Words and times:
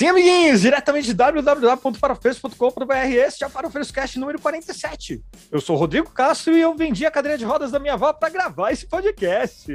Sim, 0.00 0.08
amiguinhos, 0.08 0.62
diretamente 0.62 1.08
de 1.08 1.12
www.farofeiros.com.br, 1.12 2.94
este 3.12 3.44
é 3.44 3.46
o 3.46 3.50
Farofeiros 3.50 3.90
Cast 3.90 4.18
número 4.18 4.40
47. 4.40 5.22
Eu 5.52 5.60
sou 5.60 5.76
o 5.76 5.78
Rodrigo 5.78 6.08
Castro 6.08 6.56
e 6.56 6.60
eu 6.62 6.74
vendi 6.74 7.04
a 7.04 7.10
cadeira 7.10 7.36
de 7.36 7.44
rodas 7.44 7.70
da 7.70 7.78
minha 7.78 7.92
avó 7.92 8.10
para 8.10 8.30
gravar 8.30 8.72
esse 8.72 8.86
podcast. 8.86 9.66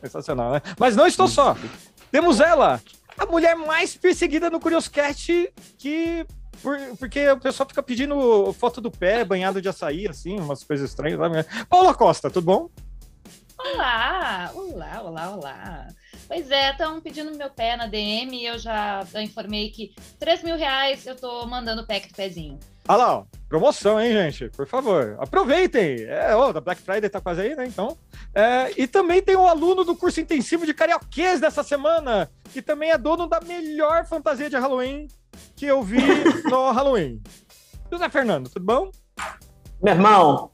Sensacional, 0.00 0.52
né? 0.52 0.62
Mas 0.78 0.96
não 0.96 1.06
estou 1.06 1.28
só. 1.28 1.54
Temos 2.10 2.40
ela, 2.40 2.80
a 3.18 3.26
mulher 3.26 3.54
mais 3.56 3.94
perseguida 3.94 4.48
no 4.48 4.58
Curioscat, 4.58 5.52
que 5.76 6.24
por, 6.62 6.78
porque 6.98 7.28
o 7.28 7.38
pessoal 7.38 7.68
fica 7.68 7.82
pedindo 7.82 8.50
foto 8.54 8.80
do 8.80 8.90
pé 8.90 9.22
banhado 9.22 9.60
de 9.60 9.68
açaí, 9.68 10.08
assim, 10.08 10.40
umas 10.40 10.64
coisas 10.64 10.88
estranhas. 10.88 11.20
Paula 11.68 11.92
Costa, 11.92 12.30
tudo 12.30 12.46
bom? 12.46 12.70
Olá, 13.58 14.50
olá, 14.54 15.02
olá, 15.02 15.30
olá. 15.30 15.88
Pois 16.28 16.50
é, 16.50 16.70
estão 16.70 17.00
pedindo 17.00 17.34
meu 17.34 17.48
pé 17.48 17.74
na 17.74 17.86
DM 17.86 18.36
e 18.36 18.46
eu 18.46 18.58
já 18.58 19.02
informei 19.16 19.70
que 19.70 19.94
3 20.18 20.42
mil 20.42 20.56
reais 20.56 21.06
eu 21.06 21.16
tô 21.16 21.46
mandando 21.46 21.80
o 21.80 21.86
pack 21.86 22.06
do 22.08 22.14
pezinho. 22.14 22.58
Olha 22.86 22.96
lá, 22.96 23.18
ó, 23.18 23.24
promoção, 23.48 23.98
hein, 24.00 24.12
gente? 24.12 24.50
Por 24.50 24.66
favor, 24.66 25.16
aproveitem. 25.18 26.04
É, 26.04 26.34
ó, 26.34 26.52
da 26.52 26.60
Black 26.60 26.82
Friday 26.82 27.08
tá 27.08 27.20
quase 27.20 27.40
aí, 27.40 27.56
né? 27.56 27.66
Então. 27.66 27.96
É, 28.34 28.72
e 28.76 28.86
também 28.86 29.22
tem 29.22 29.36
o 29.36 29.42
um 29.42 29.46
aluno 29.46 29.84
do 29.84 29.96
curso 29.96 30.20
intensivo 30.20 30.66
de 30.66 30.74
carioquês 30.74 31.40
dessa 31.40 31.62
semana, 31.62 32.30
que 32.52 32.60
também 32.60 32.90
é 32.90 32.98
dono 32.98 33.26
da 33.26 33.40
melhor 33.40 34.06
fantasia 34.06 34.50
de 34.50 34.56
Halloween 34.56 35.08
que 35.56 35.66
eu 35.66 35.82
vi 35.82 35.98
no 36.44 36.70
Halloween. 36.70 37.22
José 37.90 38.08
Fernando, 38.10 38.50
tudo 38.50 38.64
bom? 38.64 38.90
Meu 39.82 39.94
irmão, 39.94 40.50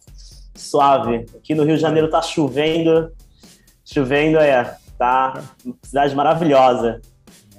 suave. 0.54 1.26
Aqui 1.36 1.54
no 1.54 1.64
Rio 1.64 1.76
de 1.76 1.82
Janeiro 1.82 2.10
tá 2.10 2.22
chovendo. 2.22 3.12
Chovendo 3.84 4.38
é 4.38 4.76
tá? 4.98 5.42
Cidade 5.82 6.14
maravilhosa. 6.14 7.00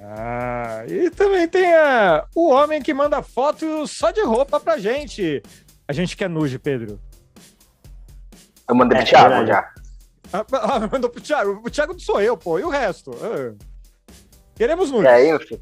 Ah, 0.02 0.84
e 0.88 1.10
também 1.10 1.48
tem 1.48 1.74
a, 1.74 2.26
o 2.36 2.50
homem 2.52 2.82
que 2.82 2.94
manda 2.94 3.24
foto 3.24 3.88
só 3.88 4.12
de 4.12 4.22
roupa 4.22 4.60
pra 4.60 4.78
gente. 4.78 5.42
A 5.88 5.94
gente 5.94 6.16
quer 6.16 6.30
nude, 6.30 6.60
Pedro. 6.60 7.00
Eu 8.68 8.76
mandei 8.76 8.98
é, 8.98 9.02
pro 9.02 9.10
Thiago 9.10 9.34
é 9.34 9.46
já. 9.46 9.74
Ah, 10.34 10.46
ah, 10.54 10.90
mandou 10.92 11.10
pro 11.10 11.22
Thiago. 11.22 11.62
O 11.64 11.70
Thiago 11.70 11.94
não 11.94 12.00
sou 12.00 12.22
eu, 12.22 12.36
pô. 12.36 12.60
E 12.60 12.64
o 12.64 12.70
resto? 12.70 13.12
Ah. 13.22 13.56
Queremos 14.56 14.92
nude. 14.92 15.06
E 15.06 15.08
aí, 15.08 15.40
filho? 15.40 15.62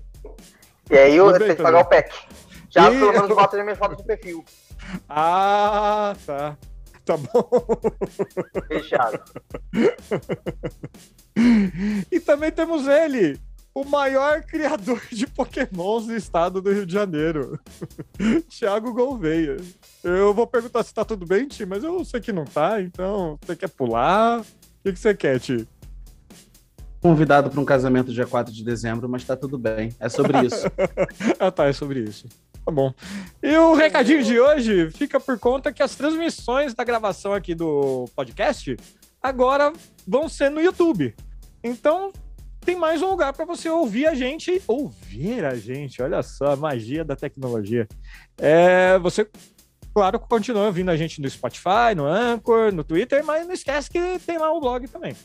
E 0.90 0.98
aí 0.98 1.16
eu 1.16 1.38
tenho 1.38 1.56
que 1.56 1.62
pagar 1.62 1.82
o 1.82 1.86
PEC. 1.86 2.14
Já 2.70 2.92
e... 2.92 3.00
pelo 3.00 3.12
menos 3.12 3.28
bota 3.30 3.58
as 3.58 3.64
minhas 3.64 3.78
fotos 3.78 3.98
do 3.98 4.04
perfil. 4.04 4.44
Ah, 5.08 6.16
tá. 6.26 6.58
Tá 7.06 7.18
bom. 7.18 7.50
Fechado. 8.68 9.20
e 12.10 12.20
também 12.22 12.50
temos 12.50 12.88
ele, 12.88 13.38
o 13.76 13.84
maior 13.84 14.42
criador 14.44 15.02
de 15.12 15.28
pokémons 15.28 16.06
do 16.06 16.16
estado 16.16 16.62
do 16.62 16.72
Rio 16.72 16.86
de 16.86 16.94
Janeiro, 16.94 17.60
Thiago 18.48 18.94
Gouveia. 18.94 19.58
Eu 20.04 20.34
vou 20.34 20.48
perguntar 20.48 20.84
se 20.84 20.94
tá 20.94 21.04
tudo 21.04 21.26
bem, 21.26 21.48
Ti, 21.48 21.66
mas 21.66 21.84
eu 21.84 22.06
sei 22.06 22.22
que 22.22 22.32
não 22.32 22.46
tá, 22.46 22.82
então 22.82 23.38
você 23.42 23.56
quer 23.56 23.70
pular? 23.70 24.42
O 24.42 24.46
que, 24.84 24.94
que 24.94 25.00
você 25.00 25.14
quer, 25.14 25.40
Ti? 25.40 25.68
Convidado 27.02 27.50
para 27.50 27.60
um 27.60 27.66
casamento 27.66 28.14
dia 28.14 28.26
4 28.26 28.54
de 28.54 28.64
dezembro, 28.64 29.10
mas 29.10 29.26
tá 29.26 29.36
tudo 29.36 29.58
bem. 29.58 29.94
É 30.00 30.08
sobre 30.08 30.46
isso. 30.46 30.66
ah, 31.38 31.52
tá, 31.52 31.66
é 31.66 31.74
sobre 31.74 32.00
isso. 32.00 32.28
Tá 32.66 32.72
bom. 32.72 32.94
E 33.42 33.58
o 33.58 33.74
recadinho 33.74 34.24
de 34.24 34.40
hoje 34.40 34.90
fica 34.92 35.20
por 35.20 35.38
conta 35.38 35.74
que 35.74 35.84
as 35.84 35.96
transmissões 35.96 36.74
da 36.74 36.84
gravação 36.84 37.34
aqui 37.34 37.54
do 37.54 38.06
podcast 38.16 38.78
agora 39.22 39.74
vão 40.08 40.30
ser 40.30 40.50
no 40.50 40.62
YouTube. 40.62 41.14
Então, 41.62 42.12
tem 42.62 42.76
mais 42.78 43.02
um 43.02 43.10
lugar 43.10 43.34
para 43.34 43.44
você 43.44 43.70
ouvir 43.70 44.08
a 44.08 44.16
gente, 44.16 44.62
ouvir 44.66 45.44
a 45.44 45.56
gente, 45.56 46.02
olha 46.02 46.24
só 46.24 46.54
a 46.54 46.56
magia 46.56 47.04
da 47.04 47.16
tecnologia. 47.16 47.88
É, 48.38 48.98
você, 49.00 49.28
claro, 49.94 50.18
continua 50.20 50.66
ouvindo 50.66 50.90
a 50.90 50.96
gente 50.96 51.22
no 51.22 51.30
Spotify, 51.30 51.94
no 51.96 52.06
Anchor, 52.06 52.72
no 52.72 52.84
Twitter, 52.84 53.24
mas 53.26 53.46
não 53.46 53.54
esquece 53.54 53.90
que 53.90 54.20
tem 54.20 54.38
lá 54.38 54.52
o 54.54 54.62
blog 54.62 54.88
também. 54.88 55.16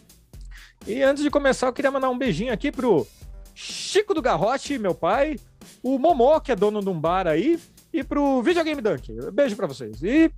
E 0.86 1.02
antes 1.02 1.22
de 1.22 1.30
começar, 1.30 1.68
eu 1.68 1.72
queria 1.72 1.90
mandar 1.90 2.10
um 2.10 2.18
beijinho 2.18 2.52
aqui 2.52 2.72
pro 2.72 3.06
Chico 3.54 4.14
do 4.14 4.22
Garrote, 4.22 4.78
meu 4.78 4.94
pai, 4.94 5.36
o 5.82 5.98
Momô, 5.98 6.40
que 6.40 6.52
é 6.52 6.56
dono 6.56 6.80
de 6.80 6.88
um 6.88 6.98
bar 6.98 7.26
aí, 7.26 7.58
e 7.92 8.04
pro 8.04 8.42
Videogame 8.42 8.80
Dunk. 8.80 9.12
Beijo 9.32 9.56
para 9.56 9.66
vocês. 9.66 10.02
E 10.02 10.30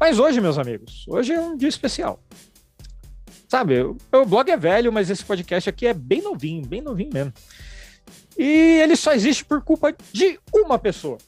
mas 0.00 0.18
hoje, 0.18 0.40
meus 0.40 0.56
amigos, 0.56 1.04
hoje 1.06 1.34
é 1.34 1.40
um 1.40 1.54
dia 1.54 1.68
especial. 1.68 2.18
Sabe, 3.46 3.82
o, 3.82 3.98
o 4.12 4.24
blog 4.24 4.50
é 4.50 4.56
velho, 4.56 4.90
mas 4.90 5.10
esse 5.10 5.22
podcast 5.22 5.68
aqui 5.68 5.86
é 5.86 5.92
bem 5.92 6.22
novinho, 6.22 6.64
bem 6.64 6.80
novinho 6.80 7.10
mesmo. 7.12 7.34
E 8.38 8.80
ele 8.82 8.96
só 8.96 9.12
existe 9.12 9.44
por 9.44 9.62
culpa 9.62 9.94
de 10.10 10.40
uma 10.54 10.78
pessoa. 10.78 11.18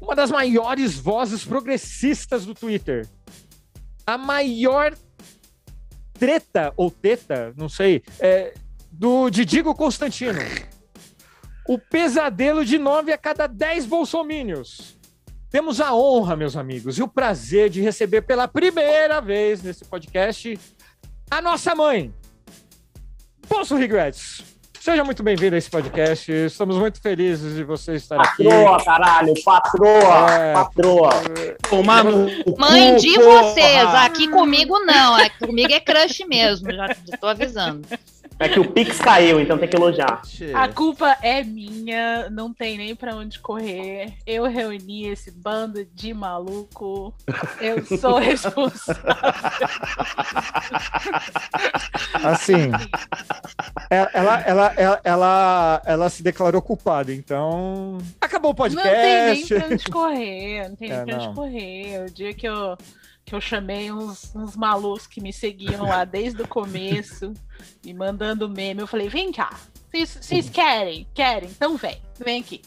Uma 0.00 0.16
das 0.16 0.30
maiores 0.30 0.94
vozes 0.94 1.44
progressistas 1.44 2.46
do 2.46 2.54
Twitter. 2.54 3.06
A 4.06 4.16
maior 4.16 4.94
treta 6.14 6.72
ou 6.74 6.90
teta, 6.90 7.52
não 7.56 7.68
sei, 7.68 8.02
é, 8.18 8.54
do 8.90 9.28
Didigo 9.28 9.74
Constantino. 9.74 10.40
O 11.66 11.78
pesadelo 11.78 12.64
de 12.64 12.78
nove 12.78 13.12
a 13.12 13.18
cada 13.18 13.46
dez 13.46 13.86
bolsomínios. 13.86 14.98
Temos 15.50 15.80
a 15.80 15.94
honra, 15.94 16.34
meus 16.34 16.56
amigos, 16.56 16.98
e 16.98 17.02
o 17.02 17.08
prazer 17.08 17.68
de 17.68 17.80
receber 17.80 18.22
pela 18.22 18.48
primeira 18.48 19.20
vez 19.20 19.62
nesse 19.62 19.84
podcast 19.84 20.58
a 21.30 21.40
nossa 21.40 21.74
mãe, 21.74 22.12
Poço 23.48 23.76
Regrets. 23.76 24.42
Seja 24.80 25.04
muito 25.04 25.22
bem-vindo 25.22 25.54
a 25.54 25.58
esse 25.58 25.70
podcast. 25.70 26.32
Estamos 26.32 26.76
muito 26.76 27.00
felizes 27.00 27.54
de 27.54 27.62
você 27.62 27.94
estar 27.94 28.16
patroa, 28.16 28.32
aqui. 28.32 28.44
Patroa, 28.44 28.84
caralho, 28.84 29.34
patroa, 29.44 30.32
é, 30.32 30.52
patroa. 30.52 31.10
Tomar 31.70 32.02
no 32.02 32.26
Mãe 32.58 32.96
de 32.96 33.14
vocês, 33.14 33.94
aqui 33.94 34.26
comigo 34.26 34.78
não. 34.80 35.14
Aqui 35.14 35.46
comigo 35.46 35.72
é 35.72 35.78
crush 35.78 36.24
mesmo, 36.26 36.72
já 36.72 36.86
estou 36.86 37.28
avisando. 37.28 37.86
É 38.38 38.48
que 38.48 38.58
o 38.58 38.70
Pix 38.70 38.98
caiu, 38.98 39.40
então 39.40 39.56
tem 39.58 39.68
que 39.68 39.76
elogiar. 39.76 40.22
A 40.54 40.68
culpa 40.68 41.16
é 41.22 41.42
minha, 41.44 42.28
não 42.30 42.52
tem 42.52 42.76
nem 42.76 42.94
para 42.94 43.14
onde 43.14 43.38
correr. 43.38 44.14
Eu 44.26 44.44
reuni 44.44 45.06
esse 45.06 45.30
bando 45.30 45.84
de 45.84 46.12
maluco. 46.12 47.14
Eu 47.60 47.84
sou 47.98 48.18
responsável. 48.20 49.02
Assim, 52.24 52.70
ela, 53.90 54.10
ela, 54.14 54.74
ela, 54.76 55.00
ela, 55.04 55.82
ela, 55.84 56.10
se 56.10 56.22
declarou 56.22 56.62
culpada, 56.62 57.12
então 57.12 57.98
acabou 58.20 58.52
o 58.52 58.54
podcast. 58.54 58.88
Não 58.88 59.02
tem 59.02 59.34
nem 59.34 59.46
pra 59.46 59.66
onde 59.68 59.84
correr, 59.84 60.68
não 60.68 60.76
tem 60.76 60.88
nem 60.88 60.98
é, 60.98 61.04
pra 61.04 61.16
onde 61.16 61.34
correr. 61.34 62.04
O 62.04 62.10
dia 62.10 62.34
que 62.34 62.48
eu 62.48 62.76
que 63.24 63.34
eu 63.34 63.40
chamei 63.40 63.92
uns, 63.92 64.34
uns 64.34 64.56
malucos 64.56 65.06
que 65.06 65.20
me 65.20 65.32
seguiam 65.32 65.86
lá 65.86 66.04
desde 66.04 66.42
o 66.42 66.48
começo, 66.48 67.32
me 67.84 67.94
mandando 67.94 68.48
meme. 68.48 68.80
Eu 68.82 68.86
falei, 68.86 69.08
vem 69.08 69.32
cá, 69.32 69.58
vocês 69.92 70.48
querem? 70.50 71.06
Querem? 71.14 71.48
Então 71.50 71.76
vem, 71.76 72.00
vem 72.18 72.40
aqui. 72.40 72.62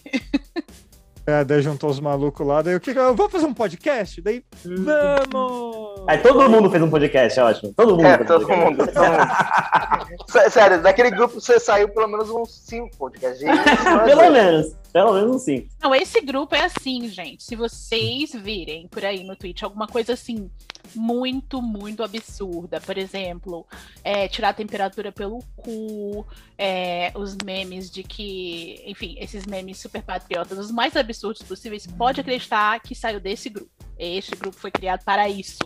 É, 1.28 1.44
daí 1.44 1.60
juntou 1.60 1.90
os 1.90 2.00
malucos 2.00 2.46
lá, 2.46 2.62
daí 2.62 2.76
o 2.76 2.80
que 2.80 2.92
eu 2.92 3.16
vou 3.16 3.28
fazer 3.28 3.48
um 3.48 3.54
podcast? 3.54 4.22
Daí, 4.22 4.44
vamos! 4.64 5.95
Aí 6.08 6.18
todo 6.20 6.50
mundo 6.50 6.70
fez 6.70 6.84
um 6.84 6.90
podcast, 6.90 7.40
é 7.40 7.44
ótimo. 7.44 7.74
Todo 7.74 7.96
mundo. 7.96 8.06
É, 8.06 8.18
todo 8.18 8.48
mundo, 8.48 8.78
todo 8.78 9.06
mundo. 9.06 10.26
Sério, 10.52 10.82
daquele 10.82 11.10
grupo 11.12 11.42
você 11.42 11.60
saiu 11.60 11.90
pelo 11.90 12.08
menos 12.08 12.30
uns 12.30 12.52
cinco 12.52 12.96
podcasts. 12.98 13.42
pelo 14.06 14.32
menos. 14.32 14.76
Pelo 14.94 15.14
menos 15.14 15.42
sim. 15.42 15.68
Não, 15.82 15.94
esse 15.94 16.22
grupo 16.22 16.56
é 16.56 16.64
assim, 16.64 17.10
gente. 17.10 17.44
Se 17.44 17.56
vocês 17.56 18.32
virem 18.34 18.88
por 18.88 19.04
aí 19.04 19.24
no 19.24 19.36
Twitch 19.36 19.64
alguma 19.64 19.88
coisa 19.88 20.14
assim 20.14 20.50
muito, 20.94 21.62
muito 21.62 22.04
absurda, 22.04 22.80
por 22.80 22.98
exemplo, 22.98 23.66
é, 24.04 24.28
tirar 24.28 24.50
a 24.50 24.54
temperatura 24.54 25.12
pelo 25.12 25.40
cu, 25.56 26.26
é, 26.58 27.12
os 27.16 27.36
memes 27.44 27.90
de 27.90 28.04
que, 28.04 28.82
enfim, 28.86 29.16
esses 29.20 29.46
memes 29.46 29.80
super 29.80 30.04
patriotas, 30.04 30.58
os 30.58 30.72
mais 30.72 30.96
absurdos 30.96 31.42
possíveis, 31.42 31.88
pode 31.88 32.22
acreditar 32.22 32.80
que 32.80 32.94
saiu 32.94 33.20
desse 33.20 33.50
grupo. 33.50 33.72
Este 33.98 34.36
grupo 34.36 34.56
foi 34.56 34.72
criado 34.72 35.04
para 35.04 35.28
isso. 35.28 35.58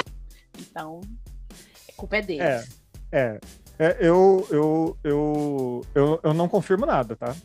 Então, 0.60 1.02
a 1.88 1.94
culpa 1.96 2.18
é 2.18 2.22
deles. 2.22 2.42
É, 2.44 2.66
é. 3.12 3.40
é 3.80 3.98
eu, 4.00 4.48
eu, 4.50 4.98
eu, 5.04 5.86
eu, 5.96 6.20
eu 6.24 6.34
não 6.34 6.48
confirmo 6.48 6.86
nada, 6.86 7.16
tá? 7.16 7.36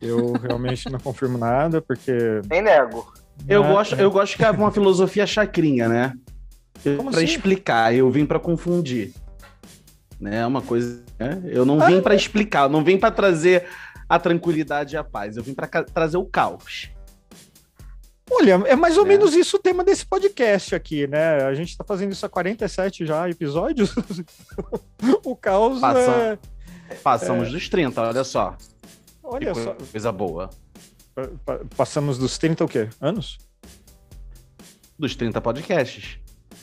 Eu 0.00 0.32
realmente 0.40 0.88
não 0.90 0.98
confirmo 0.98 1.38
nada, 1.38 1.80
porque. 1.82 2.12
Nem 2.48 2.62
nego. 2.62 3.12
Eu, 3.48 3.64
é, 3.64 3.68
gosto, 3.68 3.94
é. 3.94 4.02
eu 4.02 4.10
gosto 4.10 4.36
que 4.36 4.44
é 4.44 4.50
uma 4.50 4.72
filosofia 4.72 5.26
chacrinha, 5.26 5.88
né? 5.88 6.14
Para 6.82 7.10
assim? 7.10 7.24
explicar, 7.24 7.94
eu 7.94 8.10
vim 8.10 8.24
para 8.24 8.38
confundir. 8.38 9.12
Né? 10.18 10.38
É 10.38 10.46
uma 10.46 10.62
coisa. 10.62 11.02
Né? 11.18 11.42
Eu 11.44 11.64
não 11.64 11.78
vim 11.80 12.00
para 12.00 12.14
explicar, 12.14 12.64
eu 12.64 12.68
não 12.68 12.82
vim 12.82 12.98
para 12.98 13.10
trazer 13.10 13.66
a 14.08 14.18
tranquilidade 14.18 14.94
e 14.94 14.98
a 14.98 15.04
paz, 15.04 15.36
eu 15.36 15.42
vim 15.42 15.54
para 15.54 15.68
trazer 15.84 16.16
o 16.16 16.24
caos. 16.24 16.90
Olha, 18.30 18.62
é 18.66 18.76
mais 18.76 18.96
ou 18.96 19.04
é. 19.04 19.08
menos 19.08 19.34
isso 19.34 19.56
o 19.56 19.60
tema 19.60 19.82
desse 19.82 20.06
podcast 20.06 20.74
aqui, 20.74 21.06
né? 21.06 21.42
A 21.44 21.54
gente 21.54 21.70
está 21.70 21.84
fazendo 21.84 22.12
isso 22.12 22.24
há 22.24 22.28
47 22.28 23.04
já 23.04 23.28
episódios. 23.28 23.94
o 25.24 25.34
caos 25.34 25.80
Passa, 25.80 25.98
é... 26.00 26.38
Passamos 27.02 27.48
é... 27.48 27.50
dos 27.50 27.68
30, 27.68 28.00
olha 28.00 28.24
só. 28.24 28.56
Olha 29.22 29.52
Que 29.52 29.62
só, 29.62 29.74
Coisa 29.74 30.12
boa. 30.12 30.50
pa- 31.14 31.28
pa- 31.44 31.60
passamos 31.76 32.18
dos 32.18 32.38
30 32.38 32.64
o 32.64 32.68
quê? 32.68 32.88
Anos? 33.00 33.38
Dos 34.98 35.14
30 35.16 35.40
podcasts. 35.40 36.18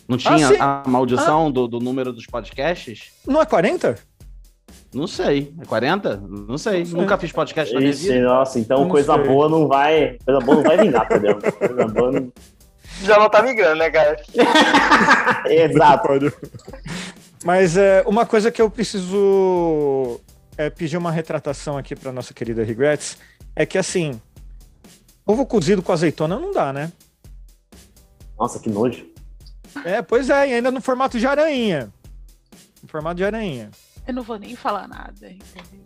Não 0.07 0.17
tinha 0.17 0.47
sim. 0.47 0.57
a 0.59 0.83
maldição 0.87 1.51
do, 1.51 1.67
do 1.67 1.79
número 1.79 2.13
dos 2.13 2.25
podcasts? 2.25 3.11
Não 3.25 3.41
é 3.41 3.45
40? 3.45 3.97
Não 4.97 5.05
sei. 5.05 5.53
É 5.61 5.65
40? 5.65 6.17
Não 6.17 6.57
sei. 6.57 6.79
Não 6.79 6.85
sei. 6.87 6.99
Nunca 7.01 7.17
fiz 7.19 7.31
podcast 7.31 7.71
na 7.71 7.79
minha 7.79 7.91
Ixi, 7.91 8.13
vida. 8.13 8.25
nossa, 8.25 8.59
então 8.59 8.81
Não 8.81 8.89
coisa 8.89 9.13
sei. 9.13 9.23
boa 9.23 9.47
não 9.47 9.67
vai. 9.67 10.17
Coisa 10.25 10.39
boa 10.41 10.55
não 10.57 10.63
vai 10.63 10.77
vingar, 10.77 11.05
entendeu? 11.05 11.39
Coisa 11.39 11.87
boa 11.87 12.11
não. 12.11 12.33
Já 13.03 13.19
não 13.19 13.29
tá 13.29 13.43
migrando, 13.43 13.75
né, 13.75 13.91
cara? 13.91 14.19
Exato. 15.45 16.07
Mas 17.45 17.77
é, 17.77 18.03
uma 18.07 18.25
coisa 18.25 18.49
que 18.51 18.59
eu 18.59 18.71
preciso 18.71 20.19
é, 20.57 20.71
pedir 20.71 20.97
uma 20.97 21.11
retratação 21.11 21.77
aqui 21.77 21.95
para 21.95 22.11
nossa 22.11 22.33
querida 22.33 22.63
Regrets 22.63 23.19
é 23.55 23.67
que 23.67 23.77
assim, 23.77 24.19
ovo 25.27 25.45
cozido 25.45 25.83
com 25.83 25.91
azeitona 25.91 26.39
não 26.39 26.51
dá, 26.51 26.73
né? 26.73 26.91
Nossa, 28.39 28.57
que 28.57 28.69
nojo. 28.69 29.05
É, 29.85 30.01
pois 30.01 30.31
é, 30.31 30.49
e 30.49 30.53
ainda 30.55 30.71
no 30.71 30.81
formato 30.81 31.19
de 31.19 31.27
aranha. 31.27 31.93
No 32.81 32.89
formato 32.89 33.17
de 33.17 33.23
aranha. 33.23 33.69
Eu 34.07 34.13
não 34.13 34.23
vou 34.23 34.39
nem 34.39 34.55
falar 34.55 34.87
nada, 34.87 35.29
entendeu? 35.29 35.85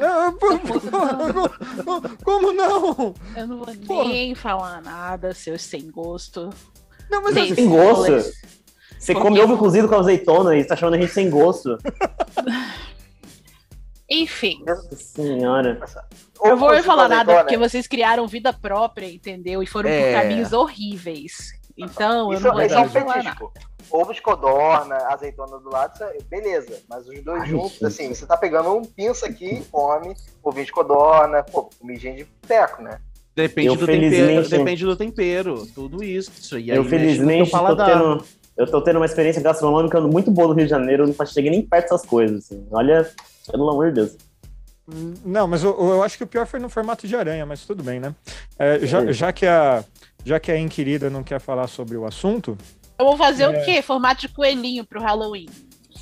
Ah, 0.00 0.32
pô, 0.38 0.58
pô, 0.58 2.24
Como 2.24 2.52
não? 2.52 3.14
Eu 3.36 3.46
não 3.46 3.58
vou 3.58 3.74
Porra. 3.86 4.08
nem 4.08 4.34
falar 4.34 4.80
nada, 4.80 5.34
seus 5.34 5.62
sem 5.62 5.90
gosto. 5.90 6.50
Não, 7.10 7.22
mas 7.22 7.34
Sem 7.34 7.54
Sem 7.54 7.68
gosto? 7.68 8.12
Você 8.98 9.14
come 9.14 9.40
ovo 9.40 9.56
cozido 9.58 9.88
com 9.88 9.96
azeitona 9.96 10.56
e 10.56 10.64
tá 10.64 10.76
chamando 10.76 10.94
a 10.94 11.00
gente 11.00 11.12
sem 11.12 11.28
gosto. 11.30 11.76
Enfim, 14.08 14.62
Nossa 14.66 14.96
senhora. 14.96 15.80
eu 16.42 16.56
vou 16.56 16.82
falar 16.82 17.08
nada 17.08 17.42
porque 17.42 17.56
vocês 17.56 17.86
criaram 17.86 18.26
vida 18.26 18.52
própria, 18.52 19.06
entendeu? 19.10 19.62
E 19.62 19.66
foram 19.66 19.88
É. 19.88 20.12
por 20.14 20.20
caminhos 20.20 20.52
horríveis. 20.52 21.52
Então, 21.84 22.32
eu 22.32 22.38
Isso, 22.38 22.46
não 22.46 22.54
vou 22.54 22.62
isso 22.62 22.74
é 22.74 22.80
um 22.80 22.88
petisco. 22.88 23.52
Ovo 23.90 24.12
de 24.12 24.22
codorna, 24.22 24.96
azeitona 25.08 25.58
do 25.58 25.68
lado, 25.70 25.94
isso 25.94 26.04
é- 26.04 26.18
beleza. 26.28 26.78
Mas 26.88 27.08
os 27.08 27.22
dois 27.24 27.42
Ai, 27.42 27.48
juntos, 27.48 27.72
gente. 27.72 27.86
assim, 27.86 28.14
você 28.14 28.26
tá 28.26 28.36
pegando 28.36 28.72
um 28.72 28.82
pinça 28.84 29.26
aqui 29.26 29.54
e 29.54 29.64
come 29.64 30.14
ovinho 30.42 30.66
de 30.66 30.72
codorna, 30.72 31.42
pô, 31.42 31.68
comidinha 31.78 32.14
de 32.14 32.24
boteco, 32.24 32.82
né? 32.82 33.00
Depende 33.34 33.68
Eu 33.68 33.76
do 33.76 33.86
tempero. 33.86 34.48
Depende 34.48 34.84
do 34.84 34.96
tempero. 34.96 35.66
Tudo 35.74 36.04
isso. 36.04 36.58
E 36.58 36.70
aí 36.70 36.76
eu 36.76 36.84
felizmente 36.84 37.50
tô 37.50 37.76
tendo, 37.76 38.24
eu 38.56 38.70
tô 38.70 38.80
tendo 38.82 38.96
uma 38.96 39.06
experiência 39.06 39.42
gastronômica 39.42 40.00
muito 40.00 40.30
boa 40.30 40.48
no 40.48 40.54
Rio 40.54 40.64
de 40.64 40.70
Janeiro, 40.70 41.04
eu 41.04 41.14
não 41.16 41.26
cheguei 41.26 41.50
nem 41.50 41.62
perto 41.62 41.90
dessas 41.90 42.06
coisas. 42.06 42.44
Assim. 42.44 42.66
Olha, 42.70 43.10
pelo 43.50 43.70
amor 43.70 43.88
de 43.88 43.94
Deus. 43.94 44.16
Não, 45.24 45.46
mas 45.46 45.62
eu, 45.62 45.76
eu 45.78 46.02
acho 46.02 46.18
que 46.18 46.24
o 46.24 46.26
pior 46.26 46.46
foi 46.46 46.58
no 46.58 46.68
formato 46.68 47.06
de 47.06 47.14
aranha, 47.14 47.46
mas 47.46 47.64
tudo 47.64 47.82
bem, 47.82 48.00
né? 48.00 48.14
É, 48.58 48.80
já, 48.80 49.10
já 49.12 49.32
que 49.32 49.46
a 49.46 49.84
já 50.24 50.38
que 50.40 50.50
a 50.52 50.58
inquirida 50.58 51.08
não 51.10 51.22
quer 51.22 51.40
falar 51.40 51.66
sobre 51.66 51.96
o 51.96 52.04
assunto, 52.06 52.56
Eu 52.98 53.06
vou 53.06 53.16
fazer 53.16 53.44
É. 53.44 53.48
o 53.48 53.64
quê? 53.64 53.80
Formato 53.82 54.20
de 54.22 54.28
coelhinho 54.28 54.84
pro 54.84 55.00
Halloween. 55.00 55.48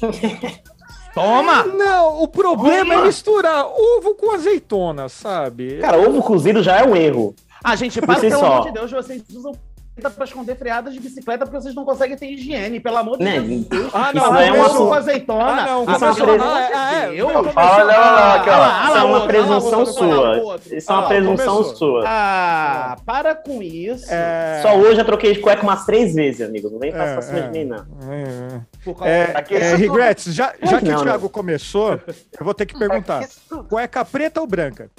Toma! 1.15 1.65
não, 1.65 2.23
o 2.23 2.29
problema 2.29 2.95
Toma! 2.95 3.03
é 3.03 3.07
misturar 3.07 3.67
ovo 3.67 4.15
com 4.15 4.33
azeitona, 4.35 5.09
sabe? 5.09 5.79
Cara, 5.79 5.99
ovo 5.99 6.23
cozido 6.23 6.63
já 6.63 6.77
é 6.79 6.85
um 6.85 6.95
erro. 6.95 7.35
Ah, 7.65 7.75
gente, 7.75 8.01
para, 8.01 8.21
pelo 8.21 8.39
só. 8.39 8.53
amor 8.53 8.67
de 8.67 8.73
Deus, 8.73 8.91
vocês 8.91 9.23
usam 9.35 9.53
pra 10.01 10.25
esconder 10.25 10.57
freadas 10.57 10.95
de 10.95 11.01
bicicleta 11.01 11.45
porque 11.45 11.61
vocês 11.61 11.75
não 11.75 11.85
conseguem 11.85 12.17
ter 12.17 12.27
higiene, 12.27 12.79
pelo 12.81 12.97
amor 12.97 13.19
de 13.19 13.25
Né? 13.25 13.41
Deus. 13.41 13.91
Ah, 13.95 14.11
Isso 14.15 14.17
não, 14.25 14.33
não 14.33 14.41
é 14.41 14.53
um 14.53 14.63
assunto- 14.65 14.87
com 14.89 14.95
azeitona. 14.95 15.45
Ah, 15.63 15.67
não, 15.67 15.83
Isso 15.83 15.91
é 15.91 15.97
uma 15.97 15.99
começou- 15.99 16.27
presunção- 16.27 16.55
ah, 16.75 16.95
é, 16.95 16.99
é, 17.09 17.21
Eu? 17.21 17.27
começou- 17.29 17.53
Fala, 17.53 17.75
olha 17.85 17.99
lá, 17.99 18.35
aqui, 18.37 18.51
ó. 18.51 18.53
Ah 18.53 18.59
lá, 18.59 18.81
ah 18.83 18.89
Isso 18.89 18.97
é 18.99 19.03
uma 19.03 19.27
presunção 19.27 19.87
sua. 19.87 20.61
Isso 20.71 20.91
é 20.91 20.95
uma 20.95 21.05
Ah, 21.05 21.09
presunção 21.09 21.55
começou. 21.57 21.77
sua. 21.77 22.05
Ah, 22.07 22.97
para 23.05 23.35
com 23.35 23.63
isso. 23.63 24.07
É, 24.09 24.61
Só 24.63 24.77
hoje 24.77 25.01
eu 25.01 25.05
troquei 25.05 25.33
de 25.35 25.41
cueca 25.41 25.63
umas 25.63 25.85
três 25.85 26.15
vezes, 26.15 26.41
amigo. 26.41 26.71
Não 26.71 26.79
vem 26.79 26.93
pra 26.93 27.05
É, 27.05 27.21
cima 27.21 27.39
é. 27.39 27.43
de 27.43 27.59
mim, 27.59 27.65
não. 27.65 27.85
é, 28.13 28.61
causa- 28.85 29.07
é, 29.09 29.35
é, 29.51 29.75
Regrets, 29.77 30.35
já, 30.35 30.53
já 30.63 30.79
que 30.79 30.85
Não, 30.87 30.93
o 30.93 30.97
não. 30.99 31.05
Thiago 31.05 31.29
começou, 31.29 31.93
eu 32.39 32.45
vou 32.45 32.55
ter 32.55 32.67
que 32.67 32.79
perguntar: 32.79 33.25
cueca 33.69 34.05
preta 34.05 34.41
ou 34.41 34.47
branca? 34.47 34.91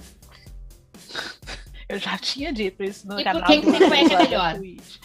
Eu 1.89 1.97
já 1.97 2.17
tinha 2.19 2.53
dito 2.53 2.83
isso 2.83 3.07
no 3.07 3.19
E 3.19 3.23
por 3.23 3.33
canal. 3.33 3.43
que 3.47 3.61
que 3.61 3.71
do- 3.71 3.77
sem 3.77 3.89
cueca 3.89 4.13
é 4.13 4.17
melhor? 4.17 4.55
Twitch. 4.55 4.95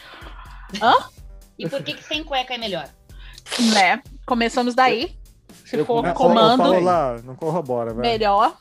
E 1.58 1.69
por 1.69 1.82
que, 1.82 1.94
que 1.94 2.04
sem 2.04 2.22
cueca 2.25 2.54
é 2.54 2.58
melhor? 2.58 2.88
Né? 3.72 4.02
Começamos 4.26 4.75
daí. 4.75 5.16
Se 5.64 5.76
Eu 5.76 5.86
for 5.86 5.96
começo- 5.96 6.14
comando, 6.14 6.62
Falou 6.62 6.81
lá, 6.82 7.16
não 7.25 7.34
corrobora, 7.34 7.90
velho. 7.94 8.00
melhor. 8.02 8.54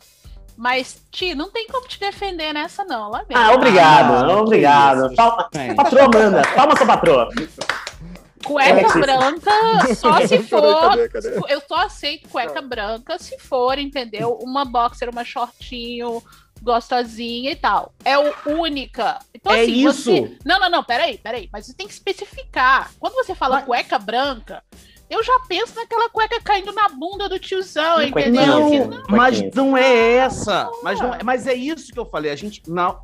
Mas, 0.55 1.01
Ti, 1.11 1.33
não 1.33 1.51
tem 1.51 1.67
como 1.67 1.87
te 1.87 1.99
defender 1.99 2.53
nessa, 2.53 2.85
não. 2.85 3.09
Lá 3.09 3.25
mesmo. 3.27 3.43
Ah, 3.43 3.51
obrigado, 3.53 4.13
Ah, 4.31 4.39
obrigado. 4.41 5.09
que 5.09 5.15
Palma, 5.15 5.49
patroa 5.75 6.03
manda. 6.13 6.41
Palma 6.55 6.77
sua 6.77 6.85
patroa. 6.85 7.29
Cueca 8.45 8.99
É, 8.99 9.01
branca, 9.01 9.95
só 9.95 10.19
se 10.27 10.37
for. 10.43 10.81
cadê, 10.89 11.09
cadê? 11.09 11.39
Eu 11.49 11.61
só 11.67 11.75
aceito 11.75 12.29
cueca 12.29 12.61
branca 12.61 13.17
se 13.17 13.39
for, 13.39 13.79
entendeu? 13.79 14.37
Uma 14.41 14.63
boxer, 14.65 15.09
uma 15.09 15.23
shortinho, 15.25 16.21
gostosinha 16.63 17.51
e 17.51 17.55
tal. 17.55 17.93
É 18.03 18.17
o 18.17 18.33
única. 18.47 19.19
Então, 19.33 19.51
É 19.53 19.61
assim, 19.63 19.71
isso. 19.87 20.03
você. 20.11 20.37
Não, 20.45 20.59
não, 20.59 20.69
não, 20.69 20.83
peraí, 20.83 21.17
peraí. 21.17 21.49
Mas 21.51 21.65
você 21.65 21.73
tem 21.73 21.87
que 21.87 21.93
especificar. 21.93 22.91
Quando 22.99 23.13
você 23.13 23.35
fala 23.35 23.57
Mas- 23.57 23.65
cueca 23.65 23.99
branca, 23.99 24.63
eu 25.09 25.23
já 25.23 25.33
penso 25.47 25.75
naquela 25.75 26.09
cueca 26.09 26.41
caindo 26.41 26.71
na 26.73 26.89
bunda 26.89 27.27
do 27.29 27.37
tiozão, 27.37 27.95
Uma 27.97 28.05
entendeu? 28.05 28.43
cuequinha. 28.61 28.85
Não, 28.85 28.91
Sim, 28.93 29.03
mas 29.09 29.41
não 29.53 29.77
é 29.77 30.13
essa. 30.17 30.69
Mas, 30.81 30.99
não 30.99 31.13
é, 31.13 31.23
mas 31.23 31.45
é 31.47 31.53
isso 31.53 31.91
que 31.91 31.99
eu 31.99 32.05
falei. 32.05 32.31
A 32.31 32.35
gente. 32.35 32.61
Não, 32.67 33.01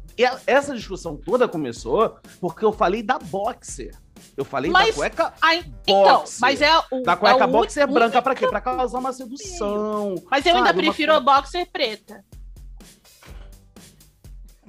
essa 0.47 0.73
discussão 0.73 1.15
toda 1.15 1.47
começou 1.47 2.17
porque 2.39 2.63
eu 2.65 2.71
falei 2.71 3.03
da 3.03 3.19
boxer. 3.19 3.93
Eu 4.35 4.43
falei 4.43 4.69
Mas- 4.69 4.87
da 4.89 4.93
cueca. 4.95 5.33
Ai, 5.41 5.63
então, 5.87 6.19
Boxer. 6.19 6.39
mas 6.41 6.61
é 6.61 6.71
o. 6.91 7.03
Da 7.03 7.15
cueca 7.15 7.43
é 7.43 7.47
o 7.47 7.51
boxer 7.51 7.87
branca 7.87 8.21
pra 8.21 8.35
quê? 8.35 8.47
Pra 8.47 8.59
causar 8.59 8.97
uma 8.99 9.13
sedução. 9.13 10.15
Mas 10.29 10.45
eu 10.45 10.55
ainda 10.55 10.67
sabe? 10.67 10.79
Uma 10.79 10.85
prefiro 10.85 11.13
a 11.13 11.21
coisa- 11.23 11.35
boxer 11.41 11.67
preta. 11.71 12.23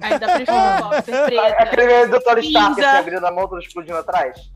Ainda 0.01 0.27
prefiro 0.33 0.57
a 0.57 0.81
boxer 0.81 1.13
É 1.15 1.25
preta. 1.25 1.63
Aquele 1.63 1.85
meme 1.87 2.11
do 2.11 2.19
Tony 2.21 2.41
Stark, 2.47 2.75
Cinza. 2.75 2.87
assim, 2.89 2.97
abrindo 2.99 3.25
a 3.25 3.31
mão, 3.31 3.47
tudo 3.47 3.59
explodindo 3.61 3.97
atrás. 3.97 4.51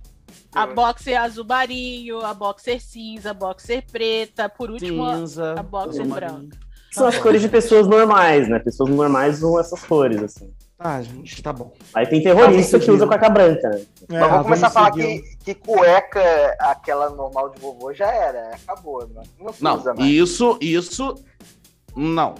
A 0.53 0.67
boxer 0.67 1.19
azul 1.19 1.45
marinho, 1.45 2.21
a 2.25 2.33
boxer 2.33 2.79
cinza, 2.81 3.31
a 3.31 3.33
boxer 3.33 3.83
preta, 3.91 4.47
por 4.47 4.71
último, 4.71 5.03
a- 5.05 5.15
Cinza. 5.17 5.55
a 5.57 5.63
boxer 5.63 6.05
branca. 6.07 6.57
São 6.91 7.07
as 7.07 7.17
cores 7.17 7.41
de 7.41 7.49
pessoas 7.49 7.87
normais, 7.87 8.47
né? 8.47 8.57
Pessoas 8.59 8.89
normais 8.89 9.37
usam 9.43 9.59
essas 9.59 9.83
cores, 9.83 10.23
assim. 10.23 10.49
Ah, 10.79 11.01
gente, 11.01 11.41
tá 11.43 11.51
bom. 11.51 11.73
Aí 11.93 12.05
tem 12.07 12.21
terrorista 12.23 12.79
que 12.79 12.89
usa 12.89 13.05
cueca 13.05 13.29
branca, 13.29 13.69
né? 13.69 13.81
É, 14.11 14.19
Mas 14.19 14.29
vamos 14.29 14.43
começar 14.43 14.67
a 14.67 14.69
falar 14.69 14.91
que, 14.91 15.21
que 15.43 15.55
cueca, 15.55 16.55
aquela 16.59 17.09
normal 17.09 17.49
de 17.49 17.59
vovô, 17.59 17.93
já 17.93 18.09
era. 18.13 18.51
Acabou, 18.55 19.05
né? 19.09 19.23
Não 19.39 19.53
Não, 19.59 19.77
usa 19.77 19.93
mais. 19.93 20.09
isso, 20.09 20.57
isso. 20.61 21.15
Não. 21.95 22.35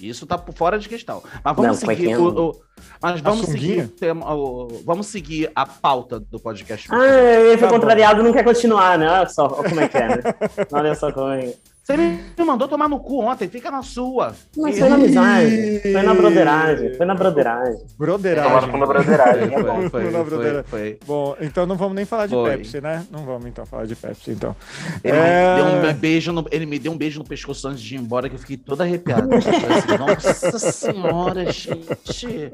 Isso 0.00 0.26
tá 0.26 0.36
por 0.38 0.54
fora 0.54 0.78
de 0.78 0.88
questão. 0.88 1.22
Mas 1.44 1.56
vamos 1.56 1.80
Não, 1.82 1.88
seguir 1.88 2.16
o, 2.16 2.48
o- 2.50 2.60
Mas 3.00 3.20
vamos 3.20 3.46
seguir 3.46 3.84
o 3.84 3.88
tema. 3.88 4.34
o- 4.34 4.82
vamos 4.84 5.06
seguir 5.06 5.50
a 5.54 5.64
pauta 5.66 6.18
do 6.20 6.38
podcast. 6.40 6.88
Ah, 6.90 7.04
ele 7.06 7.58
foi 7.58 7.68
Tá 7.68 7.74
bom. 7.74 7.80
contrariado 7.80 8.20
e 8.20 8.24
não 8.24 8.32
quer 8.32 8.44
continuar, 8.44 8.98
né? 8.98 9.08
Olha 9.08 9.28
só 9.28 9.46
olha 9.46 9.68
como 9.68 9.80
é 9.80 9.88
que 9.88 9.96
é, 9.98 10.08
né? 10.08 10.22
Olha 10.72 10.94
só 10.94 11.12
como 11.12 11.28
é. 11.28 11.54
Você 11.82 11.96
me 11.96 12.44
mandou 12.46 12.68
tomar 12.68 12.88
no 12.88 13.00
cu 13.00 13.22
ontem, 13.24 13.48
fica 13.48 13.68
na 13.68 13.82
sua. 13.82 14.36
Mas 14.56 14.78
foi 14.78 14.88
na 14.88 14.94
amizade, 14.94 15.80
foi 15.82 16.02
na 16.02 16.14
broderagem, 16.14 16.94
foi 16.94 17.06
na 17.06 17.14
broderagem. 17.14 17.76
Broderagem. 17.98 18.70
com 18.70 18.76
uma 18.76 18.86
broderagem, 18.86 19.52
é 19.52 19.62
bom. 19.62 19.90
foi, 19.90 20.10
foi, 20.12 20.62
foi. 20.62 20.98
Bom, 21.04 21.36
então 21.40 21.66
não 21.66 21.74
vamos 21.76 21.96
nem 21.96 22.04
falar 22.04 22.26
de 22.26 22.34
Foi. 22.34 22.50
Pepsi, 22.56 22.80
né? 22.80 23.04
Não 23.10 23.24
vamos 23.24 23.46
então 23.46 23.66
falar 23.66 23.86
de 23.86 23.96
Pepsi, 23.96 24.30
então. 24.30 24.54
Ele, 25.02 25.16
É. 25.16 25.56
me 25.56 25.80
deu 25.80 25.90
um 25.90 25.94
beijo 25.94 26.32
no, 26.32 26.46
ele 26.52 26.66
me 26.66 26.78
deu 26.78 26.92
um 26.92 26.96
beijo 26.96 27.18
no 27.18 27.24
pescoço 27.24 27.66
antes 27.66 27.82
de 27.82 27.96
ir 27.96 27.98
embora, 27.98 28.28
que 28.28 28.36
eu 28.36 28.40
fiquei 28.40 28.56
toda 28.56 28.84
arrepiada. 28.84 29.26
Eu 29.34 29.98
Nossa 29.98 30.58
senhora, 30.60 31.50
gente. 31.50 32.52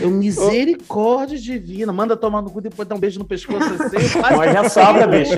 Eu, 0.00 0.10
misericórdia 0.10 1.38
divina. 1.38 1.92
Manda 1.92 2.16
tomar 2.16 2.40
no 2.40 2.50
cu 2.50 2.60
e 2.60 2.62
depois 2.62 2.88
dar 2.88 2.94
um 2.94 2.98
beijo 2.98 3.18
no 3.18 3.26
pescoço 3.26 3.74
assim. 3.74 3.96
eu 4.30 4.36
Morde 4.36 4.56
a 4.56 4.68
sobra, 4.70 5.06
bicho. 5.06 5.32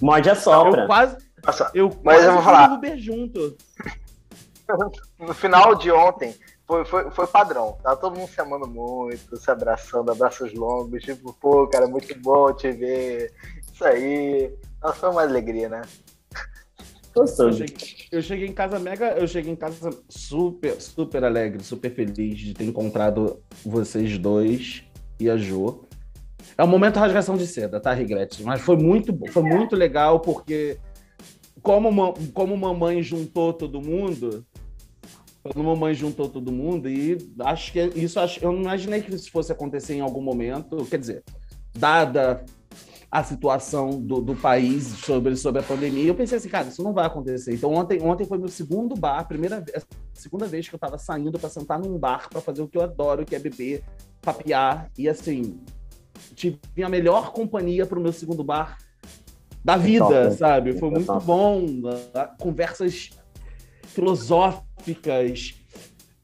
Morde 0.00 0.30
a 0.30 0.32
Eu 0.32 0.36
sobra. 0.36 0.86
quase. 0.86 1.27
Nossa, 1.44 1.70
Eu 1.74 1.90
Mas 2.02 2.24
eu 2.24 2.32
vou 2.32 2.42
falar. 2.42 2.68
no 2.68 2.74
Uber 2.76 2.96
junto. 2.98 3.56
no 5.18 5.34
final 5.34 5.74
de 5.74 5.90
ontem, 5.90 6.34
foi, 6.66 6.84
foi, 6.84 7.10
foi 7.10 7.26
padrão. 7.26 7.78
Tava 7.82 7.96
todo 7.96 8.18
mundo 8.18 8.28
se 8.28 8.40
amando 8.40 8.66
muito, 8.66 9.36
se 9.36 9.50
abraçando, 9.50 10.10
abraços 10.10 10.52
longos. 10.52 11.02
Tipo, 11.02 11.32
pô, 11.32 11.66
cara, 11.66 11.86
muito 11.86 12.16
bom 12.20 12.52
te 12.52 12.70
ver. 12.70 13.32
Isso 13.72 13.84
aí. 13.84 14.52
Nossa, 14.82 14.96
foi 14.96 15.10
uma 15.10 15.22
alegria, 15.22 15.68
né? 15.68 15.82
Eu 17.16 17.52
cheguei, 17.52 17.96
eu 18.12 18.22
cheguei 18.22 18.46
em 18.46 18.52
casa 18.52 18.78
mega, 18.78 19.12
eu 19.18 19.26
cheguei 19.26 19.50
em 19.52 19.56
casa 19.56 19.90
super, 20.08 20.80
super 20.80 21.24
alegre, 21.24 21.64
super 21.64 21.92
feliz 21.92 22.38
de 22.38 22.54
ter 22.54 22.64
encontrado 22.64 23.42
vocês 23.64 24.16
dois 24.18 24.84
e 25.18 25.28
a 25.28 25.36
Jo. 25.36 25.84
É 26.56 26.62
um 26.62 26.68
momento 26.68 26.98
rasgação 26.98 27.36
de 27.36 27.46
seda, 27.46 27.80
tá, 27.80 27.92
Regrete? 27.92 28.42
Mas 28.42 28.60
foi 28.60 28.76
muito, 28.76 29.12
bom, 29.12 29.26
foi 29.28 29.42
muito 29.42 29.74
legal 29.74 30.20
porque 30.20 30.78
como, 31.62 32.14
como 32.32 32.56
mamãe 32.56 33.02
juntou 33.02 33.52
todo 33.52 33.80
mundo 33.80 34.46
Quando 35.42 35.64
mamãe 35.64 35.94
juntou 35.94 36.28
todo 36.28 36.52
mundo, 36.52 36.88
e 36.88 37.16
acho 37.40 37.72
que 37.72 37.80
isso 37.96 38.18
eu 38.42 38.52
não 38.52 38.62
imaginei 38.62 39.00
que 39.00 39.14
isso 39.14 39.30
fosse 39.30 39.52
acontecer 39.52 39.94
em 39.94 40.00
algum 40.00 40.20
momento. 40.20 40.84
Quer 40.86 40.98
dizer, 40.98 41.24
dada 41.72 42.44
a 43.10 43.24
situação 43.24 43.90
do, 43.90 44.20
do 44.20 44.36
país 44.36 44.84
sobre, 44.84 45.34
sobre 45.36 45.60
a 45.60 45.64
pandemia, 45.64 46.08
eu 46.08 46.14
pensei 46.14 46.36
assim, 46.36 46.48
cara, 46.48 46.68
isso 46.68 46.82
não 46.82 46.92
vai 46.92 47.06
acontecer. 47.06 47.54
Então 47.54 47.72
ontem, 47.72 48.02
ontem 48.02 48.26
foi 48.26 48.36
meu 48.36 48.48
segundo 48.48 48.94
bar, 48.94 49.26
primeira 49.26 49.60
vez, 49.60 49.86
segunda 50.12 50.46
vez 50.46 50.68
que 50.68 50.74
eu 50.74 50.78
tava 50.78 50.98
saindo 50.98 51.38
para 51.38 51.48
sentar 51.48 51.78
num 51.78 51.98
bar 51.98 52.28
para 52.28 52.40
fazer 52.40 52.60
o 52.60 52.68
que 52.68 52.76
eu 52.76 52.82
adoro, 52.82 53.24
que 53.24 53.34
é 53.34 53.38
beber, 53.38 53.82
papear 54.20 54.90
e 54.98 55.08
assim, 55.08 55.58
tive 56.34 56.58
a 56.84 56.88
melhor 56.88 57.32
companhia 57.32 57.86
para 57.86 57.98
o 57.98 58.02
meu 58.02 58.12
segundo 58.12 58.44
bar 58.44 58.76
da 59.64 59.76
vida, 59.76 60.24
top, 60.24 60.36
sabe? 60.36 60.78
Foi 60.78 60.88
é 60.88 60.92
muito 60.92 61.06
top. 61.06 61.24
bom, 61.24 61.66
ah, 62.14 62.30
conversas 62.38 63.10
filosóficas, 63.86 65.54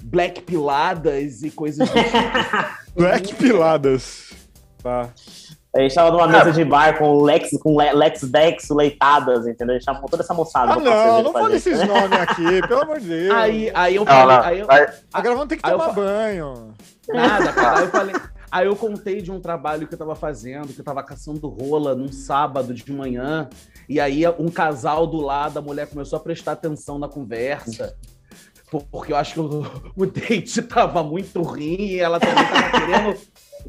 black 0.03 0.43
piladas 0.43 1.43
e 1.43 1.51
coisas 1.51 1.89
do 1.89 1.95
tipo. 1.95 2.85
Black 2.97 3.35
Piladas. 3.35 4.33
Tá. 4.81 5.09
A 5.75 5.81
gente 5.81 5.93
tava 5.97 6.13
numa 6.13 6.29
mesa 6.29 6.53
de 6.53 6.65
bar 6.65 6.97
com 6.97 7.21
Lex, 7.23 7.51
com 7.61 7.77
Le- 7.77 7.93
Lex 7.93 8.23
Dex 8.23 8.69
leitadas, 8.71 9.49
entendeu? 9.49 9.75
A 9.75 9.79
gente 9.79 9.85
tava 9.87 10.01
com 10.01 10.07
toda 10.07 10.23
essa 10.23 10.33
moçada. 10.33 10.75
Ah, 10.75 10.77
não, 10.77 11.23
não 11.25 11.33
fala 11.33 11.51
gente. 11.51 11.57
esses 11.69 11.85
nomes 11.89 12.13
aqui, 12.21 12.63
pelo 12.69 12.83
amor 12.83 13.01
de 13.01 13.09
Deus. 13.09 13.35
Aí, 13.35 13.69
aí 13.75 13.97
eu 13.97 14.07
falei, 14.07 14.37
aí 14.37 14.61
eu, 14.61 14.67
Vai- 14.69 14.87
Agora 15.13 15.35
vamos 15.35 15.49
ter 15.49 15.57
que 15.57 15.63
tomar 15.69 15.93
banho. 15.93 16.73
Nada, 17.09 17.53
cara. 17.53 17.79
Aí 17.79 17.85
eu 17.85 17.91
falei. 17.91 18.15
Aí 18.57 18.67
eu 18.67 18.77
contei 18.77 19.21
de 19.21 19.33
um 19.33 19.41
trabalho 19.41 19.89
que 19.89 19.95
eu 19.95 19.99
tava 19.99 20.15
fazendo, 20.15 20.73
que 20.73 20.79
eu 20.81 20.85
tava 20.85 21.03
caçando 21.03 21.49
rola 21.49 21.93
num 21.97 22.13
sábado 22.13 22.73
de 22.73 22.93
manhã. 22.93 23.49
E 23.89 23.99
aí 23.99 24.23
um 24.39 24.49
casal 24.49 25.09
do 25.09 25.17
lado, 25.17 25.59
a 25.59 25.63
mulher 25.63 25.89
começou 25.89 26.19
a 26.19 26.21
prestar 26.23 26.53
atenção 26.53 26.97
na 26.97 27.09
conversa. 27.09 27.97
por- 28.71 28.85
Porque 28.85 29.13
eu 29.13 29.17
acho 29.17 29.35
que 29.35 29.41
o, 29.41 29.67
o 29.97 30.07
date 30.07 30.63
tava 30.63 31.03
muito 31.03 31.43
ruim 31.43 31.81
e 31.81 31.99
ela 31.99 32.21
também 32.21 32.45
tava 32.45 32.71
querendo. 32.71 33.19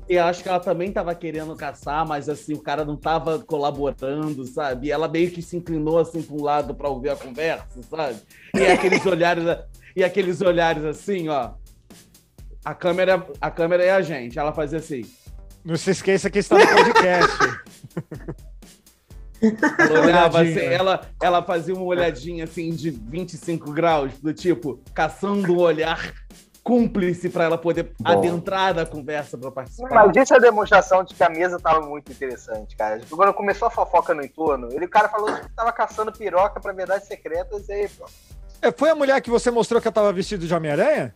Eu 0.08 0.24
acho 0.26 0.44
que 0.44 0.50
ela 0.50 0.60
também 0.60 0.92
tava 0.92 1.16
querendo 1.16 1.56
caçar, 1.56 2.06
mas 2.08 2.30
assim, 2.30 2.54
o 2.54 2.62
cara 2.62 2.86
não 2.86 2.96
tava 2.96 3.40
colaborando, 3.40 4.46
sabe? 4.46 4.88
E 4.88 4.92
ela 4.92 5.08
meio 5.08 5.32
que 5.32 5.42
se 5.42 5.58
inclinou 5.58 5.98
assim 5.98 6.22
para 6.22 6.36
um 6.36 6.44
lado 6.44 6.76
para 6.76 6.90
ouvir 6.90 7.10
a 7.10 7.16
conversa, 7.16 7.82
sabe? 7.90 8.18
E 8.54 8.66
aqueles 8.68 9.04
olhares, 9.06 9.44
e 9.96 10.04
aqueles 10.04 10.42
olhares 10.42 10.84
assim, 10.86 11.28
ó. 11.30 11.52
A 12.66 12.74
câmera, 12.74 13.26
a 13.40 13.52
câmera 13.52 13.84
é 13.84 13.92
a 13.92 14.02
gente. 14.02 14.38
Ela 14.40 14.52
fazia 14.52 14.80
assim. 14.80 15.04
Não 15.64 15.78
se 15.78 15.92
esqueça 15.92 16.30
que 16.30 16.40
está 16.40 16.58
no 16.58 16.68
podcast. 16.68 17.38
Ela, 19.78 20.02
olhava 20.02 20.42
assim, 20.42 20.60
ela, 20.60 21.02
ela 21.22 21.44
fazia 21.44 21.76
uma 21.76 21.84
olhadinha 21.84 22.46
assim 22.46 22.72
de 22.72 22.90
25 22.90 23.72
graus, 23.72 24.18
do 24.20 24.34
tipo, 24.34 24.82
caçando 24.94 25.54
um 25.54 25.60
olhar 25.60 26.14
cúmplice 26.64 27.30
para 27.30 27.44
ela 27.44 27.58
poder 27.60 27.94
Bom. 28.00 28.10
adentrar 28.10 28.74
na 28.74 28.88
conversa 28.88 29.38
para 29.38 29.52
participar. 29.52 30.08
Mas 30.08 30.16
isso 30.16 30.34
é 30.34 30.40
demonstração 30.40 31.04
de 31.04 31.14
que 31.14 31.24
a 31.24 31.30
mesa 31.30 31.60
tava 31.60 31.86
muito 31.86 32.12
interessante, 32.12 32.76
cara. 32.76 33.00
Tipo, 33.00 33.16
Quando 33.16 33.34
começou 33.36 33.68
a 33.68 33.72
fofoca 33.72 34.16
no 34.16 34.24
entorno, 34.24 34.70
ele, 34.72 34.86
o 34.86 34.90
cara 34.90 35.08
falou 35.08 35.32
que 35.32 35.48
tava 35.50 35.72
caçando 35.72 36.12
piroca 36.12 36.60
pra 36.60 36.74
verdades 36.74 37.08
secretas 37.08 37.70
e 37.70 37.74
aí, 37.74 37.90
pô. 37.90 38.06
É, 38.64 38.72
Foi 38.72 38.90
a 38.90 38.96
mulher 38.96 39.22
que 39.22 39.30
você 39.30 39.52
mostrou 39.52 39.80
que 39.80 39.88
eu 39.88 39.92
tava 39.92 40.12
vestido 40.12 40.48
de 40.48 40.54
Homem-Aranha? 40.56 41.14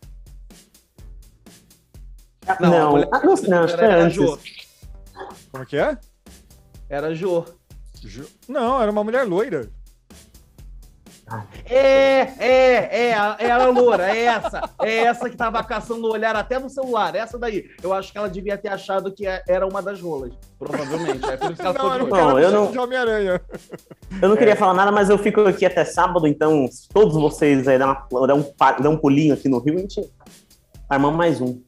Não, 2.47 2.55
a 2.55 2.69
Não, 2.69 2.91
mulher- 2.91 3.09
ah, 3.11 3.19
não, 3.23 3.35
não, 3.35 3.63
acho 3.63 3.75
que 3.77 3.83
era, 3.83 3.93
era 3.93 4.03
antes. 4.03 4.15
Jô. 4.15 4.39
Como 5.51 5.65
que 5.65 5.77
é? 5.77 5.97
Era 6.89 7.13
Jô. 7.13 7.45
Ju- 8.03 8.27
Não, 8.47 8.81
era 8.81 8.91
uma 8.91 9.03
mulher 9.03 9.23
loira. 9.27 9.69
É, 11.65 12.21
é, 12.39 13.07
é, 13.09 13.13
a- 13.13 13.35
é 13.39 13.51
a 13.51 13.67
loura, 13.67 14.09
é 14.09 14.23
essa. 14.25 14.67
É 14.81 14.97
essa 15.03 15.29
que 15.29 15.37
tava 15.37 15.63
caçando 15.63 16.07
o 16.07 16.11
olhar 16.11 16.35
até 16.35 16.57
no 16.57 16.71
celular, 16.71 17.13
essa 17.13 17.37
daí. 17.37 17.69
Eu 17.83 17.93
acho 17.93 18.11
que 18.11 18.17
ela 18.17 18.27
devia 18.27 18.57
ter 18.57 18.69
achado 18.69 19.11
que 19.13 19.27
é- 19.27 19.43
era 19.47 19.67
uma 19.67 19.79
das 19.79 20.01
rolas, 20.01 20.33
provavelmente. 20.57 21.23
É 21.29 21.37
por 21.37 21.51
isso 21.51 21.61
que 21.61 21.67
ela 21.67 21.73
ficou 21.75 21.89
Não, 21.99 22.09
cara 22.09 22.23
Não, 22.25 22.39
eu 22.39 22.51
não- 22.51 22.71
de 22.71 22.79
Homem-Aranha. 22.79 23.41
Eu 24.19 24.27
não 24.27 24.35
É. 24.35 24.39
queria 24.39 24.55
falar 24.55 24.73
nada, 24.73 24.91
mas 24.91 25.07
eu 25.11 25.19
fico 25.19 25.41
aqui 25.41 25.67
até 25.67 25.85
sábado, 25.85 26.25
então 26.25 26.67
se 26.67 26.89
todos 26.89 27.13
vocês 27.13 27.67
aí 27.67 27.77
dão, 27.77 27.95
uma, 28.11 28.25
dão 28.27 28.39
um, 28.39 28.81
dão 28.81 28.91
um 28.93 28.97
pulinho 28.97 29.35
aqui 29.35 29.47
no 29.47 29.59
Rio, 29.59 29.75
a 29.75 29.81
gente 29.81 30.09
armamos 30.89 31.15
mais 31.15 31.39
um. 31.39 31.61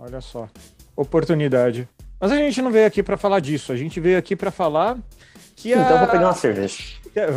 Olha 0.00 0.20
só. 0.20 0.48
Oportunidade. 0.96 1.88
Mas 2.18 2.32
a 2.32 2.36
gente 2.36 2.60
não 2.62 2.70
veio 2.70 2.86
aqui 2.86 3.02
pra 3.02 3.16
falar 3.16 3.40
disso. 3.40 3.72
A 3.72 3.76
gente 3.76 3.98
veio 4.00 4.18
aqui 4.18 4.34
pra 4.36 4.50
falar 4.50 4.98
que 5.56 5.72
a... 5.72 5.78
Então 5.78 5.92
eu 5.92 5.98
vou 5.98 6.08
pegar 6.08 6.26
uma 6.26 6.34
cerveja. 6.34 6.76
que 7.12 7.20
a- 7.20 7.28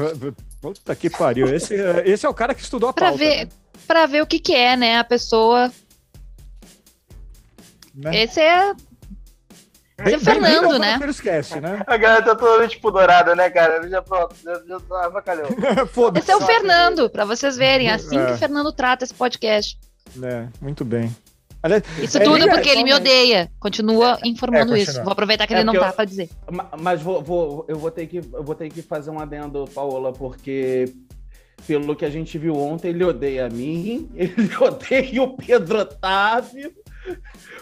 Puta 0.62 0.96
que 0.96 1.10
pariu. 1.10 1.54
Esse, 1.54 1.76
esse 2.06 2.26
é 2.26 2.30
o 2.30 2.34
cara 2.34 2.54
que 2.54 2.62
estudou 2.62 2.90
a 2.90 2.94
Pra 2.94 3.08
pauta. 3.10 3.18
ver, 3.18 3.50
pra 3.86 4.06
ver 4.06 4.22
o 4.22 4.26
que, 4.28 4.40
que 4.40 4.56
é, 4.56 4.76
né? 4.78 4.98
A 4.98 5.04
pessoa. 5.04 5.70
né? 7.94 8.24
Esse 8.24 8.40
é. 8.40 8.72
Esse 10.06 10.14
é 10.16 10.18
o 10.18 10.20
Fernando, 10.22 10.80
né? 10.80 10.98
Esquece, 11.08 11.60
né? 11.62 11.84
A 11.86 11.98
galera 11.98 12.24
tá 12.24 12.36
totalmente 12.36 12.72
tipo 12.72 12.90
dourada, 12.92 13.36
né, 13.36 13.50
cara? 13.50 13.88
Já 13.90 14.02
pronto, 14.02 14.36
já, 14.44 14.54
já 14.68 14.80
tá 14.80 15.06
avacalhou. 15.06 15.48
Esse 16.18 16.32
é 16.32 16.36
o 16.36 16.42
Fernando, 16.42 17.10
pra 17.10 17.26
vocês 17.26 17.56
verem. 17.56 17.92
Assim 17.92 18.18
É. 18.18 18.26
que 18.26 18.32
o 18.32 18.38
Fernando 18.38 18.72
trata 18.74 19.04
esse 19.04 19.14
podcast. 19.14 19.78
É, 20.22 20.48
muito 20.62 20.84
bem. 20.84 21.14
Isso 22.02 22.18
É, 22.18 22.22
tudo 22.24 22.38
liga- 22.38 22.52
porque 22.52 22.70
ele 22.70 22.84
me 22.84 22.94
odeia. 22.94 23.50
Continua 23.60 24.20
informando 24.26 24.76
É, 24.76 24.80
isso. 24.80 25.02
Vou 25.04 25.14
aproveitar 25.14 25.48
que 25.48 25.54
É 25.54 25.58
ele 25.58 25.64
não 25.64 25.74
tá 25.74 25.88
eu- 25.90 25.94
pra 25.94 26.06
dizer. 26.06 26.30
Ma- 26.52 26.70
Mas 26.80 27.02
vou, 27.02 27.22
vou- 27.24 27.66
eu, 27.70 27.78
vou 27.78 27.90
ter 27.90 28.06
que, 28.08 28.18
eu 28.18 28.44
vou 28.44 28.54
ter 28.56 28.70
que 28.70 28.82
fazer 28.82 29.10
um 29.12 29.20
adendo, 29.20 29.66
Paola, 29.74 30.12
porque 30.12 30.94
pelo 31.66 31.96
que 31.96 32.04
a 32.04 32.10
gente 32.10 32.38
viu 32.38 32.56
ontem, 32.58 32.90
ele 32.90 33.04
odeia 33.06 33.46
a 33.46 33.50
mim, 33.50 34.10
ele 34.16 34.56
odeia 34.60 35.24
o 35.24 35.38
Pedro 35.38 35.80
Otávio. 35.80 36.74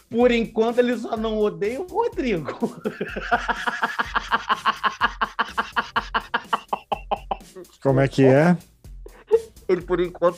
Por 0.10 0.32
enquanto, 0.32 0.80
ele 0.80 0.96
só 0.98 1.16
não 1.18 1.38
odeia 1.38 1.80
o 1.82 1.88
Rodrigo. 1.88 2.58
como 7.82 8.00
é 8.00 8.08
que 8.08 8.24
é? 8.26 8.56
Ele, 9.72 9.82
por 9.82 10.00
enquanto, 10.00 10.38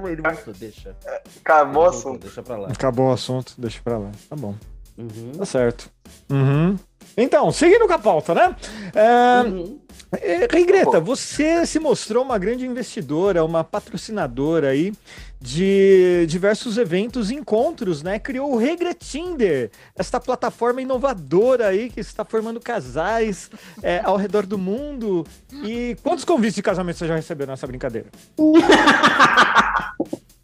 mas 0.00 0.12
ele 0.12 0.22
deixa. 0.52 0.94
Acabou 1.40 1.84
o 1.84 1.88
assunto. 1.88 2.20
Deixa 2.22 2.42
pra 2.42 2.56
lá. 2.56 2.68
Acabou 2.68 3.08
o 3.08 3.12
assunto, 3.12 3.54
deixa 3.58 3.80
pra 3.82 3.98
lá. 3.98 4.10
Tá 4.28 4.36
bom. 4.36 4.54
Uhum. 4.98 5.32
Tá 5.38 5.44
certo. 5.44 5.90
Uhum. 6.30 6.76
Então, 7.16 7.50
seguindo 7.50 7.86
com 7.86 7.92
a 7.92 7.98
pauta, 7.98 8.34
né? 8.34 8.54
É, 8.94 9.42
Uhum. 9.48 9.78
É, 10.12 10.46
Rei 10.50 10.64
Greta, 10.64 11.00
você 11.00 11.66
se 11.66 11.80
mostrou 11.80 12.22
uma 12.24 12.38
grande 12.38 12.64
investidora, 12.64 13.44
uma 13.44 13.64
patrocinadora 13.64 14.68
aí 14.68 14.92
de 15.40 16.24
diversos 16.28 16.78
eventos 16.78 17.30
e 17.30 17.34
encontros, 17.34 18.02
né? 18.02 18.18
Criou 18.18 18.52
o 18.52 18.56
Regretinder, 18.56 19.70
esta 19.96 20.20
plataforma 20.20 20.80
inovadora 20.80 21.68
aí 21.68 21.90
que 21.90 22.00
está 22.00 22.24
formando 22.24 22.60
casais 22.60 23.50
é, 23.82 24.00
ao 24.04 24.16
redor 24.16 24.46
do 24.46 24.56
mundo. 24.56 25.26
E 25.64 25.96
quantos 26.02 26.24
convites 26.24 26.54
de 26.54 26.62
casamento 26.62 26.98
você 26.98 27.08
já 27.08 27.16
recebeu 27.16 27.46
nessa 27.46 27.66
brincadeira? 27.66 28.08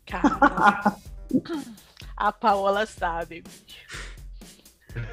Cara. 0.06 0.96
A 2.16 2.32
Paola 2.32 2.84
sabe. 2.84 3.42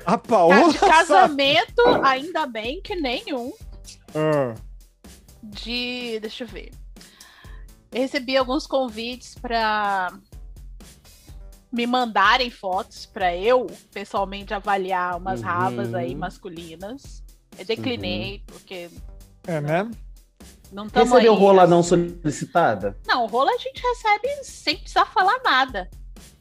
A 0.06 0.18
Paola. 0.18 0.72
De 0.72 0.78
casamento, 0.78 1.82
ainda 2.04 2.46
bem 2.46 2.82
que 2.82 2.96
nenhum. 2.96 3.54
Ah, 4.16 4.54
De. 5.42 6.20
Deixa 6.20 6.44
eu 6.44 6.48
ver. 6.48 6.72
Eu 7.92 8.02
recebi 8.02 8.38
alguns 8.38 8.68
convites 8.68 9.36
para 9.36 10.14
me 11.72 11.86
mandarem 11.88 12.50
fotos 12.50 13.06
para 13.06 13.36
eu 13.36 13.68
pessoalmente 13.92 14.54
avaliar 14.54 15.18
umas 15.18 15.40
Uhum. 15.42 15.46
rabas 15.46 15.94
aí 15.94 16.16
masculinas. 16.16 17.24
Eu 17.58 17.66
declinei, 17.66 18.44
porque 18.48 18.90
é, 19.48 19.60
né? 19.62 19.90
não 20.72 20.88
Recebeu 20.88 21.34
aí. 21.34 21.40
rola 21.40 21.68
não 21.68 21.82
solicitada? 21.84 22.96
Não, 23.08 23.26
rola 23.28 23.52
a 23.52 23.58
gente 23.58 23.82
recebe 23.82 24.44
sem 24.44 24.78
precisar 24.78 25.06
falar 25.08 25.40
nada. 25.44 25.90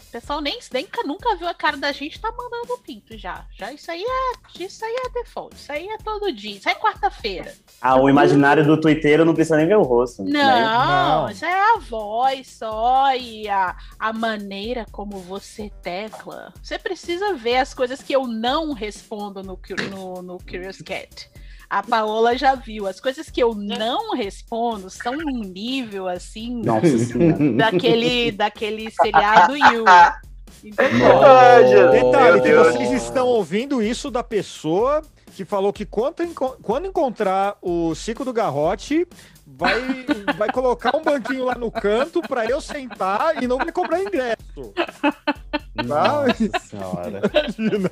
O 0.08 0.10
pessoal 0.10 0.40
nem, 0.40 0.58
nem 0.72 0.88
nunca 1.04 1.36
viu 1.36 1.46
a 1.46 1.52
cara 1.52 1.76
da 1.76 1.92
gente, 1.92 2.18
tá 2.18 2.32
mandando 2.32 2.72
o 2.72 2.78
pinto 2.78 3.16
já. 3.18 3.44
Já 3.58 3.70
isso 3.70 3.90
aí 3.90 4.02
é. 4.02 4.62
Isso 4.64 4.82
aí 4.82 4.96
é 5.04 5.22
default. 5.22 5.54
Isso 5.54 5.70
aí 5.70 5.86
é 5.86 5.98
todo 5.98 6.32
dia. 6.32 6.56
Isso 6.56 6.66
aí 6.66 6.74
é 6.74 6.78
quarta-feira. 6.78 7.54
Ah, 7.78 8.00
o 8.00 8.08
imaginário 8.08 8.64
do 8.64 8.80
Twitter 8.80 9.22
não 9.22 9.34
precisa 9.34 9.58
nem 9.58 9.66
ver 9.66 9.76
o 9.76 9.82
rosto. 9.82 10.24
Não, 10.24 10.30
né? 10.30 10.62
Não. 10.62 11.30
isso 11.30 11.44
é 11.44 11.74
a 11.74 11.78
voz 11.78 12.48
só 12.48 13.14
e 13.14 13.46
a, 13.50 13.76
a 13.98 14.12
maneira 14.14 14.86
como 14.90 15.18
você 15.18 15.70
tecla. 15.82 16.54
Você 16.62 16.78
precisa 16.78 17.34
ver 17.34 17.58
as 17.58 17.74
coisas 17.74 18.00
que 18.00 18.14
eu 18.14 18.26
não 18.26 18.72
respondo 18.72 19.42
no, 19.42 19.60
no, 19.90 20.22
no 20.22 20.38
Curious 20.38 20.80
Cat. 20.80 21.30
A 21.68 21.82
Paola 21.82 22.36
já 22.36 22.54
viu. 22.54 22.86
As 22.86 22.98
coisas 22.98 23.28
que 23.28 23.42
eu 23.42 23.54
não 23.54 24.14
respondo 24.14 24.88
são 24.88 25.16
num 25.16 25.40
nível 25.40 26.08
assim 26.08 26.62
Nossa 26.62 26.96
senhora. 26.98 27.52
daquele, 27.52 28.32
daquele 28.32 28.90
seriado 28.90 29.56
You. 29.58 29.84
Entendeu? 30.64 31.90
Detalhe, 31.90 32.40
que 32.40 32.54
vocês 32.54 33.02
estão 33.02 33.26
ouvindo 33.26 33.82
isso 33.82 34.10
da 34.10 34.24
pessoa 34.24 35.02
que 35.36 35.44
falou 35.44 35.72
que 35.72 35.86
quando, 35.86 36.16
quando 36.62 36.86
encontrar 36.86 37.56
o 37.62 37.94
Cico 37.94 38.24
do 38.24 38.32
Garrote, 38.32 39.06
vai, 39.46 39.80
vai 40.36 40.50
colocar 40.50 40.96
um 40.96 41.02
banquinho 41.02 41.44
lá 41.44 41.54
no 41.54 41.70
canto 41.70 42.20
pra 42.22 42.44
eu 42.44 42.60
sentar 42.60 43.40
e 43.40 43.46
não 43.46 43.56
vai 43.56 43.70
cobrar 43.70 44.02
ingresso. 44.02 44.72
Nossa 45.86 46.58
senhora. 46.68 47.20
Imagina. 47.58 47.90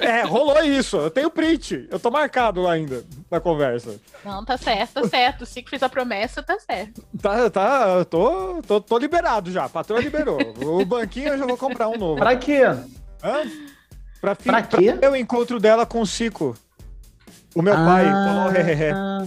É, 0.00 0.22
rolou 0.22 0.62
isso. 0.64 0.96
Eu 0.96 1.10
tenho 1.10 1.30
print. 1.30 1.86
Eu 1.90 1.98
tô 2.00 2.10
marcado 2.10 2.60
lá 2.62 2.72
ainda 2.72 3.04
na 3.30 3.38
conversa. 3.40 4.00
Não, 4.24 4.44
tá 4.44 4.56
certo, 4.56 4.94
tá 4.94 5.08
certo. 5.08 5.42
O 5.42 5.46
Cico 5.46 5.70
fez 5.70 5.82
a 5.82 5.88
promessa, 5.88 6.42
tá 6.42 6.58
certo. 6.58 7.04
Tá, 7.22 7.48
tá, 7.50 7.86
eu 7.98 8.04
tô, 8.04 8.62
tô, 8.66 8.80
tô 8.80 8.98
liberado 8.98 9.50
já. 9.52 9.64
A 9.64 9.68
patroa 9.68 10.00
liberou. 10.00 10.38
O 10.80 10.84
banquinho 10.84 11.28
eu 11.28 11.38
já 11.38 11.46
vou 11.46 11.56
comprar 11.56 11.88
um 11.88 11.96
novo. 11.96 12.16
Pra 12.18 12.36
quê? 12.36 12.62
Hã? 12.64 13.42
Pra, 14.20 14.34
fi- 14.34 14.44
Pra 14.44 14.62
quê? 14.62 14.92
pra 14.92 15.10
o 15.12 15.16
encontro 15.16 15.60
dela 15.60 15.86
com 15.86 16.00
o 16.00 16.06
Cico. 16.06 16.56
O 17.54 17.62
meu 17.62 17.74
pai. 17.74 18.06
Ah, 18.08 19.26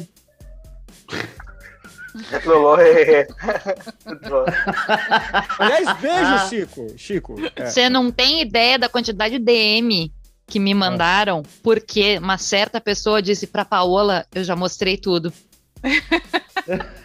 Loló, 2.45 2.77
é. 2.79 3.27
Muito 4.05 4.29
bom. 4.29 4.45
Aliás, 5.59 5.97
beijo, 5.99 6.19
Ah. 6.25 6.47
Cico. 6.49 6.87
Chico. 6.97 7.35
É. 7.55 7.65
Você 7.65 7.89
não 7.89 8.11
tem 8.11 8.41
ideia 8.41 8.77
da 8.79 8.89
quantidade 8.89 9.37
de 9.37 9.43
DM 9.45 10.11
que 10.47 10.59
me 10.59 10.73
mandaram, 10.73 11.43
porque 11.61 12.17
uma 12.17 12.37
certa 12.37 12.81
pessoa 12.81 13.21
disse 13.21 13.45
pra 13.45 13.63
Paola, 13.63 14.25
eu 14.33 14.43
já 14.43 14.55
mostrei 14.55 14.97
tudo. 14.97 15.31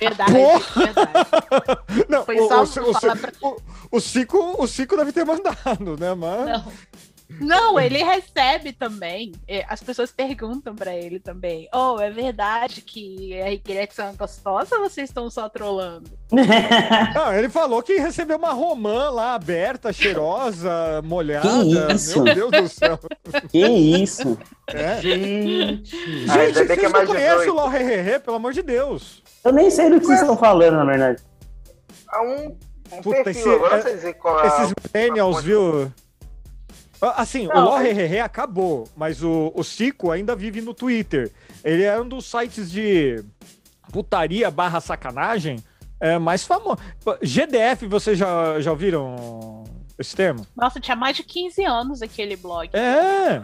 Verdade, 0.00 0.32
verdade. 0.76 2.06
Não, 2.08 2.24
Foi 2.24 2.38
o, 2.38 2.46
só 2.48 2.60
o, 2.60 2.90
o, 2.90 2.94
falar 3.00 3.16
pra- 3.16 3.32
o, 3.42 3.56
o 3.90 4.00
Cico, 4.00 4.38
o 4.62 4.66
Cico 4.68 4.96
deve 4.96 5.10
ter 5.12 5.24
mandado, 5.24 5.96
né, 5.98 6.14
mas... 6.14 6.46
Não. 6.46 6.72
Não, 7.40 7.78
ele 7.80 8.02
recebe 8.02 8.72
também. 8.72 9.32
É, 9.48 9.64
As 9.68 9.82
pessoas 9.82 10.12
perguntam 10.12 10.74
pra 10.74 10.94
ele 10.94 11.18
também. 11.18 11.68
Oh, 11.74 11.98
é 12.00 12.10
verdade 12.10 12.80
que 12.80 13.40
a 13.40 13.46
Regrexão 13.46 14.08
é 14.08 14.12
gostosa 14.12 14.76
ou 14.76 14.88
vocês 14.88 15.08
estão 15.10 15.28
só 15.30 15.48
trolando? 15.48 16.10
Não, 17.14 17.32
ele 17.34 17.48
falou 17.48 17.82
que 17.82 17.96
recebeu 17.98 18.36
uma 18.36 18.52
romã 18.52 19.10
lá 19.10 19.34
aberta, 19.34 19.92
cheirosa, 19.92 21.02
molhada. 21.04 21.48
Que 21.48 21.92
isso? 21.94 22.22
Meu 22.22 22.50
Deus 22.50 22.62
do 22.62 22.68
céu. 22.68 22.98
que 23.50 23.66
isso? 23.66 24.38
É. 24.68 25.00
Gente. 25.00 25.96
Ah, 26.30 26.38
Gente, 26.52 26.64
bem 26.64 26.78
que 26.78 26.86
é 26.86 26.88
vocês 26.88 26.92
não 26.92 27.06
conhecem 27.06 27.50
o 27.50 27.54
18. 27.54 27.54
Ló 27.54 27.72
Hehehe, 27.72 28.18
pelo 28.20 28.36
amor 28.36 28.52
de 28.52 28.62
Deus. 28.62 29.22
Eu 29.44 29.52
nem 29.52 29.70
sei 29.70 29.90
do 29.90 30.00
que 30.00 30.06
vocês 30.06 30.20
estão 30.20 30.36
falando, 30.36 30.76
na 30.76 30.84
verdade. 30.84 31.22
É 32.12 32.20
um, 32.20 32.56
um 32.98 33.02
Puta, 33.02 33.24
perfil, 33.24 33.30
esse- 33.30 33.48
agora 33.50 33.90
é- 33.90 33.92
é. 33.92 34.46
Esses 34.46 34.74
millennials, 34.94 35.42
viu? 35.42 35.92
Ah, 37.10 37.22
Assim, 37.22 37.46
o 37.46 37.54
Não, 37.54 37.64
Ló 37.64 37.72
mas- 37.78 37.86
Hehehe 37.86 38.20
acabou, 38.20 38.88
mas 38.96 39.22
o, 39.22 39.52
o 39.54 39.62
Cico 39.64 40.10
ainda 40.10 40.34
vive 40.36 40.60
no 40.60 40.72
Twitter. 40.74 41.32
Ele 41.62 41.82
é 41.82 42.00
um 42.00 42.08
dos 42.08 42.26
sites 42.26 42.70
de 42.70 43.22
putaria 43.92 44.50
barra 44.50 44.80
sacanagem 44.80 45.62
é, 46.00 46.18
mais 46.18 46.44
famoso. 46.44 46.78
GDF, 47.22 47.86
vocês 47.86 48.18
já, 48.18 48.60
já 48.60 48.70
ouviram 48.70 49.64
esse 49.98 50.14
termo? 50.14 50.46
Nossa, 50.56 50.80
tinha 50.80 50.96
mais 50.96 51.16
de 51.16 51.22
15 51.22 51.64
anos 51.64 52.02
aquele 52.02 52.36
blog. 52.36 52.68
É, 52.72 53.42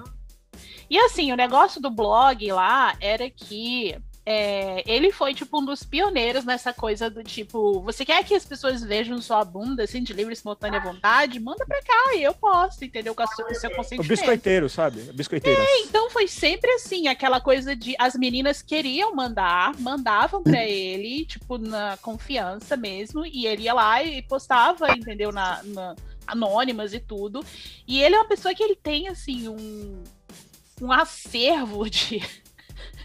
E 0.91 0.99
assim, 0.99 1.33
o 1.33 1.37
negócio 1.37 1.81
do 1.81 1.91
blog 1.91 2.51
lá 2.53 2.95
era 3.01 3.31
que 3.31 3.97
é, 4.33 4.85
ele 4.87 5.11
foi, 5.11 5.35
tipo, 5.35 5.61
um 5.61 5.65
dos 5.65 5.83
pioneiros 5.83 6.45
nessa 6.45 6.73
coisa 6.73 7.11
do 7.11 7.25
tipo, 7.25 7.81
você 7.81 8.05
quer 8.05 8.23
que 8.25 8.33
as 8.35 8.45
pessoas 8.45 8.81
vejam 8.83 9.21
sua 9.21 9.45
bunda, 9.45 9.83
assim, 9.83 10.03
de 10.03 10.13
livre 10.13 10.33
e 10.33 10.35
espontânea 10.35 10.79
vontade? 10.79 11.41
Manda 11.41 11.67
pra 11.67 11.83
cá 11.83 12.15
e 12.15 12.23
eu 12.23 12.33
posto, 12.33 12.85
entendeu? 12.85 13.13
Com 13.15 13.23
a 13.23 13.27
sua- 13.27 13.45
com 13.45 13.53
o 13.53 13.55
seu 13.57 13.71
o 13.71 13.75
consentimento. 13.75 14.09
biscoiteiro, 14.09 14.69
sabe? 14.69 15.01
O 15.11 15.13
biscoiteiro. 15.13 15.61
Então 15.81 16.09
foi 16.11 16.29
sempre 16.29 16.71
assim, 16.75 17.09
aquela 17.09 17.41
coisa 17.41 17.75
de 17.75 17.97
as 17.99 18.15
meninas 18.15 18.63
queriam 18.63 19.15
mandar, 19.15 19.75
mandavam 19.81 20.43
pra 20.43 20.63
ele, 20.69 21.25
tipo, 21.25 21.59
na 21.59 21.97
confiança 22.01 22.77
mesmo, 22.77 23.27
e 23.27 23.47
ele 23.47 23.63
ia 23.65 23.75
lá 23.75 24.03
e 24.03 24.23
postava, 24.23 24.93
entendeu? 24.93 25.33
Na, 25.33 25.61
na- 25.65 25.97
anônimas 26.27 26.95
e 26.95 27.01
tudo. 27.01 27.45
E 27.89 28.01
ele 28.01 28.15
é 28.15 28.19
uma 28.19 28.29
pessoa 28.29 28.55
que 28.55 28.63
ele 28.63 28.77
tem, 28.77 29.09
assim, 29.09 29.49
um, 29.49 30.03
um 30.81 30.93
acervo 30.93 31.91
de, 31.91 32.23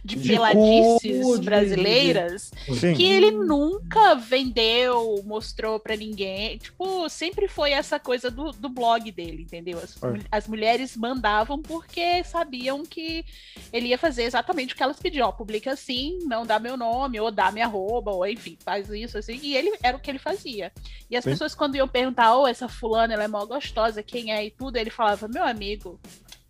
de, 0.06 0.16
De 0.18 0.30
peladices 0.30 1.40
de- 1.40 1.46
brasileiras 1.46 2.52
que 2.96 3.04
ele 3.04 3.32
nunca 3.32 4.14
vendeu, 4.14 5.22
mostrou 5.26 5.80
pra 5.80 5.96
ninguém. 5.96 6.60
Tipo, 6.60 7.10
sempre 7.10 7.48
foi 7.48 7.72
essa 7.72 8.00
coisa 8.00 8.30
do, 8.30 8.52
do 8.52 8.70
blog 8.70 9.12
dele, 9.12 9.42
entendeu? 9.42 9.80
As, 9.80 9.96
É. 10.04 10.20
as 10.32 10.48
mulheres 10.48 10.96
mandavam 10.96 11.60
porque 11.60 12.24
sabiam 12.24 12.86
que 12.86 13.26
ele 13.74 13.88
ia 13.88 13.98
fazer 13.98 14.24
exatamente 14.24 14.74
o 14.74 14.78
que 14.78 14.84
elas 14.84 15.00
pediam. 15.00 15.28
Ó, 15.28 15.32
publica 15.32 15.72
assim, 15.72 16.20
não 16.24 16.46
dá 16.46 16.60
meu 16.60 16.78
nome, 16.78 17.20
ou 17.20 17.32
dá 17.32 17.52
minha 17.52 17.66
arroba, 17.66 18.12
ou 18.12 18.28
enfim, 18.28 18.58
faz 18.64 18.88
isso 18.92 19.18
assim. 19.18 19.40
E 19.42 19.56
ele 19.58 19.74
era 19.82 19.98
o 19.98 20.00
que 20.00 20.12
ele 20.12 20.20
fazia. 20.20 20.72
E 21.10 21.16
as 21.18 21.24
Sim. 21.24 21.32
pessoas, 21.32 21.56
quando 21.56 21.76
iam 21.76 21.88
perguntar, 21.88 22.36
ô, 22.38 22.46
essa 22.48 22.68
fulana, 22.68 23.14
ela 23.16 23.24
é 23.24 23.28
mó 23.28 23.44
gostosa, 23.46 24.04
quem 24.04 24.32
é 24.32 24.46
e 24.46 24.52
tudo, 24.52 24.78
ele 24.78 24.92
falava, 24.92 25.28
meu 25.28 25.44
amigo, 25.44 26.00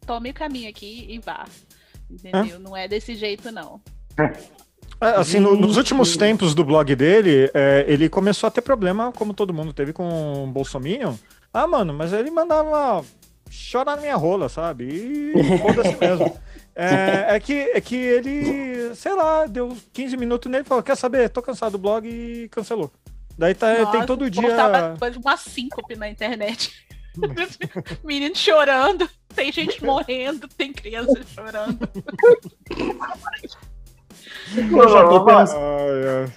tome 0.06 0.30
o 0.32 0.34
caminho 0.34 0.70
aqui 0.70 1.06
e 1.10 1.20
vá. 1.20 1.46
Entendeu? 2.10 2.60
Não 2.60 2.76
é 2.76 2.88
desse 2.88 3.16
jeito, 3.16 3.52
não. 3.52 3.82
É, 5.02 5.08
Assim, 5.08 5.40
no- 5.40 5.56
nos 5.56 5.76
últimos 5.78 6.16
tempos 6.16 6.56
do 6.56 6.64
blog 6.64 6.96
dele, 6.96 7.50
é, 7.54 7.84
ele 7.88 8.08
começou 8.08 8.48
a 8.48 8.52
ter 8.52 8.62
problema, 8.62 9.12
como 9.12 9.34
todo 9.34 9.54
mundo 9.54 9.74
teve 9.74 9.92
com 9.92 10.44
o 10.46 10.48
Bolsominion. 10.48 11.16
Ah, 11.54 11.68
mano, 11.68 11.94
mas 11.94 12.14
ele 12.14 12.32
mandava 12.32 13.04
chorar 13.50 13.96
na 13.96 14.02
minha 14.02 14.16
rola, 14.16 14.48
sabe? 14.50 14.86
E 14.86 15.34
foda-se 15.60 15.98
mesmo. 16.00 16.38
É, 16.76 17.36
é 17.36 17.40
que, 17.40 17.54
é 17.54 17.80
que 17.82 17.96
ele, 17.96 18.94
sei 18.96 19.14
lá, 19.14 19.46
deu 19.46 19.76
15 19.94 20.18
minutos 20.18 20.52
nele 20.52 20.64
e 20.64 20.68
falou: 20.68 20.84
Quer 20.84 20.96
saber? 20.98 21.30
Tô 21.30 21.42
cansado 21.42 21.74
do 21.74 21.78
blog 21.78 22.08
e 22.08 22.48
cancelou. 22.50 22.92
Daí 23.38 23.54
tá, 23.54 23.74
tem 23.76 23.84
Nossa, 23.86 24.06
todo 24.06 24.24
o 24.26 24.30
dia. 24.30 24.42
uma 25.22 25.36
síncope 25.38 25.96
na 25.96 26.10
internet. 26.10 26.85
Menino 28.04 28.36
chorando, 28.36 29.10
tem 29.36 29.52
gente 29.52 29.84
morrendo, 29.84 30.48
tem 30.48 30.72
criança 30.74 31.22
chorando. 31.34 31.90
Eu 34.56 34.90
já 34.90 35.08
tô 35.08 35.26
pensando. 35.26 36.32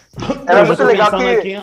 Era 0.46 0.64
muito 0.64 0.84
legal 0.84 1.10
que 1.10 1.24
aqui- 1.24 1.62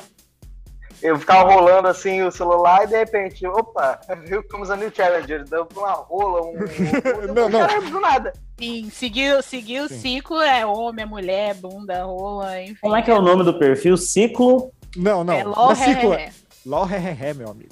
eu 1.01 1.19
ficava 1.19 1.54
rolando 1.54 1.88
assim 1.88 2.23
o 2.23 2.32
celular 2.32 2.84
e 2.84 2.88
de 2.88 2.97
repente, 2.97 3.45
opa, 3.45 3.99
viu 4.25 4.41
comes 4.47 4.71
a 4.71 4.75
new 4.75 4.91
challenger, 4.93 5.43
deu 5.47 5.67
uma 5.75 5.91
rola, 5.91 6.41
um. 6.41 6.49
um 6.51 6.56
Não, 7.34 7.49
não. 7.49 7.60
Caramba, 7.67 7.89
do 7.91 7.99
nada. 7.99 8.34
Sim, 8.60 8.89
seguir, 8.89 9.43
seguir 9.43 9.82
o 9.82 9.89
ciclo 9.89 10.41
é 10.41 10.65
homem, 10.65 11.04
é 11.04 11.06
mulher, 11.06 11.54
bunda, 11.56 12.04
rola, 12.06 12.62
enfim. 12.62 12.78
Como 12.82 12.95
é 12.95 13.01
que 13.01 13.12
é 13.12 13.13
o 13.13 13.21
nome 13.21 13.43
do 13.43 13.60
perfil? 13.60 13.97
Ciclo 13.97 14.71
Não, 14.95 15.23
não. 15.23 15.34
É 15.34 15.43
não 15.43 15.51
LOL, 15.51 15.71
é 15.71 15.75
ciclo, 15.75 16.13
é, 16.13 16.21
é. 16.23 16.32
LOL, 16.65 16.88
hehehe, 16.89 17.34
meu 17.36 17.49
amigo. 17.49 17.69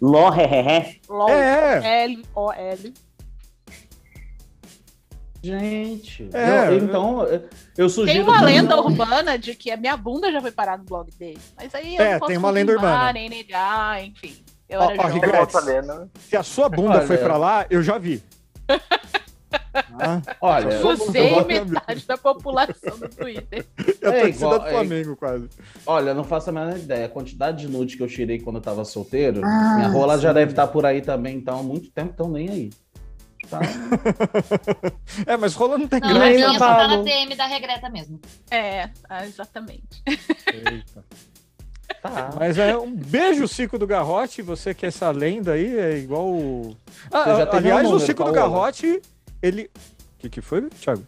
Ló 0.00 0.30
Hehehe. 0.32 1.00
LOL, 1.08 1.28
É, 1.30 2.04
L-O-L. 2.04 2.94
Gente, 5.42 6.28
É, 6.34 6.68
eu- 6.68 6.76
então 6.78 7.22
eu- 7.22 7.48
eu 7.78 7.88
sugiro. 7.88 8.12
Tem 8.12 8.22
uma 8.22 8.42
lenda 8.42 8.78
urbana 8.78 9.38
de 9.38 9.54
que 9.54 9.70
a 9.70 9.76
minha 9.76 9.96
bunda 9.96 10.30
já 10.30 10.38
foi 10.40 10.52
parar 10.52 10.76
no 10.76 10.84
blog 10.84 11.10
dele. 11.16 11.38
Mas 11.56 11.74
aí 11.74 11.96
eu 11.96 12.02
É, 12.02 12.12
não 12.12 12.18
posso 12.20 12.28
tem 12.28 12.36
uma 12.38 12.50
lenda 12.50 12.72
confirmar, 12.74 12.94
urbana. 12.98 13.12
nem 13.14 13.28
negar, 13.30 14.04
enfim. 14.04 14.36
Eu 14.68 14.80
Ó, 14.80 14.90
era 14.90 15.02
ó, 15.02 15.82
né? 15.82 16.08
se 16.28 16.36
a 16.36 16.42
sua 16.42 16.68
bunda 16.68 17.00
foi 17.06 17.16
pra 17.16 17.36
lá, 17.38 17.66
eu 17.70 17.82
já 17.82 17.96
vi. 17.98 18.22
Ah, 19.98 20.20
Olha, 20.40 20.78
Você 20.80 21.18
e 21.30 21.44
metade 21.44 22.06
da 22.06 22.16
população 22.16 22.98
do 22.98 23.08
Twitter. 23.08 23.66
eu 24.00 24.12
É 24.12 24.20
tô 24.22 24.26
igual- 24.28 24.58
do 24.60 24.66
é- 24.66 24.70
Flamengo, 24.70 25.16
quase. 25.16 25.48
olha, 25.86 26.14
não 26.14 26.24
faço 26.24 26.50
a 26.50 26.52
menor 26.52 26.76
ideia. 26.76 27.06
A 27.06 27.08
quantidade 27.08 27.66
de 27.66 27.68
nude 27.72 27.96
que 27.96 28.02
eu 28.02 28.08
tirei 28.08 28.38
quando 28.40 28.56
eu 28.56 28.62
tava 28.62 28.84
solteiro, 28.84 29.40
Ah, 29.44 29.74
minha 29.76 29.88
rola 29.88 30.18
já 30.18 30.28
sim. 30.30 30.34
deve 30.34 30.52
estar 30.52 30.66
por 30.68 30.86
aí 30.86 31.00
também, 31.02 31.36
então 31.36 31.58
há 31.58 31.62
muito 31.62 31.90
tempo, 31.90 32.12
então 32.14 32.28
nem 32.30 32.48
aí. 32.48 32.70
Tá? 33.48 33.58
É, 35.26 35.36
mas 35.36 35.54
rola 35.54 35.76
não 35.78 35.88
tem 35.88 36.00
Não, 36.00 36.08
graça. 36.14 36.30
minha 36.30 36.46
na 36.52 36.58
só 36.58 36.66
tá 36.76 36.88
na 36.88 37.02
DM 37.02 37.34
da 37.34 37.46
Regreta 37.46 37.88
mesmo. 37.90 38.20
É, 38.50 38.88
ah, 39.08 39.26
exatamente. 39.26 40.02
Eita. 40.46 41.04
Tá. 42.02 42.30
Mas 42.38 42.56
é 42.56 42.76
um 42.78 42.94
beijo, 42.94 43.46
Cico 43.48 43.76
do 43.78 43.86
Garrote. 43.86 44.40
Você 44.42 44.72
que 44.72 44.86
é 44.86 44.88
essa 44.88 45.10
lenda 45.10 45.52
aí 45.52 45.76
é 45.78 45.98
igual. 45.98 46.28
o- 46.28 46.76
Ah, 47.10 47.24
já 47.44 47.50
aliás, 47.56 47.90
o 47.90 47.98
Cico 47.98 48.24
do? 48.24 48.32
Garrote, 48.32 49.02
ele. 49.42 49.70
O 50.16 50.18
que, 50.18 50.28
que 50.28 50.40
foi, 50.40 50.68
Thiago? 50.68 51.06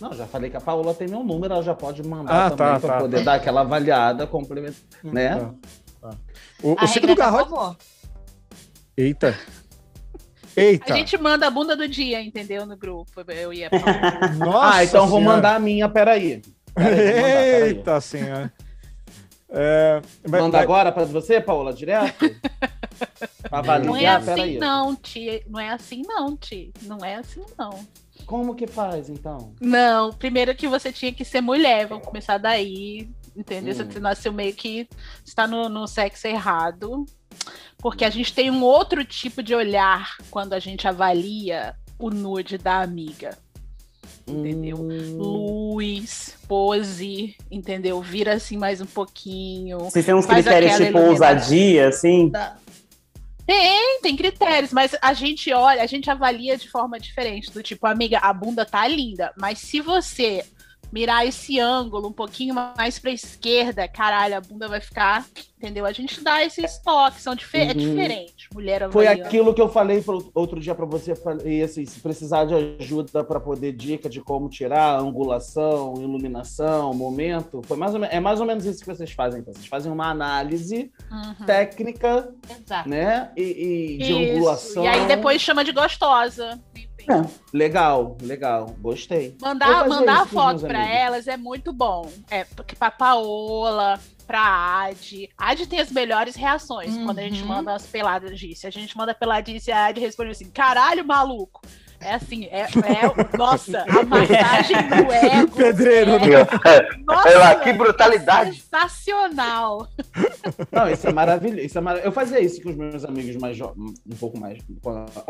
Não, 0.00 0.12
já 0.14 0.26
falei 0.26 0.48
que 0.48 0.56
a 0.56 0.60
Paola 0.60 0.94
tem 0.94 1.08
meu 1.08 1.22
número, 1.22 1.52
ela 1.52 1.62
já 1.62 1.74
pode 1.74 2.02
mandar 2.02 2.46
Ah, 2.46 2.50
também 2.50 2.74
tá, 2.74 2.80
para 2.80 2.92
tá. 2.94 2.98
poder 3.00 3.24
dar 3.24 3.34
aquela 3.34 3.60
avaliada 3.62 4.26
complementar, 4.26 4.76
né? 5.02 5.36
Tá, 5.36 5.54
tá. 6.00 6.16
O, 6.62 6.74
A 6.78 6.84
o 6.84 6.88
Cico 6.88 7.06
do 7.06 7.14
Garrote. 7.14 7.76
Eita. 8.96 9.36
Eita. 10.56 10.92
A 10.92 10.96
gente 10.96 11.16
manda 11.18 11.46
a 11.46 11.50
bunda 11.50 11.76
do 11.76 11.86
dia, 11.88 12.20
entendeu? 12.22 12.64
No 12.66 12.76
grupo. 12.76 13.20
Eu 13.28 13.52
ia 13.52 13.68
falar. 13.70 14.34
Nossa 14.38 14.76
ah, 14.76 14.84
então 14.84 15.06
vou 15.06 15.18
Senhora. 15.18 15.36
mandar 15.36 15.56
a 15.56 15.58
minha, 15.58 15.88
peraí. 15.88 16.42
Peraí, 16.74 16.96
vou 16.96 17.22
mandar, 17.22 17.32
peraí. 17.32 17.68
Eita 17.68 18.00
senhora. 18.00 18.52
É, 19.52 20.00
vai- 20.24 20.40
Manda 20.40 20.58
vai- 20.58 20.62
agora 20.64 20.92
para 20.92 21.04
você, 21.04 21.40
Paola, 21.40 21.72
direto? 21.72 22.24
Pra 23.48 23.62
Não 23.80 23.96
é 23.96 24.06
avaliar, 24.06 24.24
peraí. 24.24 24.50
assim, 24.50 24.58
não, 24.58 24.94
Ti. 24.94 25.42
Não 25.48 25.58
é 25.58 25.70
assim, 25.70 26.02
não, 26.06 26.36
Ti. 26.36 26.72
Não 26.82 26.98
é 27.04 27.14
assim, 27.16 27.42
não. 27.58 27.70
Como 28.26 28.54
que 28.54 28.66
faz, 28.66 29.08
então? 29.08 29.54
Não, 29.60 30.12
primeiro 30.12 30.54
que 30.54 30.68
você 30.68 30.92
tinha 30.92 31.12
que 31.12 31.24
ser 31.24 31.40
mulher, 31.40 31.86
vamos 31.86 32.06
começar 32.06 32.38
daí, 32.38 33.08
entendeu? 33.34 33.74
Hum. 33.74 33.90
Você 33.90 33.98
nasceu 33.98 34.32
meio 34.32 34.54
que 34.54 34.86
está 35.24 35.46
no, 35.48 35.68
no 35.68 35.86
sexo 35.88 36.28
errado, 36.28 37.04
porque 37.78 38.04
a 38.04 38.10
gente 38.10 38.32
tem 38.34 38.50
um 38.50 38.62
outro 38.62 39.04
tipo 39.04 39.42
de 39.42 39.54
olhar 39.54 40.16
quando 40.30 40.52
a 40.52 40.58
gente 40.60 40.86
avalia 40.86 41.74
o 41.98 42.10
nude 42.10 42.56
da 42.58 42.82
amiga. 42.82 43.36
Entendeu? 44.26 44.76
Hum, 44.76 45.16
Luz, 45.16 46.36
pose, 46.46 47.36
entendeu? 47.50 48.00
Vira 48.00 48.34
assim 48.34 48.56
mais 48.56 48.80
um 48.80 48.86
pouquinho. 48.86 49.78
Vocês 49.80 50.04
têm 50.04 50.14
uns 50.14 50.26
critérios 50.26 50.76
tipo 50.76 50.98
ousadia, 50.98 51.88
assim? 51.88 52.30
Tem, 53.46 54.00
tem 54.00 54.16
critérios, 54.16 54.72
mas 54.72 54.94
a 55.02 55.12
gente 55.12 55.52
olha, 55.52 55.82
a 55.82 55.86
gente 55.86 56.08
avalia 56.08 56.56
de 56.56 56.70
forma 56.70 57.00
diferente. 57.00 57.50
Do 57.50 57.62
tipo, 57.62 57.84
amiga, 57.86 58.18
a 58.18 58.32
bunda 58.32 58.64
tá 58.64 58.86
linda, 58.86 59.32
mas 59.36 59.58
se 59.58 59.80
você 59.80 60.44
mirar 60.92 61.26
esse 61.26 61.58
ângulo 61.60 62.08
um 62.08 62.12
pouquinho 62.12 62.54
mais 62.54 62.98
pra 62.98 63.10
esquerda, 63.10 63.86
caralho, 63.88 64.36
a 64.36 64.40
bunda 64.40 64.66
vai 64.68 64.80
ficar, 64.80 65.24
entendeu? 65.56 65.86
A 65.86 65.92
gente 65.92 66.20
dá 66.22 66.44
esses 66.44 66.78
toques, 66.78 67.22
são 67.22 67.34
dife 67.34 67.58
é 67.58 67.68
Uhum. 67.68 67.74
diferente. 67.74 68.48
Mulher 68.54 68.90
Foi 68.90 69.06
avaliando. 69.06 69.28
aquilo 69.28 69.54
que 69.54 69.60
eu 69.60 69.68
falei 69.68 70.02
pro- 70.02 70.30
outro 70.34 70.58
dia 70.60 70.74
pra 70.74 70.86
você. 70.86 71.14
Falei 71.14 71.62
assim, 71.62 71.84
se 71.86 72.00
precisar 72.00 72.44
de 72.44 72.54
ajuda 72.80 73.22
pra 73.22 73.38
poder 73.38 73.72
dica 73.72 74.08
de 74.08 74.20
como 74.20 74.48
tirar 74.48 74.98
angulação, 74.98 75.94
iluminação, 76.00 76.92
momento, 76.94 77.62
foi 77.64 77.76
mais 77.76 77.94
ou 77.94 78.04
é 78.04 78.18
mais 78.20 78.40
ou 78.40 78.46
menos 78.46 78.64
isso 78.64 78.80
que 78.80 78.86
vocês 78.86 79.10
fazem. 79.12 79.40
Então. 79.40 79.52
Vocês 79.54 79.66
fazem 79.66 79.92
uma 79.92 80.10
análise 80.10 80.90
Uhum. 81.10 81.46
técnica, 81.46 82.32
Exato. 82.48 82.88
né, 82.88 83.30
e, 83.36 83.42
e 83.42 83.98
de 83.98 84.12
Isso. 84.12 84.34
angulação. 84.36 84.84
E 84.84 84.88
aí 84.88 85.06
depois 85.06 85.40
chama 85.40 85.64
de 85.64 85.72
gostosa. 85.72 86.60
Enfim. 87.00 87.30
Legal, 87.52 88.16
legal, 88.22 88.74
gostei. 88.80 89.36
Mandar, 89.40 89.88
mandar 89.88 90.26
foto 90.26 90.66
amigos. 90.66 90.86
elas 90.88 91.26
é 91.28 91.36
muito 91.36 91.72
bom. 91.72 92.10
É, 92.30 92.44
porque 92.44 92.74
pra 92.76 92.90
Paola, 92.90 93.98
pra 94.26 94.84
Adi. 94.86 95.28
A 95.36 95.50
Adi 95.50 95.66
tem 95.66 95.80
as 95.80 95.90
melhores 95.90 96.34
reações 96.36 96.96
quando 97.04 97.18
a 97.18 97.22
gente 97.22 97.42
Uhum. 97.42 97.48
manda 97.48 97.74
as 97.74 97.86
peladice. 97.86 98.66
A 98.66 98.70
gente 98.70 98.96
manda 98.96 99.14
peladice 99.14 99.70
e 99.70 99.72
a 99.72 99.86
Adi 99.86 100.00
responde 100.00 100.30
assim: 100.30 100.50
caralho, 100.50 101.04
maluco. 101.04 101.60
É 102.00 102.14
assim, 102.14 102.46
é, 102.46 102.62
é 102.62 103.36
nossa, 103.36 103.82
a 103.82 104.02
massagem 104.04 104.76
do 104.88 105.12
ego. 105.12 105.56
Pedreiro, 105.56 106.12
é, 106.12 106.18
né? 106.18 106.46
nossa, 107.06 107.38
lá, 107.38 107.54
que 107.56 107.72
brutalidade. 107.74 108.50
é 108.72 108.78
sensacional. 108.78 109.86
Não, 110.72 110.88
isso 110.90 111.06
é 111.06 111.12
maravilhoso. 111.12 111.60
Isso 111.66 111.76
é 111.76 111.80
mara- 111.80 112.00
Eu 112.00 112.10
fazia 112.10 112.40
isso 112.40 112.62
com 112.62 112.70
os 112.70 112.76
meus 112.76 113.04
amigos 113.04 113.36
mais 113.36 113.60
um 113.60 114.16
pouco 114.18 114.38
mais 114.38 114.58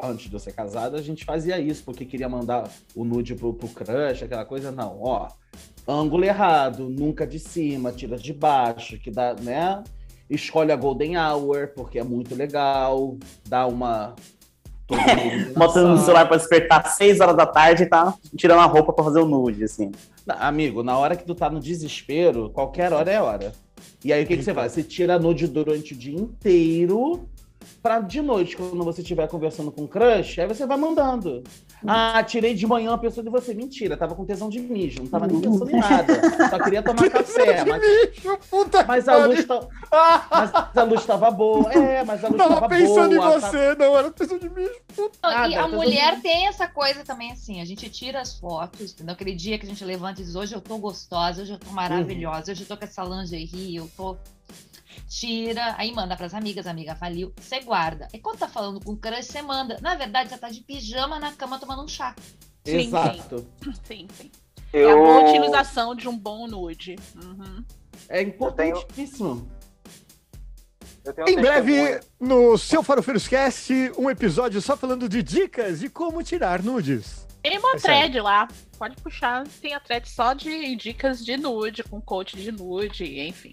antes 0.03 0.29
de 0.29 0.35
eu 0.35 0.39
ser 0.41 0.53
casado, 0.53 0.97
a 0.97 1.03
gente 1.03 1.25
fazia 1.25 1.59
isso, 1.59 1.83
porque 1.85 2.05
queria 2.05 2.29
mandar 2.29 2.69
o 2.95 3.05
nude 3.05 3.35
pro, 3.35 3.53
pro 3.53 3.69
crush, 3.69 4.23
aquela 4.25 4.45
coisa. 4.45 4.71
Não, 4.71 5.01
ó, 5.03 5.29
ângulo 5.89 6.25
errado, 6.25 6.89
nunca 6.89 7.27
de 7.27 7.39
cima, 7.41 7.91
tira 7.91 8.17
de 8.17 8.33
baixo, 8.33 8.97
que 8.99 9.11
dá, 9.11 9.35
né? 9.35 9.83
Escolhe 10.29 10.71
a 10.71 10.77
Golden 10.77 11.17
Hour, 11.19 11.73
porque 11.75 11.99
é 11.99 12.05
muito 12.05 12.35
legal, 12.37 13.17
dá 13.49 13.67
uma. 13.67 14.15
Iluminação. 14.95 15.55
Botando 15.55 15.89
no 15.89 15.99
celular 15.99 16.27
pra 16.27 16.37
despertar 16.37 16.83
às 16.85 16.95
6 16.97 17.21
horas 17.21 17.37
da 17.37 17.47
tarde 17.47 17.85
e 17.85 17.87
tá 17.87 18.15
tirando 18.37 18.61
a 18.61 18.67
roupa 18.67 18.93
pra 18.93 19.05
fazer 19.05 19.21
o 19.21 19.27
nude, 19.27 19.65
assim. 19.65 19.93
Amigo, 20.27 20.83
na 20.83 20.97
hora 20.99 21.17
que 21.17 21.25
tu 21.25 21.35
tá 21.35 21.51
no 21.51 21.61
desespero, 21.61 22.51
qualquer 22.51 22.93
hora 22.93 23.11
é 23.11 23.21
hora. 23.21 23.53
E 24.05 24.13
aí 24.13 24.25
o 24.25 24.27
que, 24.27 24.37
que 24.37 24.43
você 24.43 24.55
faz? 24.55 24.73
Você 24.73 24.83
tira 24.83 25.19
nude 25.19 25.47
durante 25.47 25.95
o 25.95 25.97
dia 25.97 26.19
inteiro 26.19 27.29
pra 27.83 28.01
de 28.01 28.21
noite, 28.21 28.57
quando 28.57 28.85
você 28.85 29.01
estiver 29.01 29.29
conversando 29.29 29.71
com 29.71 29.85
o 29.85 29.89
crush, 29.89 30.41
aí 30.41 30.47
você 30.47 30.67
vai 30.67 30.77
mandando. 30.77 31.43
Ah, 31.87 32.23
tirei 32.23 32.55
de 32.55 32.67
manhã 32.67 32.93
a 32.93 32.99
pessoa 32.99 33.25
de 33.25 33.31
você. 33.31 33.55
Mentira, 33.55 33.97
tava 33.97 34.15
com 34.15 34.25
tesão 34.25 34.49
de 34.49 34.61
mijo, 34.61 35.03
não 35.03 35.09
tava 35.09 35.27
nem 35.27 35.41
pensando 35.41 35.71
em 35.71 35.81
nada. 35.81 36.49
Só 36.51 36.59
queria 36.59 36.83
tomar 36.83 37.09
café. 37.11 37.65
Mas, 37.65 37.81
Bicho, 37.81 38.39
puta 38.51 38.85
mas 38.85 39.09
a 39.09 39.27
luz 39.27 39.45
tá, 39.45 39.61
mas 40.31 40.77
a 40.77 40.83
luz 40.83 41.07
tava 41.07 41.31
boa. 41.31 41.73
É, 41.73 42.05
mas 42.05 42.25
a 42.25 42.29
luz 42.29 42.39
Tava 42.39 42.55
tava 42.55 42.69
pensando 42.69 43.17
boa. 43.17 43.37
em 43.37 43.41
você, 43.41 43.75
não, 43.77 43.97
era 43.97 44.11
pensando 44.11 44.47
em 44.47 44.51
mim. 44.51 44.69
Ah, 45.23 45.49
e 45.49 45.55
a 45.55 45.69
mulher 45.69 46.21
tem 46.21 46.47
essa 46.47 46.67
coisa 46.67 47.05
também 47.05 47.33
assim, 47.33 47.61
a 47.61 47.65
gente 47.65 47.89
tira 47.89 48.21
as 48.21 48.39
fotos, 48.39 48.93
entendeu? 48.93 49.15
Aquele 49.15 49.35
dia 49.35 49.59
que 49.59 49.67
a 49.67 49.69
gente 49.69 49.85
levanta 49.85 50.21
e 50.21 50.25
diz, 50.25 50.35
hoje 50.35 50.55
eu 50.55 50.61
tô 50.61 50.77
gostosa, 50.79 51.43
hoje 51.43 51.53
eu 51.53 51.59
tô 51.59 51.71
maravilhosa, 51.71 52.53
hoje 52.53 52.63
eu 52.63 52.67
tô 52.67 52.77
com 52.77 52.85
essa 52.85 53.03
lingerie, 53.03 53.77
eu 53.77 53.91
tô... 53.97 54.17
Tira, 55.09 55.75
aí 55.77 55.93
manda 55.93 56.17
pras 56.17 56.35
amigas, 56.35 56.67
amiga 56.67 56.95
faliu, 56.95 57.33
você 57.37 57.61
guarda. 57.61 58.09
E 58.13 58.19
quando 58.19 58.39
tá 58.39 58.49
falando 58.49 58.85
com 58.85 58.93
o 58.93 58.97
crush, 58.97 59.27
você 59.27 59.43
manda. 59.43 59.79
Na 59.81 59.95
verdade, 59.95 60.31
você 60.31 60.39
tá 60.39 60.49
de 60.49 60.61
pijama 60.61 61.19
na 61.19 61.33
cama 61.33 61.59
tomando 61.59 61.83
um 61.83 61.89
chá. 61.89 62.15
Sim, 62.65 62.77
Exato. 62.77 63.47
Sim, 63.85 64.07
sim. 64.13 64.31
É 64.73 64.85
a 64.85 64.91
Eu, 64.91 64.99
boa 64.99 65.29
utilização 65.29 65.95
de 65.95 66.09
um 66.09 66.17
bom 66.17 66.47
nude. 66.47 66.97
Uhum. 67.17 67.65
É 68.09 68.23
importantíssimo. 68.23 69.51
eu 71.05 71.29
Em 71.29 71.37
breve, 71.37 72.01
no 72.21 72.57
seu 72.57 72.83
Farofeiros 72.83 73.27
Cast, 73.27 73.73
um 73.99 74.09
episódio 74.09 74.61
só 74.61 74.77
falando 74.77 75.09
de 75.09 75.23
dicas 75.23 75.81
de 75.81 75.89
como 75.89 76.23
tirar 76.23 76.63
nudes. 76.63 77.27
Tem 77.43 77.59
uma 77.59 77.75
É 77.75 77.79
sério. 77.79 77.99
thread 78.11 78.21
lá. 78.21 78.49
Pode 78.79 78.97
puxar. 78.97 79.45
Tem 79.61 79.75
a 79.75 79.81
thread 79.81 80.09
só 80.09 80.33
de 80.33 80.75
dicas 80.77 81.25
de 81.25 81.37
nude, 81.37 81.83
com 81.83 82.01
coach 82.01 82.37
de 82.37 82.51
nude, 82.53 83.21
enfim. 83.21 83.53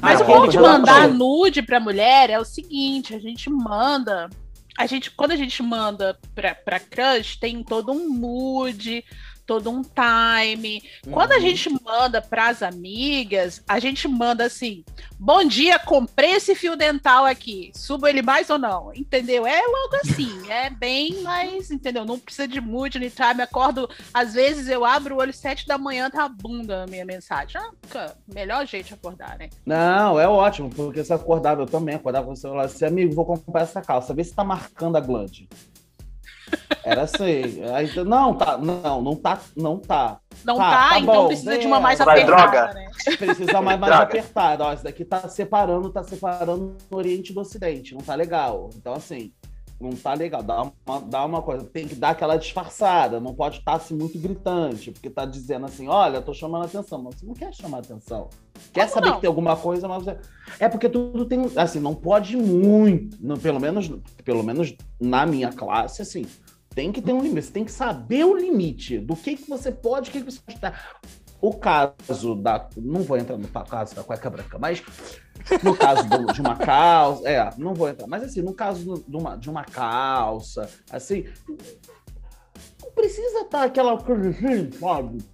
Mas 0.00 0.20
Ah, 0.20 0.24
o 0.24 0.26
bom 0.26 0.48
de 0.48 0.58
mandar 0.58 1.08
não- 1.08 1.16
nude 1.18 1.62
pra 1.62 1.78
mulher 1.80 2.30
é 2.30 2.38
o 2.38 2.44
seguinte: 2.44 3.14
a 3.14 3.18
gente 3.18 3.48
manda. 3.50 4.28
A 4.76 4.86
gente, 4.86 5.10
quando 5.12 5.30
a 5.30 5.36
gente 5.36 5.62
manda 5.62 6.18
pra, 6.34 6.52
pra 6.54 6.80
crush, 6.80 7.36
tem 7.38 7.62
todo 7.62 7.92
um 7.92 8.08
mood, 8.08 9.04
todo 9.46 9.70
um 9.70 9.82
time. 9.82 10.82
Quando 11.10 11.32
a 11.32 11.36
Uhum. 11.36 11.40
gente 11.42 11.70
manda 11.84 12.20
pras 12.22 12.62
amigas, 12.62 13.62
a 13.68 13.78
gente 13.78 14.06
manda 14.08 14.44
assim: 14.44 14.84
bom 15.18 15.44
dia, 15.44 15.78
comprei 15.78 16.32
esse 16.32 16.54
fio 16.54 16.76
dental 16.76 17.24
aqui. 17.24 17.70
Subo 17.74 18.06
ele 18.06 18.22
mais 18.22 18.48
ou 18.50 18.58
não? 18.58 18.92
Entendeu? 18.94 19.46
É 19.46 19.60
logo 19.60 19.96
assim, 20.02 20.50
é 20.50 20.70
bem 20.70 21.22
mais, 21.22 21.70
entendeu? 21.70 22.04
Não 22.04 22.18
precisa 22.18 22.48
de 22.48 22.60
mood 22.60 22.98
nem 22.98 23.08
time. 23.08 23.42
Acordo, 23.42 23.88
às 24.12 24.34
vezes 24.34 24.68
eu 24.68 24.84
abro 24.84 25.16
o 25.16 25.18
olho 25.18 25.32
sete 25.32 25.66
da 25.66 25.76
manhã, 25.78 26.10
tá 26.10 26.24
a 26.24 26.28
bunda 26.28 26.80
na 26.80 26.86
minha 26.86 27.04
mensagem. 27.04 27.60
Ah, 27.94 28.12
melhor 28.32 28.66
jeito 28.66 28.86
de 28.88 28.94
acordar, 28.94 29.38
né? 29.38 29.50
Não, 29.66 30.18
é 30.18 30.26
ótimo, 30.28 30.70
porque 30.70 31.02
você 31.04 31.12
acordava, 31.12 31.62
eu 31.62 31.66
também 31.66 31.94
acordava 31.94 32.26
com 32.26 32.32
o 32.32 32.36
celular 32.36 32.64
assim, 32.64 32.84
amigo, 32.84 33.14
vou 33.14 33.24
comprar 33.24 33.62
essa 33.62 33.80
calça, 33.82 34.14
vê 34.14 34.24
se 34.24 34.34
tá 34.34 34.44
marcando 34.44 34.96
a 34.96 35.00
glande. 35.00 35.48
Era 36.84 37.02
assim. 37.02 37.62
Aí, 37.74 37.90
não, 38.04 38.34
tá, 38.34 38.58
não, 38.58 39.00
não 39.02 39.16
tá, 39.16 39.40
não 39.56 39.78
tá. 39.78 40.18
Não 40.44 40.56
Tá, 40.56 40.70
tá, 40.70 40.88
tá 40.90 41.00
então 41.00 41.14
bom, 41.14 41.26
precisa 41.28 41.56
de 41.58 41.64
é. 41.64 41.66
uma 41.66 41.80
mais 41.80 41.98
Vai, 41.98 42.22
apertada, 42.22 42.50
droga. 42.50 42.74
né? 42.74 42.90
Precisa 43.16 43.62
mais, 43.62 43.80
mais 43.80 43.92
Droga. 43.92 44.04
apertada. 44.04 44.64
Ó, 44.64 44.72
isso 44.72 44.84
daqui 44.84 45.04
tá 45.04 45.26
separando, 45.28 45.90
tá 45.90 46.02
separando 46.02 46.76
no 46.90 46.96
Oriente 46.98 47.32
do 47.32 47.40
Ocidente, 47.40 47.94
não 47.94 48.00
tá 48.02 48.14
legal. 48.14 48.68
Então, 48.76 48.92
assim, 48.92 49.32
não 49.80 49.90
tá 49.92 50.12
legal. 50.12 50.42
Dá 50.42 50.62
uma, 50.86 51.00
dá 51.00 51.24
uma 51.24 51.40
coisa, 51.40 51.64
tem 51.64 51.86
que 51.88 51.94
dar 51.94 52.10
aquela 52.10 52.36
disfarçada, 52.36 53.18
não 53.18 53.34
pode 53.34 53.58
estar 53.58 53.74
assim 53.74 53.94
muito 53.96 54.18
gritante, 54.18 54.90
porque 54.90 55.08
tá 55.08 55.24
dizendo 55.24 55.64
assim, 55.66 55.88
olha, 55.88 56.20
tô 56.20 56.34
chamando 56.34 56.64
atenção, 56.66 57.02
mas 57.02 57.14
você 57.16 57.24
não 57.26 57.34
quer 57.34 57.52
chamar 57.54 57.78
atenção. 57.78 58.28
Quer 58.72 58.82
Como 58.82 58.94
saber 58.94 59.06
não? 59.08 59.14
que 59.16 59.20
tem 59.22 59.28
alguma 59.28 59.56
coisa, 59.56 59.88
mas 59.88 60.06
é- 60.06 60.18
é 60.60 60.68
porque 60.68 60.88
tudo 60.88 61.24
tem, 61.24 61.50
assim, 61.56 61.80
não 61.80 61.94
pode 61.94 62.36
muito, 62.36 63.16
não, 63.20 63.36
pelo 63.36 63.58
menos, 63.60 63.90
pelo 64.24 64.42
menos 64.42 64.74
na 65.00 65.24
minha 65.26 65.50
classe, 65.52 66.02
assim, 66.02 66.24
tem 66.74 66.90
que 66.92 67.00
ter 67.00 67.12
um 67.12 67.20
limite, 67.22 67.46
você 67.46 67.52
tem 67.52 67.64
que 67.64 67.72
saber 67.72 68.24
o 68.24 68.36
limite 68.36 68.98
do 68.98 69.14
que 69.16 69.36
que 69.36 69.48
você 69.48 69.70
pode, 69.70 70.10
o 70.10 70.12
que 70.12 70.20
que 70.20 70.30
você 70.30 70.40
pode. 70.40 70.74
O 71.40 71.52
caso 71.52 72.34
da, 72.36 72.68
não 72.76 73.02
vou 73.02 73.18
entrar 73.18 73.36
no 73.36 73.46
caso 73.48 73.94
da 73.94 74.02
cueca 74.02 74.30
branca, 74.30 74.58
mas 74.58 74.82
no 75.62 75.76
caso 75.76 76.08
do- 76.08 76.32
de 76.32 76.40
uma 76.40 76.56
calça, 76.56 77.28
é, 77.28 77.50
não 77.58 77.74
vou 77.74 77.88
entrar, 77.88 78.06
mas 78.06 78.22
assim, 78.22 78.40
no 78.40 78.54
caso 78.54 79.04
de 79.06 79.16
uma, 79.16 79.36
de 79.36 79.50
uma 79.50 79.62
calça, 79.64 80.68
assim, 80.90 81.26
não 82.82 82.90
precisa 82.94 83.40
estar 83.40 83.64
aquela 83.64 83.98
coisa 83.98 84.30
assim? 84.30 84.70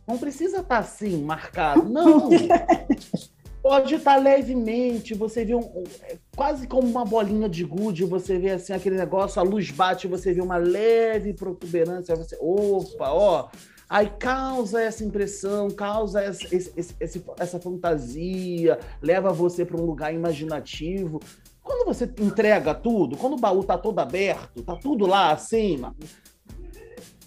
Não 0.08 0.18
precisa 0.18 0.60
estar 0.60 0.78
assim, 0.78 1.22
marcado, 1.22 1.88
não. 1.88 2.28
Pode 3.62 3.94
estar 3.94 4.16
levemente, 4.16 5.12
você 5.12 5.44
vê 5.44 5.54
um, 5.54 5.84
é 6.04 6.16
quase 6.34 6.66
como 6.66 6.88
uma 6.88 7.04
bolinha 7.04 7.46
de 7.48 7.62
gude, 7.62 8.04
você 8.06 8.38
vê 8.38 8.50
assim 8.52 8.72
aquele 8.72 8.96
negócio, 8.96 9.38
a 9.38 9.42
luz 9.44 9.70
bate, 9.70 10.08
você 10.08 10.32
vê 10.32 10.40
uma 10.40 10.56
leve 10.56 11.34
protuberância, 11.34 12.14
aí 12.14 12.18
você, 12.18 12.38
opa, 12.40 13.10
ó, 13.12 13.48
aí 13.88 14.08
causa 14.18 14.80
essa 14.80 15.04
impressão, 15.04 15.70
causa 15.70 16.22
essa, 16.22 16.42
esse- 16.54 16.72
esse- 16.98 17.24
essa 17.38 17.60
fantasia, 17.60 18.78
leva 19.02 19.30
você 19.30 19.62
para 19.64 19.76
um 19.76 19.84
lugar 19.84 20.14
imaginativo. 20.14 21.20
Quando 21.62 21.84
você 21.84 22.04
entrega 22.18 22.74
tudo, 22.74 23.16
quando 23.18 23.34
o 23.34 23.40
baú 23.40 23.62
tá 23.62 23.76
todo 23.76 23.98
aberto, 23.98 24.62
tá 24.62 24.74
tudo 24.74 25.06
lá 25.06 25.36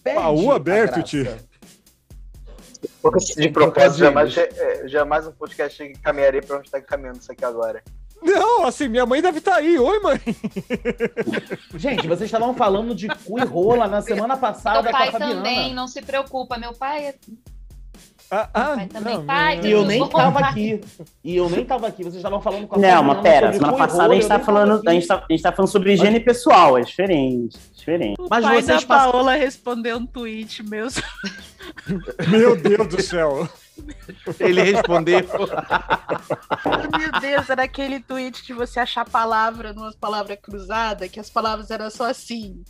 perde 0.03 0.19
Baú 0.19 0.51
aberto, 0.51 1.01
tio. 1.03 1.23
De 3.37 3.49
propósito, 3.49 3.99
jamais, 3.99 4.37
é, 4.37 4.87
jamais 4.87 5.27
um 5.27 5.31
podcast 5.31 5.93
caminharia 6.01 6.41
pra 6.41 6.57
onde 6.57 6.67
está 6.67 6.81
caminhando 6.81 7.19
isso 7.19 7.31
aqui 7.31 7.43
agora. 7.45 7.81
Não, 8.21 8.59
Não, 8.61 8.65
assim, 8.67 8.87
minha 8.87 9.05
mãe 9.05 9.21
deve 9.21 9.39
estar 9.39 9.55
aí. 9.55 9.77
Oi, 9.77 9.99
mãe. 9.99 10.19
Gente, 11.75 12.07
vocês 12.07 12.27
estavam 12.29 12.53
falando 12.53 12.95
de 12.95 13.07
cu 13.09 13.39
e 13.39 13.43
rola 13.43 13.87
na 13.87 14.01
semana 14.01 14.37
passada 14.37 14.81
Meu 14.81 14.91
com 14.91 14.97
a 14.97 14.99
pai 14.99 15.11
Fabiana. 15.11 15.35
também, 15.35 15.73
não 15.73 15.87
se 15.87 16.01
preocupa. 16.01 16.57
Meu 16.57 16.73
pai 16.73 17.07
é 17.07 17.15
Ah, 18.31 18.49
ah, 18.53 18.75
pai 18.75 18.87
também. 18.87 19.17
não, 19.17 19.25
Pai, 19.25 19.57
meu- 19.57 19.65
E 19.65 19.71
eu 19.71 19.85
nem 19.85 20.07
tava 20.07 20.31
contar. 20.39 20.49
aqui. 20.49 20.81
E 21.23 21.35
eu 21.35 21.49
nem 21.49 21.65
tava 21.65 21.87
aqui. 21.87 22.01
Vocês 22.03 22.15
estavam 22.15 22.41
falando 22.41 22.65
com 22.67 22.75
a 22.75 22.79
Não, 22.79 22.89
Fabiana 22.89 23.13
mas 23.13 23.21
pera, 23.21 23.53
semana 23.53 23.77
passada 23.77 24.03
a 24.05 24.13
gente 24.15 24.23
eu 24.23 24.27
tá 24.29 24.37
nem 24.37 24.45
tava 24.45 24.45
falando, 24.45 24.89
a 24.89 24.93
gente 24.93 25.07
tá, 25.07 25.15
a 25.29 25.31
gente 25.33 25.41
tá 25.43 25.51
falando 25.51 25.71
sobre 25.71 25.93
higiene 25.93 26.19
pessoal, 26.19 26.77
é 26.77 26.81
diferente, 26.81 27.57
diferente. 27.75 28.15
O 28.19 28.27
Mas 28.29 28.43
pai 28.45 28.55
vocês 28.61 28.81
da 28.81 28.87
passam- 28.87 29.11
Paola 29.11 29.35
respondeu 29.35 29.97
um 29.97 30.05
tweet 30.05 30.63
meu. 30.63 30.87
Meu 32.29 32.55
Deus 32.55 32.87
do 32.87 33.01
céu. 33.01 33.47
Ele 34.39 34.61
respondeu. 34.61 35.19
Meu 36.97 37.19
Deus, 37.19 37.49
era 37.49 37.63
aquele 37.63 37.99
tweet 37.99 38.45
de 38.45 38.53
você 38.53 38.79
achar 38.79 39.03
palavra 39.09 39.73
numa 39.73 39.91
palavra 39.99 40.37
cruzada, 40.37 41.07
que 41.07 41.19
as 41.19 41.29
palavras 41.29 41.71
eram 41.71 41.89
só 41.89 42.05
assim. 42.05 42.63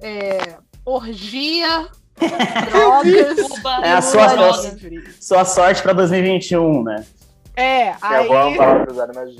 É, 0.00 0.58
orgia, 0.84 1.88
drogas. 2.70 3.48
Cuba, 3.48 3.80
É 3.82 3.92
a 3.92 4.02
sua 4.02 4.60
livre. 4.62 5.14
Sua 5.20 5.44
sorte 5.44 5.82
pra 5.82 5.92
2021, 5.92 6.82
né? 6.82 7.06
É, 7.54 7.88
É 7.88 7.96
aí, 8.00 8.28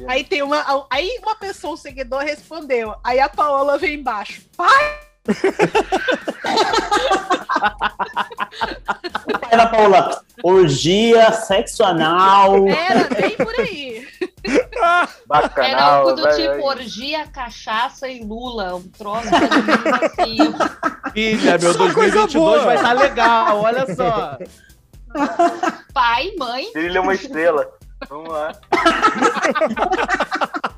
aí 0.07 0.25
tem 0.25 0.43
uma. 0.43 0.87
Aí 0.91 1.19
uma 1.23 1.35
pessoa, 1.35 1.75
um 1.75 1.77
seguidor, 1.77 2.21
respondeu. 2.21 2.95
Aí 3.03 3.19
a 3.19 3.29
Paola 3.29 3.79
vem 3.79 3.95
embaixo. 3.95 4.43
Pai, 4.57 5.01
O 9.27 9.39
pai 9.39 9.57
da 9.57 9.67
Paula, 9.69 10.23
orgia, 10.43 11.31
sexo 11.33 11.85
anal. 11.85 12.67
era 12.69 13.09
bem 13.15 13.37
por 13.37 13.55
aí. 13.61 14.07
Era 14.45 15.09
Bacanal. 15.27 16.01
algo 16.09 16.13
do 16.17 16.23
vai, 16.23 16.35
tipo 16.35 16.49
vai. 16.49 16.61
orgia, 16.61 17.27
cachaça 17.29 18.09
e 18.09 18.23
Lula. 18.25 18.75
Um 18.77 18.83
troço 18.89 19.29
assim. 19.29 20.39
Filha, 21.13 21.59
meu 21.59 21.73
Só 21.73 21.93
coisa 21.93 22.27
2022 22.27 22.33
boa. 22.35 22.59
vai 22.65 22.77
estar 22.77 22.93
legal, 22.93 23.61
olha 23.61 23.95
só. 23.95 24.39
Pai, 25.95 26.33
mãe. 26.39 26.71
Brilha 26.73 27.01
uma 27.01 27.15
estrela. 27.15 27.69
Vamos 28.09 28.33
lá. 28.33 28.53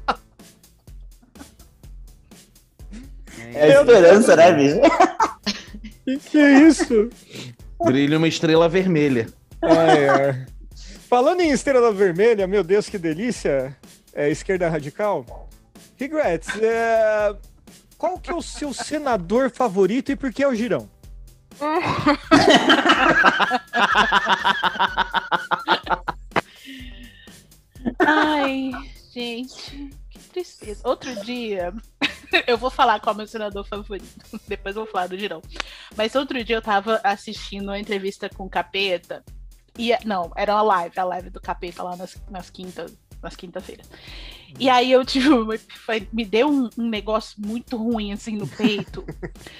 É 3.52 3.76
a 3.76 3.80
esperança, 3.80 4.36
né, 4.36 4.52
bicho? 4.52 4.80
Que 6.04 6.18
que 6.18 6.38
é 6.38 6.60
isso? 6.68 7.08
Brilha 7.82 8.18
uma 8.18 8.28
estrela 8.28 8.68
vermelha. 8.68 9.26
Ai, 9.62 10.08
ai. 10.08 10.46
Falando 11.08 11.40
em 11.40 11.50
estrela 11.50 11.90
vermelha, 11.90 12.46
meu 12.46 12.62
Deus, 12.62 12.90
que 12.90 12.98
delícia. 12.98 13.74
É, 14.12 14.28
esquerda 14.28 14.68
radical. 14.68 15.48
Regrets, 15.96 16.48
é, 16.60 17.34
qual 17.96 18.18
que 18.18 18.30
é 18.30 18.34
o 18.34 18.42
seu 18.42 18.74
senador 18.74 19.50
favorito 19.50 20.12
e 20.12 20.16
por 20.16 20.30
que 20.30 20.42
é 20.42 20.48
o 20.48 20.54
Girão? 20.54 20.90
Ai, 27.98 28.72
gente, 29.12 29.90
que 30.10 30.18
tristeza. 30.18 30.80
Outro 30.84 31.14
dia, 31.24 31.72
eu 32.46 32.58
vou 32.58 32.70
falar 32.70 33.00
qual 33.00 33.12
é 33.12 33.14
o 33.14 33.18
meu 33.18 33.26
senador 33.26 33.66
favorito. 33.66 34.06
Depois 34.48 34.76
eu 34.76 34.84
vou 34.84 34.92
falar 34.92 35.06
do 35.06 35.18
Girão. 35.18 35.42
Mas 35.96 36.14
outro 36.14 36.42
dia 36.44 36.56
eu 36.56 36.62
tava 36.62 37.00
assistindo 37.04 37.64
uma 37.64 37.78
entrevista 37.78 38.28
com 38.28 38.44
o 38.44 38.50
Capeta. 38.50 39.24
E, 39.78 39.90
não, 40.04 40.30
era 40.36 40.54
uma 40.54 40.62
live, 40.62 40.98
a 40.98 41.04
live 41.04 41.30
do 41.30 41.40
Capeta 41.40 41.82
lá 41.82 41.96
nas, 41.96 42.16
nas 42.30 42.50
quintas. 42.50 42.96
Nas 43.22 43.36
quinta-feiras. 43.36 43.88
E 44.58 44.68
aí 44.68 44.92
eu 44.92 45.04
tive 45.04 45.30
uma 45.30 45.54
epifania, 45.54 46.06
me 46.12 46.24
deu 46.24 46.48
um, 46.48 46.68
um 46.76 46.88
negócio 46.88 47.40
muito 47.44 47.76
ruim 47.76 48.12
assim 48.12 48.36
no 48.36 48.46
peito. 48.46 49.04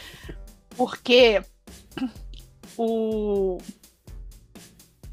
Porque 0.77 1.43
o, 2.77 3.59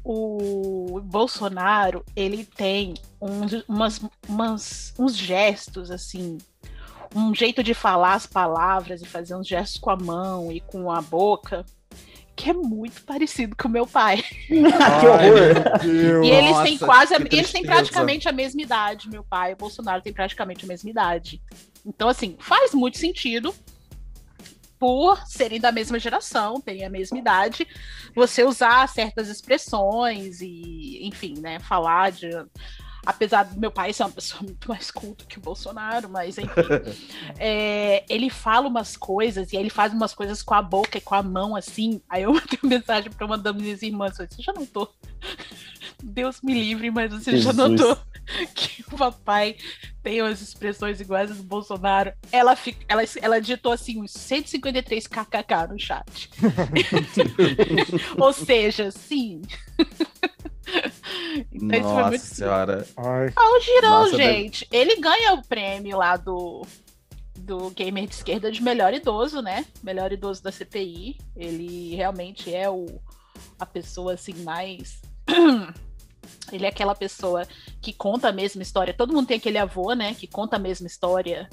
o 0.04 1.00
Bolsonaro, 1.00 2.04
ele 2.14 2.44
tem 2.44 2.94
uns, 3.20 3.52
umas, 3.68 4.00
umas- 4.28 4.94
uns 4.98 5.16
gestos, 5.16 5.90
assim, 5.90 6.38
um 7.14 7.34
jeito 7.34 7.62
de 7.62 7.74
falar 7.74 8.14
as 8.14 8.26
palavras 8.26 9.02
e 9.02 9.06
fazer 9.06 9.34
uns 9.34 9.46
gestos 9.46 9.80
com 9.80 9.90
a 9.90 9.96
mão 9.96 10.50
e 10.50 10.60
com 10.60 10.90
a 10.90 11.00
boca, 11.02 11.64
que 12.34 12.48
é 12.50 12.54
muito 12.54 13.02
parecido 13.02 13.54
com 13.54 13.68
o 13.68 13.70
meu 13.70 13.86
pai. 13.86 14.22
que 14.48 14.56
horror. 14.56 15.78
Deus. 15.82 16.26
E 16.26 16.30
eles 16.30 16.58
têm 16.60 16.72
Nossa, 16.72 16.86
quase, 16.86 17.14
a- 17.14 17.18
eles 17.30 17.52
têm 17.52 17.62
praticamente 17.62 18.28
a 18.28 18.32
mesma 18.32 18.62
idade, 18.62 19.10
meu 19.10 19.22
pai 19.24 19.50
e 19.50 19.54
o 19.54 19.58
Bolsonaro 19.58 20.02
têm 20.02 20.12
praticamente 20.12 20.64
a 20.64 20.68
mesma 20.68 20.88
idade. 20.90 21.42
Então, 21.84 22.08
assim, 22.08 22.36
faz 22.38 22.72
muito 22.72 22.96
sentido 22.98 23.54
por 24.78 25.16
serem 25.26 25.60
da 25.60 25.70
mesma 25.70 25.98
geração, 25.98 26.60
têm 26.60 26.84
a 26.84 26.90
mesma 26.90 27.16
idade, 27.16 27.68
você 28.16 28.42
usar 28.42 28.88
certas 28.88 29.28
expressões 29.28 30.40
e, 30.40 30.98
enfim, 31.06 31.34
né, 31.38 31.60
falar 31.60 32.10
de. 32.10 32.28
Apesar 33.04 33.44
do 33.44 33.58
meu 33.58 33.70
pai 33.70 33.92
ser 33.92 34.04
uma 34.04 34.10
pessoa 34.10 34.42
muito 34.46 34.68
mais 34.68 34.90
culta 34.90 35.24
que 35.24 35.38
o 35.38 35.40
Bolsonaro, 35.40 36.08
mas 36.08 36.38
enfim. 36.38 36.50
é, 37.38 38.04
ele 38.08 38.30
fala 38.30 38.68
umas 38.68 38.96
coisas 38.96 39.52
e 39.52 39.56
aí 39.56 39.62
ele 39.62 39.70
faz 39.70 39.92
umas 39.92 40.14
coisas 40.14 40.42
com 40.42 40.54
a 40.54 40.62
boca 40.62 40.98
e 40.98 41.00
com 41.00 41.14
a 41.14 41.22
mão, 41.22 41.56
assim. 41.56 42.00
Aí 42.08 42.22
eu 42.22 42.32
mandei 42.34 42.58
uma 42.62 42.70
mensagem 42.70 43.10
para 43.10 43.26
uma 43.26 43.38
das 43.38 43.54
minhas 43.54 43.82
irmãs: 43.82 44.18
eu 44.18 44.26
disse, 44.26 44.36
Você 44.36 44.42
já 44.42 44.52
notou? 44.52 44.92
Deus 46.02 46.40
me 46.42 46.52
livre, 46.52 46.90
mas 46.90 47.12
você 47.12 47.38
já 47.38 47.52
Jesus. 47.52 47.56
notou 47.56 47.98
que 48.54 48.84
o 48.92 48.96
papai 48.96 49.56
tem 50.02 50.22
umas 50.22 50.40
expressões 50.40 51.00
iguais 51.00 51.30
às 51.30 51.36
do 51.36 51.42
Bolsonaro? 51.42 52.12
Ela, 52.30 52.56
fica, 52.56 52.84
ela, 52.88 53.02
ela 53.20 53.40
digitou 53.40 53.72
assim 53.72 54.00
uns 54.00 54.12
153 54.12 55.06
kkk 55.06 55.68
no 55.70 55.78
chat. 55.78 56.30
Ou 58.18 58.32
seja, 58.32 58.90
sim. 58.90 59.42
Então 61.50 61.78
isso 61.78 61.88
foi 61.88 61.94
Nossa 61.94 62.08
muito 62.08 62.24
senhora. 62.24 62.86
Ai, 62.96 63.32
ah, 63.34 63.56
o 63.56 63.60
Girão, 63.60 63.90
Nossa, 64.02 64.16
gente, 64.16 64.68
ele 64.70 64.96
ganha 64.96 65.32
o 65.32 65.42
prêmio 65.42 65.96
lá 65.96 66.16
do, 66.16 66.66
do 67.38 67.70
Gamer 67.70 68.06
de 68.06 68.14
Esquerda 68.14 68.52
de 68.52 68.62
melhor 68.62 68.92
idoso, 68.92 69.40
né? 69.40 69.64
Melhor 69.82 70.12
idoso 70.12 70.42
da 70.42 70.52
CPI. 70.52 71.18
Ele 71.34 71.94
realmente 71.94 72.54
é 72.54 72.68
o, 72.68 72.86
a 73.58 73.64
pessoa 73.64 74.14
assim 74.14 74.34
mais. 74.42 75.00
ele 76.52 76.66
é 76.66 76.68
aquela 76.68 76.94
pessoa 76.94 77.46
que 77.80 77.92
conta 77.92 78.28
a 78.28 78.32
mesma 78.32 78.62
história. 78.62 78.94
Todo 78.94 79.12
mundo 79.12 79.28
tem 79.28 79.38
aquele 79.38 79.58
avô, 79.58 79.92
né? 79.94 80.14
Que 80.14 80.26
conta 80.26 80.56
a 80.56 80.60
mesma 80.60 80.86
história. 80.86 81.48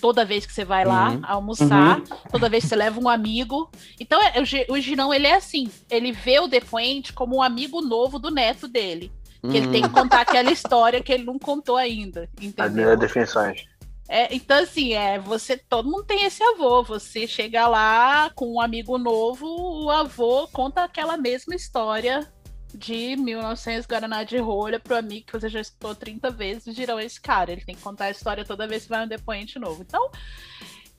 Toda 0.00 0.24
vez 0.24 0.44
que 0.46 0.52
você 0.52 0.64
vai 0.64 0.84
lá 0.84 1.10
Uhum. 1.10 1.20
almoçar, 1.24 2.00
toda 2.30 2.48
vez 2.48 2.64
que 2.64 2.68
você 2.70 2.76
leva 2.76 3.00
um 3.00 3.08
amigo. 3.08 3.70
Então, 4.00 4.20
é, 4.20 4.40
o 4.40 4.44
Gi- 4.44 4.66
o 4.68 4.78
Girão, 4.80 5.12
ele 5.12 5.26
é 5.26 5.34
assim: 5.34 5.70
ele 5.90 6.12
vê 6.12 6.40
o 6.40 6.46
depoente 6.48 7.12
como 7.12 7.36
um 7.36 7.42
amigo 7.42 7.80
novo 7.80 8.18
do 8.18 8.30
neto 8.30 8.66
dele. 8.66 9.12
Que 9.50 9.56
ele 9.56 9.66
Hum. 9.66 9.72
tem 9.72 9.82
que 9.82 9.88
contar 9.90 10.20
aquela 10.20 10.50
história 10.52 11.02
que 11.02 11.12
ele 11.12 11.24
não 11.24 11.36
contou 11.38 11.76
ainda, 11.76 12.28
entendeu? 12.40 12.64
Admira 12.64 12.96
definições. 12.96 13.64
É, 14.08 14.34
então, 14.34 14.62
assim, 14.62 14.92
é, 14.92 15.18
você, 15.18 15.56
todo 15.56 15.90
mundo 15.90 16.04
tem 16.04 16.24
esse 16.24 16.42
avô. 16.42 16.82
Você 16.82 17.26
chega 17.26 17.66
lá 17.66 18.30
com 18.34 18.54
um 18.54 18.60
amigo 18.60 18.98
novo, 18.98 19.46
o 19.46 19.90
avô 19.90 20.46
conta 20.52 20.84
aquela 20.84 21.16
mesma 21.16 21.54
história 21.54 22.31
de 22.74 23.16
1900 23.16 23.86
Guaraná 23.86 24.24
de 24.24 24.38
rolha 24.38 24.80
pro 24.80 24.96
amigo 24.96 25.26
que 25.26 25.32
você 25.32 25.48
já 25.48 25.60
escutou 25.60 25.94
30 25.94 26.30
vezes, 26.30 26.74
girou 26.74 26.98
esse 26.98 27.20
cara. 27.20 27.52
Ele 27.52 27.64
tem 27.64 27.74
que 27.74 27.82
contar 27.82 28.06
a 28.06 28.10
história 28.10 28.44
toda 28.44 28.66
vez 28.66 28.84
que 28.84 28.88
vai 28.88 29.04
um 29.04 29.08
depoente 29.08 29.58
novo. 29.58 29.82
Então, 29.82 30.10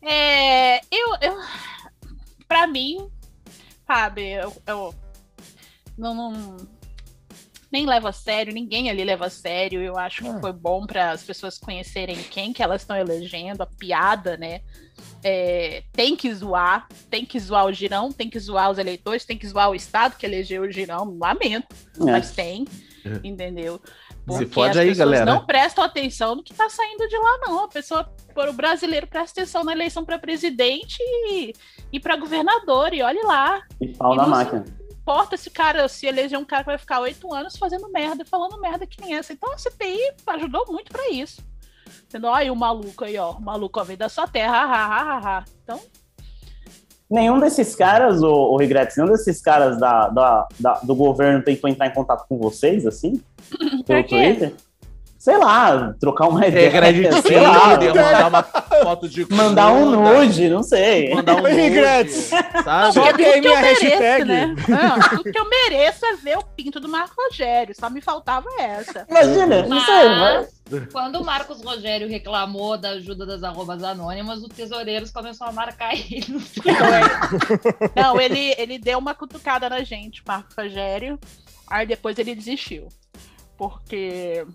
é, 0.01 0.79
eu, 0.91 1.15
eu 1.21 1.37
para 2.47 2.67
mim, 2.67 3.09
sabe, 3.87 4.31
eu, 4.33 4.53
eu 4.67 4.95
não, 5.97 6.13
não- 6.13 6.57
nem 7.73 7.85
levo 7.87 8.07
a 8.07 8.11
sério, 8.11 8.53
ninguém 8.53 8.89
ali 8.89 9.03
leva 9.03 9.25
a 9.25 9.29
sério. 9.29 9.81
Eu 9.81 9.97
acho 9.97 10.21
que 10.21 10.27
Ah. 10.29 10.39
foi 10.39 10.53
bom 10.53 10.85
para 10.85 11.09
as 11.11 11.23
pessoas 11.23 11.57
conhecerem 11.57 12.15
quem 12.29 12.53
que 12.53 12.61
elas 12.61 12.83
estão 12.83 12.95
elegendo, 12.95 13.61
a 13.61 13.65
piada, 13.65 14.37
né? 14.37 14.61
É, 15.23 15.83
tem 15.91 16.15
que 16.15 16.31
zoar, 16.33 16.87
tem 17.09 17.25
que 17.25 17.39
zoar 17.39 17.65
o 17.65 17.73
girão, 17.73 18.11
tem 18.11 18.29
que 18.29 18.39
zoar 18.39 18.69
os 18.69 18.77
eleitores, 18.77 19.25
tem 19.25 19.37
que 19.37 19.47
zoar 19.47 19.71
o 19.71 19.75
Estado 19.75 20.15
que 20.17 20.25
elegeu 20.25 20.61
o 20.61 20.71
girão, 20.71 21.17
lamento, 21.19 21.75
É. 21.99 22.03
mas 22.11 22.31
tem, 22.31 22.65
entendeu? 23.23 23.81
Se 24.29 24.45
fode 24.45 24.79
aí, 24.79 24.87
pessoas 24.89 24.97
galera. 25.09 25.25
não 25.25 25.45
prestam 25.45 25.83
atenção 25.83 26.35
no 26.35 26.43
que 26.43 26.53
tá 26.53 26.69
saindo 26.69 27.05
de 27.09 27.17
lá, 27.17 27.39
não. 27.41 27.63
A 27.65 27.67
pessoa, 27.67 28.09
o 28.33 28.53
brasileiro 28.53 29.05
presta 29.05 29.41
atenção 29.41 29.65
na 29.65 29.73
eleição 29.73 30.05
para 30.05 30.17
presidente 30.17 30.95
e, 31.01 31.53
e 31.91 31.99
para 31.99 32.15
governador, 32.15 32.93
e 32.93 33.01
olhe 33.01 33.21
lá. 33.23 33.61
E 33.81 33.87
pau 33.89 34.13
E 34.13 34.17
na 34.17 34.23
não 34.23 34.29
máquina. 34.29 34.63
Importa 35.03 35.35
se 35.35 35.49
cara 35.49 35.87
se 35.89 36.07
eleger 36.07 36.39
um 36.39 36.45
cara 36.45 36.63
que 36.63 36.69
vai 36.69 36.77
ficar 36.77 37.01
oito 37.01 37.31
anos 37.33 37.57
fazendo 37.57 37.89
merda, 37.91 38.23
falando 38.25 38.59
merda 38.59 38.87
que 38.87 39.01
nem 39.01 39.15
essa. 39.15 39.33
Então 39.33 39.51
a 39.53 39.57
CPI 39.57 40.13
ajudou 40.27 40.65
muito 40.69 40.91
pra 40.91 41.09
isso. 41.09 41.41
Entendeu? 42.05 42.33
Aí 42.33 42.49
o 42.49 42.55
maluco 42.55 43.03
aí, 43.03 43.17
ó. 43.17 43.31
O 43.31 43.41
maluco 43.41 43.79
ó, 43.79 43.83
veio 43.83 43.99
da 43.99 44.07
sua 44.07 44.25
terra. 44.27 44.57
Ha, 44.63 44.85
ha, 44.85 45.17
ha. 45.37 45.45
Então, 45.63 45.79
Nenhum 47.09 47.39
desses 47.39 47.75
caras, 47.75 48.23
o, 48.23 48.31
o 48.31 48.57
Regrets, 48.57 48.97
nenhum 48.97 49.09
desses 49.09 49.39
caras 49.41 49.77
da, 49.79 50.07
da, 50.07 50.47
da- 50.59 50.79
do 50.81 50.95
governo 50.95 51.43
tentou 51.43 51.69
entrar 51.69 51.85
em 51.85 51.93
contato 51.93 52.25
com 52.27 52.39
vocês, 52.39 52.87
assim? 52.87 53.21
Pelo? 53.85 54.07
Twitter? 54.07 54.55
Sei 55.23 55.37
lá, 55.37 55.95
trocar 56.01 56.27
uma 56.27 56.45
ideia. 56.45 56.69
Regredir 56.69 57.21
sei 57.21 57.39
lá, 57.39 57.77
mandar 57.77 58.27
uma 58.27 58.43
foto 58.43 59.07
de 59.07 59.25
mandar 59.33 59.71
um 59.71 59.89
nude, 59.89 60.49
não 60.49 60.61
sei. 60.61 61.15
Mandar 61.15 61.37
um 61.37 61.43
Regrets. 61.43 62.29
sabe? 62.61 62.93
Sobe 62.93 63.11
Tudo 63.13 63.23
aí 63.23 63.31
que 63.31 63.37
eu 63.37 63.41
minha 63.41 63.61
mereço, 63.61 63.85
hashtag. 63.85 64.25
né? 64.25 64.55
Não, 64.67 65.09
tudo 65.09 65.31
que 65.31 65.39
eu 65.39 65.49
mereço 65.49 66.05
é 66.05 66.15
ver 66.17 66.37
o 66.37 66.43
pinto 66.43 66.77
do 66.81 66.89
Marco 66.89 67.15
Rogério. 67.17 67.73
Só 67.73 67.89
me 67.89 68.01
faltava 68.01 68.49
essa. 68.59 69.05
Imagina, 69.09 69.65
não 69.65 69.79
sei, 69.79 70.09
mas... 70.09 70.63
Mas, 70.69 70.91
quando 70.91 71.21
o 71.21 71.25
Marcos 71.25 71.63
Rogério 71.63 72.09
reclamou 72.09 72.77
da 72.77 72.89
ajuda 72.89 73.25
das 73.25 73.43
arrobas 73.43 73.81
anônimas, 73.81 74.43
o 74.43 74.49
Tesoureiros 74.49 75.11
começou 75.11 75.47
a 75.47 75.53
marcar 75.53 75.93
ele. 75.93 76.25
Não, 77.95 78.19
ele, 78.19 78.53
ele 78.57 78.77
deu 78.77 78.99
uma 78.99 79.13
cutucada 79.13 79.69
na 79.69 79.83
gente, 79.83 80.21
o 80.21 80.23
Marco 80.27 80.49
Rogério. 80.57 81.17
Aí 81.65 81.87
depois 81.87 82.17
ele 82.19 82.35
desistiu. 82.35 82.89
Porque 83.57 84.45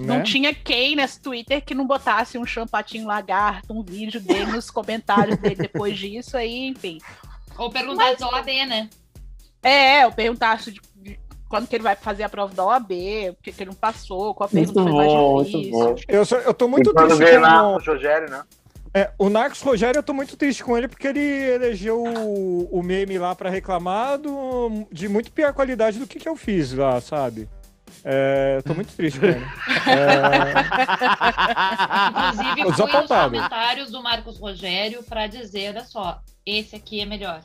Né? 0.00 0.16
não 0.16 0.22
tinha 0.22 0.54
quem 0.54 0.96
nesse 0.96 1.20
Twitter 1.20 1.64
que 1.64 1.74
não 1.74 1.86
botasse 1.86 2.38
um 2.38 2.44
champatinho 2.46 3.06
lagarto, 3.06 3.72
um 3.72 3.82
vídeo 3.82 4.20
dele 4.20 4.52
nos 4.52 4.70
comentários 4.70 5.36
dele 5.38 5.54
depois 5.56 5.98
disso. 5.98 6.36
Aí, 6.36 6.68
enfim. 6.68 6.98
Ou 7.58 7.70
perguntar 7.70 8.14
do 8.16 8.24
OAB, 8.26 8.46
né? 8.66 8.88
É, 9.62 10.04
eu 10.04 10.12
perguntasse 10.12 10.72
de, 10.72 10.80
de 10.96 11.18
quando 11.48 11.66
que 11.68 11.76
ele 11.76 11.82
vai 11.82 11.94
fazer 11.96 12.22
a 12.22 12.28
prova 12.28 12.54
da 12.54 12.64
OAB, 12.64 12.90
o 13.30 13.42
que, 13.42 13.52
que 13.52 13.62
ele 13.62 13.70
não 13.70 13.76
passou, 13.76 14.32
qual 14.34 14.48
a 14.48 14.56
Muito 14.56 14.72
pergunta 14.72 14.82
foi 14.82 14.92
bom, 14.92 14.96
mais 14.96 15.48
muito 15.50 15.58
difícil. 15.58 15.70
bom. 15.78 15.94
Eu, 16.08 16.24
só- 16.24 16.38
eu 16.38 16.54
tô 16.54 16.68
muito 16.68 16.94
triste 16.94 17.18
com 17.34 17.40
na 17.40 17.68
o, 17.68 17.74
o 17.74 17.78
Rogério, 17.78 18.30
né? 18.30 18.42
é, 18.94 19.10
o 19.18 19.28
Narcos 19.28 19.60
Rogério, 19.60 19.98
eu 19.98 20.02
tô 20.02 20.14
muito 20.14 20.36
triste 20.36 20.64
com 20.64 20.76
ele 20.78 20.88
porque 20.88 21.06
ele 21.08 21.20
elegeu 21.20 22.02
o, 22.02 22.68
o 22.72 22.82
meme 22.82 23.18
lá 23.18 23.34
pra 23.34 23.50
reclamar 23.50 24.16
do- 24.18 24.86
de 24.90 25.08
muito 25.08 25.30
pior 25.30 25.52
qualidade 25.52 25.98
do 25.98 26.06
que, 26.06 26.18
que 26.18 26.28
eu 26.28 26.34
fiz 26.36 26.72
lá, 26.72 27.00
sabe? 27.00 27.48
É, 28.04 28.54
eu 28.58 28.62
tô 28.62 28.72
muito 28.74 28.92
triste 28.94 29.18
com 29.20 29.26
ele. 29.26 29.44
É, 29.86 30.60
Inclusive, 32.60 32.66
Os 32.66 32.76
comentários 33.08 33.90
do 33.90 34.02
Marcos 34.02 34.38
Rogério 34.38 35.02
para 35.02 35.26
dizer, 35.26 35.70
olha 35.70 35.84
só, 35.84 36.20
esse 36.46 36.76
aqui 36.76 37.00
é 37.00 37.04
melhor. 37.06 37.40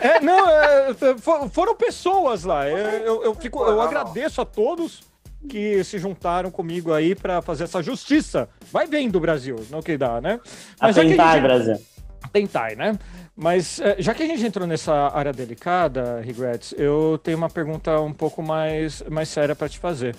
É, 0.00 0.20
não, 0.20 0.48
é, 0.48 0.94
for- 1.18 1.48
foram 1.50 1.74
pessoas 1.76 2.44
lá. 2.44 2.68
Eu, 2.68 2.78
eu, 2.78 3.24
eu 3.24 3.34
fico, 3.34 3.62
eu 3.64 3.80
agradeço 3.80 4.40
a 4.40 4.44
todos 4.44 5.02
que 5.48 5.84
se 5.84 5.98
juntaram 5.98 6.50
comigo 6.50 6.92
aí 6.92 7.14
pra 7.14 7.42
fazer 7.42 7.64
essa 7.64 7.82
justiça. 7.82 8.48
Vai 8.72 8.86
vendo, 8.86 9.20
Brasil, 9.20 9.56
não 9.70 9.82
que 9.82 9.96
dá, 9.98 10.20
né? 10.20 10.40
já 10.80 10.92
que 10.92 10.98
a 11.00 11.02
Atentar, 11.02 11.32
gente- 11.34 11.42
Brasil. 11.42 11.76
Tentar, 12.32 12.74
né? 12.76 12.98
Mas 13.36 13.80
é, 13.80 13.96
já 14.00 14.14
que 14.14 14.22
a 14.22 14.26
gente 14.26 14.44
entrou 14.44 14.66
nessa 14.66 14.92
área 15.08 15.32
delicada, 15.32 16.20
Regrets, 16.20 16.72
eu 16.78 17.18
tenho 17.22 17.36
uma 17.36 17.50
pergunta 17.50 18.00
um 18.00 18.12
pouco 18.12 18.42
mais, 18.42 19.02
mais 19.10 19.28
séria 19.28 19.56
pra 19.56 19.68
te 19.68 19.78
fazer. 19.78 20.14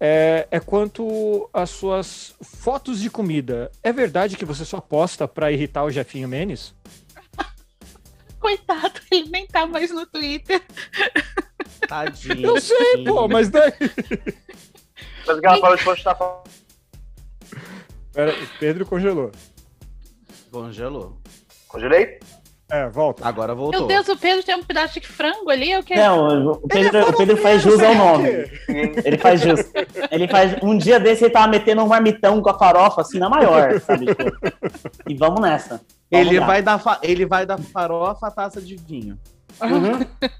É, 0.00 0.46
é 0.48 0.60
quanto 0.60 1.50
às 1.52 1.70
suas 1.70 2.36
fotos 2.40 3.00
de 3.00 3.10
comida. 3.10 3.70
É 3.82 3.92
verdade 3.92 4.36
que 4.36 4.44
você 4.44 4.64
só 4.64 4.80
posta 4.80 5.26
pra 5.26 5.50
irritar 5.50 5.82
o 5.82 5.90
Jefinho 5.90 6.28
Menes? 6.28 6.72
Coitado, 8.38 9.00
ele 9.10 9.28
nem 9.30 9.46
tá 9.46 9.66
mais 9.66 9.90
no 9.90 10.06
Twitter. 10.06 10.62
Tadinho. 11.88 12.46
Eu 12.46 12.60
sei, 12.60 13.04
pô, 13.04 13.26
mas 13.26 13.48
daí. 13.48 13.72
Mas 15.26 15.40
que 15.40 15.46
ela 15.46 15.58
falou 15.58 15.76
de 15.76 15.84
postar. 15.84 16.16
Pera, 18.14 18.34
Pedro 18.58 18.86
congelou. 18.86 19.30
Congelou. 20.50 21.20
Congelei? 21.68 22.18
É, 22.70 22.86
volta. 22.90 23.26
Agora 23.26 23.54
voltou. 23.54 23.80
Meu 23.80 23.88
Deus, 23.88 24.08
o 24.08 24.16
Pedro 24.18 24.42
tem 24.44 24.54
um 24.54 24.62
pedaço 24.62 25.00
de 25.00 25.06
frango 25.06 25.48
ali, 25.48 25.72
eu 25.72 25.82
quero. 25.82 26.00
Não, 26.02 26.52
o 26.52 26.62
Ele 26.70 26.86
é 26.86 26.90
Pedro, 26.90 27.08
o 27.08 27.16
Pedro 27.16 27.36
faz 27.38 27.62
jus 27.62 27.82
ao 27.82 27.94
nome. 27.94 28.28
Ele 29.04 29.16
faz 29.16 29.40
jus. 29.40 29.60
Ele 30.10 30.28
faz. 30.28 30.54
Um 30.62 30.76
dia 30.76 31.00
desse 31.00 31.24
ele 31.24 31.32
tava 31.32 31.46
metendo 31.48 31.82
um 31.82 31.86
marmitão 31.88 32.42
com 32.42 32.50
a 32.50 32.58
farofa 32.58 33.00
assim 33.00 33.18
na 33.18 33.30
maior, 33.30 33.80
sabe? 33.80 34.04
E 35.08 35.14
vamos 35.14 35.40
nessa. 35.40 35.80
Vamos 36.10 36.26
Ele 36.26 36.40
lá. 36.40 36.46
vai, 36.46 36.62
dar 36.62 36.78
fa- 36.78 36.98
ele 37.02 37.24
vai 37.24 37.46
dar 37.46 37.58
farofa 37.58 38.26
a 38.26 38.30
taça 38.30 38.60
de 38.60 38.76
vinho. 38.76 39.18
Uhum. 39.62 39.92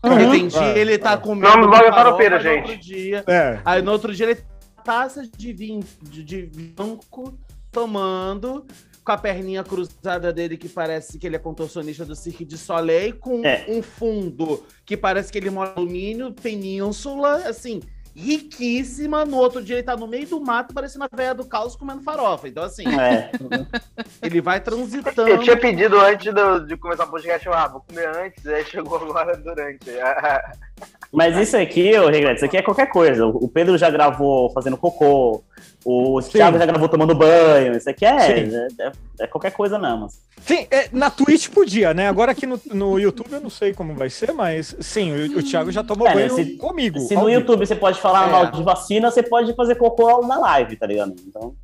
Uhum. 0.05 0.49
dia 0.49 0.61
Vai, 0.61 0.79
ele 0.79 0.99
tá 0.99 1.17
vai. 1.17 1.25
comendo. 1.25 1.49
Não, 1.57 1.63
não 1.63 1.71
vai 1.71 1.81
uma 1.87 1.93
farofa, 1.93 2.05
faropeira, 2.05 2.37
no 2.37 2.43
gente. 2.43 2.71
Outro 2.73 2.77
dia, 2.79 3.25
É. 3.27 3.59
aí 3.65 3.81
no 3.83 3.91
outro 3.91 4.15
dia 4.15 4.27
ele 4.31 4.39
taça 4.85 5.23
de 5.27 5.53
vinho, 5.55 5.81
de, 6.03 6.23
de 6.23 6.43
branco, 6.77 7.35
tomando, 7.73 8.67
com 9.09 9.13
a 9.13 9.17
perninha 9.17 9.65
cruzada 9.65 10.31
dele, 10.35 10.59
que 10.59 10.69
parece 10.69 11.19
que 11.19 11.27
ele 11.27 11.37
é 11.37 11.39
contorcionista 11.39 12.05
do 12.05 12.15
Cirque 12.15 12.45
de 12.45 12.59
Soleil, 12.59 13.17
com 13.19 13.43
É. 13.43 13.65
um 13.67 13.81
fundo 13.83 14.63
que 14.85 14.99
parece 14.99 15.33
que 15.33 15.39
ele 15.39 15.49
mora 15.49 15.71
no 15.75 15.81
alumínio, 15.81 16.31
península, 16.31 17.37
assim, 17.49 17.81
riquíssima. 18.15 19.25
No 19.25 19.39
outro 19.39 19.65
dia 19.65 19.77
ele 19.77 19.83
tá 19.83 19.97
no 19.97 20.07
meio 20.07 20.27
do 20.27 20.39
mato, 20.39 20.75
parecendo 20.75 21.07
a 21.11 21.17
velha 21.17 21.35
do 21.35 21.47
caos 21.47 21.75
comendo 21.75 22.03
farofa. 22.03 22.49
Então, 22.49 22.63
assim, 22.63 22.85
É. 22.87 23.31
ele 24.21 24.43
vai 24.43 24.61
transitando. 24.61 25.27
Eu 25.27 25.39
tinha 25.39 25.57
pedido 25.57 25.99
antes 25.99 26.35
do- 26.35 26.67
de 26.67 26.77
começar 26.77 27.05
o 27.05 27.11
podcast, 27.11 27.47
eu, 27.47 27.55
ah, 27.55 27.67
vou 27.67 27.81
comer 27.81 28.09
antes, 28.15 28.47
aí 28.47 28.63
chegou 28.67 28.97
agora 28.99 29.39
durante. 29.39 29.89
Mas 31.13 31.37
isso 31.39 31.57
aqui, 31.57 31.97
ô 31.99 32.09
Regreto, 32.09 32.37
isso 32.37 32.45
aqui 32.45 32.57
é 32.59 32.63
qualquer 32.63 32.91
coisa. 32.91 33.27
O 33.27 33.49
Pedro 33.49 33.79
já 33.79 33.89
gravou 33.91 34.51
fazendo 34.51 34.77
cocô, 34.77 35.43
o 35.85 36.21
Thiago 36.21 36.59
já 36.59 36.67
gravou 36.67 36.87
tomando 36.89 37.15
banho. 37.15 37.75
Isso 37.75 37.89
aqui 37.89 38.05
é, 38.05 38.11
é, 38.41 38.69
é- 38.81 38.93
é 39.21 39.27
qualquer 39.27 39.53
coisa 39.53 39.79
mesmo. 39.79 40.09
Sim, 40.43 40.67
é, 40.71 40.89
na 40.93 41.11
Twitch 41.11 41.49
podia, 41.49 41.95
né? 41.95 42.09
Agora 42.09 42.33
aqui 42.33 42.47
no, 42.47 42.61
no 42.67 42.99
YouTube 42.99 43.33
eu 43.33 43.41
não 43.41 43.49
sei 43.51 43.73
como 43.73 43.95
vai 43.95 44.11
ser, 44.11 44.33
mas 44.33 44.77
sim, 44.81 45.11
o, 45.13 45.39
o 45.39 45.43
Thiago 45.43 45.73
já 45.73 45.83
tomou 45.83 46.07
É, 46.07 46.15
né, 46.15 46.29
banho 46.29 46.35
se- 46.35 46.57
comigo. 46.59 46.99
Se 47.01 47.15
no 47.15 47.21
vivo. 47.25 47.31
YouTube 47.41 47.67
você 47.67 47.75
pode 47.75 47.99
falar 48.01 48.29
É. 48.29 48.31
mal 48.31 48.47
de 48.51 48.63
vacina, 48.63 49.11
você 49.11 49.23
pode 49.23 49.55
fazer 49.55 49.77
cocô 49.77 50.27
na 50.27 50.39
live, 50.39 50.77
tá 50.77 50.87
ligado? 50.87 51.15
Então, 51.27 51.55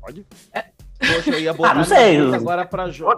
Pode? 0.00 0.24
Poxa, 1.06 1.30
eu 1.30 1.40
ia 1.40 1.52
botar 1.52 1.70
Ah, 1.70 1.74
não 1.74 1.84
sei. 1.84 2.18
agora 2.34 2.64
pra 2.64 2.88
jogo. 2.90 3.14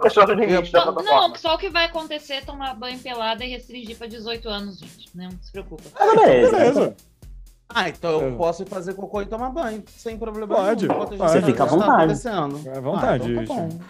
Não, 0.73 0.91
não, 1.03 1.35
só 1.35 1.55
o 1.55 1.57
que 1.57 1.69
vai 1.69 1.85
acontecer 1.85 2.33
é 2.33 2.41
tomar 2.41 2.73
banho 2.75 2.97
pelada 2.99 3.43
e 3.45 3.49
restringir 3.49 3.97
para 3.97 4.07
18 4.07 4.47
anos, 4.49 4.79
gente. 4.79 5.09
Não 5.15 5.29
se 5.41 5.51
preocupa. 5.51 5.83
ah, 5.95 6.05
beleza. 6.15 6.51
Beleza. 6.57 6.95
Ah, 7.69 7.89
então 7.89 8.21
eu 8.21 8.27
É. 8.29 8.31
posso 8.37 8.63
ir 8.63 8.69
fazer 8.69 8.93
cocô 8.93 9.21
e 9.21 9.25
tomar 9.25 9.49
banho, 9.49 9.83
sem 9.97 10.17
problema 10.17 10.47
Pode, 10.55 10.87
nenhum. 10.87 10.99
pode. 10.99 11.17
tá 11.17 11.27
Você 11.27 11.41
fica 11.41 11.63
à 11.63 11.67
tá 11.67 11.71
vontade. 11.75 12.27
É 12.67 12.77
à 12.77 12.79
vontade, 12.81 13.37
Ah, 13.37 13.43
então 13.43 13.69
tá. 13.69 13.85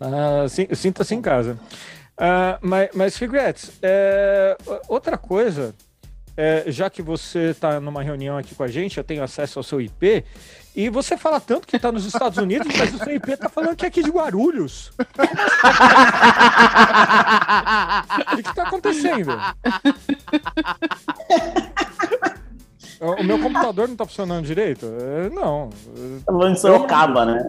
Ah, 0.00 0.46
Sinta-se 0.74 1.14
em 1.14 1.20
casa. 1.20 1.58
Ah, 2.18 2.58
mas, 2.62 2.88
mas 2.94 3.16
Figuetes, 3.18 3.72
é, 3.82 4.56
outra 4.88 5.18
coisa, 5.18 5.74
é, 6.36 6.64
já 6.68 6.88
que 6.90 7.00
você 7.02 7.50
está 7.50 7.80
numa 7.80 8.02
reunião 8.02 8.36
aqui 8.36 8.54
com 8.54 8.62
a 8.62 8.68
gente, 8.68 8.98
eu 8.98 9.04
tenho 9.04 9.22
acesso 9.22 9.58
ao 9.58 9.62
seu 9.62 9.80
IP, 9.80 10.24
e 10.76 10.88
você 10.88 11.16
fala 11.16 11.38
tanto 11.40 11.66
que 11.68 11.76
está 11.76 11.92
nos 11.92 12.04
Estados 12.04 12.36
Unidos, 12.38 12.66
mas 12.76 12.92
o 12.94 12.98
seu 12.98 13.14
IP 13.14 13.30
está 13.32 13.48
falando 13.48 13.76
que 13.76 13.84
é 13.84 13.88
aqui 13.88 14.02
de 14.02 14.10
Guarulhos. 14.10 14.92
O 18.32 18.36
que 18.42 18.48
está 18.48 18.62
acontecendo? 18.64 19.30
O 23.00 23.20
o 23.20 23.24
meu 23.24 23.38
computador 23.38 23.86
não 23.86 23.94
está 23.94 24.06
funcionando 24.06 24.46
direito? 24.46 24.86
É, 24.86 25.28
Não. 25.30 25.68
Tá 26.24 26.32
falando 26.32 26.54
de 26.54 26.60
Sorocaba, 26.60 27.24
né? 27.26 27.42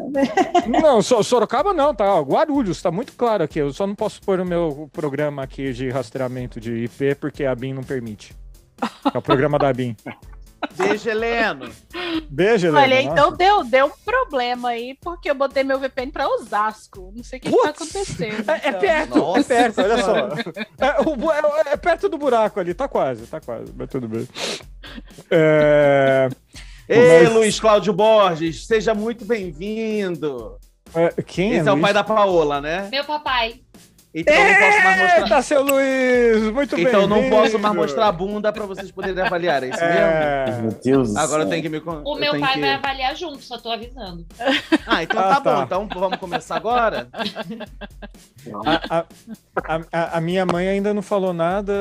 Não, 0.82 1.02
So- 1.02 1.24
Sorocaba 1.24 1.74
não, 1.74 1.94
tá? 1.96 2.20
Guarulhos, 2.20 2.82
tá 2.82 2.92
muito 2.92 3.14
claro 3.14 3.44
aqui. 3.44 3.60
Eu 3.60 3.72
só 3.72 3.86
não 3.88 3.96
posso 3.96 4.22
pôr 4.22 4.40
o 4.40 4.46
meu 4.46 4.90
programa 4.92 5.44
aqui 5.44 5.72
de 5.72 5.90
rastreamento 5.90 6.60
de 6.60 6.86
IP 6.86 7.16
porque 7.16 7.46
a 7.46 7.56
BIM 7.56 7.74
não 7.74 7.84
permite. 7.84 8.34
É 9.14 9.18
o 9.18 9.22
programa 9.22 9.58
da 9.60 9.72
BIM. 9.74 9.96
Beijo, 10.76 11.08
Heleno. 11.10 11.70
Beijo, 12.30 12.68
Helena. 12.68 12.82
Olha, 12.82 13.02
Nossa. 13.04 13.12
então 13.14 13.38
deu, 13.38 13.64
deu 13.64 13.86
um 13.86 13.92
problema 14.04 14.70
aí, 14.70 14.98
porque 15.00 15.30
eu 15.30 15.36
botei 15.36 15.64
meu 15.64 15.80
VPN 15.80 16.12
pra 16.12 16.28
Osasco. 16.28 17.14
Não 17.16 17.24
sei 17.24 17.38
o 17.38 17.42
que, 17.44 17.50
que 17.52 17.56
tá 17.56 17.74
Putz! 17.74 17.82
acontecendo. 17.82 18.50
É, 18.50 18.54
é 18.64 18.70
então. 18.70 18.80
perto, 18.80 19.18
Nossa 19.20 19.40
é 19.40 19.44
perto, 19.72 19.82
olha 19.82 19.98
só. 20.04 20.16
É, 20.80 21.02
o 21.08 21.16
bu- 21.16 21.32
é- 21.32 21.42
é 21.74 21.78
perto 21.78 22.10
do 22.10 22.18
buraco 22.18 22.60
ali, 22.60 22.74
tá 22.74 22.88
quase, 22.88 23.28
tá 23.28 23.40
quase, 23.40 23.72
mas 23.78 23.90
tudo 23.90 24.08
bem. 24.08 24.28
É, 25.30 26.30
Ei, 26.88 27.24
Mas- 27.26 27.34
Luiz 27.34 27.60
Cláudio 27.60 27.94
Borges, 27.94 28.66
seja 28.68 28.94
muito 28.94 29.26
bem-vindo. 29.26 30.58
é, 30.94 31.22
quem 31.24 31.54
Esse 31.54 31.68
é, 31.68 31.72
o 31.72 31.76
Luiz? 31.76 31.82
pai 31.84 31.94
da 31.94 32.04
Paola, 32.04 32.62
né? 32.62 32.88
Meu 32.92 33.04
papai. 33.04 33.60
Então 34.18 34.34
eu 34.34 34.46
não 34.46 34.56
posso 34.60 34.84
mais 34.84 34.98
mostrar. 35.02 35.22
Eita, 35.24 35.42
seu 35.42 35.62
Luiz, 35.62 36.44
muito 36.54 36.76
bem. 36.78 36.86
Então 36.86 37.02
eu 37.02 37.08
não 37.08 37.30
posso 37.30 37.60
mais 37.60 37.76
mostrar 37.76 38.08
a 38.08 38.12
bunda 38.14 38.54
pra 38.54 38.66
vocês 38.66 38.90
poderem 38.90 39.22
avaliar, 39.22 39.62
é 39.62 39.68
isso 39.68 39.80
mesmo? 39.82 39.96
É... 40.00 40.60
Meu 40.62 40.72
Deus 40.84 41.14
do 41.14 41.20
Agora 41.20 41.44
eu 41.44 41.50
tenho 41.50 41.62
que 41.62 41.68
me. 41.70 41.78
O 41.80 42.16
eu 42.16 42.16
meu 42.20 42.40
pai 42.40 42.54
que- 42.54 42.60
vai 42.62 42.74
avaliar 42.76 43.14
junto, 43.16 43.42
só 43.44 43.58
tô 43.58 43.70
avisando. 43.72 44.26
Ah, 44.88 45.02
então 45.04 45.20
Ah, 45.20 45.36
tá, 45.36 45.42
tá. 45.42 45.56
bom. 45.56 45.64
Então 45.64 45.88
vamos 46.00 46.18
começar 46.20 46.56
agora? 46.58 47.08
A, 48.66 48.98
a- 49.00 49.06
a- 49.92 50.18
a- 50.18 50.22
minha 50.22 50.46
mãe 50.46 50.68
ainda 50.68 50.94
não 50.94 51.02
falou 51.02 51.34
nada, 51.34 51.74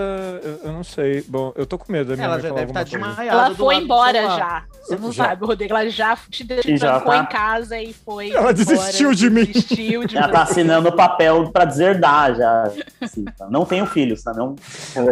eu, 0.42 0.60
eu 0.64 0.72
não 0.72 0.82
sei. 0.82 1.22
Bom, 1.28 1.52
eu 1.54 1.66
tô 1.66 1.76
com 1.78 1.92
medo 1.92 2.08
da 2.10 2.14
minha 2.16 2.24
Ela 2.24 2.34
mãe 2.34 2.42
já 2.42 2.48
falar 2.48 2.60
deve 2.60 2.70
estar 2.72 2.84
coisa. 2.84 2.98
desmaiada. 3.14 3.46
Ela 3.46 3.54
foi 3.54 3.74
embora 3.76 4.22
já. 4.22 4.64
Você 4.82 4.96
não 4.96 5.12
Já. 5.12 5.24
sabe, 5.28 5.46
Rodrigo. 5.46 5.72
Ela 5.74 5.88
já 5.90 6.16
te 6.30 6.44
ficou 6.44 7.00
tá. 7.04 7.18
em 7.18 7.26
casa 7.26 7.78
e 7.78 7.92
foi. 7.92 8.30
Ela 8.32 8.52
desistiu 8.52 9.12
embora, 9.12 9.16
de 9.16 9.30
mim. 9.30 9.44
Desistiu 9.46 10.04
de 10.06 10.14
Já 10.14 10.28
tá 10.28 10.42
assinando 10.42 10.88
o 10.88 10.92
papel 10.92 11.50
pra 11.50 11.64
deserdar, 11.64 12.23
já. 12.32 12.70
assim, 13.00 13.24
tá? 13.24 13.48
Não 13.50 13.64
tenho 13.66 13.84
filhos, 13.86 14.22
tá? 14.22 14.32
Não... 14.32 14.54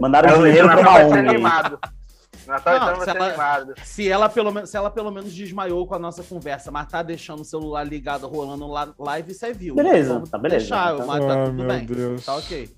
Mandaram 0.01 0.31
É 0.31 0.39
o 0.39 0.43
dinheiro 0.45 0.69
pra 0.69 0.77
Leonardo 0.77 1.07
uma 1.09 1.19
ONG. 1.19 1.29
animado. 1.29 1.79
Natal 2.47 2.81
Não, 2.81 2.93
então 2.93 3.05
se 3.05 3.11
ela- 3.11 3.27
animado. 3.29 3.75
Se 3.85 4.09
ela, 4.09 4.29
pelo 4.29 4.51
menos, 4.53 4.71
se 4.71 4.77
ela 4.77 4.91
pelo 4.91 5.11
menos 5.13 5.33
desmaiou 5.33 5.87
com 5.87 5.95
a 5.95 5.99
nossa 5.99 6.25
conversa, 6.25 6.73
mas 6.73 6.89
tá 6.89 7.01
deixando 7.03 7.41
o 7.41 7.45
celular 7.45 7.85
ligado, 7.85 8.27
rolando 8.27 8.67
la- 8.67 8.93
live, 8.99 9.33
você 9.33 9.53
viu. 9.53 9.77
Beleza, 9.77 10.15
Vamos 10.15 10.29
tá 10.31 10.39
beleza. 10.39 10.61
Deixar, 10.61 10.95
Então- 10.95 11.07
mas 11.07 11.25
tá 11.25 11.33
Ai, 11.35 11.45
tudo 11.45 11.55
meu 11.55 11.67
bem. 11.69 11.87
Deus. 11.87 12.25
Tá 12.25 12.35
ok. 12.37 12.69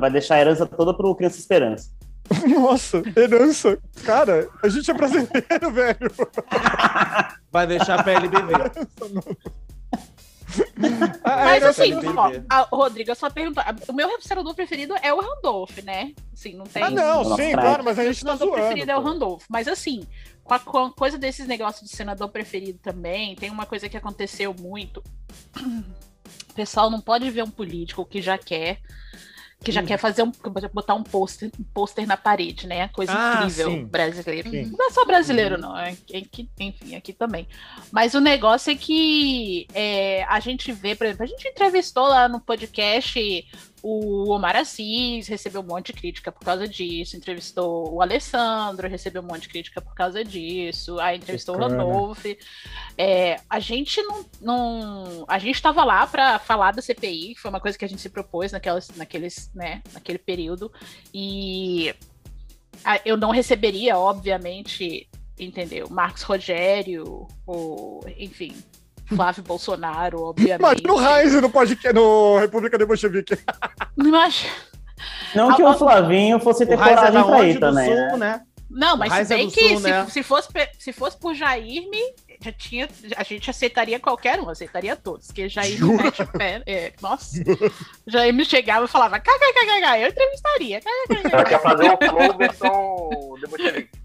Vai 0.00 0.10
deixar 0.10 0.34
a 0.36 0.40
herança 0.40 0.66
toda 0.66 0.92
pro 0.92 1.14
Criança 1.14 1.38
Esperança. 1.38 1.90
Nossa, 2.48 3.02
herança. 3.16 3.78
Cara, 4.04 4.48
a 4.62 4.68
gente 4.68 4.90
é 4.90 4.94
brasileiro, 4.94 5.70
velho. 5.72 6.12
Vai 7.52 7.66
deixar 7.68 8.02
pra 8.02 8.12
LBV. 8.14 8.52
A 11.24 11.36
Mas 11.44 11.62
assim, 11.62 11.94
bem 12.00 12.10
ó, 12.16 12.30
a, 12.48 12.60
Rodrigo, 12.62 13.12
a 13.12 13.14
sua 13.14 13.30
pergunta. 13.30 13.60
a- 13.60 13.74
O 13.88 13.92
meu 13.92 14.20
senador 14.20 14.54
preferido 14.54 14.94
é 15.02 15.12
o 15.12 15.20
Randolph, 15.20 15.78
né? 15.84 16.12
Assim, 16.32 16.54
não 16.54 16.64
tem. 16.64 16.82
Ah, 16.82 16.90
não, 16.90 17.36
sim, 17.36 17.52
claro, 17.52 17.84
mas 17.84 17.98
a 17.98 18.04
gente 18.04 18.24
tá 18.24 18.36
zoando. 18.36 18.52
preferido 18.52 18.90
é 18.90 18.96
o 18.96 19.02
pô. 19.02 19.08
Randolph. 19.08 19.44
Mas 19.48 19.68
assim, 19.68 20.06
com 20.44 20.54
a, 20.54 20.58
com 20.58 20.78
a 20.78 20.90
coisa 20.92 21.16
desses 21.18 21.46
negócios 21.46 21.88
de 21.88 21.96
senador 21.96 22.28
preferido 22.28 22.78
também, 22.78 23.34
tem 23.36 23.50
uma 23.50 23.66
coisa 23.66 23.88
que 23.88 23.96
aconteceu 23.96 24.54
muito. 24.58 25.02
O 26.48 26.52
pessoal 26.54 26.90
não 26.90 27.00
pode 27.00 27.28
ver 27.30 27.42
um 27.42 27.50
político 27.50 28.04
que 28.04 28.20
já 28.20 28.36
quer. 28.36 28.80
Que 29.62 29.70
Hum. 29.70 29.74
já 29.74 29.82
quer 29.82 29.98
fazer 29.98 30.22
um. 30.22 30.32
botar 30.72 30.94
um 30.94 31.02
pôster 31.02 31.50
um 31.60 31.64
pôster 31.74 32.06
na 32.06 32.16
parede, 32.16 32.66
né? 32.66 32.88
Coisa 32.88 33.12
Ah, 33.14 33.34
incrível 33.44 33.70
sim. 33.70 33.84
brasileira. 33.84 34.48
Sim. 34.50 34.72
Não 34.76 34.86
é 34.86 34.90
só 34.90 35.04
brasileiro, 35.04 35.58
não. 35.58 35.76
É, 35.76 35.94
é 36.12 36.20
que, 36.22 36.48
enfim, 36.58 36.94
aqui 36.96 37.12
também. 37.12 37.46
Mas 37.92 38.14
o 38.14 38.20
negócio 38.20 38.72
é 38.72 38.74
que 38.74 39.66
é, 39.74 40.24
a 40.24 40.40
gente 40.40 40.72
vê, 40.72 40.94
por 40.94 41.06
exemplo, 41.06 41.24
a 41.24 41.28
gente 41.28 41.46
entrevistou 41.46 42.08
lá 42.08 42.26
no 42.28 42.40
podcast 42.40 43.18
o 43.82 44.30
Omar 44.30 44.56
Assis, 44.56 45.26
recebeu 45.28 45.60
um 45.60 45.64
monte 45.64 45.86
de 45.86 45.94
crítica 45.94 46.30
por 46.30 46.44
causa 46.44 46.68
disso, 46.68 47.16
entrevistou 47.16 47.92
o 47.92 48.02
Alessandro, 48.02 48.88
recebeu 48.88 49.22
um 49.22 49.26
monte 49.26 49.42
de 49.42 49.48
crítica 49.48 49.80
por 49.80 49.94
causa 49.94 50.24
disso, 50.24 50.98
aí 51.00 51.16
entrevistou 51.16 51.56
o 51.56 51.58
Bacana. 51.58 51.82
Randolph. 51.82 52.24
É, 52.96 53.40
a 53.48 53.58
gente 53.60 54.02
não, 54.02 54.24
não. 54.40 55.24
A 55.26 55.38
gente 55.38 55.54
estava 55.54 55.84
lá 55.84 56.06
para 56.06 56.38
falar 56.38 56.72
da 56.72 56.82
CPI, 56.82 57.34
que 57.34 57.40
foi 57.40 57.50
uma 57.50 57.60
coisa 57.60 57.78
que 57.78 57.84
a 57.84 57.88
gente 57.88 58.02
se 58.02 58.10
propôs 58.10 58.52
naquelas, 58.52 58.88
naqueles, 58.90 59.50
né, 59.54 59.82
naquele 59.92 60.18
período. 60.18 60.70
E 61.12 61.94
eu 63.04 63.16
não 63.16 63.30
receberia, 63.30 63.98
obviamente, 63.98 65.08
entendeu? 65.38 65.88
Marcos 65.88 66.22
Rogério, 66.22 67.26
ou, 67.46 68.04
enfim, 68.18 68.54
Flávio 69.14 69.42
Bolsonaro, 69.42 70.22
obviamente. 70.22 70.60
Imagina 70.60 70.92
o 70.92 71.00
Heinz 71.20 71.32
no 71.42 71.50
podcast, 71.50 71.92
no 71.94 72.38
República 72.38 72.78
de 72.78 72.86
Bolchevique. 72.86 73.38
Imagina- 73.98 74.52
Não 75.34 75.54
que 75.56 75.62
o 75.62 75.74
Flavinho 75.74 76.38
fosse 76.40 76.66
ter 76.66 76.74
Raiz 76.76 76.92
é 76.92 77.10
coragem 77.10 77.20
da 77.20 77.24
pra 77.24 77.44
ir 77.48 77.60
também, 77.60 77.86
sul, 77.86 77.96
né? 77.96 78.16
né? 78.18 78.40
Não, 78.70 78.96
mas 78.96 79.08
se 79.08 79.14
Raiz 79.16 79.30
é 79.32 79.36
bem 79.36 79.46
do 79.48 79.52
que 79.52 79.68
Sul, 79.68 79.78
se, 79.78 79.90
né? 79.90 80.06
se, 80.08 80.22
fosse, 80.22 80.48
se 80.78 80.92
fosse 80.92 81.18
por 81.18 81.34
Jair, 81.34 81.88
me, 81.90 82.14
já 82.40 82.52
tinha, 82.52 82.88
a 83.16 83.24
gente 83.24 83.50
aceitaria 83.50 83.98
qualquer 83.98 84.38
um, 84.40 84.48
aceitaria 84.48 84.94
todos. 84.94 85.26
Porque 85.26 85.48
Jair 85.48 85.84
me 85.84 85.94
mete 86.00 86.22
o 86.22 86.26
pé. 86.28 86.62
é, 86.66 86.92
nossa. 87.02 87.36
Jair 88.06 88.32
me 88.32 88.44
chegava 88.44 88.84
e 88.84 88.88
falava, 88.88 89.18
kkkk, 89.18 90.00
eu 90.00 90.08
entrevistaria. 90.08 90.80
Ela 91.32 91.44
quer 91.44 91.60
fazer 91.62 91.90
o 91.90 91.96
flow 92.08 92.36
versão 92.38 93.08
The 93.40 93.46
Bolchevique. 93.48 93.90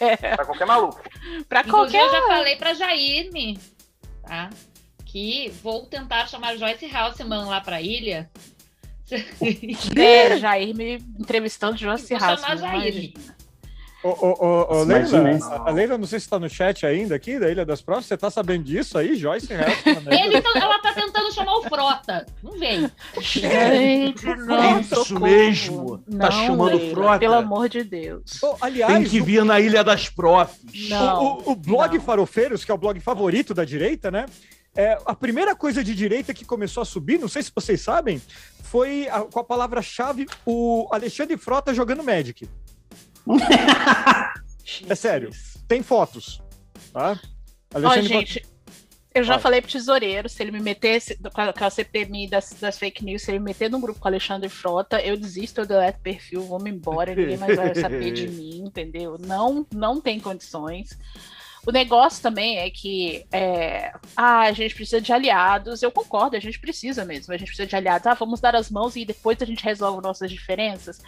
É, 0.00 0.16
Pra 0.36 0.46
qualquer 0.46 0.66
maluco. 0.66 0.98
pra 1.46 1.60
Inclusive, 1.60 1.98
qualquer. 1.98 2.02
eu 2.02 2.10
já 2.22 2.26
falei 2.28 2.56
pra 2.56 2.72
Jairme, 2.72 3.58
tá? 4.30 4.50
Que 5.04 5.50
vou 5.60 5.86
tentar 5.86 6.28
chamar 6.28 6.56
Joyce 6.56 6.86
Halseman 6.86 7.46
lá 7.46 7.60
pra 7.60 7.82
ilha. 7.82 8.30
É, 9.96 10.38
Jair 10.38 10.72
me 10.72 10.94
entrevistando 11.18 11.76
Josi 11.76 12.10
Vou 12.10 12.20
chamar. 12.20 12.56
Jair. 12.56 12.94
imagina. 12.94 13.36
Ô, 14.02 14.08
ô, 14.08 14.78
ô, 14.78 14.82
Leila, 14.84 15.38
a 15.66 15.70
Leila, 15.70 15.98
não 15.98 16.06
sei 16.06 16.18
se 16.18 16.26
tá 16.28 16.38
no 16.38 16.48
chat 16.48 16.86
ainda 16.86 17.14
aqui, 17.14 17.38
da 17.38 17.50
Ilha 17.50 17.66
das 17.66 17.82
Provas. 17.82 18.06
Você 18.06 18.16
tá 18.16 18.30
sabendo 18.30 18.64
disso 18.64 18.96
aí, 18.96 19.14
Joyce 19.14 19.52
né? 19.52 19.66
Ele 20.10 20.40
tá- 20.40 20.52
ela 20.58 20.78
tá 20.78 20.92
tentando 20.94 21.30
chamar 21.34 21.54
o 21.58 21.62
Frota. 21.64 22.24
Não 22.42 22.52
vem. 22.58 22.90
Gente, 23.20 24.24
não, 24.24 24.80
Isso 24.80 25.04
socorro. 25.04 25.20
mesmo. 25.26 25.98
Tá 25.98 26.04
Não, 26.08 26.30
chamando 26.32 26.76
Leila, 26.78 26.94
frota? 26.94 27.18
Pelo 27.18 27.34
amor 27.34 27.68
de 27.68 27.84
Deus. 27.84 28.42
Ô, 28.42 28.56
aliás, 28.60 28.92
Tem 28.94 29.04
que 29.04 29.20
vir 29.20 29.44
na 29.44 29.60
Ilha 29.60 29.84
das 29.84 30.08
Profs. 30.08 30.88
Não. 30.88 31.22
o, 31.22 31.42
o- 31.48 31.52
o 31.52 31.56
blog 31.56 31.96
não. 31.98 32.04
Farofeiros, 32.04 32.64
que 32.64 32.70
é 32.70 32.74
o 32.74 32.78
blog 32.78 32.98
favorito 33.00 33.52
da 33.52 33.64
direita, 33.64 34.10
né? 34.10 34.26
É, 34.74 34.96
a 35.04 35.14
primeira 35.14 35.54
coisa 35.54 35.82
de 35.82 35.94
direita 35.94 36.32
que 36.32 36.44
começou 36.44 36.80
a 36.82 36.86
subir, 36.86 37.18
não 37.18 37.28
sei 37.28 37.42
se 37.42 37.50
vocês 37.54 37.80
sabem, 37.80 38.22
foi 38.62 39.08
a- 39.10 39.22
com 39.22 39.40
a 39.40 39.44
palavra-chave 39.44 40.28
o 40.46 40.88
Alexandre 40.92 41.36
Frota 41.36 41.74
jogando 41.74 42.04
Magic. 42.04 42.48
É 44.88 44.94
sério. 44.94 45.30
Tem 45.66 45.82
fotos. 45.82 46.40
Tá? 46.92 47.18
Ó, 47.74 47.76
Alexandre 47.76 48.08
gente, 48.08 48.46
eu 49.12 49.24
já 49.24 49.34
Vai. 49.34 49.42
falei 49.42 49.60
pro 49.60 49.70
tesoureiro, 49.70 50.28
se 50.28 50.40
ele 50.40 50.52
me 50.52 50.60
metesse 50.60 51.16
com 51.16 51.40
a, 51.40 51.52
com 51.52 51.64
a 51.64 51.70
CPMI 51.70 52.28
das, 52.28 52.52
das 52.60 52.78
fake 52.78 53.04
news, 53.04 53.22
se 53.22 53.32
ele 53.32 53.40
me 53.40 53.46
meter 53.46 53.68
num 53.68 53.80
grupo 53.80 53.98
com 53.98 54.06
o 54.06 54.08
Alexandre 54.08 54.48
Frota, 54.48 55.00
eu 55.00 55.16
desisto, 55.16 55.60
eu 55.60 55.66
deleto 55.66 55.98
o 55.98 56.02
perfil, 56.02 56.42
vou 56.42 56.60
me 56.60 56.70
embora, 56.70 57.14
ninguém 57.14 57.36
mais 57.36 57.56
vai 57.56 57.74
saber 57.74 58.12
de 58.12 58.28
mim, 58.30 58.62
entendeu? 58.66 59.16
Não, 59.18 59.66
não 59.74 60.00
tem 60.00 60.20
condições. 60.20 60.96
O 61.66 61.72
negócio 61.72 62.22
também 62.22 62.58
é 62.58 62.70
que 62.70 63.26
é, 63.32 63.92
ah, 64.16 64.42
a 64.42 64.52
gente 64.52 64.74
precisa 64.74 65.00
de 65.00 65.12
aliados. 65.12 65.82
Eu 65.82 65.90
concordo, 65.90 66.36
a 66.36 66.40
gente 66.40 66.58
precisa 66.58 67.04
mesmo. 67.04 67.34
A 67.34 67.36
gente 67.36 67.48
precisa 67.48 67.68
de 67.68 67.76
aliados. 67.76 68.06
Ah, 68.06 68.14
vamos 68.14 68.40
dar 68.40 68.56
as 68.56 68.70
mãos 68.70 68.96
e 68.96 69.04
depois 69.04 69.36
a 69.42 69.44
gente 69.44 69.62
resolve 69.62 70.02
nossas 70.02 70.30
diferenças. 70.30 71.02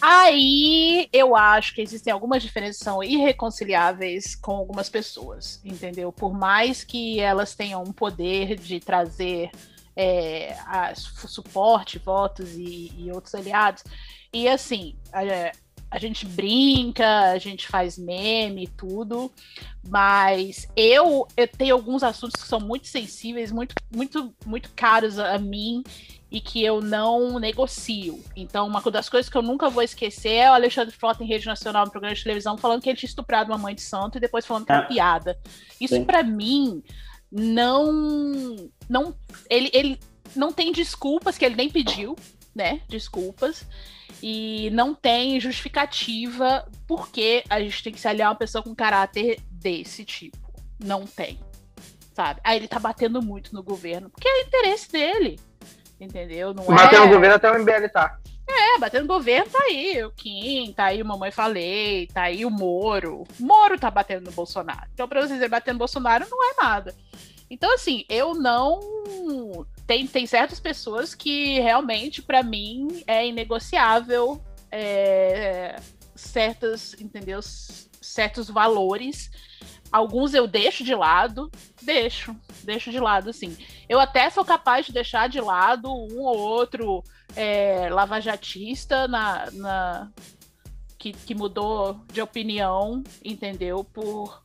Aí 0.00 1.08
eu 1.12 1.36
acho 1.36 1.74
que 1.74 1.80
existem 1.80 2.12
algumas 2.12 2.42
diferenças 2.42 2.78
que 2.78 2.84
são 2.84 3.02
irreconciliáveis 3.02 4.34
com 4.34 4.52
algumas 4.52 4.88
pessoas, 4.88 5.60
entendeu? 5.64 6.10
Por 6.12 6.32
mais 6.32 6.82
que 6.82 7.20
elas 7.20 7.54
tenham 7.54 7.82
um 7.82 7.92
poder 7.92 8.56
de 8.56 8.80
trazer 8.80 9.50
é, 9.94 10.56
a- 10.66 10.94
su- 10.94 11.28
suporte, 11.28 11.98
votos 11.98 12.54
e, 12.54 12.92
e 12.96 13.12
outros 13.12 13.34
aliados. 13.34 13.84
E 14.32 14.48
assim, 14.48 14.96
a, 15.12 15.20
a 15.90 15.98
gente 15.98 16.24
brinca, 16.24 17.30
a 17.32 17.38
gente 17.38 17.68
faz 17.68 17.98
meme 17.98 18.64
e 18.64 18.68
tudo, 18.68 19.30
mas 19.86 20.66
eu, 20.74 21.28
eu 21.36 21.46
tenho 21.46 21.74
alguns 21.74 22.02
assuntos 22.02 22.40
que 22.40 22.48
são 22.48 22.58
muito 22.60 22.88
sensíveis, 22.88 23.52
muito, 23.52 23.74
muito, 23.94 24.34
muito 24.46 24.70
caros 24.74 25.18
a 25.18 25.38
mim 25.38 25.82
e 26.32 26.40
que 26.40 26.64
eu 26.64 26.80
não 26.80 27.38
negocio. 27.38 28.24
Então, 28.34 28.66
uma 28.66 28.80
das 28.90 29.06
coisas 29.06 29.28
que 29.30 29.36
eu 29.36 29.42
nunca 29.42 29.68
vou 29.68 29.82
esquecer 29.82 30.32
é 30.36 30.50
o 30.50 30.54
Alexandre 30.54 30.94
Frota 30.96 31.22
em 31.22 31.26
rede 31.26 31.44
nacional 31.46 31.84
no 31.84 31.90
programa 31.92 32.16
de 32.16 32.22
televisão 32.24 32.56
falando 32.56 32.80
que 32.80 32.88
ele 32.88 32.96
tinha 32.96 33.08
estuprado 33.08 33.52
uma 33.52 33.58
mãe 33.58 33.74
de 33.74 33.82
santo 33.82 34.16
e 34.16 34.20
depois 34.20 34.46
falando 34.46 34.64
que 34.64 34.72
era 34.72 34.80
Ah. 34.82 34.86
piada. 34.86 35.38
Isso 35.78 36.02
pra 36.06 36.22
mim 36.22 36.82
não 37.30 38.56
não 38.88 39.14
ele, 39.50 39.70
ele 39.74 40.00
não 40.34 40.52
tem 40.52 40.72
desculpas 40.72 41.36
que 41.36 41.44
ele 41.44 41.54
nem 41.54 41.68
pediu, 41.68 42.16
né? 42.54 42.80
Desculpas. 42.88 43.66
E 44.22 44.70
não 44.70 44.94
tem 44.94 45.38
justificativa 45.38 46.66
porque 46.86 47.44
a 47.50 47.60
gente 47.60 47.82
tem 47.82 47.92
que 47.92 48.00
se 48.00 48.08
aliar 48.08 48.28
a 48.28 48.30
uma 48.30 48.38
pessoa 48.38 48.62
com 48.64 48.74
caráter 48.74 49.38
desse 49.50 50.02
tipo. 50.02 50.38
Não 50.82 51.04
tem. 51.06 51.38
Sabe? 52.14 52.40
Aí 52.42 52.56
ele 52.56 52.68
tá 52.68 52.78
batendo 52.78 53.20
muito 53.22 53.54
no 53.54 53.62
governo, 53.62 54.08
porque 54.08 54.28
é 54.28 54.42
interesse 54.42 54.90
dele. 54.90 55.38
Entendeu? 56.02 56.52
Não 56.52 56.64
Bater 56.64 56.98
é... 56.98 57.00
no 57.00 57.08
governo 57.08 57.36
até 57.36 57.50
o 57.50 57.58
MBL 57.58 57.88
tá. 57.92 58.18
É, 58.48 58.78
batendo 58.78 59.02
no 59.02 59.14
governo 59.14 59.48
tá 59.48 59.58
aí 59.62 60.04
o 60.04 60.10
Kim, 60.10 60.72
tá 60.72 60.86
aí 60.86 61.00
o 61.00 61.06
Mamãe 61.06 61.30
Falei, 61.30 62.08
tá 62.08 62.22
aí 62.22 62.44
o 62.44 62.50
Moro. 62.50 63.24
Moro 63.38 63.78
tá 63.78 63.90
batendo 63.90 64.24
no 64.24 64.32
Bolsonaro. 64.32 64.88
Então, 64.92 65.08
pra 65.08 65.20
vocês 65.20 65.38
verem, 65.38 65.48
bater 65.48 65.72
no 65.72 65.78
Bolsonaro 65.78 66.26
não 66.28 66.50
é 66.50 66.54
nada. 66.60 66.94
Então, 67.48 67.72
assim, 67.74 68.04
eu 68.08 68.34
não. 68.34 68.80
Tem, 69.86 70.06
tem 70.06 70.26
certas 70.26 70.58
pessoas 70.58 71.14
que 71.14 71.60
realmente, 71.60 72.20
pra 72.20 72.42
mim, 72.42 73.02
é 73.06 73.26
inegociável 73.26 74.42
é, 74.70 75.76
certas, 76.14 76.94
entendeu? 77.00 77.40
Certos 77.42 78.50
valores. 78.50 79.30
Alguns 79.92 80.32
eu 80.32 80.46
deixo 80.46 80.82
de 80.82 80.94
lado, 80.94 81.50
deixo, 81.82 82.34
deixo 82.64 82.90
de 82.90 82.98
lado, 82.98 83.28
assim. 83.28 83.56
Eu 83.88 84.00
até 84.00 84.30
sou 84.30 84.44
capaz 84.44 84.86
de 84.86 84.92
deixar 84.92 85.28
de 85.28 85.40
lado 85.40 85.92
um 85.92 86.20
ou 86.20 86.38
outro 86.38 87.04
é, 87.36 87.90
lavajatista 87.90 89.06
na, 89.06 89.50
na 89.52 90.10
que, 90.98 91.12
que 91.12 91.34
mudou 91.34 92.00
de 92.10 92.22
opinião, 92.22 93.02
entendeu? 93.22 93.84
Por 93.84 94.42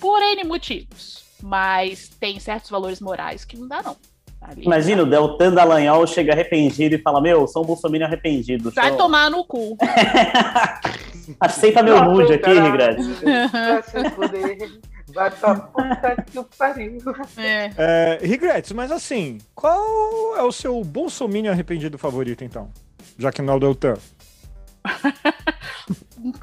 por 0.00 0.20
N 0.22 0.44
motivos. 0.44 1.24
Mas 1.42 2.08
tem 2.08 2.40
certos 2.40 2.70
valores 2.70 3.00
morais 3.00 3.44
que 3.44 3.56
não 3.56 3.68
dá, 3.68 3.82
não. 3.82 3.96
Ali, 4.46 4.62
Imagina 4.62 5.02
o 5.02 5.06
Deltan 5.06 5.52
Dallagnol 5.54 6.06
chega 6.06 6.32
arrependido 6.34 6.94
e 6.94 6.98
fala: 6.98 7.18
Meu, 7.20 7.46
sou 7.48 7.62
um 7.62 7.66
bolsominion 7.66 8.06
arrependido. 8.06 8.70
Vai 8.72 8.94
tomar 8.94 9.30
no 9.30 9.42
cu. 9.44 9.76
Aceita 11.40 11.82
meu 11.82 12.04
nude 12.04 12.34
aqui, 12.34 12.50
Rigrade. 12.52 13.02
Vai 15.14 15.30
pra 15.30 15.54
puta 15.54 16.24
que 16.26 16.38
o 16.38 16.44
pariu. 16.44 16.98
É. 17.38 17.70
É, 17.78 18.18
Regrets, 18.20 18.72
mas 18.72 18.90
assim, 18.90 19.38
qual 19.54 20.36
é 20.36 20.42
o 20.42 20.50
seu 20.52 20.82
bolsominion 20.82 21.52
arrependido 21.52 21.96
favorito, 21.96 22.42
então? 22.44 22.68
Já 23.18 23.30
que 23.30 23.40
não 23.40 23.54
é 23.54 23.56
o 23.56 23.60
Deltan. 23.60 23.94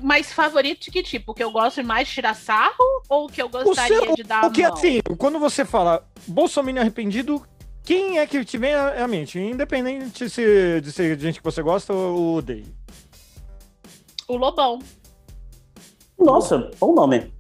Mas 0.02 0.32
favorito 0.32 0.82
de 0.86 0.92
que 0.92 1.02
tipo? 1.02 1.34
Que 1.34 1.44
eu 1.44 1.52
gosto 1.52 1.84
mais 1.84 2.08
de 2.08 2.14
tirar 2.14 2.36
sarro 2.36 2.76
ou 3.10 3.28
que 3.28 3.42
eu 3.42 3.50
gostaria 3.50 4.00
seu- 4.00 4.16
de 4.16 4.22
dar 4.24 4.42
Porque 4.42 4.64
a 4.64 4.68
mão? 4.70 4.78
assim, 4.78 5.00
quando 5.18 5.40
você 5.40 5.66
fala 5.66 6.04
Bolsonaro 6.28 6.80
arrependido, 6.80 7.42
quem 7.84 8.20
é 8.20 8.28
que 8.28 8.44
te 8.46 8.58
vem 8.58 8.74
à 8.74 9.08
mente? 9.08 9.40
Independente 9.40 10.30
se, 10.30 10.82
de 10.82 10.92
ser 10.92 11.20
gente 11.20 11.40
que 11.40 11.44
você 11.44 11.62
gosta 11.62 11.94
ou 11.94 12.36
odeia. 12.38 12.66
O 14.28 14.38
Lobão. 14.38 14.80
Nossa, 16.18 16.70
bom 16.80 16.94
nome. 16.94 17.34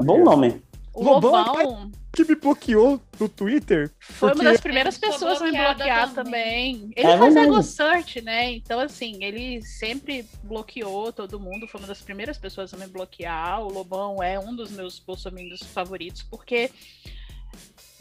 Bom 0.00 0.22
nome. 0.24 0.62
O 0.94 1.02
Lobão 1.04 1.36
é 1.58 1.64
Lobão 1.64 1.90
Que 2.14 2.24
me 2.24 2.34
bloqueou 2.34 3.00
no 3.18 3.28
Twitter. 3.28 3.90
foi 3.98 4.28
porque- 4.30 4.44
uma 4.44 4.50
das 4.52 4.60
primeiras 4.60 4.98
pessoas 4.98 5.40
a 5.40 5.44
me 5.46 5.52
bloquear 5.52 6.12
também. 6.14 6.74
também. 6.78 6.92
Ele 6.96 7.06
É 7.06 7.18
faz 7.18 7.34
ego 7.36 7.62
search, 7.62 8.20
né? 8.22 8.52
Então, 8.52 8.78
assim, 8.78 9.22
ele 9.24 9.62
sempre 9.62 10.26
bloqueou 10.44 11.12
todo 11.12 11.40
mundo. 11.40 11.66
Foi 11.66 11.80
uma 11.80 11.86
das 11.88 12.02
primeiras 12.02 12.36
pessoas 12.38 12.72
a 12.74 12.76
me 12.76 12.86
bloquear. 12.86 13.62
O 13.62 13.72
Lobão 13.72 14.22
é 14.22 14.38
um 14.38 14.54
dos 14.54 14.70
meus 14.70 14.98
bolsominions 14.98 15.62
favoritos, 15.62 16.22
porque 16.22 16.70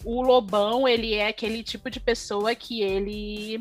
o 0.03 0.21
Lobão, 0.21 0.87
ele 0.87 1.13
é 1.13 1.27
aquele 1.27 1.63
tipo 1.63 1.89
de 1.89 1.99
pessoa 1.99 2.53
que 2.55 2.81
ele 2.81 3.59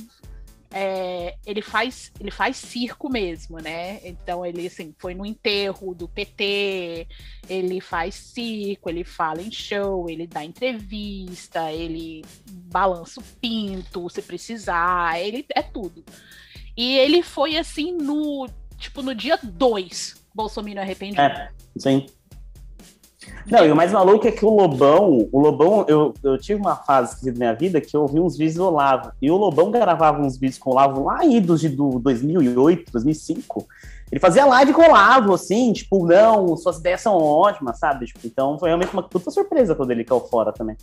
é, 0.72 1.34
ele 1.45 1.61
faz 1.61 2.12
ele 2.20 2.30
faz 2.30 2.57
circo 2.57 3.11
mesmo, 3.11 3.59
né? 3.59 4.01
Então 4.05 4.47
ele 4.47 4.66
assim 4.66 4.95
foi 4.99 5.14
no 5.14 5.26
enterro 5.26 5.95
do 5.95 6.09
PT, 6.09 7.09
ele 7.49 7.80
faz 7.80 8.14
circo, 8.14 8.88
ele 8.88 9.03
fala 9.03 9.43
em 9.43 9.51
show, 9.51 10.09
ele 10.09 10.26
dá 10.26 10.45
entrevista, 10.45 11.72
ele 11.72 12.24
balança 12.49 13.20
o 13.20 13.24
pinto 13.41 14.09
se 14.09 14.22
precisar, 14.22 15.20
ele 15.20 15.45
é 15.55 15.62
tudo. 15.62 16.05
E 16.76 16.97
ele 16.99 17.22
foi 17.22 17.57
assim 17.57 17.93
no 17.93 18.49
tipo 18.78 19.03
no 19.03 19.14
dia 19.14 19.38
2, 19.43 20.24
Bolsonaro 20.32 20.80
arrependido. 20.80 21.20
É, 21.20 21.51
sim. 21.76 22.07
Não, 23.47 23.64
e 23.66 23.71
o 23.71 23.77
mais 23.77 23.93
maluco 23.93 24.27
é 24.27 24.33
que 24.33 24.45
o 24.45 24.51
Lobão, 24.51 25.29
o 25.31 25.41
Lobão, 25.41 25.85
eu, 25.89 26.14
eu 26.23 26.39
tive 26.39 26.61
uma 26.61 26.77
fase 26.77 27.25
da 27.25 27.33
minha 27.37 27.53
vida 27.55 27.81
que 27.81 27.95
eu 27.97 28.07
vi 28.07 28.18
uns 28.21 28.37
vídeos 28.37 28.57
do 28.57 28.66
Olavo. 28.66 29.12
E 29.21 29.31
o 29.31 29.37
Lobão 29.37 29.71
gravava 29.71 30.21
uns 30.23 30.39
vídeos 30.39 30.59
com 30.59 30.71
o 30.71 30.73
Olavo 30.73 31.05
lá 31.05 31.25
idos 31.25 31.61
de 31.61 31.68
do 31.68 31.99
2008, 31.99 32.91
2005. 32.93 33.66
Ele 34.11 34.21
fazia 34.21 34.45
live 34.47 34.73
com 34.73 34.83
o 34.83 34.87
Olavo, 34.87 35.35
assim, 35.35 35.73
tipo, 35.73 36.07
não, 36.07 36.57
suas 36.57 36.79
ideias 36.79 37.01
são 37.01 37.16
ótimas, 37.16 37.79
sabe? 37.79 38.07
Tipo, 38.07 38.21
então 38.27 38.59
foi 38.59 38.68
realmente 38.68 38.93
uma 38.93 39.03
puta 39.03 39.31
surpresa 39.31 39.75
quando 39.75 39.91
ele 39.91 40.05
caiu 40.05 40.21
fora 40.21 40.53
também. 40.53 40.77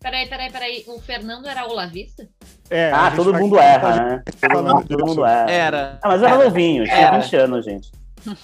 Peraí, 0.00 0.26
peraí, 0.28 0.50
peraí. 0.50 0.84
O 0.88 0.98
Fernando 1.00 1.46
era 1.46 1.66
olavista? 1.66 2.26
É, 2.70 2.90
ah, 2.90 3.12
todo 3.14 3.32
vai- 3.32 3.42
mundo 3.42 3.58
erra, 3.58 3.96
né? 3.96 4.22
falando 4.40 4.86
Todo, 4.88 5.06
mundo 5.06 5.24
erra. 5.26 5.50
Era. 5.50 5.98
Ah, 6.02 6.08
mas 6.08 6.22
eu 6.22 6.28
era 6.28 6.44
novinho, 6.44 6.84
tinha 6.84 6.96
Era. 6.96 7.18
20 7.18 7.36
anos, 7.36 7.64
gente. 7.64 7.90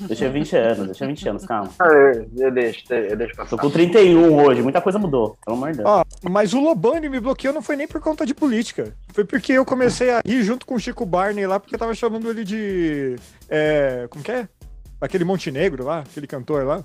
Eu 0.09 0.17
tinha 0.17 0.31
20 0.31 0.57
anos, 0.57 0.89
eu 0.89 0.95
tinha 0.95 1.09
20 1.09 1.29
anos, 1.29 1.47
calma. 1.47 1.71
Ah, 1.79 1.87
Eu, 1.87 2.29
eu 2.37 2.51
deixo, 2.51 2.93
eu 2.93 3.17
deixo 3.17 3.35
Tô 3.35 3.43
passar. 3.43 3.57
com 3.59 3.71
31 3.71 4.45
hoje, 4.45 4.63
muita 4.63 4.81
coisa 4.81 4.99
mudou, 4.99 5.37
pelo 5.45 5.57
amor 5.57 5.71
de 5.73 5.79
Deus. 5.79 5.89
Ó, 5.89 6.05
mas 6.29 6.53
o 6.55 6.77
ele 6.97 7.09
me 7.09 7.21
bloqueou 7.21 7.53
não 7.55 7.63
foi 7.63 7.77
nem 7.77 7.87
por 7.89 8.01
conta 8.01 8.25
de 8.25 8.35
política. 8.35 8.95
Foi 9.13 9.25
porque 9.25 9.53
eu 9.53 9.65
comecei 9.65 10.11
a 10.11 10.21
rir 10.25 10.43
junto 10.43 10.65
com 10.67 10.75
o 10.75 10.79
Chico 10.81 11.05
Barney 11.07 11.47
lá, 11.47 11.59
porque 11.61 11.75
eu 11.75 11.79
tava 11.79 11.95
chamando 11.95 12.29
ele 12.31 12.45
de. 12.45 13.17
É, 13.49 14.07
como 14.11 14.23
que 14.25 14.33
é? 14.33 14.49
Aquele 15.01 15.25
Montenegro 15.25 15.85
lá, 15.85 16.01
aquele 16.01 16.27
cantor 16.27 16.65
lá. 16.65 16.85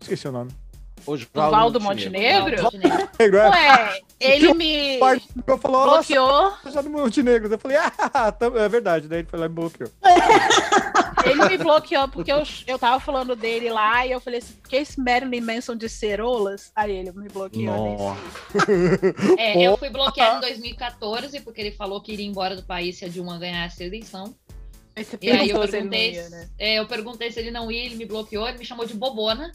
Esqueci 0.00 0.28
o 0.28 0.32
nome. 0.32 0.50
Oswaldo 1.12 1.80
Montenegro? 1.80 2.62
Montenegro. 2.62 3.08
Negro, 3.18 3.38
é. 3.38 3.48
Ué, 3.50 4.00
ele 4.20 4.54
me 4.54 4.98
Barney 4.98 5.22
falou, 5.60 5.84
bloqueou, 5.84 6.52
eu 6.64 6.72
sou 6.72 6.82
do 6.82 6.90
Montenegro. 6.90 7.52
Eu 7.52 7.58
falei, 7.58 7.78
ah, 7.78 8.32
tá- 8.32 8.46
é 8.54 8.68
verdade. 8.68 9.08
Daí 9.08 9.20
ele 9.20 9.28
foi 9.28 9.38
lá 9.38 9.46
e 9.46 9.48
me 9.48 9.54
bloqueou. 9.54 9.90
ele 11.24 11.48
me 11.48 11.58
bloqueou 11.58 12.08
porque 12.08 12.30
eu, 12.32 12.42
eu 12.66 12.78
tava 12.78 13.00
falando 13.00 13.34
dele 13.34 13.70
lá 13.70 14.06
e 14.06 14.12
eu 14.12 14.20
falei 14.20 14.38
assim, 14.40 14.54
que 14.68 14.76
esse 14.76 15.00
Marilyn 15.00 15.40
Manson 15.40 15.76
de 15.76 15.88
cerolas? 15.88 16.70
Aí 16.76 16.92
ele 16.92 17.12
me 17.12 17.28
bloqueou. 17.28 18.16
É, 19.38 19.60
eu 19.60 19.76
fui 19.76 19.88
bloqueada 19.90 20.38
em 20.38 20.40
2014 20.52 21.40
porque 21.40 21.60
ele 21.60 21.72
falou 21.72 22.00
que 22.00 22.12
iria 22.12 22.26
embora 22.26 22.54
do 22.56 22.62
país 22.62 22.98
se 22.98 23.04
a 23.04 23.08
Dilma 23.08 23.38
ganhasse 23.38 23.82
a 23.82 23.86
eleição. 23.86 24.34
E 25.20 25.30
aí 25.30 25.50
eu 25.50 25.60
perguntei, 25.60 26.12
ia, 26.14 26.28
né? 26.28 26.48
é, 26.58 26.78
eu 26.78 26.86
perguntei 26.86 27.30
se 27.30 27.38
ele 27.40 27.50
não 27.50 27.70
ia, 27.70 27.84
ele 27.84 27.96
me 27.96 28.04
bloqueou, 28.04 28.46
ele 28.48 28.58
me 28.58 28.64
chamou 28.64 28.84
de 28.84 28.94
bobona. 28.94 29.52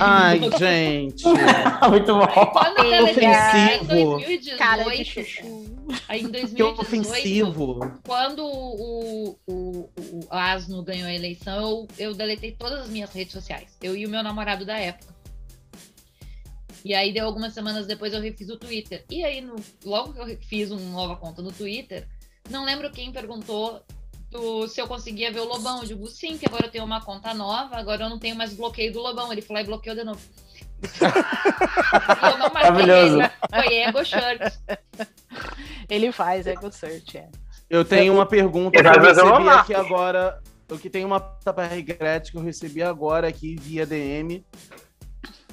Ai, 0.00 0.40
gente. 0.58 1.24
Muito 1.90 2.14
bom. 2.14 2.26
quando 2.52 2.78
eu 2.78 2.90
deletei, 2.90 3.24
em 3.24 3.30
ofensivo. 3.30 3.86
2018, 4.18 4.58
Cara 4.58 4.84
de 4.84 5.04
chuchu. 5.04 5.42
aí 6.08 6.20
em 6.20 6.26
Que 6.26 6.32
2018, 6.32 6.80
ofensivo. 6.80 8.00
quando 8.06 8.44
o, 8.44 9.38
o, 9.46 9.90
o 9.94 10.20
Asno 10.30 10.82
ganhou 10.82 11.08
a 11.08 11.14
eleição, 11.14 11.60
eu, 11.60 11.88
eu 12.10 12.14
deletei 12.14 12.52
todas 12.52 12.80
as 12.80 12.88
minhas 12.88 13.12
redes 13.12 13.32
sociais. 13.32 13.76
Eu 13.82 13.96
e 13.96 14.06
o 14.06 14.10
meu 14.10 14.22
namorado 14.22 14.64
da 14.64 14.78
época. 14.78 15.12
E 16.84 16.92
aí, 16.94 17.12
deu 17.12 17.24
algumas 17.24 17.54
semanas 17.54 17.86
depois, 17.86 18.12
eu 18.12 18.20
refiz 18.20 18.48
o 18.50 18.58
Twitter. 18.58 19.04
E 19.10 19.24
aí, 19.24 19.40
no- 19.40 19.56
logo 19.84 20.12
que 20.12 20.20
eu 20.20 20.38
fiz 20.46 20.70
uma 20.70 20.80
nova 20.90 21.16
conta 21.16 21.40
no 21.40 21.50
Twitter, 21.50 22.06
não 22.50 22.64
lembro 22.64 22.90
quem 22.90 23.10
perguntou 23.10 23.82
do- 24.34 24.66
se 24.68 24.80
eu 24.80 24.86
conseguia 24.88 25.32
ver 25.32 25.40
o 25.40 25.44
Lobão. 25.48 25.78
Eu 25.80 25.86
digo, 25.86 26.06
sim, 26.08 26.36
que 26.36 26.46
agora 26.46 26.66
eu 26.66 26.70
tenho 26.70 26.84
uma 26.84 27.00
conta 27.00 27.32
nova, 27.32 27.76
agora 27.76 28.04
eu 28.04 28.10
não 28.10 28.18
tenho 28.18 28.34
mais 28.36 28.52
bloqueio 28.52 28.92
do 28.92 29.00
Lobão. 29.00 29.32
Ele 29.32 29.40
lá 29.54 29.62
e 29.62 29.64
bloqueou 29.64 29.94
de 29.96 30.04
novo. 30.04 30.20
e 30.82 32.26
eu 32.26 32.38
não 32.38 32.50
marquei 32.52 32.70
Maravilhoso. 32.70 33.20
ele. 33.20 33.30
Foi 33.50 33.74
Ego 33.74 34.04
Shirt. 34.04 34.54
Ele 35.88 36.12
faz 36.12 36.46
ego 36.46 36.70
search, 36.72 37.18
é. 37.18 37.28
Eu 37.70 37.84
tenho 37.84 38.12
uma 38.12 38.26
pergunta 38.26 38.80
que 38.82 38.86
eu 38.86 39.00
recebi 39.02 39.48
aqui 39.48 39.74
agora. 39.74 40.42
O 40.70 40.78
que 40.78 40.88
tem 40.90 41.04
uma 41.04 41.20
pergunta 41.20 41.52
para 41.52 41.66
regrete 41.66 42.32
que 42.32 42.38
eu 42.38 42.42
recebi 42.42 42.82
agora 42.82 43.28
aqui 43.28 43.56
via 43.60 43.86
DM. 43.86 44.44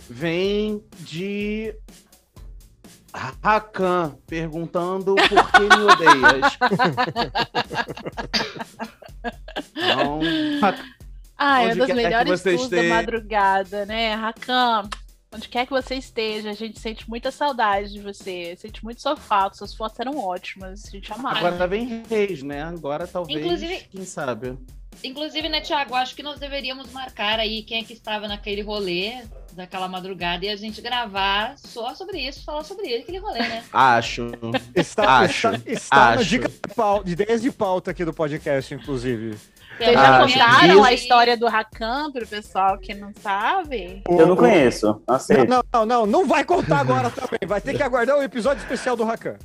Vem 0.10 0.84
de 1.00 1.74
Rakan 3.14 4.18
perguntando 4.28 5.16
por 5.16 5.52
que 5.52 5.60
me 5.62 5.84
odeias. 5.84 6.58
Então, 9.76 10.20
Ah, 11.38 11.64
é 11.64 11.74
uma 11.74 11.76
das 11.88 11.96
melhores 11.96 12.44
tours 12.44 12.70
da 12.70 12.84
madrugada, 12.84 13.86
né? 13.86 14.14
Rakan, 14.14 14.90
onde 15.34 15.50
quer 15.50 15.66
que 15.66 15.72
você 15.72 15.96
esteja, 15.96 16.52
a 16.52 16.54
gente 16.54 16.80
sente 16.80 17.10
muita 17.10 17.32
saudade 17.32 17.92
de 17.92 18.00
você, 18.00 18.56
sente 18.58 18.84
muito 18.84 19.02
sua 19.02 19.16
falta, 19.18 19.58
suas 19.58 19.74
fotos 19.74 20.00
eram 20.00 20.18
ótimas, 20.20 20.86
a 20.86 20.90
gente 20.92 21.12
amava. 21.12 21.40
agora 21.40 21.68
vem 21.68 22.04
Reis, 22.08 22.44
né? 22.44 22.64
Agora 22.64 23.08
talvez, 23.08 23.40
Inclusive- 23.40 23.88
quem 23.92 24.06
sabe. 24.06 24.58
Inclusive, 25.04 25.50
né, 25.50 25.62
Thiago, 25.62 25.96
acho 25.96 26.16
que 26.16 26.22
nós 26.22 26.40
deveríamos 26.40 26.92
marcar 26.92 27.40
aí 27.40 27.64
quem 27.64 27.80
é 27.80 27.84
que 27.84 27.94
estava 27.94 28.28
naquele 28.28 28.62
rolê 28.62 29.24
daquela 29.56 29.88
madrugada 29.88 30.46
e 30.46 30.50
a 30.50 30.56
gente 30.56 30.82
gravar 30.82 31.54
só 31.58 31.94
sobre 31.96 32.20
isso, 32.20 32.44
falar 32.44 32.64
sobre 32.64 32.96
aquele 32.96 33.18
rolê, 33.20 33.40
né? 33.40 33.64
Acho. 33.74 34.32
Está, 34.76 35.20
Acho, 35.20 35.48
está, 35.50 35.72
está 35.72 35.96
na 35.98 36.12
acho. 36.14 36.26
dica 36.26 36.48
de, 36.50 36.74
pau- 36.76 37.04
de 37.04 37.12
ideias 37.14 37.42
de 37.42 37.52
pauta 37.52 37.92
aqui 37.92 38.04
do 38.06 38.14
podcast, 38.14 38.74
inclusive. 38.74 39.38
Vocês 39.78 39.94
já 39.94 40.18
Ah, 40.18 40.28
contaram 40.28 40.84
a 40.84 40.94
história 40.94 41.36
do 41.38 41.48
Rakan 41.48 42.12
pro 42.12 42.28
pessoal 42.28 42.78
que 42.78 42.94
não 42.94 43.12
sabe? 43.22 44.04
Eu 44.08 44.28
não 44.28 44.36
conheço, 44.36 44.86
não 44.88 45.02
Não, 45.08 45.16
aceito. 45.16 45.50
não, 45.50 45.64
não, 45.74 45.86
não, 45.86 46.06
não 46.06 46.28
vai 46.28 46.44
contar 46.44 46.80
agora 46.82 47.10
também. 47.10 47.40
Vai 47.48 47.60
ter 47.62 47.76
que 47.76 47.82
aguardar 47.82 48.18
o 48.18 48.22
episódio 48.24 48.62
especial 48.62 48.96
do 48.96 49.04
Rakan. 49.04 49.38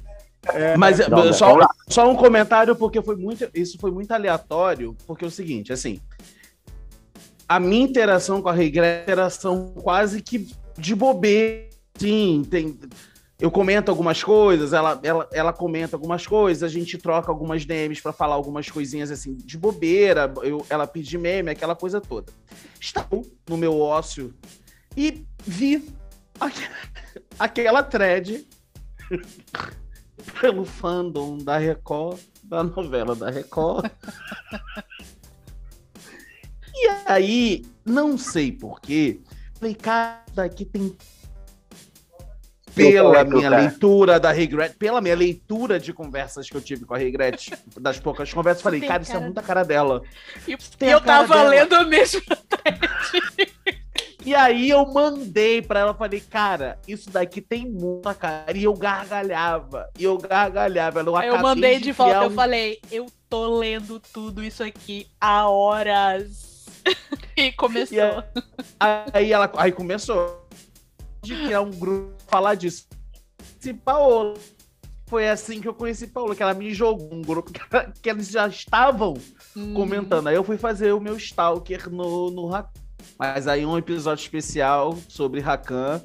Mas 0.78 0.98
Droga. 0.98 1.28
eh, 1.28 1.32
só, 1.32 1.59
só 1.88 2.09
um 2.11 2.14
comentário, 2.14 2.76
porque 2.76 3.02
foi 3.02 3.16
muito. 3.16 3.48
Isso 3.52 3.78
foi 3.78 3.90
muito 3.90 4.12
aleatório, 4.12 4.96
porque 5.07 5.24
é 5.24 5.28
o 5.28 5.30
seguinte, 5.30 5.72
assim. 5.72 6.00
A 7.49 7.61
minha 7.61 7.84
interação 7.84 8.42
com 8.42 8.49
a 8.49 8.53
Regressa 8.53 8.99
é 8.99 9.03
interação 9.03 9.72
quase 9.74 10.20
que 10.22 10.49
de 10.78 10.94
bobeira. 10.94 11.68
Sim, 11.97 12.44
tem. 12.51 12.78
Eu 13.38 13.51
comento 13.51 13.90
algumas 13.90 14.24
coisas, 14.24 14.72
ela, 14.72 14.99
ela, 15.03 15.28
ela 15.30 15.53
comenta 15.53 15.94
algumas 15.94 16.26
coisas, 16.26 16.62
a 16.62 16.72
gente 16.72 16.97
troca 16.97 17.30
algumas 17.30 17.66
DMs 17.66 18.01
pra 18.03 18.11
falar 18.12 18.34
algumas 18.34 18.70
coisinhas 18.70 19.11
assim 19.11 19.34
de 19.36 19.59
bobeira, 19.59 20.32
eu, 20.42 20.64
ela 20.70 20.86
pede 20.86 21.18
meme, 21.18 21.51
aquela 21.51 21.76
coisa 21.76 22.01
toda. 22.01 22.32
Estava 22.80 23.20
no 23.47 23.57
meu 23.59 23.78
ócio 23.78 24.34
e 24.97 25.26
vi 25.44 25.86
aque- 26.40 26.70
aquela 27.38 27.82
thread 27.82 28.47
pelo 30.40 30.64
fandom 30.64 31.36
da 31.36 31.59
Record, 31.59 32.18
da 32.42 32.62
novela 32.62 33.14
da 33.14 33.28
Record. 33.28 33.90
e 37.09 37.12
aí, 37.12 37.64
não 37.84 38.16
sei 38.18 38.50
porquê, 38.52 39.20
falei, 39.59 39.74
cara, 39.74 40.22
daqui 40.34 40.64
tem. 40.64 40.96
Pela 42.74 43.24
minha 43.24 43.48
cara. 43.50 43.62
leitura 43.62 44.20
da 44.20 44.30
Regret, 44.30 44.74
pela 44.78 45.00
minha 45.00 45.16
leitura 45.16 45.80
de 45.80 45.94
conversas 45.94 46.50
que 46.50 46.54
eu 46.57 46.61
tive 46.61 46.84
com 46.84 46.92
a 46.92 46.98
Regret, 46.98 47.50
das 47.80 47.98
poucas 47.98 48.30
conversas, 48.30 48.62
falei, 48.62 48.80
Tem 48.80 48.88
cara, 48.88 49.02
isso 49.02 49.12
é 49.12 49.14
cara- 49.14 49.24
muita 49.24 49.42
cara 49.42 49.62
dela. 49.64 50.02
E 50.46 50.57
Tem 50.76 50.90
eu 50.90 51.00
cara 51.00 51.26
tava 51.26 51.36
dela. 51.38 51.48
lendo 51.50 51.72
a 51.74 51.84
mesma. 51.84 52.20
E 54.26 54.34
aí 54.34 54.68
eu 54.68 54.84
mandei 54.92 55.62
pra 55.62 55.80
ela, 55.80 55.94
falei, 55.94 56.20
cara, 56.20 56.78
isso 56.86 57.09
daqui 57.11 57.40
tem 57.40 57.64
muita 57.64 58.12
cara. 58.12 58.54
E 58.59 58.64
eu 58.64 58.74
gargalhava, 58.74 59.88
e 59.98 60.04
eu 60.04 60.18
gargalhava. 60.18 61.00
Eu, 61.00 61.16
eu 61.22 61.38
mandei 61.38 61.78
de 61.78 61.92
volta, 61.92 62.12
criar 62.14 62.24
eu 62.26 62.30
um- 62.30 62.34
falei, 62.34 62.78
eu 62.90 63.07
tô 63.30 63.57
lendo 63.57 63.98
tudo 64.12 64.42
isso 64.44 64.62
aqui 64.62 65.07
há 65.20 65.48
horas. 65.48 66.55
e 67.37 67.53
começou. 67.53 67.97
E 67.97 68.01
aí- 68.01 68.22
Aí 69.12 69.32
ela 69.32 69.51
aí 69.57 69.72
começou 69.72 70.47
de 71.22 71.34
criar 71.34 71.61
um 71.62 71.70
grupo 71.70 72.14
falar 72.28 72.55
disso. 72.55 72.87
Se 73.61 73.72
Paola. 73.74 74.34
Foi 75.09 75.28
assim 75.28 75.61
que 75.61 75.68
eu 75.68 75.74
conheci 75.74 76.09
Paola, 76.09 76.34
que 76.34 76.43
ela 76.43 76.53
me 76.53 76.74
jogou 76.74 77.09
um 77.14 77.22
grupo 77.22 77.53
que, 77.53 77.61
ela- 77.70 77.93
que 78.03 78.11
eles 78.11 78.28
já 78.28 78.49
estavam 78.49 79.14
Uhum. 79.55 79.72
comentando. 79.72 80.26
Aí 80.26 80.34
eu 80.34 80.43
fui 80.43 80.59
fazer 80.59 80.91
o 80.93 81.01
meu 81.01 81.16
stalker 81.16 81.89
no, 81.89 82.28
no 82.32 82.49
Rakan. 82.49 82.70
Mas 83.16 83.47
aí 83.47 83.64
um 83.64 83.78
episódio 83.78 84.22
especial 84.22 84.99
sobre 85.09 85.41
Rakan 85.41 86.03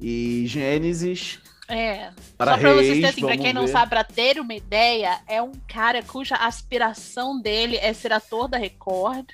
e 0.00 0.44
Gênesis. 0.46 1.40
É. 1.68 2.10
Para 2.38 2.52
Só 2.52 2.58
pra 2.58 2.72
vocês 2.72 2.88
terem, 2.94 3.04
assim, 3.04 3.20
pra 3.26 3.36
quem 3.36 3.52
não 3.52 3.66
ver. 3.66 3.72
sabe, 3.72 3.90
pra 3.90 4.02
ter 4.02 4.40
uma 4.40 4.54
ideia, 4.54 5.20
é 5.28 5.42
um 5.42 5.52
cara 5.68 6.02
cuja 6.02 6.34
aspiração 6.36 7.38
dele 7.38 7.76
é 7.76 7.92
ser 7.92 8.14
ator 8.14 8.48
da 8.48 8.56
Record. 8.56 9.26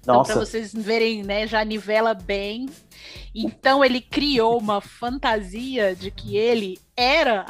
Então, 0.00 0.16
Nossa. 0.16 0.32
pra 0.32 0.40
vocês 0.44 0.72
verem, 0.72 1.22
né, 1.22 1.46
já 1.46 1.64
nivela 1.64 2.14
bem. 2.14 2.68
Então, 3.34 3.84
ele 3.84 4.00
criou 4.00 4.58
uma 4.58 4.80
fantasia 4.80 5.94
de 5.94 6.10
que 6.10 6.36
ele 6.36 6.78
era 6.96 7.46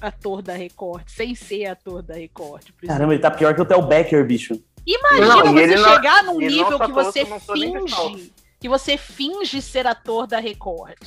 ator 0.00 0.42
da 0.42 0.54
Record, 0.54 1.04
sem 1.08 1.34
ser 1.34 1.66
ator 1.66 2.02
da 2.02 2.14
Record. 2.14 2.62
Caramba, 2.86 3.12
ele 3.14 3.22
tá 3.22 3.30
pior 3.30 3.54
que 3.54 3.60
o 3.60 3.64
Theo 3.64 3.82
Becker, 3.82 4.24
bicho. 4.26 4.60
Imagina 4.86 5.26
Não, 5.26 5.52
você 5.54 5.62
ele 5.62 5.76
não- 5.76 5.94
chegar 5.94 6.22
num 6.24 6.38
nível 6.38 6.78
que 6.78 6.92
você 6.92 7.24
finge, 7.24 8.32
que 8.60 8.68
você 8.68 8.96
finge 8.98 9.62
ser 9.62 9.86
ator 9.86 10.26
da 10.26 10.38
Record. 10.38 10.98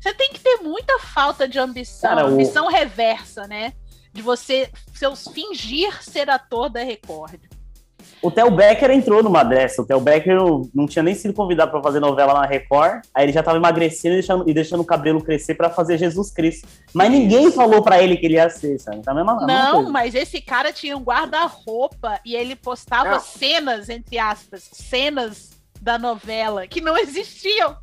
Você 0.00 0.14
tem 0.14 0.30
que 0.32 0.38
ter 0.40 0.58
muita 0.62 0.98
falta 1.00 1.48
de 1.48 1.58
ambição, 1.58 2.10
Cara, 2.10 2.24
o- 2.26 2.28
ambição 2.34 2.68
reversa, 2.68 3.46
né? 3.48 3.72
De 4.12 4.22
você 4.22 4.70
seus 4.94 5.26
fingir 5.28 6.02
ser 6.02 6.30
ator 6.30 6.70
da 6.70 6.82
Record. 6.82 7.40
O 8.20 8.30
Theo 8.30 8.50
Becker 8.50 8.90
entrou 8.90 9.22
numa 9.22 9.44
dessa. 9.44 9.82
O 9.82 9.86
Theo 9.86 10.00
Becker 10.00 10.34
não, 10.36 10.68
não 10.74 10.86
tinha 10.86 11.02
nem 11.02 11.14
sido 11.14 11.32
convidado 11.32 11.70
pra 11.70 11.82
fazer 11.82 12.00
novela 12.00 12.34
na 12.34 12.46
Record. 12.46 13.02
Aí 13.14 13.24
ele 13.24 13.32
já 13.32 13.42
tava 13.42 13.56
emagrecendo 13.58 14.14
e 14.14 14.18
deixando, 14.18 14.50
e 14.50 14.54
deixando 14.54 14.80
o 14.80 14.84
cabelo 14.84 15.22
crescer 15.22 15.54
pra 15.54 15.70
fazer 15.70 15.98
Jesus 15.98 16.30
Cristo. 16.30 16.66
Mas 16.92 17.10
ninguém 17.10 17.50
falou 17.52 17.82
pra 17.82 18.02
ele 18.02 18.16
que 18.16 18.26
ele 18.26 18.34
ia 18.34 18.50
ser, 18.50 18.78
sabe? 18.80 19.02
Tá 19.02 19.12
a 19.12 19.14
mesma, 19.14 19.36
mesma 19.36 19.46
Não, 19.46 19.74
coisa. 19.76 19.90
mas 19.90 20.14
esse 20.14 20.40
cara 20.40 20.72
tinha 20.72 20.96
um 20.96 21.02
guarda-roupa 21.02 22.20
e 22.24 22.34
ele 22.34 22.56
postava 22.56 23.10
Não. 23.10 23.20
cenas, 23.20 23.88
entre 23.88 24.18
aspas, 24.18 24.68
cenas 24.72 25.57
da 25.80 25.98
novela 25.98 26.66
que 26.66 26.80
não 26.80 26.96
existiam. 26.96 27.76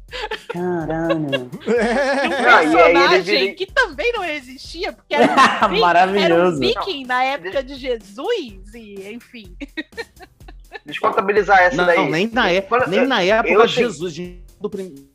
Caralho. 0.50 1.16
De 1.20 1.36
um 1.38 1.50
Não, 2.30 2.90
personagem 2.90 3.56
que 3.56 3.66
também 3.66 4.12
não 4.14 4.24
existia, 4.24 4.92
porque 4.94 5.16
era 5.16 5.32
um 5.32 5.36
vi- 5.36 5.76
Era 5.76 5.76
um 5.76 5.80
Maravilhoso. 5.80 6.60
viking 6.60 7.06
na 7.06 7.24
época 7.24 7.64
de 7.64 7.76
Jesus, 7.76 8.74
e 8.74 9.12
enfim. 9.14 9.56
Descontabilizar 10.86 11.60
essa 11.62 11.78
Não, 11.78 11.86
daí. 11.86 12.10
nem 12.10 12.28
na, 12.28 12.52
é- 12.52 12.62
Quando- 12.62 12.88
nem 12.88 13.06
na 13.08 13.22
época 13.22 13.54
eu 13.54 13.66
de 13.66 13.74
Jesus. 13.74 14.14
gente, 14.14 14.44
Do 14.60 14.70
prim- 14.70 15.10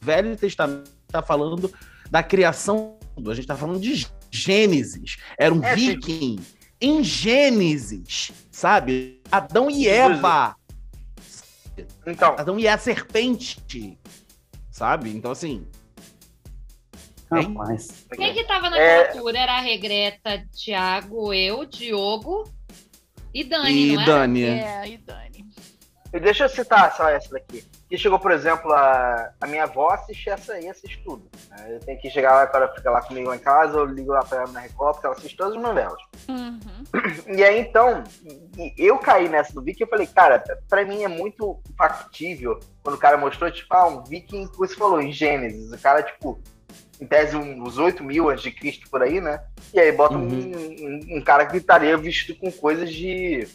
Velho 0.00 0.36
Testamento 0.36 0.90
tá 1.08 1.22
falando 1.22 1.72
da 2.10 2.22
criação. 2.22 2.96
A 3.28 3.34
gente 3.34 3.46
tá 3.46 3.54
falando 3.56 3.78
de 3.80 4.06
Gênesis. 4.30 5.18
Era 5.38 5.54
um 5.54 5.62
É, 5.62 5.76
sim. 5.76 5.90
viking 5.90 6.40
em 6.80 7.04
Gênesis, 7.04 8.32
sabe? 8.50 9.20
Adão 9.30 9.70
e 9.70 9.86
Eva. 9.86 10.56
Então, 12.06 12.34
Adão 12.38 12.58
e 12.58 12.66
a 12.68 12.76
serpente. 12.78 13.98
Sabe? 14.70 15.10
Então, 15.10 15.30
assim. 15.30 15.66
Rapaz. 17.30 18.06
Quem 18.14 18.34
que 18.34 18.44
tava 18.44 18.68
na 18.68 18.78
É. 18.78 19.04
captura? 19.04 19.38
Era 19.38 19.56
a 19.58 19.60
Regreta, 19.60 20.44
Thiago, 20.52 21.32
eu, 21.32 21.64
Diogo 21.64 22.44
e 23.32 23.42
Dani, 23.44 23.94
E? 23.94 24.04
Dani. 24.04 24.42
É, 24.44 24.88
e 24.88 24.96
Dani. 24.98 25.46
E 26.12 26.20
Deixa 26.20 26.44
eu 26.44 26.48
citar 26.48 26.94
só 26.94 27.08
essa 27.08 27.30
daqui. 27.30 27.64
Que 27.92 27.98
chegou, 27.98 28.18
por 28.18 28.30
exemplo, 28.30 28.72
a, 28.72 29.32
a 29.38 29.46
minha 29.46 29.64
avó 29.64 29.90
assiste 29.90 30.30
essa 30.30 30.54
aí, 30.54 30.66
assiste 30.66 31.02
tudo. 31.04 31.28
né? 31.50 31.74
Eu 31.74 31.80
tenho 31.80 32.00
que 32.00 32.08
chegar 32.08 32.32
lá, 32.32 32.50
ela 32.54 32.74
fica 32.74 32.90
lá 32.90 33.02
comigo 33.02 33.34
em 33.34 33.38
casa, 33.38 33.76
eu 33.76 33.84
ligo 33.84 34.12
lá 34.12 34.20
pra 34.24 34.38
ela 34.44 34.50
na 34.50 34.60
Record, 34.60 34.94
porque 34.94 35.06
ela 35.08 35.14
assiste 35.14 35.36
todas 35.36 35.56
as 35.56 35.62
novelas. 35.62 36.00
Uhum. 36.26 36.58
E 37.36 37.44
aí, 37.44 37.60
então, 37.60 38.02
e- 38.56 38.72
eu 38.78 38.96
caí 38.96 39.28
nessa 39.28 39.52
do 39.52 39.60
Viking 39.60 39.84
e 39.84 39.86
falei, 39.86 40.06
cara, 40.06 40.42
pra 40.70 40.86
mim 40.86 41.02
é 41.02 41.08
muito 41.08 41.60
factível 41.76 42.58
quando 42.82 42.94
o 42.94 42.98
cara 42.98 43.18
mostrou, 43.18 43.50
tipo, 43.50 43.74
ah, 43.74 43.86
um 43.88 44.02
Viking, 44.04 44.46
como 44.46 44.66
você 44.66 44.74
falou, 44.74 44.98
em 45.02 45.12
Gênesis. 45.12 45.70
O 45.70 45.78
cara, 45.78 46.02
tipo, 46.02 46.40
em 46.98 47.06
tese, 47.06 47.36
um- 47.36 47.62
uns 47.62 47.76
8 47.76 48.02
mil 48.02 48.30
antes 48.30 48.42
de 48.42 48.52
Cristo 48.52 48.88
por 48.88 49.02
aí, 49.02 49.20
né? 49.20 49.44
E 49.74 49.78
aí 49.78 49.92
bota 49.92 50.16
um- 50.16 50.22
Uhum. 50.28 51.00
um, 51.12 51.18
um 51.18 51.20
cara 51.22 51.44
que 51.44 51.58
estaria 51.58 51.94
vestido 51.98 52.38
com 52.38 52.50
coisas 52.50 52.90
de 52.90 53.46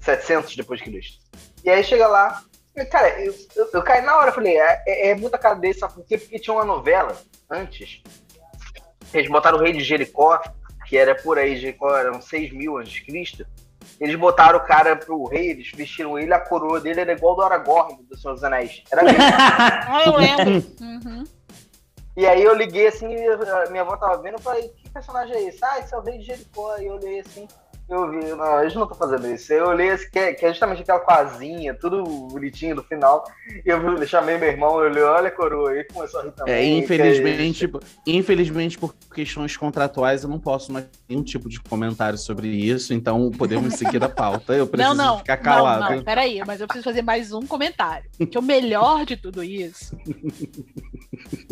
700 0.00 0.56
depois 0.56 0.80
de 0.80 0.86
Cristo. 0.86 1.18
E 1.62 1.68
aí 1.68 1.84
chega 1.84 2.06
lá, 2.08 2.42
e, 2.42 2.51
cara, 2.90 3.20
eu, 3.20 3.34
eu, 3.54 3.68
eu 3.72 3.82
caí 3.82 4.02
na 4.02 4.16
hora, 4.16 4.30
eu 4.30 4.34
falei, 4.34 4.58
é, 4.58 4.82
é, 4.86 5.10
é 5.10 5.14
muita 5.14 5.38
cara 5.38 5.58
sabe 5.74 5.94
por 5.94 6.04
quê? 6.04 6.16
Porque 6.16 6.38
tinha 6.38 6.54
uma 6.54 6.64
novela 6.64 7.16
antes, 7.50 8.02
eles 9.12 9.30
botaram 9.30 9.58
o 9.58 9.60
rei 9.60 9.72
de 9.72 9.84
Jericó, 9.84 10.40
que 10.86 10.96
era 10.96 11.14
por 11.14 11.38
aí, 11.38 11.56
Jericó 11.56 11.94
eram 11.96 12.20
6 12.20 12.52
mil 12.52 12.78
antes 12.78 12.92
de 12.92 13.04
Cristo, 13.04 13.46
eles 14.00 14.16
botaram 14.16 14.58
o 14.58 14.64
cara 14.64 14.96
pro 14.96 15.24
rei, 15.24 15.50
eles 15.50 15.70
vestiram 15.74 16.18
ele, 16.18 16.32
a 16.32 16.40
coroa 16.40 16.80
dele 16.80 17.00
era 17.00 17.12
igual 17.12 17.36
do 17.36 17.42
Aragorn, 17.42 18.02
do 18.08 18.16
Senhor 18.16 18.34
dos 18.34 18.44
Anéis. 18.44 18.82
Era 18.90 19.02
mesmo. 19.02 19.18
Ah, 19.22 20.02
eu 20.06 20.16
lembro. 20.16 20.66
Uhum. 20.80 21.24
E 22.16 22.26
aí 22.26 22.42
eu 22.42 22.54
liguei 22.54 22.88
assim, 22.88 23.08
minha 23.70 23.82
avó 23.82 23.96
tava 23.96 24.20
vendo, 24.20 24.34
eu 24.34 24.40
falei, 24.40 24.68
que 24.68 24.90
personagem 24.90 25.34
é 25.34 25.42
esse? 25.44 25.64
Ah, 25.64 25.78
esse 25.78 25.94
é 25.94 25.98
o 25.98 26.02
rei 26.02 26.18
de 26.18 26.26
Jericó. 26.26 26.76
E 26.78 26.86
eu 26.86 26.94
olhei 26.94 27.20
assim, 27.20 27.46
eu 27.94 28.10
vi, 28.10 28.26
não, 28.34 28.60
eles 28.60 28.74
não 28.74 28.82
estão 28.84 28.96
fazendo 28.96 29.26
isso. 29.28 29.52
Eu 29.52 29.66
olhei 29.68 29.90
assim, 29.90 30.08
que 30.10 30.18
é, 30.18 30.32
que 30.32 30.44
é 30.44 30.48
justamente 30.48 30.82
aquela 30.82 31.00
casinha, 31.00 31.74
tudo 31.74 32.02
bonitinho 32.02 32.76
do 32.76 32.82
final. 32.82 33.24
E 33.64 33.68
eu 33.68 34.06
chamei 34.06 34.38
meu 34.38 34.48
irmão, 34.48 34.80
eu 34.80 34.90
olhei, 34.90 35.02
olha 35.02 35.28
a 35.28 35.30
coroa, 35.30 35.76
e 35.78 35.84
começou 35.84 36.20
a 36.20 36.24
rir 36.24 36.32
também. 36.32 36.54
É, 36.54 36.58
que 36.60 36.84
infelizmente, 36.84 37.70
infelizmente, 38.06 38.78
por 38.78 38.94
questões 39.14 39.56
contratuais, 39.56 40.22
eu 40.22 40.28
não 40.28 40.38
posso 40.38 40.72
mais 40.72 40.86
nenhum 41.08 41.22
tipo 41.22 41.48
de 41.48 41.60
comentário 41.60 42.18
sobre 42.18 42.48
isso, 42.48 42.94
então 42.94 43.30
podemos 43.30 43.74
seguir 43.74 44.02
a 44.02 44.08
pauta. 44.08 44.54
Eu 44.54 44.66
preciso 44.66 44.94
Não, 44.94 45.04
não. 45.12 45.18
ficar 45.18 45.36
Não, 45.36 45.42
calado. 45.42 45.96
não, 45.96 46.02
peraí, 46.04 46.42
mas 46.46 46.60
eu 46.60 46.66
preciso 46.66 46.84
fazer 46.84 47.02
mais 47.02 47.32
um 47.32 47.46
comentário. 47.46 48.08
Que 48.30 48.38
o 48.38 48.42
melhor 48.42 49.04
de 49.04 49.16
tudo 49.16 49.42
isso 49.42 49.96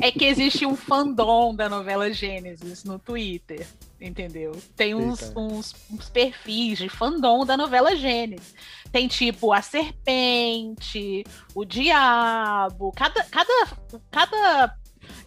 é 0.00 0.10
que 0.10 0.24
existe 0.24 0.64
um 0.66 0.76
fandom 0.76 1.54
da 1.54 1.68
novela 1.68 2.12
Gênesis 2.12 2.84
no 2.84 2.98
Twitter. 2.98 3.66
Entendeu? 4.00 4.52
Tem 4.76 4.94
uns, 4.94 5.20
uns, 5.36 5.74
uns 5.90 6.08
perfis 6.08 6.78
de 6.78 6.88
fandom 6.88 7.44
da 7.44 7.54
novela 7.56 7.94
Gênesis. 7.94 8.54
Tem 8.90 9.06
tipo 9.06 9.52
a 9.52 9.60
serpente, 9.60 11.22
o 11.54 11.64
diabo, 11.64 12.92
cada, 12.92 13.22
cada, 13.24 13.68
cada 14.10 14.76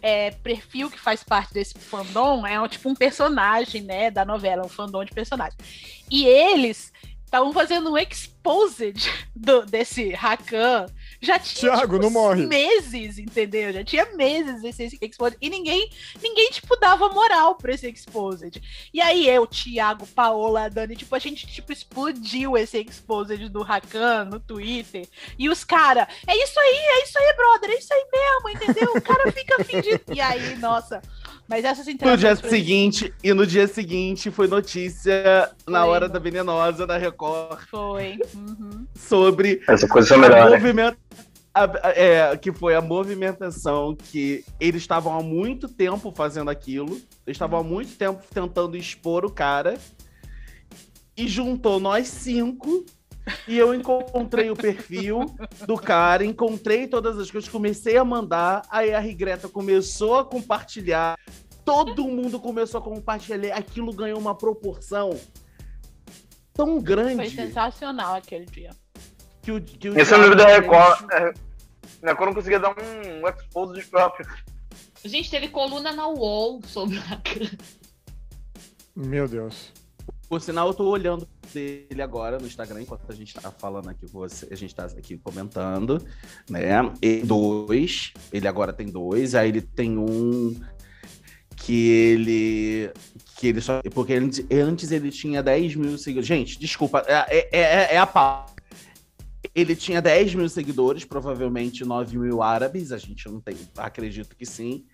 é, 0.02 0.32
perfil 0.32 0.90
que 0.90 0.98
faz 0.98 1.22
parte 1.22 1.54
desse 1.54 1.78
fandom 1.78 2.46
é 2.46 2.60
um, 2.60 2.66
tipo 2.66 2.88
um 2.88 2.94
personagem, 2.94 3.82
né, 3.82 4.10
da 4.10 4.24
novela, 4.24 4.66
um 4.66 4.68
fandom 4.68 5.04
de 5.04 5.12
personagem. 5.12 5.56
E 6.10 6.26
eles 6.26 6.92
estavam 7.24 7.52
fazendo 7.52 7.90
um 7.92 7.98
exposed 7.98 9.08
do- 9.34 9.66
desse 9.66 10.10
Rakan. 10.10 10.86
Já 11.24 11.38
tinha 11.38 11.72
Thiago, 11.72 11.94
tipo, 11.94 12.02
não 12.02 12.10
morre. 12.10 12.46
meses, 12.46 13.18
entendeu? 13.18 13.72
Já 13.72 13.82
tinha 13.82 14.06
meses 14.14 14.62
esse 14.62 14.98
exposed. 15.00 15.36
E 15.40 15.48
ninguém, 15.48 15.90
ninguém 16.22 16.50
tipo, 16.50 16.76
dava 16.76 17.08
moral 17.08 17.54
pra 17.56 17.72
esse 17.72 17.88
exposed. 17.88 18.62
E 18.92 19.00
aí 19.00 19.28
eu, 19.28 19.46
Thiago, 19.46 20.06
Paola, 20.06 20.68
Dani, 20.68 20.96
tipo, 20.96 21.14
a 21.14 21.18
gente 21.18 21.46
tipo, 21.46 21.72
explodiu 21.72 22.56
esse 22.56 22.78
exposed 22.78 23.48
do 23.48 23.62
Rakan 23.62 24.26
no 24.26 24.38
Twitter. 24.38 25.08
E 25.38 25.48
os 25.48 25.64
caras, 25.64 26.06
é 26.26 26.36
isso 26.36 26.58
aí, 26.60 26.76
é 26.76 27.04
isso 27.04 27.18
aí, 27.18 27.34
brother, 27.36 27.70
é 27.70 27.78
isso 27.78 27.92
aí 27.92 28.06
mesmo, 28.12 28.48
entendeu? 28.50 28.92
O 28.94 29.00
cara 29.02 29.32
fica 29.32 29.64
fingindo. 29.64 30.02
E 30.14 30.20
aí, 30.20 30.56
nossa. 30.56 31.00
Mas 31.48 31.64
essas 31.64 31.86
No 31.86 32.16
dia 32.16 32.34
seguinte, 32.36 33.12
e 33.22 33.32
no 33.34 33.46
dia 33.46 33.66
seguinte 33.68 34.30
foi 34.30 34.46
notícia 34.48 35.50
na 35.66 35.80
Foi. 35.82 35.88
hora 35.90 36.08
da 36.08 36.18
venenosa 36.18 36.86
da 36.86 36.96
Record 36.96 37.60
Foi. 37.70 38.18
Uhum. 38.34 38.86
sobre 38.94 39.60
Essa 39.68 39.86
coisa 39.88 40.14
é 40.14 40.18
melhor, 40.18 40.50
né? 40.50 40.96
a- 41.54 41.64
a- 41.64 41.90
é, 41.94 42.36
que 42.36 42.50
foi 42.52 42.74
a 42.74 42.80
movimentação 42.80 43.94
que 43.96 44.44
eles 44.58 44.82
estavam 44.82 45.16
há 45.18 45.22
muito 45.22 45.68
tempo 45.68 46.12
fazendo 46.16 46.50
aquilo, 46.50 46.94
eles 47.26 47.36
estavam 47.36 47.60
há 47.60 47.62
muito 47.62 47.96
tempo 47.96 48.20
tentando 48.32 48.76
expor 48.76 49.24
o 49.24 49.30
cara, 49.30 49.78
e 51.16 51.28
juntou 51.28 51.78
nós 51.78 52.08
cinco, 52.08 52.84
e 53.48 53.58
eu 53.58 53.74
encontrei 53.74 54.50
o 54.50 54.56
perfil 54.56 55.24
do 55.66 55.76
cara, 55.76 56.24
encontrei 56.24 56.86
todas 56.86 57.18
as 57.18 57.30
coisas, 57.30 57.48
comecei 57.48 57.96
a 57.96 58.04
mandar, 58.04 58.62
aí 58.70 58.92
a 58.94 59.00
Regreta 59.00 59.48
começou 59.48 60.18
a 60.18 60.24
compartilhar, 60.24 61.18
todo 61.64 62.04
mundo 62.04 62.38
começou 62.38 62.80
a 62.80 62.82
compartilhar, 62.82 63.56
aquilo 63.56 63.92
ganhou 63.92 64.18
uma 64.18 64.34
proporção 64.34 65.18
tão 66.52 66.74
Foi 66.74 66.82
grande 66.82 67.30
sensacional 67.30 68.14
aquele 68.14 68.46
dia. 68.46 68.70
que 69.42 69.52
o, 69.52 69.60
que 69.60 69.88
o 69.88 69.98
Esse 69.98 70.14
é 70.14 70.16
o 70.16 70.22
livro 70.22 70.36
da 70.36 70.46
Record. 70.46 71.10
é, 71.12 71.32
Né, 72.02 72.14
quando 72.14 72.30
eu 72.30 72.34
conseguia 72.34 72.60
dar 72.60 72.70
um, 72.70 73.22
um 73.22 73.28
expose 73.28 73.74
dos 73.74 73.86
próprios. 73.86 74.28
Gente, 75.04 75.30
teve 75.30 75.48
coluna 75.48 75.92
na 75.92 76.08
UOL 76.08 76.62
sobre 76.66 76.98
a 76.98 77.20
Meu 78.96 79.28
Deus. 79.28 79.72
Por 80.34 80.40
sinal, 80.40 80.66
eu 80.66 80.74
tô 80.74 80.88
olhando 80.88 81.28
dele 81.52 82.02
agora 82.02 82.40
no 82.40 82.46
Instagram, 82.48 82.82
enquanto 82.82 83.08
a 83.08 83.14
gente 83.14 83.32
tá 83.34 83.52
falando 83.52 83.88
aqui 83.88 84.04
você, 84.04 84.48
a 84.50 84.56
gente 84.56 84.74
tá 84.74 84.86
aqui 84.86 85.16
comentando, 85.16 86.04
né? 86.50 86.70
E 87.00 87.22
dois, 87.22 88.12
ele 88.32 88.48
agora 88.48 88.72
tem 88.72 88.88
dois, 88.88 89.36
aí 89.36 89.50
ele 89.50 89.60
tem 89.60 89.96
um 89.96 90.60
que 91.54 91.88
ele. 91.88 92.90
Que 93.36 93.46
ele 93.46 93.60
só. 93.60 93.80
Porque 93.94 94.12
antes, 94.50 94.90
ele 94.90 95.12
tinha 95.12 95.40
10 95.40 95.76
mil 95.76 95.96
seguidores. 95.96 96.26
Gente, 96.26 96.58
desculpa, 96.58 97.04
é, 97.06 97.48
é, 97.52 97.60
é, 97.60 97.94
é 97.94 97.98
a 97.98 98.06
pau. 98.06 98.46
Ele 99.54 99.76
tinha 99.76 100.02
10 100.02 100.34
mil 100.34 100.48
seguidores, 100.48 101.04
provavelmente 101.04 101.84
9 101.84 102.18
mil 102.18 102.42
árabes, 102.42 102.90
a 102.90 102.98
gente 102.98 103.28
não 103.28 103.40
tem, 103.40 103.56
acredito 103.76 104.34
que 104.34 104.44
sim. 104.44 104.84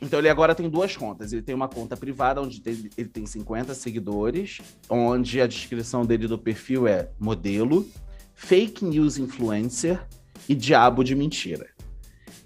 Então 0.00 0.18
ele 0.18 0.28
agora 0.28 0.54
tem 0.54 0.68
duas 0.68 0.96
contas. 0.96 1.32
Ele 1.32 1.42
tem 1.42 1.54
uma 1.54 1.68
conta 1.68 1.96
privada 1.96 2.40
onde 2.40 2.62
ele 2.64 3.08
tem 3.08 3.26
50 3.26 3.74
seguidores, 3.74 4.58
onde 4.88 5.40
a 5.40 5.46
descrição 5.46 6.04
dele 6.04 6.26
do 6.26 6.38
perfil 6.38 6.86
é 6.86 7.10
modelo, 7.18 7.86
fake 8.34 8.84
news 8.84 9.18
influencer 9.18 10.02
e 10.48 10.54
diabo 10.54 11.04
de 11.04 11.14
mentira. 11.14 11.66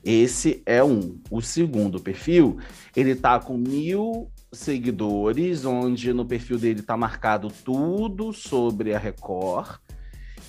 Esse 0.04 0.62
é 0.66 0.84
um. 0.84 1.18
O 1.30 1.40
segundo 1.40 2.00
perfil, 2.00 2.58
ele 2.94 3.14
tá 3.14 3.38
com 3.40 3.56
mil 3.56 4.30
seguidores, 4.52 5.64
onde 5.64 6.12
no 6.12 6.26
perfil 6.26 6.58
dele 6.58 6.82
tá 6.82 6.96
marcado 6.96 7.48
tudo 7.64 8.32
sobre 8.32 8.94
a 8.94 8.98
Record. 8.98 9.78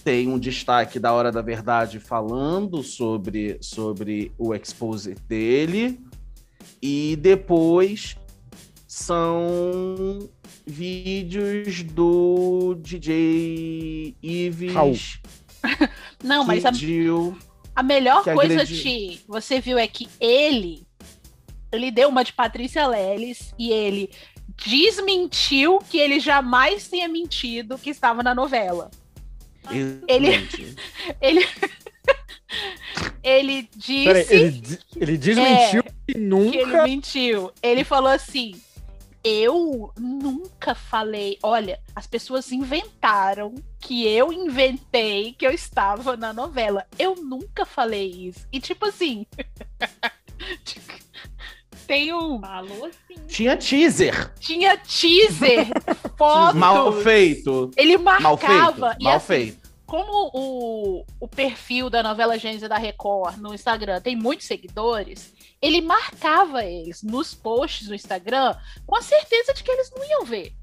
Tem 0.04 0.28
um 0.28 0.38
destaque 0.38 1.00
da 1.00 1.14
Hora 1.14 1.32
da 1.32 1.42
Verdade 1.42 2.00
falando 2.00 2.84
sobre, 2.84 3.58
sobre 3.62 4.32
o 4.38 4.54
expose 4.54 5.16
dele. 5.28 6.00
E 6.82 7.16
depois 7.20 8.16
são 8.88 10.30
vídeos 10.66 11.84
do 11.84 12.76
DJ 12.82 14.16
Raul. 14.74 14.92
Ives. 14.92 15.20
Não, 16.24 16.44
mas 16.46 16.66
a, 16.66 16.72
a 17.76 17.84
melhor 17.84 18.24
que 18.24 18.34
coisa, 18.34 18.62
agredi- 18.62 18.82
Ti, 19.18 19.22
você 19.28 19.60
viu 19.60 19.78
é 19.78 19.88
que 19.88 20.08
ele, 20.20 20.86
ele 21.72 21.92
deu 21.92 22.10
uma 22.10 22.24
de 22.24 22.34
Patrícia 22.34 22.88
Leles 22.88 23.54
e 23.60 23.72
ele 23.72 24.10
desmentiu 24.66 25.80
que 25.80 25.98
ele 25.98 26.20
jamais 26.20 26.88
tenha 26.88 27.08
mentido 27.08 27.78
que 27.78 27.90
estava 27.90 28.24
na 28.24 28.34
novela. 28.34 28.90
Ele- 29.70 30.28
Exatamente. 30.28 30.76
Ele, 31.20 31.40
ele 31.42 31.48
disse 33.76 34.04
Peraí, 34.06 34.26
ele, 34.30 34.80
ele 34.96 35.18
desmentiu 35.18 35.84
que 35.84 35.90
que 36.14 36.18
ele 36.18 36.20
nunca. 36.26 36.84
mentiu. 36.84 37.52
Ele 37.62 37.84
falou 37.84 38.12
assim: 38.12 38.60
Eu 39.24 39.92
nunca 39.98 40.76
falei. 40.76 41.38
Olha, 41.42 41.80
as 41.96 42.06
pessoas 42.08 42.52
inventaram 42.52 43.56
que 43.80 44.08
eu 44.08 44.32
inventei 44.32 45.34
que 45.34 45.46
eu 45.46 45.52
estava 45.52 46.16
na 46.16 46.32
novela. 46.34 46.86
Eu 46.98 47.16
nunca 47.16 47.66
falei 47.66 48.10
isso. 48.10 48.48
E 48.52 48.60
tipo 48.60 48.86
assim. 48.86 49.26
Tem 51.88 52.12
um. 52.14 52.40
Falou 52.42 52.86
assim. 52.86 53.22
Tinha 53.28 53.56
teaser. 53.56 54.32
Tinha 54.40 54.76
teaser, 54.78 55.68
fotos. 56.18 56.56
Mal 56.60 56.92
feito. 57.02 57.70
Ele 57.78 57.98
Mal 57.98 58.38
feito. 58.38 58.52
marcava. 58.54 58.98
e 59.00 59.04
Mal 59.04 59.16
assim, 59.16 59.28
feito. 59.28 59.65
Como 59.86 60.32
o, 60.34 61.06
o 61.20 61.28
perfil 61.28 61.90
da 61.90 62.02
novela 62.02 62.38
Gênesis 62.38 62.68
da 62.68 62.78
Record 62.78 63.38
no 63.38 63.54
Instagram 63.54 64.02
tem 64.02 64.16
muitos 64.16 64.48
seguidores, 64.48 65.34
ele 65.62 65.82
marcava 65.82 66.64
eles 66.64 67.04
nos 67.04 67.34
posts 67.34 67.88
do 67.88 67.96
Instagram 67.96 68.56
com 68.86 68.96
a 68.96 69.02
certeza 69.02 69.54
de 69.54 69.64
que 69.64 69.72
eles 69.72 69.92
não 69.92 70.04
iam 70.04 70.26
ver. 70.26 70.54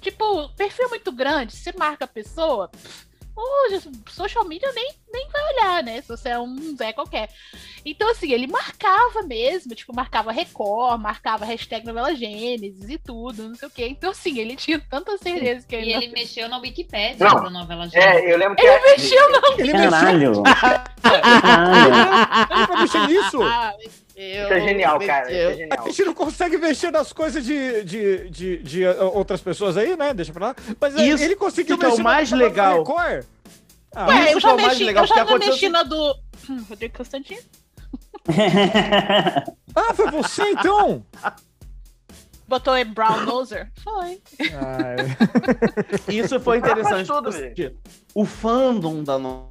Tipo, 0.00 0.48
perfil 0.50 0.86
é 0.86 0.88
muito 0.88 1.10
grande, 1.10 1.56
você 1.56 1.72
marca 1.76 2.04
a 2.04 2.08
pessoa, 2.08 2.68
pff, 2.68 3.06
hoje 3.40 3.90
social 4.10 4.44
media 4.44 4.70
nem, 4.72 4.92
nem 5.12 5.28
vai 5.28 5.42
olhar, 5.54 5.82
né? 5.82 6.00
Se 6.00 6.08
você 6.08 6.30
é 6.30 6.38
um 6.38 6.76
Zé 6.76 6.92
qualquer. 6.92 7.30
Então, 7.84 8.10
assim, 8.10 8.32
ele 8.32 8.46
marcava 8.46 9.22
mesmo, 9.22 9.74
tipo, 9.74 9.94
marcava 9.94 10.32
Record, 10.32 11.00
marcava 11.00 11.44
hashtag 11.44 11.86
novela 11.86 12.14
Gênesis 12.14 12.88
e 12.88 12.98
tudo, 12.98 13.48
não 13.48 13.54
sei 13.54 13.68
o 13.68 13.70
quê. 13.70 13.86
Então, 13.88 14.10
assim, 14.10 14.38
ele 14.38 14.56
tinha 14.56 14.78
tanta 14.78 15.16
certeza 15.18 15.66
que 15.66 15.76
E 15.76 15.78
ele, 15.78 15.92
ele 15.92 16.08
mexeu 16.08 16.48
na 16.48 16.58
Wikipédia 16.58 17.26
Não. 17.26 17.42
da 17.44 17.50
novela 17.50 17.88
Gênesis. 17.88 18.22
É, 18.22 18.32
eu 18.32 18.38
lembro 18.38 18.56
que. 18.56 18.66
Ele 18.66 18.80
mexeu 18.80 19.30
na 19.30 19.40
Ele 19.58 19.72
mexeu. 19.72 19.90
Caralho. 19.90 20.42
Caralho. 21.40 22.50
Ele 22.50 22.66
vai 22.66 22.82
mexer 22.82 23.06
nisso. 23.06 23.38
Ah, 24.18 24.44
Isso 24.44 24.52
é 24.52 24.60
genial, 24.60 24.98
cara. 24.98 25.30
Isso 25.30 25.40
é 25.40 25.46
A 25.46 25.52
genial. 25.54 25.86
gente 25.86 26.04
não 26.04 26.14
consegue 26.14 26.58
mexer 26.58 26.90
nas 26.90 27.12
coisas 27.12 27.44
de, 27.44 27.84
de, 27.84 28.30
de, 28.30 28.62
de, 28.62 28.84
uh, 28.86 29.16
outras 29.16 29.40
pessoas 29.40 29.76
aí, 29.76 29.96
né? 29.96 30.12
Deixa 30.12 30.32
pra 30.32 30.48
lá. 30.48 30.56
Mas 30.80 30.94
uh, 30.94 31.00
Isso 31.00 31.22
ele 31.22 31.36
conseguiu 31.36 31.78
que 31.78 31.84
é 31.84 31.88
o 31.88 31.90
mexer 31.90 32.02
mais 32.02 32.32
legal. 32.32 32.84
Ah, 33.94 34.06
Ué, 34.08 34.24
Isso 34.24 34.30
eu 34.30 34.34
que 34.34 34.40
já 34.40 34.50
é 34.50 34.56
mexi, 34.56 34.84
legal, 34.84 35.04
eu 35.04 35.08
já 35.08 35.38
mexi 35.38 35.68
na 35.68 35.82
do 35.82 36.14
Hum, 36.48 36.64
Rodrigo 36.68 36.96
Constantino. 36.96 37.42
ah, 39.74 39.94
foi 39.94 40.10
você 40.10 40.42
então? 40.50 41.04
Botou 42.46 42.76
em 42.76 42.84
Brown 42.84 43.24
Noser? 43.24 43.70
Foi. 43.82 44.20
Ah, 44.54 44.96
é. 46.08 46.12
Isso 46.12 46.40
foi 46.40 46.58
interessante. 46.58 47.06
Tudo, 47.06 47.30
o 48.14 48.24
fandom 48.24 49.02
da, 49.02 49.18
no... 49.18 49.50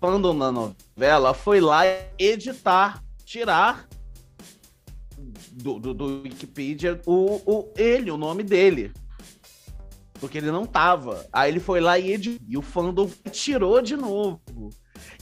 fandom 0.00 0.36
da 0.38 0.52
novela 0.52 1.34
foi 1.34 1.60
lá 1.60 1.82
editar, 2.18 3.02
tirar 3.30 3.88
do, 5.52 5.78
do, 5.78 5.94
do 5.94 6.22
Wikipedia 6.22 7.00
o, 7.06 7.40
o, 7.46 7.72
ele, 7.76 8.10
o 8.10 8.16
nome 8.16 8.42
dele. 8.42 8.92
Porque 10.14 10.38
ele 10.38 10.50
não 10.50 10.66
tava. 10.66 11.24
Aí 11.32 11.48
ele 11.48 11.60
foi 11.60 11.80
lá 11.80 11.96
e 11.96 12.12
editou. 12.12 12.44
E 12.48 12.58
o 12.58 12.62
fandom 12.62 13.08
tirou 13.30 13.80
de 13.80 13.96
novo. 13.96 14.40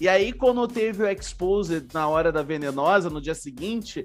E 0.01 0.09
aí, 0.09 0.33
quando 0.33 0.67
teve 0.67 1.03
o 1.03 1.09
Exposed 1.09 1.89
na 1.93 2.09
hora 2.09 2.33
da 2.33 2.43
venenosa, 2.43 3.11
no 3.11 3.21
dia 3.21 3.35
seguinte, 3.35 4.03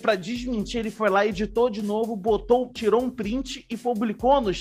pra 0.00 0.14
desmentir, 0.14 0.78
ele 0.78 0.90
foi 0.90 1.10
lá, 1.10 1.26
editou 1.26 1.68
de 1.68 1.82
novo, 1.82 2.14
botou, 2.14 2.70
tirou 2.72 3.02
um 3.02 3.10
print 3.10 3.66
e 3.68 3.76
publicou 3.76 4.40
no 4.40 4.52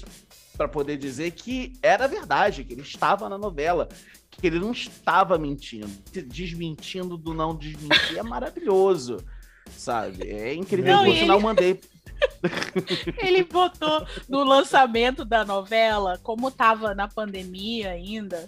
para 0.57 0.67
poder 0.67 0.97
dizer 0.97 1.31
que 1.31 1.73
era 1.81 2.07
verdade, 2.07 2.63
que 2.63 2.73
ele 2.73 2.81
estava 2.81 3.27
na 3.29 3.37
novela, 3.37 3.87
que 4.29 4.45
ele 4.47 4.59
não 4.59 4.71
estava 4.71 5.37
mentindo. 5.37 5.87
Desmentindo 6.27 7.17
do 7.17 7.33
não 7.33 7.55
desmentir 7.55 8.17
é 8.17 8.23
maravilhoso, 8.23 9.17
sabe? 9.77 10.27
É 10.29 10.53
incrível. 10.53 10.93
Não, 10.93 11.15
sinal, 11.15 11.37
ele- 11.37 11.43
mandei. 11.45 11.81
Ele 13.17 13.43
botou 13.43 14.05
no 14.29 14.43
lançamento 14.43 15.25
da 15.25 15.43
novela, 15.43 16.19
como 16.21 16.51
tava 16.51 16.93
na 16.93 17.07
pandemia 17.07 17.89
ainda, 17.89 18.47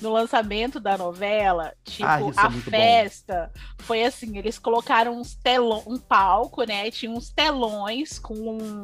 no 0.00 0.10
lançamento 0.12 0.80
da 0.80 0.96
novela, 0.96 1.72
tipo, 1.84 2.06
Ah, 2.08 2.20
é 2.20 2.32
a 2.36 2.50
muito 2.50 2.64
bom. 2.64 2.70
festa 2.70 3.50
foi 3.80 4.04
assim, 4.04 4.36
eles 4.38 4.58
colocaram 4.58 5.18
uns 5.18 5.34
telão, 5.34 5.82
um 5.86 5.98
palco, 5.98 6.62
né? 6.64 6.88
e 6.88 6.90
Tinha 6.90 7.10
uns 7.10 7.30
telões 7.30 8.18
com 8.18 8.82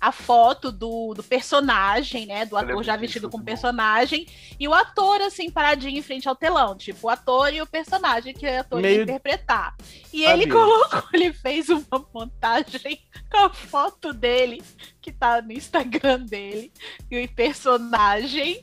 a 0.00 0.12
foto 0.12 0.70
do, 0.70 1.14
do 1.14 1.22
personagem, 1.22 2.26
né? 2.26 2.44
Do 2.44 2.56
ator 2.58 2.82
já 2.84 2.94
vestido 2.94 3.30
com 3.30 3.40
personagem, 3.40 4.26
e 4.60 4.68
o 4.68 4.74
ator, 4.74 5.20
assim, 5.22 5.50
paradinho 5.50 5.98
em 5.98 6.02
frente 6.02 6.28
ao 6.28 6.36
telão. 6.36 6.76
Tipo, 6.76 7.06
o 7.06 7.10
ator 7.10 7.52
e 7.54 7.62
o 7.62 7.66
personagem 7.66 8.34
que 8.34 8.46
o 8.46 8.60
ator 8.60 8.80
ia 8.80 8.86
Meio- 8.90 9.02
interpretar. 9.04 9.74
E 10.12 10.26
Ah, 10.26 10.34
ele 10.34 10.46
colocou, 10.52 11.02
ele 11.14 11.32
fez 11.32 11.68
uma 11.70 12.06
montagem 12.12 13.00
com 13.30 13.38
a 13.44 13.50
foto 13.50 14.12
dele, 14.12 14.62
que 15.00 15.10
tá 15.10 15.40
no 15.40 15.52
Instagram 15.52 16.20
dele, 16.20 16.70
e 17.10 17.24
o 17.24 17.28
personagem, 17.34 18.62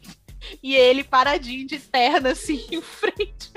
e 0.61 0.75
ele 0.75 1.03
paradinho 1.03 1.65
de 1.67 1.79
terno, 1.79 2.29
assim, 2.29 2.63
em 2.71 2.81
frente, 2.81 3.51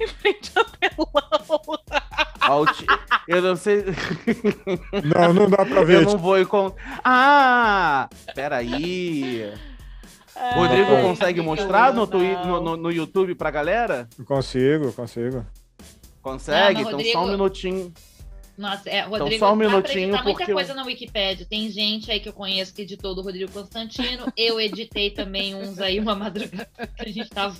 em 0.00 0.06
frente 0.06 0.52
ao 0.54 0.64
telão. 0.64 2.66
Ti- 2.74 2.86
Eu 3.28 3.42
não 3.42 3.56
sei. 3.56 3.84
Não, 5.04 5.32
não 5.32 5.50
dá 5.50 5.64
pra 5.64 5.80
Eu 5.80 5.86
ver. 5.86 6.04
não 6.06 6.18
vou 6.18 6.44
com. 6.46 6.74
Ah! 7.04 8.08
Peraí. 8.34 9.52
Rodrigo 10.54 10.92
É. 10.92 11.02
consegue 11.02 11.40
mostrar 11.40 11.92
no, 11.94 12.06
twi- 12.06 12.36
no, 12.44 12.60
no, 12.60 12.76
no 12.76 12.90
YouTube 12.92 13.34
pra 13.34 13.50
galera? 13.50 14.08
Consigo, 14.26 14.92
consigo. 14.92 15.44
Consegue? 16.20 16.82
Não, 16.82 17.00
então 17.00 17.12
só 17.12 17.24
um 17.24 17.30
minutinho. 17.30 17.92
Nossa, 18.56 18.88
é, 18.88 19.00
Rodrigo, 19.02 19.38
só 19.40 19.52
um 19.52 19.58
pra 19.58 19.66
minutinho, 19.68 19.98
editar 20.04 20.22
muita 20.22 20.38
porque 20.38 20.50
eu- 20.52 20.54
coisa 20.54 20.74
na 20.74 20.84
Wikipédia. 20.84 21.46
Tem 21.48 21.68
gente 21.70 22.10
aí 22.10 22.20
que 22.20 22.28
eu 22.28 22.32
conheço 22.32 22.72
que 22.72 22.82
editou 22.82 23.14
do 23.14 23.22
Rodrigo 23.22 23.50
Constantino. 23.50 24.32
Eu 24.36 24.60
editei 24.60 25.10
também 25.10 25.54
uns 25.54 25.80
aí, 25.80 25.98
uma 25.98 26.14
madrugada 26.14 26.68
que 26.96 27.08
a 27.08 27.12
gente 27.12 27.28
tava 27.30 27.54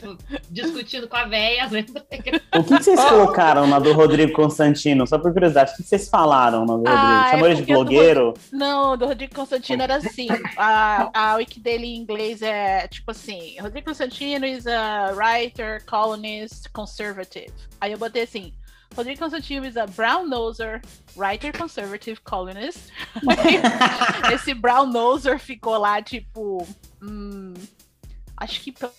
discutindo 0.50 1.08
com 1.08 1.16
a 1.16 1.24
véia, 1.24 1.66
lembra? 1.70 2.02
O 2.56 2.62
que, 2.64 2.76
que 2.78 2.82
vocês 2.84 3.00
colocaram 3.04 3.66
na 3.66 3.78
do 3.78 3.92
Rodrigo 3.92 4.32
Constantino? 4.32 5.06
Só 5.06 5.18
por 5.18 5.32
curiosidade, 5.32 5.72
o 5.72 5.76
que 5.76 5.82
vocês 5.82 6.08
falaram 6.08 6.60
na 6.60 6.74
do 6.74 6.78
Rodrigo? 6.78 6.96
Ah, 6.96 7.24
é 7.26 7.30
Chamou 7.32 7.46
ele 7.46 7.54
de 7.56 7.60
porque 7.62 7.72
do 7.72 7.78
blogueiro? 7.80 8.34
Não, 8.52 8.96
do 8.96 9.06
Rodrigo 9.06 9.34
Constantino 9.34 9.82
era 9.82 9.96
assim. 9.96 10.28
A, 10.56 11.10
a 11.32 11.34
wiki 11.36 11.58
dele 11.60 11.86
em 11.86 11.96
inglês 11.96 12.40
é 12.42 12.86
tipo 12.88 13.10
assim: 13.10 13.56
Rodrigo 13.60 13.86
Constantino 13.86 14.46
is 14.46 14.66
a 14.66 15.12
writer, 15.14 15.84
columnist, 15.86 16.68
conservative. 16.72 17.52
Aí 17.80 17.92
eu 17.92 17.98
botei 17.98 18.22
assim: 18.22 18.52
Rodrigo 18.96 19.18
Constantino 19.18 19.66
is 19.66 19.76
a 19.76 19.86
brown 19.86 20.28
noser, 20.28 20.80
writer, 21.16 21.52
conservative, 21.52 22.22
columnist. 22.22 22.90
Esse 24.32 24.54
brown 24.54 24.86
noser 24.86 25.38
ficou 25.38 25.76
lá 25.78 26.00
tipo. 26.00 26.66
hum, 27.02 27.54
acho 28.36 28.60
que 28.60 28.72
por 28.72 28.92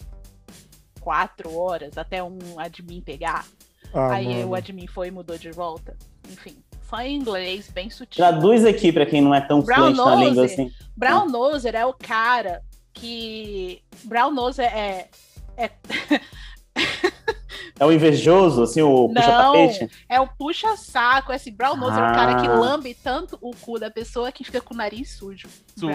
quatro 1.00 1.56
horas 1.58 1.98
até 1.98 2.22
um 2.24 2.40
admin 2.58 3.02
pegar. 3.02 3.46
Ah, 3.94 4.16
Aí 4.16 4.28
mano. 4.40 4.50
o 4.50 4.56
admin 4.56 4.88
foi 4.88 5.08
e 5.08 5.12
mudou 5.12 5.38
de 5.38 5.52
volta. 5.52 5.96
Enfim, 6.30 6.58
só 6.90 7.00
em 7.00 7.16
inglês, 7.16 7.70
bem 7.70 7.90
sutil. 7.90 8.18
Traduz 8.26 8.66
aqui 8.66 8.92
pra 8.92 9.06
quem 9.06 9.22
não 9.22 9.34
é 9.34 9.40
tão 9.40 9.62
Brown 9.62 9.96
fluente 9.96 9.98
na 9.98 10.04
nose. 10.06 10.26
língua 10.26 10.46
assim. 10.46 10.72
Brown 10.98 11.30
noser 11.30 11.76
é 11.76 11.86
o 11.86 11.94
cara 11.94 12.62
que. 12.94 13.82
Brown 14.04 14.32
noser 14.32 14.66
é. 14.76 15.08
é, 15.56 15.70
É 17.80 17.86
o 17.86 17.92
invejoso, 17.92 18.64
assim, 18.64 18.82
o 18.82 19.08
Não. 19.08 19.14
puxa-tapete? 19.14 19.90
é 20.08 20.20
o 20.22 20.28
puxa-saco. 20.28 21.34
Esse 21.34 21.52
brown 21.52 21.76
noser 21.76 22.04
é 22.04 22.12
o 22.12 22.16
cara 22.16 22.36
que 22.42 22.48
Ah. 22.48 22.54
lambe 22.56 22.94
tanto 22.94 23.38
o 23.42 23.52
cu 23.56 23.78
da 23.80 23.92
pessoa 23.92 24.32
que 24.32 24.44
fica 24.44 24.62
com 24.62 24.74
o 24.74 24.78
nariz 24.78 25.12
sujo. 25.18 25.48
Sujo. 25.78 25.94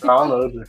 Brown 0.00 0.28
noser. 0.28 0.68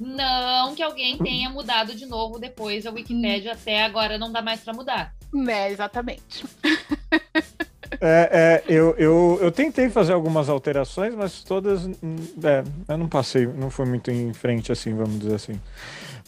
Não, 0.00 0.74
que 0.74 0.82
alguém 0.82 1.18
tenha 1.18 1.50
mudado 1.50 1.94
de 1.94 2.06
novo 2.06 2.38
depois 2.38 2.86
a 2.86 2.90
Wikipédia 2.90 3.52
até 3.52 3.84
agora 3.84 4.16
não 4.16 4.30
dá 4.32 4.40
mais 4.40 4.60
pra 4.60 4.72
mudar. 4.72 5.12
Né, 5.32 5.70
exatamente. 5.70 6.44
É, 8.00 8.62
é, 8.66 8.72
eu, 8.74 8.96
eu, 8.96 9.38
eu 9.42 9.52
tentei 9.52 9.88
fazer 9.90 10.12
algumas 10.14 10.48
alterações, 10.48 11.14
mas 11.14 11.44
todas. 11.44 11.84
hum, 11.86 12.16
É, 12.42 12.64
eu 12.88 12.98
não 12.98 13.06
passei, 13.06 13.46
não 13.46 13.70
foi 13.70 13.84
muito 13.86 14.10
em 14.10 14.32
frente 14.32 14.72
assim, 14.72 14.94
vamos 14.94 15.20
dizer 15.20 15.34
assim. 15.34 15.60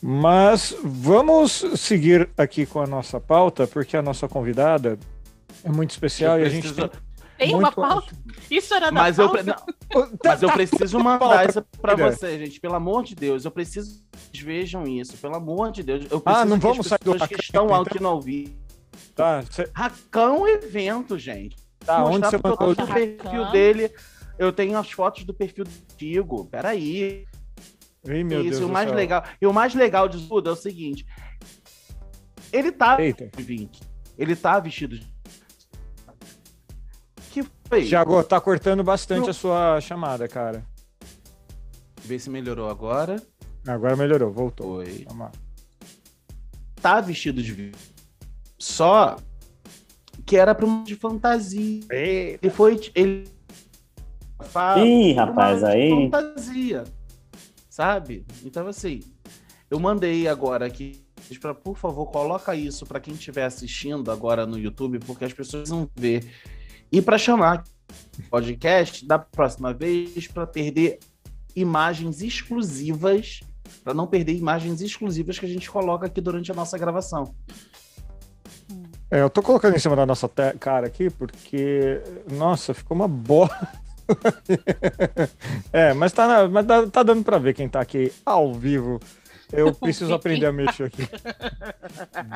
Mas 0.07 0.77
vamos 0.85 1.65
seguir 1.77 2.29
aqui 2.37 2.67
com 2.67 2.79
a 2.79 2.87
nossa 2.87 3.19
pauta, 3.19 3.67
porque 3.67 3.97
a 3.97 4.03
nossa 4.03 4.29
convidada 4.29 4.99
é 5.65 5.71
muito 5.71 5.93
especial 5.93 6.39
e 6.39 6.43
a 6.43 6.49
gente 6.51 6.71
tem. 6.75 6.91
Tem 7.39 7.55
uma 7.55 7.73
pauta? 7.73 8.13
Isso 8.51 8.75
era 8.75 8.91
da 8.91 8.93
Mas 8.93 9.19
eu, 9.19 9.31
pauta? 9.31 9.43
pre- 9.43 9.55
não, 9.95 10.09
mas 10.23 10.43
eu 10.43 10.53
preciso 10.53 10.99
mandar 10.99 11.19
Pauta, 11.19 11.43
essa 11.43 11.67
pra 11.81 11.97
filha. 11.97 12.13
você, 12.13 12.39
gente. 12.39 12.61
Pelo 12.61 12.75
amor 12.75 13.03
de 13.03 13.15
Deus, 13.15 13.47
eu 13.47 13.51
preciso 13.51 14.05
que 14.31 14.39
vocês 14.39 14.45
vejam 14.45 14.85
isso. 14.87 15.17
Pelo 15.17 15.37
amor 15.37 15.73
de 15.73 15.83
Deus. 15.83 16.03
Eu 16.11 16.21
preciso 16.21 16.43
Ah, 16.43 16.45
não 16.45 16.59
vamos 16.59 16.87
sair 16.87 16.99
do 17.03 17.13
pessoas 17.13 17.29
que 17.31 17.41
estão 17.41 17.65
então? 17.65 17.81
aqui 17.81 18.01
no 18.01 18.09
ao 18.09 18.21
vivo. 18.21 18.53
Tá, 19.15 19.43
cê- 19.51 19.71
Racão 19.75 20.47
evento, 20.47 21.19
gente. 21.19 21.57
tá 21.85 22.05
onde 22.05 22.27
você 22.27 22.37
eu 22.37 22.41
mandou? 22.45 22.69
Rakan. 22.75 22.93
perfil 22.95 23.51
dele. 23.51 23.91
Eu 24.39 24.53
tenho 24.53 24.79
as 24.79 24.91
fotos 24.93 25.25
do 25.25 25.33
perfil 25.33 25.65
antigo. 25.93 26.45
Peraí. 26.45 27.25
Ih, 28.07 28.25
meu 28.25 28.41
isso, 28.41 28.51
Deus 28.51 28.63
e 28.63 28.65
o 28.65 28.69
mais 28.69 28.89
céu. 28.89 28.97
legal. 28.97 29.25
E 29.41 29.47
o 29.47 29.53
mais 29.53 29.75
legal 29.75 30.09
de 30.09 30.27
tudo 30.29 30.51
é 30.51 30.53
o 30.53 30.57
seguinte: 30.57 31.07
ele 32.53 32.71
tá 32.71 33.01
Eita. 33.01 33.29
de 33.37 33.43
Vink. 33.43 33.81
Ele 34.19 34.37
tá 34.37 34.61
vestido 34.61 34.99
de. 34.99 35.13
Que 37.31 37.45
foi? 37.69 37.85
Tiago, 37.85 38.23
tá 38.23 38.41
cortando 38.41 38.85
bastante 38.85 39.23
Não. 39.23 39.31
a 39.31 39.35
sua 39.35 39.81
chamada, 39.81 40.29
cara. 40.29 40.65
Vê 42.03 42.19
se 42.19 42.31
melhorou 42.31 42.69
agora. 42.69 43.21
Agora 43.67 43.97
melhorou, 43.97 44.31
voltou. 44.31 44.77
Foi. 44.77 45.05
Vamos 45.09 45.27
lá. 45.27 45.33
Tá 46.81 47.01
vestido 47.01 47.43
de 47.43 47.53
Vink. 47.53 47.79
Só 48.59 49.17
que 50.27 50.37
era 50.37 50.55
pra 50.55 50.67
um 50.67 50.85
de 50.85 50.95
fantasia. 50.95 51.81
Ele 51.91 52.51
foi. 52.51 52.79
Ele. 52.95 53.29
Ih, 54.85 55.13
rapaz, 55.15 55.65
aí. 55.65 55.91
Fantasia. 55.91 56.85
Sabe? 57.75 58.25
Então, 58.45 58.69
assim, 58.69 59.01
eu 59.69 59.81
mandei 59.81 60.29
agora 60.29 60.65
aqui 60.65 61.05
para, 61.41 61.53
por 61.53 61.77
favor, 61.77 62.07
coloca 62.07 62.55
isso 62.55 62.87
para 62.87 63.01
quem 63.01 63.15
estiver 63.15 63.43
assistindo 63.43 64.13
agora 64.13 64.47
no 64.47 64.57
YouTube, 64.57 65.01
porque 65.01 65.25
as 65.25 65.33
pessoas 65.33 65.71
vão 65.71 65.91
ver. 65.97 66.25
E 66.93 67.03
para 67.03 67.19
chamar 67.19 67.65
podcast 68.31 69.05
da 69.05 69.19
próxima 69.19 69.75
vez 69.75 70.29
para 70.29 70.47
perder 70.47 71.01
imagens 71.57 72.23
exclusivas, 72.23 73.41
para 73.83 73.93
não 73.93 74.07
perder 74.07 74.37
imagens 74.37 74.81
exclusivas 74.81 75.37
que 75.37 75.45
a 75.45 75.49
gente 75.49 75.69
coloca 75.69 76.07
aqui 76.07 76.21
durante 76.21 76.53
a 76.53 76.55
nossa 76.55 76.79
gravação. 76.79 77.35
É, 79.11 79.21
eu 79.21 79.29
tô 79.29 79.43
colocando 79.43 79.75
em 79.75 79.81
cima 79.81 79.97
da 79.97 80.07
nossa 80.07 80.29
cara 80.61 80.87
aqui 80.87 81.11
porque, 81.11 82.01
nossa, 82.31 82.73
ficou 82.73 82.97
uma 82.97 83.09
bola. 83.09 83.83
é, 85.73 85.93
mas 85.95 86.13
tá, 86.13 86.27
na- 86.27 86.49
mas 86.49 86.67
dá- 86.67 86.87
tá 86.87 87.03
dando 87.03 87.23
pra 87.25 87.39
ver 87.39 87.55
quem 87.55 87.69
tá 87.69 87.81
aqui 87.81 88.13
ao 88.25 88.53
vivo. 88.55 89.01
Eu 89.53 89.73
preciso 89.75 90.13
aprender 90.15 90.47
a 90.47 90.53
mexer 90.53 90.85
aqui. 90.85 91.09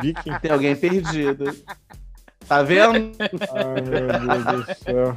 Viking. 0.02 0.38
Tem 0.40 0.50
alguém 0.50 0.76
perdido. 0.76 1.54
Tá 2.46 2.62
vendo? 2.62 3.12
Ai, 3.52 3.80
meu 3.82 4.44
Deus 4.44 4.66
do 4.66 4.74
céu. 4.84 5.16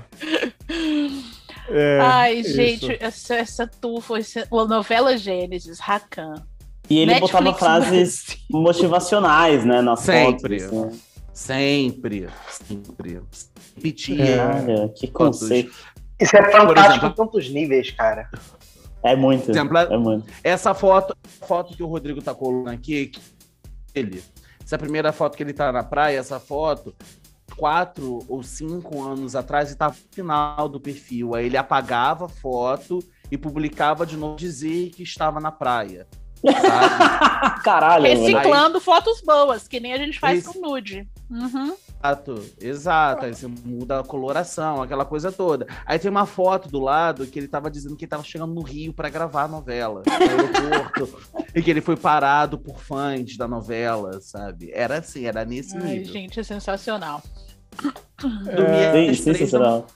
É, 1.69 1.99
Ai, 2.01 2.33
isso. 2.39 2.53
gente, 2.53 2.97
essa, 2.99 3.35
essa 3.35 3.67
tu 3.67 4.01
foi 4.01 4.23
se- 4.23 4.39
a 4.51 4.65
novela 4.65 5.15
Gênesis, 5.17 5.79
Rakan. 5.79 6.33
E 6.89 6.97
ele 6.99 7.13
Netflix 7.13 7.31
botava 7.31 7.53
frases 7.57 8.25
Brasil. 8.25 8.39
motivacionais, 8.49 9.63
né, 9.63 9.81
nas 9.81 10.01
Sempre. 10.01 10.59
fotos. 10.59 10.87
assim. 10.89 11.01
Sempre, 11.33 12.27
sempre. 12.49 13.21
Repetia. 13.77 14.51
Olha, 14.53 14.89
que 14.89 15.07
Quantos- 15.07 15.39
conceito. 15.41 15.71
Isso 16.21 16.35
é 16.37 16.51
fantástico 16.51 16.79
exemplo- 16.91 17.09
em 17.09 17.13
tantos 17.13 17.49
níveis, 17.49 17.91
cara. 17.91 18.29
É 19.03 19.15
muito. 19.15 19.49
Exemplo, 19.49 19.77
É 19.77 19.97
muito. 19.97 20.31
Essa 20.43 20.73
foto, 20.73 21.15
foto 21.47 21.75
que 21.75 21.81
o 21.83 21.87
Rodrigo 21.87 22.21
tá 22.21 22.33
colando 22.35 22.69
aqui, 22.69 23.07
que 23.07 23.19
ele. 23.95 24.23
Essa 24.63 24.77
primeira 24.77 25.11
foto 25.11 25.35
que 25.35 25.43
ele 25.43 25.53
tá 25.53 25.71
na 25.71 25.83
praia, 25.83 26.19
essa 26.19 26.39
foto, 26.39 26.95
quatro 27.57 28.19
ou 28.29 28.43
cinco 28.43 29.01
anos 29.03 29.35
atrás, 29.35 29.71
e 29.71 29.75
tava 29.75 29.95
no 29.95 30.15
final 30.15 30.69
do 30.69 30.79
perfil. 30.79 31.33
Aí 31.35 31.47
ele 31.47 31.57
apagava 31.57 32.25
a 32.25 32.29
foto 32.29 32.99
e 33.31 33.37
publicava 33.37 34.05
de 34.05 34.15
novo, 34.15 34.35
dizer 34.35 34.89
que 34.91 35.01
estava 35.03 35.39
na 35.39 35.51
praia. 35.51 36.07
Sabe? 36.43 37.61
Caralho, 37.63 38.03
mano. 38.07 38.25
Reciclando 38.25 38.79
fotos 38.79 39.21
boas, 39.21 39.67
que 39.67 39.79
nem 39.79 39.93
a 39.93 39.97
gente 39.97 40.19
faz 40.19 40.39
Esse- 40.39 40.53
com 40.53 40.59
nude. 40.67 41.07
Uhum. 41.31 41.73
Exato, 42.03 42.45
exato. 42.59 43.25
Aí 43.25 43.33
você 43.33 43.47
muda 43.47 44.01
a 44.01 44.03
coloração, 44.03 44.81
aquela 44.81 45.05
coisa 45.05 45.31
toda. 45.31 45.65
Aí 45.85 45.97
tem 45.97 46.11
uma 46.11 46.25
foto 46.25 46.67
do 46.67 46.79
lado 46.79 47.25
que 47.25 47.39
ele 47.39 47.47
tava 47.47 47.71
dizendo 47.71 47.95
que 47.95 48.03
ele 48.03 48.09
tava 48.09 48.23
chegando 48.23 48.53
no 48.53 48.61
Rio 48.61 48.93
para 48.93 49.07
gravar 49.07 49.43
a 49.43 49.47
novela, 49.47 50.03
no 50.05 50.67
aeroporto, 50.67 51.19
e 51.55 51.61
que 51.61 51.69
ele 51.69 51.79
foi 51.79 51.95
parado 51.95 52.57
por 52.57 52.79
fãs 52.79 53.37
da 53.37 53.47
novela, 53.47 54.19
sabe? 54.19 54.71
Era 54.73 54.99
assim, 54.99 55.25
era 55.25 55.45
nesse 55.45 55.77
Ai, 55.77 55.99
nível. 55.99 56.13
gente, 56.13 56.39
é 56.39 56.43
sensacional. 56.43 57.23
Dormia 58.19 58.91
Sim, 58.91 59.09
às 59.09 59.19
três 59.21 59.25
da 59.25 59.33
sensacional. 59.33 59.87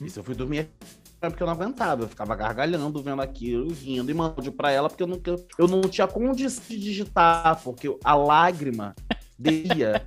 Isso, 0.00 0.20
eu 0.20 0.24
fui 0.24 0.34
dormir 0.34 0.68
porque 1.20 1.42
eu 1.42 1.46
não 1.46 1.54
aguentava. 1.54 2.04
Eu 2.04 2.08
ficava 2.08 2.34
gargalhando, 2.36 3.02
vendo 3.02 3.20
aquilo, 3.20 3.72
rindo 3.72 4.10
e 4.10 4.14
mandando 4.14 4.52
pra 4.52 4.70
ela, 4.70 4.88
porque 4.88 5.02
eu 5.02 5.06
não, 5.06 5.20
eu 5.58 5.66
não 5.66 5.80
tinha 5.82 6.06
condição 6.06 6.62
de 6.68 6.78
digitar, 6.78 7.60
porque 7.62 7.96
a 8.04 8.14
lágrima 8.14 8.94
descia. 9.38 10.06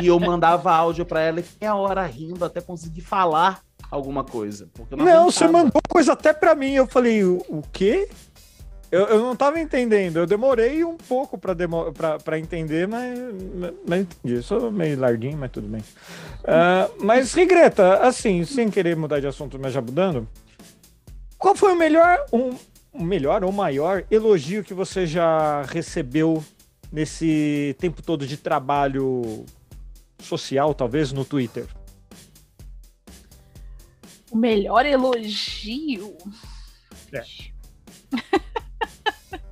e 0.00 0.06
eu 0.06 0.18
mandava 0.18 0.72
áudio 0.72 1.04
pra 1.04 1.20
ela 1.20 1.40
e 1.40 1.44
meia 1.60 1.74
hora 1.74 2.04
rindo 2.06 2.44
até 2.44 2.60
conseguir 2.60 3.02
falar 3.02 3.62
alguma 3.90 4.24
coisa. 4.24 4.68
Porque 4.72 4.96
não, 4.96 5.04
Não, 5.04 5.30
você 5.30 5.46
mandou 5.46 5.80
coisa 5.88 6.12
até 6.12 6.32
pra 6.32 6.54
mim. 6.54 6.72
Eu 6.72 6.86
falei, 6.86 7.24
o, 7.24 7.44
o 7.48 7.62
quê? 7.72 8.08
Eu, 8.90 9.06
eu 9.06 9.18
não 9.20 9.34
tava 9.34 9.58
entendendo. 9.58 10.18
Eu 10.18 10.26
demorei 10.26 10.84
um 10.84 10.98
pouco 10.98 11.38
pra, 11.38 11.54
demo, 11.54 11.90
pra, 11.92 12.18
pra 12.18 12.38
entender, 12.38 12.86
mas, 12.86 13.18
mas 13.88 14.00
entendi. 14.02 14.34
Eu 14.34 14.42
sou 14.42 14.70
meio 14.70 15.00
larguinho, 15.00 15.38
mas 15.38 15.50
tudo 15.50 15.66
bem. 15.66 15.82
Ah, 16.44 16.90
mas, 17.00 17.32
Rigreta, 17.32 17.98
assim, 18.00 18.44
sem 18.44 18.70
querer 18.70 18.94
mudar 18.94 19.18
de 19.18 19.26
assunto, 19.26 19.58
mas 19.58 19.72
já 19.72 19.80
mudando, 19.80 20.28
qual 21.38 21.56
foi 21.56 21.72
o 21.72 21.76
melhor, 21.76 22.18
um, 22.30 22.50
o 22.92 23.02
melhor 23.02 23.42
ou 23.42 23.50
maior 23.50 24.04
elogio 24.10 24.62
que 24.62 24.74
você 24.74 25.06
já 25.06 25.62
recebeu 25.62 26.44
nesse 26.92 27.74
tempo 27.80 28.02
todo 28.02 28.26
de 28.26 28.36
trabalho 28.36 29.44
social, 30.20 30.74
talvez, 30.74 31.10
no 31.12 31.24
Twitter? 31.24 31.66
O 34.30 34.36
melhor 34.36 34.84
elogio. 34.86 36.16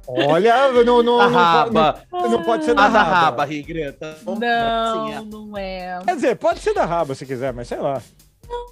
Olha, 0.06 0.72
não, 0.84 1.02
não, 1.02 1.20
A 1.20 1.28
não, 1.28 1.32
raba. 1.32 2.04
não, 2.10 2.30
não 2.30 2.42
pode 2.42 2.64
ser 2.64 2.74
da 2.74 2.88
raba. 2.88 3.02
raba, 3.04 3.44
Rigreta. 3.44 4.18
Não, 4.24 4.36
Sim, 4.36 5.12
é. 5.12 5.20
não 5.20 5.56
é. 5.56 6.00
Quer 6.04 6.14
dizer, 6.16 6.36
pode 6.36 6.60
ser 6.60 6.74
da 6.74 6.84
raba 6.84 7.14
se 7.14 7.24
quiser, 7.24 7.52
mas 7.52 7.68
sei 7.68 7.78
lá. 7.78 8.02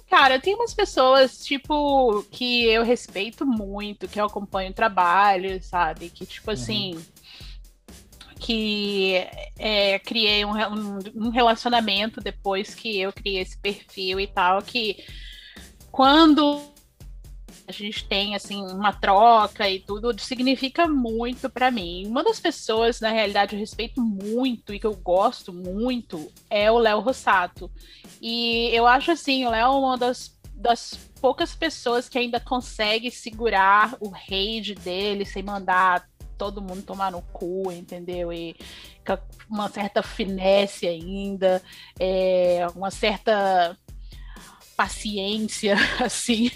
Cara, 0.09 0.39
tem 0.39 0.55
umas 0.55 0.73
pessoas, 0.73 1.37
tipo, 1.45 2.23
que 2.31 2.65
eu 2.65 2.83
respeito 2.83 3.45
muito, 3.45 4.07
que 4.07 4.19
eu 4.19 4.25
acompanho 4.25 4.71
o 4.71 4.73
trabalho, 4.73 5.63
sabe? 5.63 6.09
Que, 6.09 6.25
tipo 6.25 6.51
assim. 6.51 6.99
Que 8.39 9.27
é, 9.57 9.99
criei 9.99 10.45
um, 10.45 10.53
um- 11.15 11.29
relacionamento 11.29 12.21
depois 12.21 12.73
que 12.73 12.99
eu 12.99 13.11
criei 13.11 13.41
esse 13.41 13.57
perfil 13.59 14.19
e 14.19 14.27
tal, 14.27 14.61
que 14.61 15.03
quando 15.91 16.61
a 17.67 17.71
gente 17.71 18.03
tem, 18.05 18.33
assim, 18.33 18.63
uma 18.63 18.91
troca 18.91 19.69
e 19.69 19.79
tudo, 19.79 20.17
significa 20.19 20.87
muito 20.87 21.49
pra 21.51 21.69
mim. 21.69 22.07
Uma 22.07 22.23
das 22.23 22.39
pessoas, 22.39 22.99
na 22.99 23.11
realidade, 23.11 23.53
eu 23.53 23.59
respeito 23.59 24.01
muito 24.01 24.73
e 24.73 24.79
que 24.79 24.87
eu 24.87 24.95
gosto 24.95 25.53
muito 25.53 26.31
é 26.49 26.71
o 26.71 26.79
Léo 26.79 26.99
Rossato. 26.99 27.69
E 28.19 28.69
eu 28.73 28.87
acho 28.87 29.11
assim, 29.11 29.45
o 29.45 29.51
Léo 29.51 29.67
é 29.67 29.69
uma 29.69 29.97
das, 29.97 30.35
das 30.55 30.97
poucas 31.21 31.53
pessoas 31.53 32.09
que 32.09 32.17
ainda 32.17 32.39
consegue 32.39 33.11
segurar 33.11 33.95
o 33.99 34.09
rage 34.09 34.73
dele 34.73 35.23
sem 35.23 35.43
mandar 35.43 36.07
todo 36.39 36.61
mundo 36.61 36.81
tomar 36.81 37.11
no 37.11 37.21
cu, 37.21 37.69
entendeu? 37.71 38.31
E 38.31 38.55
com 39.05 39.19
uma 39.49 39.69
certa 39.69 40.01
finesse 40.01 40.87
ainda, 40.87 41.61
é, 41.99 42.65
uma 42.73 42.89
certa 42.89 43.77
paciência, 44.77 45.75
assim, 46.01 46.49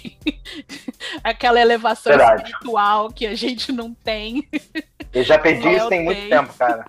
aquela 1.22 1.60
elevação 1.60 2.16
Verdade. 2.16 2.44
espiritual 2.44 3.12
que 3.12 3.26
a 3.26 3.34
gente 3.34 3.70
não 3.70 3.92
tem. 3.92 4.48
Eu 5.12 5.22
já 5.22 5.38
perdi 5.38 5.68
Léo 5.68 5.76
isso 5.76 5.88
tem 5.90 6.02
muito 6.02 6.20
tem. 6.22 6.30
tempo, 6.30 6.54
cara. 6.54 6.86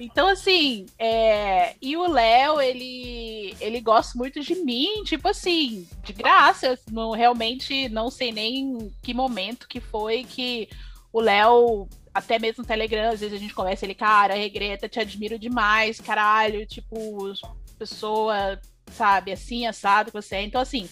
Então, 0.00 0.28
assim, 0.28 0.86
é... 0.98 1.74
e 1.80 1.94
o 1.96 2.08
Léo, 2.08 2.60
ele, 2.60 3.54
ele 3.60 3.80
gosta 3.82 4.18
muito 4.18 4.40
de 4.40 4.54
mim, 4.56 5.04
tipo 5.04 5.28
assim, 5.28 5.86
de 6.02 6.12
graça. 6.14 6.76
Não, 6.90 7.12
realmente 7.12 7.88
não 7.90 8.10
sei 8.10 8.32
nem 8.32 8.90
que 9.02 9.14
momento 9.14 9.68
que 9.68 9.78
foi 9.78 10.24
que 10.24 10.68
o 11.12 11.20
Léo, 11.20 11.88
até 12.12 12.38
mesmo 12.38 12.62
no 12.62 12.68
Telegram, 12.68 13.12
às 13.12 13.20
vezes 13.20 13.34
a 13.34 13.38
gente 13.38 13.54
conversa, 13.54 13.84
ele, 13.84 13.94
cara, 13.94 14.34
Regreta, 14.34 14.88
te 14.88 15.00
admiro 15.00 15.38
demais, 15.38 16.00
caralho, 16.00 16.66
tipo, 16.66 17.32
pessoa, 17.78 18.60
sabe, 18.92 19.32
assim, 19.32 19.66
assado 19.66 20.10
que 20.10 20.20
você 20.20 20.36
é. 20.36 20.42
Então, 20.42 20.60
assim, 20.60 20.88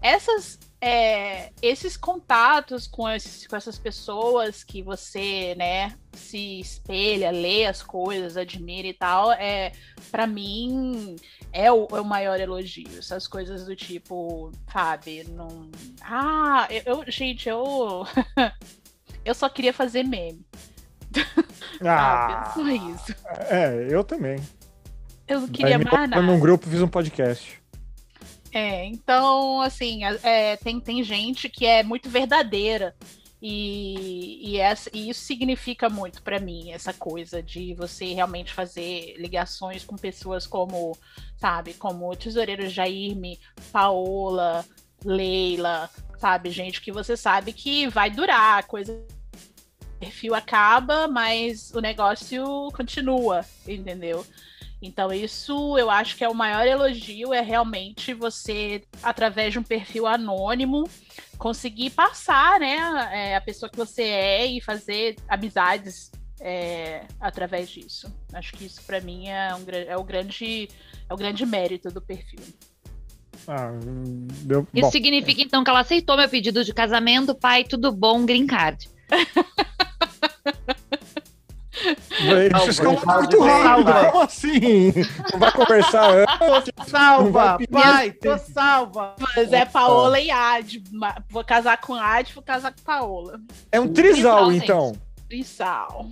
essas 0.00 0.58
é, 0.84 1.52
esses 1.62 1.96
contatos 1.96 2.88
com, 2.88 3.08
esses, 3.08 3.46
com 3.46 3.54
essas 3.54 3.78
pessoas 3.78 4.64
que 4.64 4.82
você, 4.82 5.54
né, 5.54 5.96
se 6.12 6.58
espelha, 6.58 7.30
lê 7.30 7.66
as 7.66 7.84
coisas, 7.84 8.36
admira 8.36 8.88
e 8.88 8.92
tal, 8.92 9.30
é, 9.30 9.70
para 10.10 10.26
mim 10.26 11.14
é 11.52 11.70
o, 11.70 11.86
é 11.92 12.00
o 12.00 12.04
maior 12.04 12.40
elogio. 12.40 12.98
Essas 12.98 13.28
coisas 13.28 13.64
do 13.64 13.76
tipo, 13.76 14.50
sabe, 14.72 15.22
não. 15.30 15.70
Ah, 16.00 16.66
eu, 16.84 17.04
gente, 17.06 17.48
eu. 17.48 18.04
eu 19.24 19.34
só 19.34 19.48
queria 19.48 19.72
fazer 19.72 20.02
meme. 20.02 20.44
Ah, 21.84 22.52
Sabe? 22.54 22.78
Só 22.78 22.86
isso. 22.90 23.14
é, 23.50 23.88
eu 23.90 24.04
também. 24.04 24.38
Eu 25.26 25.40
não 25.40 25.48
queria 25.48 25.76
Aí 25.76 25.78
me 25.84 25.90
mais 25.90 26.10
nada. 26.10 26.22
num 26.22 26.38
grupo 26.38 26.68
fiz 26.68 26.80
um 26.80 26.86
podcast. 26.86 27.60
É, 28.52 28.84
então, 28.84 29.60
assim, 29.62 30.04
é, 30.22 30.56
tem, 30.58 30.78
tem 30.78 31.02
gente 31.02 31.48
que 31.48 31.66
é 31.66 31.82
muito 31.82 32.08
verdadeira. 32.08 32.94
E, 33.40 34.52
e, 34.52 34.58
essa- 34.60 34.90
e 34.92 35.08
isso 35.10 35.22
significa 35.24 35.88
muito 35.88 36.22
pra 36.22 36.38
mim, 36.38 36.70
essa 36.70 36.92
coisa 36.92 37.42
de 37.42 37.74
você 37.74 38.12
realmente 38.14 38.52
fazer 38.52 39.16
ligações 39.18 39.82
com 39.84 39.96
pessoas 39.96 40.46
como, 40.46 40.96
sabe, 41.36 41.74
como 41.74 42.08
o 42.08 42.14
tesoureiro 42.14 42.68
Jairme, 42.68 43.40
Paola, 43.72 44.64
Leila, 45.04 45.90
sabe, 46.22 46.50
gente 46.50 46.80
que 46.80 46.92
você 46.92 47.16
sabe 47.16 47.52
que 47.52 47.88
vai 47.88 48.08
durar, 48.08 48.64
coisa. 48.68 49.04
Perfil 49.98 50.34
acaba, 50.34 51.08
mas 51.08 51.72
o 51.74 51.80
negócio 51.80 52.44
continua, 52.72 53.44
entendeu? 53.66 54.24
Então, 54.80 55.12
isso 55.12 55.76
eu 55.78 55.90
acho 55.90 56.16
que 56.16 56.24
é 56.24 56.28
o 56.28 56.34
maior 56.34 56.66
elogio, 56.66 57.32
é 57.32 57.40
realmente 57.40 58.14
você, 58.14 58.82
através 59.02 59.52
de 59.52 59.58
um 59.58 59.62
perfil 59.64 60.06
anônimo, 60.06 60.88
conseguir 61.38 61.90
passar, 61.90 62.58
né, 62.58 62.76
é, 63.12 63.36
a 63.36 63.40
pessoa 63.40 63.70
que 63.70 63.76
você 63.76 64.02
é 64.02 64.46
e 64.46 64.60
fazer 64.60 65.16
amizades 65.28 66.10
é, 66.40 67.04
através 67.20 67.68
disso. 67.68 68.12
Acho 68.32 68.52
que 68.54 68.64
isso, 68.64 68.82
para 68.82 69.00
mim, 69.00 69.28
é, 69.28 69.54
um, 69.54 69.64
é, 69.88 69.96
o 69.96 70.02
grande, 70.04 70.68
é 71.08 71.14
o 71.14 71.16
grande 71.16 71.44
mérito 71.46 71.90
do 71.90 72.00
perfil. 72.00 72.40
Ah, 73.48 73.72
deu, 74.42 74.66
Isso 74.72 74.86
bom, 74.86 74.90
significa, 74.90 75.42
então, 75.42 75.64
que 75.64 75.70
ela 75.70 75.80
aceitou 75.80 76.16
meu 76.16 76.28
pedido 76.28 76.64
de 76.64 76.72
casamento, 76.72 77.34
pai, 77.34 77.64
tudo 77.64 77.90
bom, 77.90 78.24
green 78.24 78.46
card. 78.46 78.88
Isso 82.60 82.70
escalou 82.70 83.00
Salva, 83.00 83.18
muito 83.18 83.40
rápido. 83.40 84.10
Como 84.10 84.22
assim? 84.22 84.92
Não 85.32 85.38
vai 85.38 85.52
conversar 85.52 86.10
antes? 86.10 86.40
Não 86.40 86.86
Salva, 86.86 87.58
pai, 87.70 88.12
tô 88.12 88.38
salva. 88.38 89.16
Mas 89.18 89.52
é 89.52 89.64
Paola 89.64 90.20
e 90.20 90.30
Ad. 90.30 90.82
Vou 91.28 91.44
casar 91.44 91.80
com 91.80 91.94
Ad, 91.94 92.32
vou 92.32 92.42
casar 92.42 92.72
com 92.72 92.82
Paola. 92.82 93.40
É 93.72 93.80
um 93.80 93.92
trisal, 93.92 94.46
Trisal, 94.46 94.52
então. 94.52 94.92
Trisal. 95.28 96.06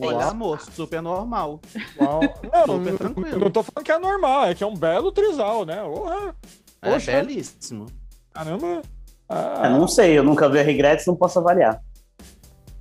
Olha, 0.00 0.26
amor, 0.26 0.60
super 0.60 1.00
normal. 1.02 1.60
Uau. 2.00 2.20
Não, 2.66 2.76
Super 2.78 2.98
tranquilo. 2.98 3.38
não 3.40 3.50
tô 3.50 3.62
falando 3.62 3.84
que 3.84 3.92
é 3.92 3.98
normal, 3.98 4.44
é 4.46 4.54
que 4.54 4.64
é 4.64 4.66
um 4.66 4.74
belo 4.76 5.12
trisal, 5.12 5.64
né? 5.64 5.76
Porra, 5.82 6.34
É 6.82 6.90
Poxa. 6.92 7.12
belíssimo. 7.12 7.86
caramba. 8.32 8.82
Ah, 9.28 9.62
Eu 9.64 9.70
não 9.78 9.88
sei, 9.88 10.16
eu 10.18 10.22
nunca 10.24 10.48
vi 10.48 10.58
a 10.60 10.62
Regrets, 10.62 11.06
não 11.06 11.16
posso 11.16 11.38
avaliar. 11.38 11.80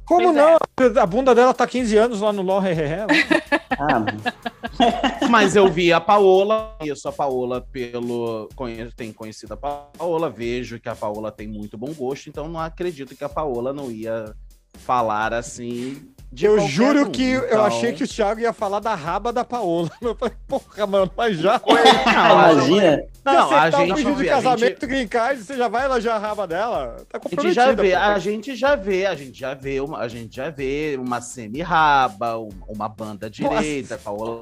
como 0.05 0.21
Pois 0.33 0.35
é. 0.35 0.39
não? 0.39 0.57
A 1.01 1.05
bunda 1.05 1.33
dela 1.33 1.53
tá 1.53 1.65
15 1.65 1.97
anos 1.97 2.21
lá 2.21 2.31
no 2.33 2.41
LOL. 2.41 2.61
Ah, 3.77 4.05
Mas 5.29 5.55
eu 5.55 5.67
vi 5.69 5.91
a 5.91 5.99
Paola, 5.99 6.75
conheço 6.79 7.09
a 7.09 7.11
Paola 7.11 7.59
pelo. 7.61 8.47
Tenho 8.95 9.13
conhecido 9.13 9.53
a 9.53 9.57
Paola, 9.57 10.29
vejo 10.29 10.79
que 10.79 10.87
a 10.87 10.95
Paola 10.95 11.29
tem 11.31 11.45
muito 11.47 11.77
bom 11.77 11.91
gosto, 11.93 12.29
então 12.29 12.47
não 12.47 12.59
acredito 12.59 13.15
que 13.15 13.23
a 13.23 13.27
Paola 13.29 13.73
não 13.73 13.91
ia 13.91 14.33
falar 14.79 15.33
assim. 15.33 16.07
De 16.31 16.45
Eu 16.45 16.59
juro 16.67 17.07
um. 17.07 17.11
que 17.11 17.23
eu 17.31 17.45
Então- 17.45 17.65
achei 17.65 17.93
que 17.93 18.03
o 18.03 18.07
Thiago 18.07 18.41
ia 18.41 18.51
falar 18.51 18.79
da 18.81 18.93
raba 18.93 19.31
da 19.31 19.45
Paola. 19.45 19.89
Eu 20.01 20.13
falei, 20.15 20.35
porra, 20.47 20.85
mano, 20.85 21.09
mas 21.15 21.37
já. 21.37 21.61
Não, 21.65 21.73
imagina. 22.53 23.03
Não, 23.23 23.47
você 23.47 23.53
a 23.55 23.71
tá 23.71 23.77
um 23.79 23.85
gente, 23.87 23.95
pedido 23.95 24.15
de 24.17 24.25
casamento 24.29 24.61
gente, 24.81 24.85
green 24.85 25.07
card, 25.07 25.41
você 25.41 25.57
já 25.57 25.67
vai 25.67 25.85
elogiar 25.85 26.15
a 26.15 26.19
raba 26.19 26.45
dela? 26.45 26.97
Tá 27.09 27.19
a 27.25 27.29
gente 27.41 27.53
já 27.55 27.71
vê, 27.71 27.93
a 27.95 28.19
gente 28.19 28.55
já 28.55 28.75
vê, 28.75 29.05
a 29.07 29.15
gente 29.15 29.39
já 29.39 29.53
vê 29.55 29.79
uma, 29.79 29.97
a 29.99 30.07
gente 30.07 30.35
já 30.35 30.49
vê 30.51 30.95
uma 30.99 31.21
semi-raba, 31.21 32.37
um- 32.37 32.49
uma 32.67 32.87
banda 32.89 33.29
direita, 33.29 33.97
Paola 33.97 34.41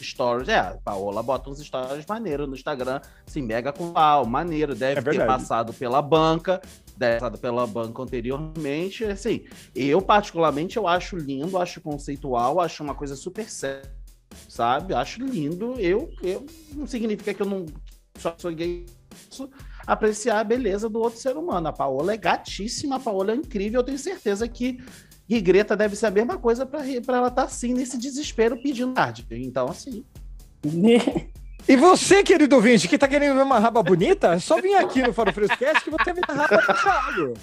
stories, 0.00 0.48
é, 0.48 0.58
a 0.58 0.76
Paola 0.84 1.22
bota 1.22 1.50
uns 1.50 1.58
stories 1.64 2.04
maneiros 2.06 2.48
no 2.48 2.54
Instagram, 2.54 3.00
assim, 3.26 3.42
mega 3.42 3.72
com 3.72 3.92
pau, 3.92 4.24
maneiro, 4.26 4.74
deve 4.74 5.00
É 5.00 5.02
ter 5.02 5.26
passado 5.26 5.72
pela 5.72 6.00
banca, 6.02 6.60
passado 6.98 7.38
pela 7.38 7.66
banca 7.66 8.02
anteriormente, 8.02 9.04
assim, 9.04 9.44
eu 9.74 10.00
particularmente 10.00 10.76
eu 10.76 10.86
acho 10.86 11.16
lindo, 11.16 11.58
acho 11.58 11.80
conceitual, 11.80 12.60
acho 12.60 12.82
uma 12.82 12.94
coisa 12.94 13.14
super 13.16 13.48
séria, 13.48 13.90
sabe, 14.48 14.94
acho 14.94 15.24
lindo, 15.24 15.78
eu, 15.78 16.10
eu, 16.22 16.46
não 16.74 16.86
significa 16.86 17.34
que 17.34 17.42
eu 17.42 17.46
não 17.46 17.66
só 18.18 18.34
sou 18.38 18.52
gay, 18.52 18.86
apreciar 19.86 20.40
a 20.40 20.44
beleza 20.44 20.88
do 20.88 20.98
outro 21.00 21.20
ser 21.20 21.36
humano. 21.36 21.68
A 21.68 21.72
Paola 21.72 22.14
é 22.14 22.16
gatíssima, 22.16 22.96
a 22.96 23.00
Paola 23.00 23.32
é 23.32 23.36
incrível. 23.36 23.80
Eu 23.80 23.84
tenho 23.84 23.98
certeza 23.98 24.48
que 24.48 24.82
Rigreta 25.28 25.76
deve 25.76 25.96
ser 25.96 26.06
a 26.06 26.10
mesma 26.10 26.38
coisa 26.38 26.66
para 26.66 26.84
ela 27.16 27.28
estar 27.28 27.44
assim, 27.44 27.72
nesse 27.72 27.98
desespero 27.98 28.60
pedindo 28.60 28.94
card. 28.94 29.26
Então, 29.30 29.68
assim. 29.68 30.04
E 31.68 31.76
você, 31.76 32.22
querido 32.22 32.54
ouvinte, 32.56 32.86
que 32.88 32.96
tá 32.98 33.08
querendo 33.08 33.34
ver 33.36 33.42
uma 33.42 33.58
raba 33.58 33.82
bonita, 33.82 34.34
é 34.34 34.38
só 34.38 34.60
vir 34.60 34.76
aqui 34.76 35.02
no 35.02 35.12
Faro 35.12 35.32
Frescast 35.32 35.82
que 35.82 35.90
você 35.90 36.12
vê 36.12 36.20
a 36.28 36.32
raba 36.32 36.56
do 36.58 36.74
Thiago. 36.82 37.34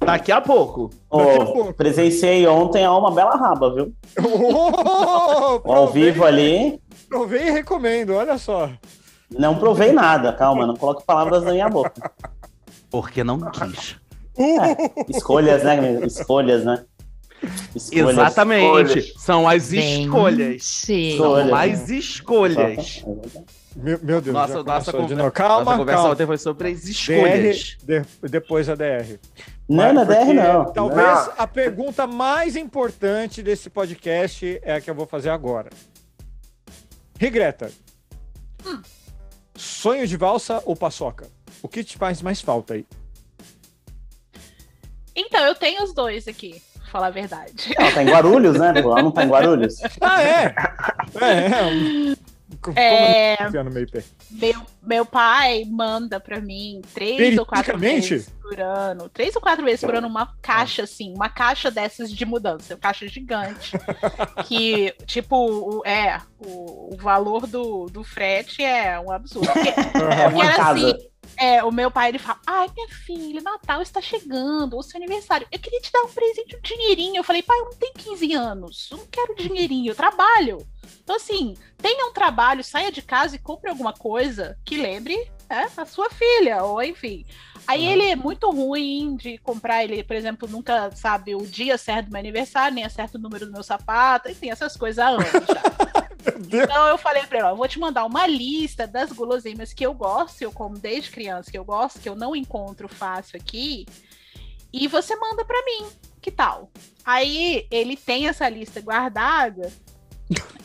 Daqui 0.00 0.32
a 0.32 0.40
pouco. 0.40 0.90
Ô, 1.10 1.18
Daqui 1.18 1.42
a 1.42 1.44
pouco. 1.44 1.74
presenciei 1.74 2.46
ontem 2.46 2.84
a 2.84 2.92
uma 2.96 3.10
bela 3.12 3.36
raba, 3.36 3.74
viu? 3.74 3.92
Oh, 5.64 5.72
Ao 5.72 5.88
vivo 5.88 6.24
ali, 6.24 6.80
Provei 7.08 7.48
e 7.48 7.50
recomendo, 7.50 8.14
olha 8.14 8.36
só. 8.38 8.70
não 9.30 9.58
provei 9.58 9.92
nada. 9.92 10.32
Calma, 10.32 10.66
não 10.66 10.76
coloque 10.76 11.04
palavras 11.04 11.42
na 11.44 11.52
minha 11.52 11.68
boca. 11.68 12.10
Porque 12.90 13.22
não 13.24 13.40
quis. 13.50 13.96
Uh, 14.36 15.04
Escolhas, 15.08 15.62
né? 15.64 16.00
Escolhas, 16.06 16.64
né? 16.64 16.84
Escolhas. 17.74 18.10
Exatamente. 18.10 18.64
Escolhas. 18.98 19.14
São 19.18 19.48
as 19.48 19.72
escolhas. 19.72 20.64
Sim. 20.64 21.16
São 21.16 21.26
Escolhas. 21.26 21.50
mais 21.50 21.90
escolhas. 21.90 23.04
Meu, 23.76 23.98
meu 24.02 24.20
Deus, 24.20 24.34
Nossa, 24.34 24.62
nossa, 24.64 24.90
de 24.90 24.98
conver- 24.98 25.16
novo. 25.16 25.30
Calma, 25.30 25.64
Nossa 25.64 25.78
conversa 25.78 25.98
calma. 26.00 26.12
ontem 26.14 26.26
foi 26.26 26.38
sobre 26.38 26.68
as 26.70 26.84
escolhas. 26.84 27.76
DR, 27.84 28.00
de- 28.02 28.28
depois 28.28 28.68
a 28.68 28.74
DR. 28.74 29.20
Não, 29.68 29.92
não 29.92 30.02
é 30.02 30.04
DR, 30.06 30.32
não. 30.34 30.72
Talvez 30.72 31.06
Não. 31.06 31.32
a 31.38 31.46
pergunta 31.46 32.06
mais 32.06 32.56
importante 32.56 33.40
desse 33.42 33.70
podcast 33.70 34.58
é 34.62 34.74
a 34.74 34.80
que 34.80 34.90
eu 34.90 34.94
vou 34.96 35.06
fazer 35.06 35.30
agora. 35.30 35.70
Regreta. 37.18 37.70
Hum. 38.66 38.80
Sonho 39.56 40.06
de 40.08 40.16
valsa 40.16 40.60
ou 40.64 40.74
paçoca? 40.74 41.28
O 41.62 41.68
que 41.68 41.84
te 41.84 41.96
faz 41.96 42.20
mais 42.20 42.40
falta 42.40 42.74
aí? 42.74 42.84
Então, 45.14 45.44
eu 45.46 45.54
tenho 45.54 45.82
os 45.82 45.92
dois 45.92 46.28
aqui, 46.28 46.62
pra 46.88 46.92
falar 46.92 47.06
a 47.08 47.10
verdade. 47.10 47.74
Ela 47.76 47.92
tá 47.92 48.02
em 48.02 48.06
Guarulhos, 48.08 48.58
né? 48.58 48.72
Ela 48.76 49.02
não 49.02 49.10
tá 49.10 49.24
em 49.24 49.28
Guarulhos? 49.28 49.76
Ah, 50.00 50.22
é? 50.22 50.54
é, 51.20 52.12
é. 52.12 52.16
Como 52.60 52.78
É, 52.78 53.36
no 53.62 53.70
meio 53.70 53.88
pé? 53.88 54.02
meu, 54.30 54.60
meu 54.82 55.06
pai 55.06 55.64
manda 55.66 56.18
pra 56.18 56.40
mim 56.40 56.80
três 56.94 57.38
ou 57.38 57.46
quatro 57.46 57.78
vezes 57.78 58.30
por 58.42 58.58
ano. 58.58 59.08
Três 59.10 59.36
ou 59.36 59.42
quatro 59.42 59.64
vezes 59.64 59.80
por 59.80 59.94
ano, 59.94 60.08
uma 60.08 60.34
caixa, 60.40 60.82
assim, 60.82 61.12
uma 61.14 61.28
caixa 61.28 61.70
dessas 61.70 62.10
de 62.10 62.24
mudança, 62.24 62.74
uma 62.74 62.80
caixa 62.80 63.06
gigante. 63.06 63.72
que, 64.48 64.92
tipo, 65.06 65.36
o, 65.36 65.86
é, 65.86 66.20
o, 66.38 66.94
o 66.94 66.96
valor 66.96 67.46
do, 67.46 67.86
do 67.86 68.02
frete 68.02 68.64
é 68.64 68.98
um 68.98 69.10
absurdo. 69.12 69.48
Porque, 69.52 69.68
É 69.68 69.72
porque 69.72 70.34
uma 70.34 70.44
era 70.46 70.56
casa. 70.56 70.86
assim, 70.88 71.08
é, 71.38 71.62
o 71.62 71.70
meu 71.70 71.90
pai 71.90 72.08
ele 72.10 72.18
fala: 72.18 72.40
Ai, 72.46 72.68
minha 72.74 72.88
filha, 72.88 73.40
Natal 73.40 73.80
está 73.80 74.00
chegando, 74.00 74.76
o 74.76 74.82
seu 74.82 74.98
aniversário. 74.98 75.46
Eu 75.50 75.58
queria 75.58 75.80
te 75.80 75.92
dar 75.92 76.02
um 76.02 76.08
presente, 76.08 76.56
um 76.56 76.60
dinheirinho. 76.60 77.16
Eu 77.16 77.24
falei, 77.24 77.42
pai, 77.42 77.58
eu 77.58 77.64
não 77.66 77.74
tenho 77.74 77.92
15 77.94 78.32
anos, 78.34 78.88
eu 78.90 78.98
não 78.98 79.06
quero 79.06 79.34
dinheirinho, 79.36 79.90
eu 79.90 79.94
trabalho. 79.94 80.58
Então, 81.02 81.16
assim, 81.16 81.54
tenha 81.78 82.06
um 82.06 82.12
trabalho, 82.12 82.64
saia 82.64 82.90
de 82.92 83.00
casa 83.02 83.36
e 83.36 83.38
compre 83.38 83.70
alguma 83.70 83.92
coisa 83.92 84.58
que 84.64 84.76
lembre 84.76 85.14
é, 85.48 85.66
a 85.76 85.86
sua 85.86 86.10
filha, 86.10 86.62
ou 86.64 86.82
enfim. 86.82 87.24
Aí 87.66 87.84
Uhum. 87.86 87.92
ele 87.92 88.02
é 88.10 88.16
muito 88.16 88.50
ruim 88.50 89.16
de 89.16 89.38
comprar, 89.38 89.84
ele, 89.84 90.02
por 90.02 90.16
exemplo, 90.16 90.48
nunca 90.48 90.90
sabe 90.92 91.34
o 91.34 91.46
dia 91.46 91.76
certo 91.78 92.06
do 92.06 92.12
meu 92.12 92.20
aniversário, 92.20 92.74
nem 92.74 92.84
acerta 92.84 93.18
o 93.18 93.20
número 93.20 93.46
do 93.46 93.52
meu 93.52 93.62
sapato, 93.62 94.30
enfim, 94.30 94.50
essas 94.50 94.76
coisas 94.76 94.98
há 94.98 95.08
anos 95.08 95.26
já. 95.30 95.62
Deus. 96.38 96.64
Então 96.64 96.86
eu 96.86 96.98
falei 96.98 97.26
pra 97.26 97.38
ele, 97.38 97.46
ó, 97.46 97.50
eu 97.50 97.56
vou 97.56 97.68
te 97.68 97.78
mandar 97.78 98.04
uma 98.04 98.26
lista 98.26 98.86
das 98.86 99.12
guloseimas 99.12 99.72
que 99.72 99.84
eu 99.84 99.92
gosto, 99.92 100.42
eu 100.42 100.52
como 100.52 100.78
desde 100.78 101.10
criança, 101.10 101.50
que 101.50 101.58
eu 101.58 101.64
gosto, 101.64 102.00
que 102.00 102.08
eu 102.08 102.14
não 102.14 102.36
encontro 102.36 102.88
fácil 102.88 103.36
aqui, 103.36 103.86
e 104.72 104.86
você 104.86 105.16
manda 105.16 105.44
pra 105.44 105.62
mim, 105.64 105.86
que 106.20 106.30
tal? 106.30 106.70
Aí 107.04 107.66
ele 107.70 107.96
tem 107.96 108.28
essa 108.28 108.48
lista 108.48 108.80
guardada, 108.80 109.72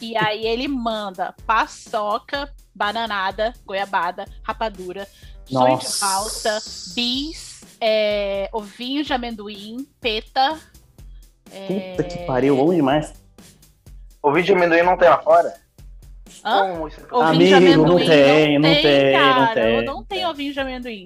e 0.01 0.17
aí 0.17 0.45
ele 0.45 0.67
manda 0.67 1.33
paçoca, 1.45 2.53
bananada, 2.75 3.53
goiabada, 3.65 4.25
rapadura, 4.43 5.07
sonho 5.45 5.77
de 5.77 5.87
valsa, 5.99 6.61
bis, 6.93 7.63
é, 7.79 8.49
ovinho 8.51 9.03
de 9.03 9.13
amendoim, 9.13 9.87
peta. 10.01 10.59
Puta 11.45 12.03
que 12.03 12.19
é, 12.19 12.25
pariu, 12.25 12.57
bom 12.57 12.73
demais. 12.73 13.13
O 14.21 14.31
vídeo 14.31 14.47
de 14.47 14.53
amendoim 14.53 14.83
não 14.83 14.97
tem 14.97 15.09
lá 15.09 15.21
fora? 15.21 15.62
É 16.43 17.15
Ovinho 17.15 17.57
Amigo, 17.57 17.85
não 17.85 17.95
amendoim, 17.97 18.07
tem, 18.07 18.59
não 18.59 18.73
tem, 18.73 19.13
não 19.13 19.19
cara. 19.19 19.53
tem. 19.53 19.75
Eu 19.75 19.83
não 19.83 20.03
tenho 20.03 20.29
ovinho 20.29 20.53
de 20.53 20.59
amendoim. 20.59 21.05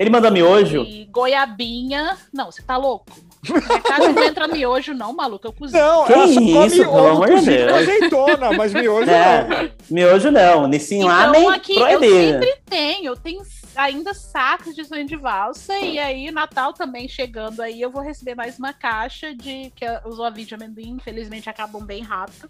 Ele 0.00 0.08
manda 0.08 0.30
miojo? 0.30 0.82
E 0.82 1.04
goiabinha. 1.04 2.16
Não, 2.32 2.50
você 2.50 2.62
tá 2.62 2.78
louco? 2.78 3.12
Minha 3.46 3.80
casa 3.82 4.10
não 4.10 4.22
entra 4.22 4.48
miojo, 4.48 4.94
não, 4.94 5.12
maluco. 5.12 5.46
Eu 5.46 5.52
cozinho. 5.52 5.82
Não, 5.82 6.06
Que 6.06 6.12
ela 6.14 6.26
só 6.26 6.40
isso, 6.40 6.52
come 6.52 6.70
pelo 6.70 6.90
ovo 6.90 7.08
amor 7.08 7.26
de 7.26 7.34
cozido 7.34 7.68
com 7.68 7.74
azeitona, 7.74 8.52
mas 8.52 8.72
miojo 8.72 9.06
não. 9.06 9.14
É, 9.14 9.72
miojo 9.90 10.30
não. 10.30 10.66
Nesse 10.66 11.02
lá 11.02 11.28
Então 11.28 11.32
nem 11.32 11.50
aqui 11.50 11.78
eu 11.78 12.00
sempre 12.00 12.56
tenho. 12.64 13.06
Eu 13.08 13.16
tenho 13.16 13.42
ainda 13.76 14.14
sacos 14.14 14.74
de 14.74 14.86
sonho 14.86 15.06
de 15.06 15.16
valsa. 15.16 15.78
E 15.78 15.98
aí, 15.98 16.30
Natal 16.30 16.72
também 16.72 17.06
chegando 17.06 17.60
aí, 17.60 17.80
eu 17.80 17.90
vou 17.90 18.02
receber 18.02 18.34
mais 18.34 18.58
uma 18.58 18.72
caixa 18.72 19.34
de 19.34 19.70
que 19.76 19.84
os 20.06 20.18
ovinhos 20.18 20.48
de 20.48 20.54
amendoim, 20.54 20.92
infelizmente, 20.92 21.50
acabam 21.50 21.84
bem 21.84 22.02
rápido. 22.02 22.48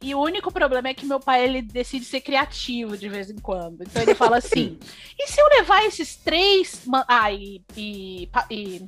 E 0.00 0.14
o 0.14 0.20
único 0.20 0.52
problema 0.52 0.88
é 0.88 0.94
que 0.94 1.04
meu 1.04 1.18
pai 1.18 1.44
ele 1.44 1.60
decide 1.60 2.04
ser 2.04 2.20
criativo 2.20 2.96
de 2.96 3.08
vez 3.08 3.30
em 3.30 3.36
quando. 3.36 3.82
Então 3.82 4.00
ele 4.00 4.14
fala 4.14 4.38
assim: 4.38 4.78
e 5.18 5.26
se 5.26 5.40
eu 5.40 5.48
levar 5.48 5.84
esses 5.84 6.14
três. 6.16 6.82
Ah, 7.08 7.32
e, 7.32 7.62
e, 7.76 8.30
e 8.50 8.86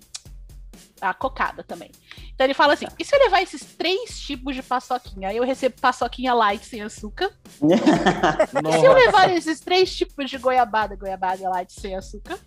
a 1.00 1.12
cocada 1.12 1.64
também. 1.64 1.90
Então 2.32 2.46
ele 2.46 2.54
fala 2.54 2.74
assim: 2.74 2.86
e 2.98 3.04
se 3.04 3.14
eu 3.14 3.18
levar 3.18 3.42
esses 3.42 3.64
três 3.64 4.20
tipos 4.20 4.54
de 4.54 4.62
paçoquinha? 4.62 5.30
Aí 5.30 5.36
eu 5.36 5.44
recebo 5.44 5.80
paçoquinha 5.80 6.32
light 6.32 6.64
sem 6.64 6.82
açúcar. 6.82 7.30
E 7.60 8.78
se 8.78 8.84
eu 8.84 8.92
levar 8.92 9.30
esses 9.30 9.60
três 9.60 9.94
tipos 9.94 10.30
de 10.30 10.38
goiabada, 10.38 10.94
goiabada 10.94 11.48
light 11.48 11.72
sem 11.72 11.96
açúcar? 11.96 12.38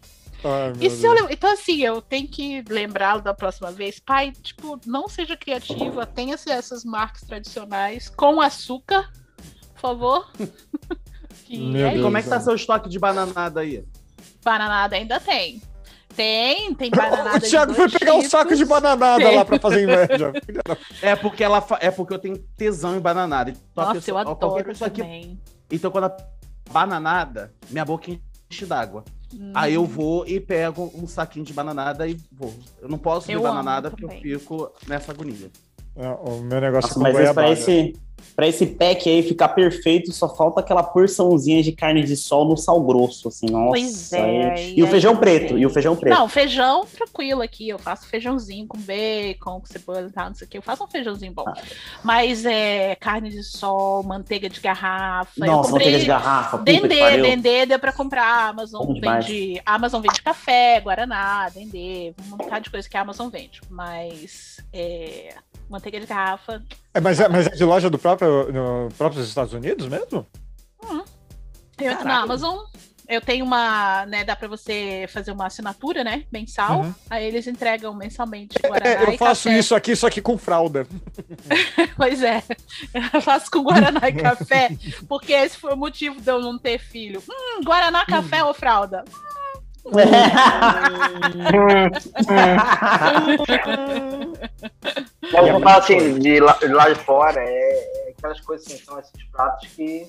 Ai, 0.44 0.74
E 0.80 0.90
se 0.90 1.06
eu. 1.06 1.30
Então, 1.30 1.52
assim, 1.52 1.82
eu 1.82 2.02
tenho 2.02 2.28
que 2.28 2.64
lembrá-lo 2.70 3.22
da 3.22 3.34
próxima 3.34 3.72
vez. 3.72 4.00
Pai, 4.00 4.32
tipo, 4.32 4.80
não 4.86 5.08
seja 5.08 5.38
criativa, 5.38 6.06
tenha-se 6.06 6.50
essas 6.52 6.84
marcas 6.84 7.22
tradicionais 7.22 8.10
com 8.10 8.42
açúcar, 8.42 9.10
por 9.74 9.80
favor. 9.82 10.32
Meu 11.50 11.88
é. 11.88 12.02
Como 12.02 12.18
é 12.18 12.24
que 12.24 12.30
tá 12.30 12.40
seu 12.40 12.56
estoque 12.56 12.90
de 12.90 12.98
bananada 13.00 13.60
aí? 13.60 13.84
Bananada 14.44 14.96
ainda 14.96 15.20
tem. 15.20 15.62
Tem, 16.16 16.74
tem 16.76 16.90
bananada 16.92 17.38
O 17.38 17.42
Thiago 17.50 17.74
foi 17.74 17.90
pegar 17.90 18.14
um 18.16 18.22
saco 18.22 18.52
de 18.52 18.58
tipos. 18.58 18.70
bananada 18.70 19.24
Tem. 19.24 19.36
lá 19.36 19.44
pra 19.46 19.60
fazer 19.60 19.84
inveja. 19.84 20.32
É 21.02 21.16
porque 21.16 21.44
ela 21.44 21.60
fa- 21.62 21.80
é 21.82 21.90
porque 21.92 22.14
eu 22.14 22.20
tenho 22.20 22.38
tesão 22.56 22.96
em 22.96 23.00
bananada. 23.00 23.50
Então, 23.52 23.64
Nossa, 23.84 23.94
pessoa- 23.96 24.22
eu 24.22 24.30
adoro 24.30 24.74
também. 24.78 25.40
Então, 25.72 25.90
quando 25.92 26.06
a 26.06 26.18
bananada, 26.72 27.54
minha 27.70 27.84
boca 27.86 28.12
enche 28.50 28.66
d'água. 28.66 29.04
Hum. 29.34 29.52
Aí 29.54 29.74
eu 29.74 29.86
vou 29.86 30.26
e 30.28 30.40
pego 30.40 30.92
um 30.96 31.08
saquinho 31.08 31.46
de 31.46 31.54
bananada 31.54 32.08
e 32.08 32.18
vou. 32.32 32.54
Eu 32.82 32.88
não 32.90 32.98
posso 32.98 33.32
Eu 33.32 33.40
amo 33.40 33.48
bananada 33.50 33.90
porque 33.90 34.06
eu 34.06 34.10
fico 34.10 34.72
nessa 34.88 35.12
agonia. 35.12 35.50
É, 35.96 36.08
O 36.10 36.42
meu 36.42 36.60
negócio 36.60 36.88
Nossa, 36.90 36.94
com 36.96 37.00
mas 37.02 37.14
goiabada. 37.14 37.50
esse, 37.50 37.94
pra 38.36 38.48
esse 38.48 38.66
pack 38.66 39.10
aí 39.10 39.22
ficar 39.24 39.50
perfeito, 39.50 40.12
só 40.12 40.34
falta 40.34 40.60
aquela 40.60 40.84
porçãozinha 40.84 41.62
de 41.62 41.72
carne 41.72 42.04
de 42.04 42.16
sol 42.16 42.46
no 42.46 42.58
sal 42.58 42.82
grosso, 42.82 43.28
assim, 43.28 43.46
nossa. 43.48 43.70
Pois 43.70 44.14
é, 44.14 44.52
aí- 44.52 44.74
e 44.76 44.80
E 44.80 44.84
o 44.84 44.88
feijão 44.88 45.16
preto, 45.16 45.58
e 45.58 45.66
o 45.66 45.70
feijão 45.70 45.96
preto. 45.96 46.14
Não, 46.18 46.28
feijão 46.28 46.86
tranquilo 46.86 47.42
aqui. 47.42 47.70
Eu 47.70 47.80
faço 47.80 48.08
feijãozinho 48.08 48.68
com 48.68 48.78
bacon, 48.78 49.60
com 49.60 49.66
cebola 49.66 50.08
e 50.10 50.12
tal, 50.12 50.28
não 50.28 50.36
sei 50.36 50.48
o 50.48 50.50
que. 50.50 50.58
Eu 50.58 50.62
faço 50.62 50.84
um 50.84 50.88
feijãozinho 50.88 51.32
bom. 51.34 51.44
Ah. 51.48 51.54
Mas 52.04 52.46
é 52.46 52.96
carne 52.96 53.30
de 53.30 53.44
sol, 53.44 54.04
manteiga 54.04 54.50
de 54.50 54.60
garrafa. 54.60 55.32
Nossa, 55.46 55.72
manteiga 55.72 56.00
de 56.00 56.06
garrafa, 56.06 56.58
Dendê. 56.60 57.22
Dendê 57.22 57.66
deu 57.66 57.80
pra 57.80 57.92
comprar. 57.94 58.50
Amazon 58.50 58.86
Bom 58.86 59.00
vende. 59.00 59.62
Amazon 59.66 60.02
vende 60.02 60.22
café, 60.22 60.80
Guaraná, 60.82 61.50
Dendê, 61.50 62.14
um 62.32 62.38
bocado 62.38 62.64
de 62.66 62.70
coisa 62.70 62.90
que 62.90 62.98
a 62.98 63.02
Amazon 63.02 63.30
vende. 63.30 63.62
Mas 63.70 64.58
é, 64.72 65.36
manteiga 65.70 66.00
de 66.00 66.06
garrafa. 66.06 66.62
É, 66.94 67.02
mas, 67.02 67.20
é, 67.20 67.28
mas 67.28 67.48
é 67.48 67.50
de 67.50 67.64
loja 67.64 67.90
do 67.90 67.98
próprio, 67.98 68.52
no 68.52 68.90
próprios 68.98 69.28
Estados 69.28 69.54
Unidos 69.54 69.88
mesmo? 69.88 70.26
Eu 71.80 71.92
entro 71.92 72.06
na 72.06 72.22
Amazon. 72.22 72.60
Eu 73.08 73.20
tenho 73.20 73.44
uma, 73.44 74.06
né, 74.06 74.24
dá 74.24 74.34
pra 74.34 74.48
você 74.48 75.06
fazer 75.10 75.32
uma 75.32 75.48
assinatura, 75.48 76.06
né, 76.06 76.24
mensal. 76.32 76.82
Uhum. 76.82 76.96
Aí 77.10 77.26
eles 77.26 77.46
entregam 77.46 77.94
mensalmente 77.94 78.58
Guaraná 78.58 78.90
É, 78.90 79.04
eu 79.04 79.12
e 79.12 79.18
faço 79.18 79.50
café. 79.50 79.60
isso 79.60 79.76
aqui, 79.76 79.94
só 79.94 80.10
que 80.10 80.22
com 80.22 80.38
fralda. 80.38 80.88
Pois 81.96 82.24
é, 82.24 82.42
eu 83.14 83.22
faço 83.22 83.52
com 83.52 83.62
Guaraná 83.62 84.10
e 84.10 84.14
café, 84.14 84.70
porque 85.08 85.32
esse 85.32 85.58
foi 85.58 85.74
o 85.74 85.78
motivo 85.78 86.20
de 86.20 86.30
eu 86.30 86.40
não 86.40 86.58
ter 86.58 86.80
filho. 86.80 87.22
Hum, 87.30 87.62
Guaraná, 87.64 88.06
café 88.06 88.44
ou 88.44 88.54
fralda? 88.54 89.04
Mas 95.32 95.48
eu 95.48 95.60
falo 95.60 95.78
assim, 95.78 96.20
de 96.20 96.40
lá, 96.40 96.54
de 96.54 96.68
lá 96.68 96.90
de 96.90 96.96
fora, 96.96 97.40
é, 97.42 98.08
é 98.08 98.14
aquelas 98.18 98.40
coisas 98.42 98.66
assim, 98.66 98.78
são 98.84 99.00
esses 99.00 99.24
pratos 99.32 99.70
que. 99.70 100.08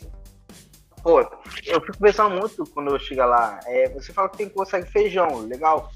Pô, 1.02 1.20
eu 1.66 1.80
fico 1.82 1.98
pensando 1.98 2.36
muito 2.36 2.64
quando 2.70 2.92
eu 2.92 2.98
chego 2.98 3.24
lá. 3.24 3.60
É, 3.66 3.88
você 3.90 4.12
fala 4.12 4.28
que 4.28 4.38
tem 4.38 4.48
que 4.48 4.54
consegue 4.54 4.90
feijão, 4.90 5.40
legal. 5.40 5.90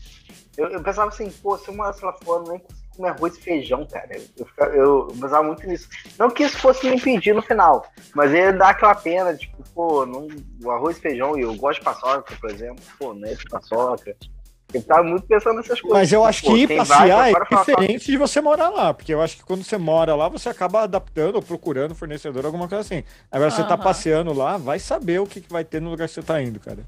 Eu, 0.56 0.68
eu 0.68 0.82
pensava 0.82 1.08
assim, 1.08 1.30
pô, 1.30 1.56
se 1.56 1.68
eu 1.68 1.74
morasse 1.74 2.04
lá 2.04 2.12
fora, 2.24 2.44
eu 2.44 2.50
nem 2.50 2.60
consigo 2.60 2.87
comer 2.98 3.10
arroz 3.10 3.36
e 3.36 3.40
feijão, 3.40 3.86
cara. 3.86 4.08
Eu, 4.36 4.46
eu, 4.58 4.74
eu 4.74 5.06
pensava 5.06 5.42
muito 5.42 5.66
nisso. 5.66 5.88
Não 6.18 6.28
que 6.28 6.42
isso 6.42 6.58
fosse 6.58 6.88
me 6.90 6.96
impedir 6.96 7.34
no 7.34 7.40
final, 7.40 7.86
mas 8.14 8.32
ia 8.32 8.52
dar 8.52 8.70
aquela 8.70 8.94
pena, 8.94 9.34
tipo, 9.34 9.62
pô, 9.72 10.04
não, 10.04 10.28
o 10.62 10.70
arroz 10.70 10.98
e 10.98 11.00
feijão, 11.00 11.38
e 11.38 11.42
eu 11.42 11.54
gosto 11.54 11.78
de 11.78 11.84
paçoca, 11.84 12.34
por 12.38 12.50
exemplo, 12.50 12.84
pô, 12.98 13.14
não 13.14 13.26
é 13.26 13.34
de 13.34 13.44
paçoca. 13.44 14.14
Eu 14.74 14.82
tava 14.82 15.02
muito 15.02 15.26
pensando 15.26 15.56
nessas 15.56 15.80
coisas. 15.80 15.98
Mas 15.98 16.12
eu 16.12 16.22
acho 16.22 16.42
Pô, 16.42 16.52
que 16.52 16.58
ir 16.58 16.66
quem 16.66 16.76
vai 16.76 16.86
passear 16.86 17.30
fora 17.30 17.46
é 17.50 17.56
diferente 17.56 18.10
de 18.10 18.16
você 18.18 18.38
morar 18.38 18.68
lá. 18.68 18.92
Porque 18.92 19.14
eu 19.14 19.22
acho 19.22 19.38
que 19.38 19.42
quando 19.42 19.64
você 19.64 19.78
mora 19.78 20.14
lá, 20.14 20.28
você 20.28 20.50
acaba 20.50 20.82
adaptando 20.82 21.36
ou 21.36 21.42
procurando 21.42 21.94
fornecedor, 21.94 22.44
alguma 22.44 22.68
coisa 22.68 22.82
assim. 22.82 23.02
Agora, 23.32 23.50
você 23.50 23.64
tá 23.64 23.78
passeando 23.78 24.30
lá, 24.34 24.58
vai 24.58 24.78
saber 24.78 25.20
o 25.20 25.26
que, 25.26 25.40
que 25.40 25.50
vai 25.50 25.64
ter 25.64 25.80
no 25.80 25.88
lugar 25.88 26.06
que 26.06 26.12
você 26.12 26.22
tá 26.22 26.42
indo, 26.42 26.60
cara. 26.60 26.84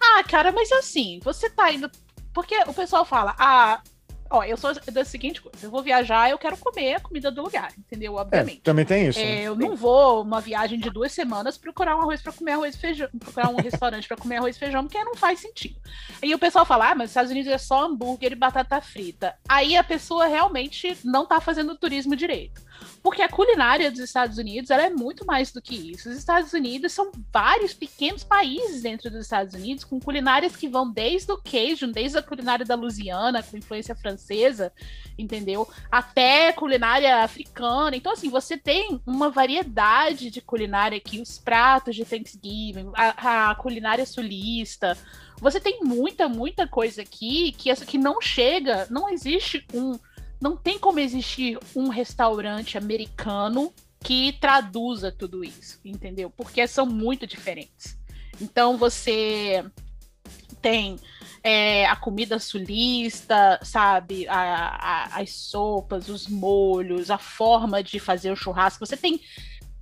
Ah, 0.00 0.24
cara, 0.24 0.50
mas 0.52 0.72
assim, 0.72 1.20
você 1.22 1.50
tá 1.50 1.70
indo. 1.70 1.90
Porque 2.32 2.58
o 2.66 2.72
pessoal 2.72 3.04
fala, 3.04 3.34
ah, 3.38 3.82
Ó, 4.30 4.42
eu 4.44 4.56
sou 4.56 4.72
da 4.92 5.04
seguinte 5.04 5.40
coisa: 5.40 5.66
eu 5.66 5.70
vou 5.70 5.82
viajar, 5.82 6.30
eu 6.30 6.38
quero 6.38 6.56
comer 6.56 6.94
a 6.94 7.00
comida 7.00 7.30
do 7.30 7.42
lugar, 7.42 7.72
entendeu? 7.78 8.14
Obviamente. 8.14 8.58
É, 8.58 8.62
também 8.62 8.84
tem 8.84 9.08
isso. 9.08 9.18
É, 9.18 9.22
né? 9.22 9.42
eu 9.42 9.56
não 9.56 9.74
vou 9.74 10.22
uma 10.22 10.40
viagem 10.40 10.78
de 10.78 10.90
duas 10.90 11.12
semanas 11.12 11.56
procurar 11.56 11.96
um 11.96 12.02
arroz 12.02 12.20
para 12.20 12.32
comer 12.32 12.52
arroz 12.52 12.74
e 12.74 12.78
feijão, 12.78 13.08
procurar 13.18 13.48
um 13.50 13.56
restaurante 13.62 14.06
para 14.06 14.16
comer 14.16 14.36
arroz 14.36 14.56
e 14.56 14.58
feijão, 14.58 14.84
porque 14.84 15.02
não 15.02 15.14
faz 15.14 15.40
sentido. 15.40 15.76
Aí 16.22 16.34
o 16.34 16.38
pessoal 16.38 16.66
fala, 16.66 16.90
ah, 16.90 16.94
mas 16.94 17.06
os 17.06 17.10
Estados 17.10 17.30
Unidos 17.30 17.50
é 17.50 17.58
só 17.58 17.84
hambúrguer 17.84 18.32
e 18.32 18.36
batata 18.36 18.80
frita. 18.80 19.34
Aí 19.48 19.76
a 19.76 19.84
pessoa 19.84 20.26
realmente 20.26 20.96
não 21.04 21.26
tá 21.26 21.40
fazendo 21.40 21.76
turismo 21.76 22.14
direito. 22.14 22.67
Porque 23.02 23.22
a 23.22 23.28
culinária 23.28 23.90
dos 23.90 24.00
Estados 24.00 24.38
Unidos 24.38 24.70
ela 24.70 24.82
é 24.82 24.90
muito 24.90 25.24
mais 25.24 25.52
do 25.52 25.62
que 25.62 25.74
isso. 25.74 26.08
Os 26.08 26.16
Estados 26.16 26.52
Unidos 26.52 26.92
são 26.92 27.10
vários 27.32 27.72
pequenos 27.72 28.24
países 28.24 28.82
dentro 28.82 29.10
dos 29.10 29.22
Estados 29.22 29.54
Unidos, 29.54 29.84
com 29.84 30.00
culinárias 30.00 30.56
que 30.56 30.68
vão 30.68 30.90
desde 30.90 31.30
o 31.30 31.38
queijo, 31.38 31.86
desde 31.86 32.18
a 32.18 32.22
culinária 32.22 32.64
da 32.64 32.74
Louisiana, 32.74 33.42
com 33.42 33.56
influência 33.56 33.94
francesa, 33.94 34.72
entendeu? 35.18 35.68
Até 35.90 36.52
culinária 36.52 37.22
africana. 37.22 37.96
Então, 37.96 38.12
assim, 38.12 38.28
você 38.28 38.56
tem 38.56 39.00
uma 39.06 39.30
variedade 39.30 40.30
de 40.30 40.40
culinária 40.40 40.98
aqui, 40.98 41.20
os 41.20 41.38
pratos 41.38 41.94
de 41.94 42.04
Thanksgiving, 42.04 42.90
a, 42.94 43.50
a 43.50 43.54
culinária 43.54 44.04
sulista. 44.04 44.96
Você 45.40 45.60
tem 45.60 45.80
muita, 45.82 46.28
muita 46.28 46.66
coisa 46.66 47.02
aqui 47.02 47.52
que, 47.52 47.74
que 47.86 47.98
não 47.98 48.20
chega, 48.20 48.86
não 48.90 49.08
existe 49.08 49.64
um 49.72 49.98
não 50.40 50.56
tem 50.56 50.78
como 50.78 51.00
existir 51.00 51.58
um 51.74 51.88
restaurante 51.88 52.78
americano 52.78 53.72
que 54.00 54.32
traduza 54.40 55.10
tudo 55.10 55.44
isso, 55.44 55.80
entendeu? 55.84 56.30
Porque 56.30 56.66
são 56.66 56.86
muito 56.86 57.26
diferentes. 57.26 57.98
Então 58.40 58.76
você 58.76 59.64
tem 60.60 60.96
é, 61.42 61.86
a 61.86 61.96
comida 61.96 62.38
sulista, 62.38 63.58
sabe? 63.62 64.28
A, 64.28 64.36
a, 64.36 65.20
as 65.20 65.30
sopas, 65.30 66.08
os 66.08 66.28
molhos, 66.28 67.10
a 67.10 67.18
forma 67.18 67.82
de 67.82 67.98
fazer 67.98 68.30
o 68.30 68.36
churrasco. 68.36 68.84
Você 68.86 68.96
tem 68.96 69.20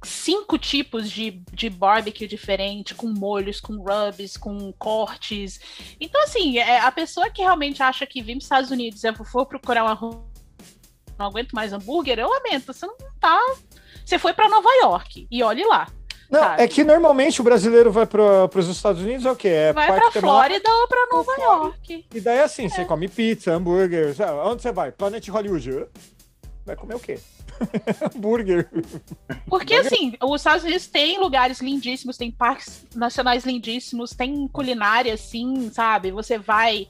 cinco 0.02 0.56
tipos 0.58 1.10
de, 1.10 1.42
de 1.52 1.68
barbecue 1.68 2.26
diferente, 2.26 2.94
com 2.94 3.08
molhos, 3.08 3.60
com 3.60 3.76
rubs, 3.76 4.36
com 4.36 4.72
cortes. 4.72 5.60
Então, 6.00 6.22
assim, 6.22 6.58
é, 6.58 6.80
a 6.80 6.92
pessoa 6.92 7.30
que 7.30 7.42
realmente 7.42 7.82
acha 7.82 8.06
que 8.06 8.22
vir 8.22 8.34
para 8.34 8.38
os 8.38 8.44
Estados 8.44 8.70
Unidos 8.70 9.02
e 9.04 9.12
for 9.24 9.46
procurar 9.46 9.84
uma 9.84 9.94
não 11.18 11.26
aguento 11.26 11.52
mais 11.52 11.72
hambúrguer, 11.72 12.18
eu 12.18 12.28
lamento, 12.28 12.72
você 12.72 12.86
não 12.86 12.96
tá. 13.20 13.38
Você 14.04 14.18
foi 14.18 14.32
para 14.32 14.48
Nova 14.48 14.68
York 14.82 15.26
e 15.30 15.42
olhe 15.42 15.64
lá. 15.64 15.88
Não, 16.30 16.40
sabe? 16.40 16.62
é 16.62 16.68
que 16.68 16.82
normalmente 16.82 17.40
o 17.40 17.44
brasileiro 17.44 17.90
vai 17.92 18.06
para 18.06 18.50
os 18.54 18.68
Estados 18.68 19.00
Unidos, 19.00 19.24
é 19.24 19.30
o 19.30 19.36
quê? 19.36 19.48
É 19.48 19.72
vai 19.72 19.86
temática, 19.86 20.20
Flórida 20.20 20.68
ou 20.68 20.88
pra 20.88 21.06
Nova 21.12 21.32
York. 21.38 22.06
E 22.12 22.20
daí 22.20 22.40
assim, 22.40 22.68
você 22.68 22.84
come 22.84 23.08
pizza, 23.08 23.52
hambúrguer. 23.52 24.14
sabe? 24.14 24.32
Onde 24.40 24.62
você 24.62 24.72
vai? 24.72 24.90
Planet 24.90 25.26
Hollywood. 25.28 25.86
Vai 26.64 26.74
comer 26.74 26.96
o 26.96 27.00
quê? 27.00 27.18
hambúrguer. 28.14 28.68
Porque 29.48 29.74
assim, 29.74 30.14
os 30.22 30.40
Estados 30.40 30.64
Unidos 30.64 30.86
tem 30.88 31.18
lugares 31.18 31.60
lindíssimos, 31.60 32.16
tem 32.16 32.30
parques 32.30 32.84
nacionais 32.94 33.44
lindíssimos, 33.44 34.10
tem 34.10 34.48
culinária 34.48 35.14
assim, 35.14 35.70
sabe? 35.72 36.10
Você 36.10 36.38
vai 36.38 36.88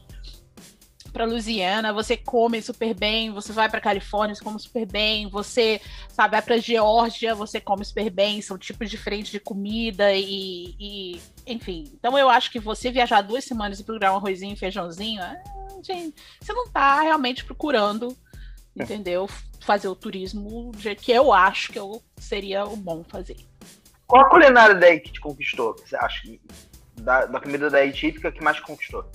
para 1.16 1.24
Louisiana, 1.24 1.94
você 1.94 2.14
come 2.14 2.60
super 2.60 2.94
bem, 2.94 3.32
você 3.32 3.50
vai 3.50 3.70
para 3.70 3.80
Califórnia, 3.80 4.34
você 4.34 4.44
come 4.44 4.60
super 4.60 4.84
bem, 4.84 5.26
você, 5.30 5.80
sabe, 6.10 6.32
vai 6.32 6.42
para 6.42 6.58
Geórgia, 6.58 7.34
você 7.34 7.58
come 7.58 7.82
super 7.82 8.10
bem, 8.10 8.42
são 8.42 8.58
tipos 8.58 8.90
diferentes 8.90 9.32
de 9.32 9.40
comida 9.40 10.12
e, 10.12 10.76
e, 10.78 11.20
enfim. 11.46 11.84
Então 11.94 12.18
eu 12.18 12.28
acho 12.28 12.52
que 12.52 12.60
você 12.60 12.90
viajar 12.90 13.22
duas 13.22 13.44
semanas 13.44 13.80
e 13.80 13.84
procurar 13.84 14.12
um 14.12 14.16
arrozinho 14.16 14.52
e 14.52 14.58
feijãozinho, 14.58 15.22
ah, 15.22 15.36
gente, 15.82 16.14
você 16.38 16.52
não 16.52 16.68
tá 16.68 17.00
realmente 17.00 17.46
procurando, 17.46 18.14
entendeu? 18.76 19.26
Fazer 19.62 19.88
o 19.88 19.96
turismo 19.96 20.70
do 20.70 20.78
jeito 20.78 21.02
que 21.02 21.12
eu 21.12 21.32
acho 21.32 21.72
que 21.72 21.78
eu 21.78 22.02
seria 22.18 22.66
o 22.66 22.76
bom 22.76 23.02
fazer. 23.02 23.38
Qual 24.06 24.20
a 24.20 24.28
culinária 24.28 24.74
daí 24.74 25.00
que 25.00 25.12
te 25.12 25.20
conquistou? 25.20 25.72
que 25.72 25.88
Você 25.88 25.96
acha 25.96 26.20
que 26.20 26.38
da, 27.00 27.24
da 27.24 27.40
comida 27.40 27.70
daí 27.70 27.90
típica 27.90 28.30
que 28.30 28.44
mais 28.44 28.58
te 28.58 28.62
conquistou? 28.64 29.10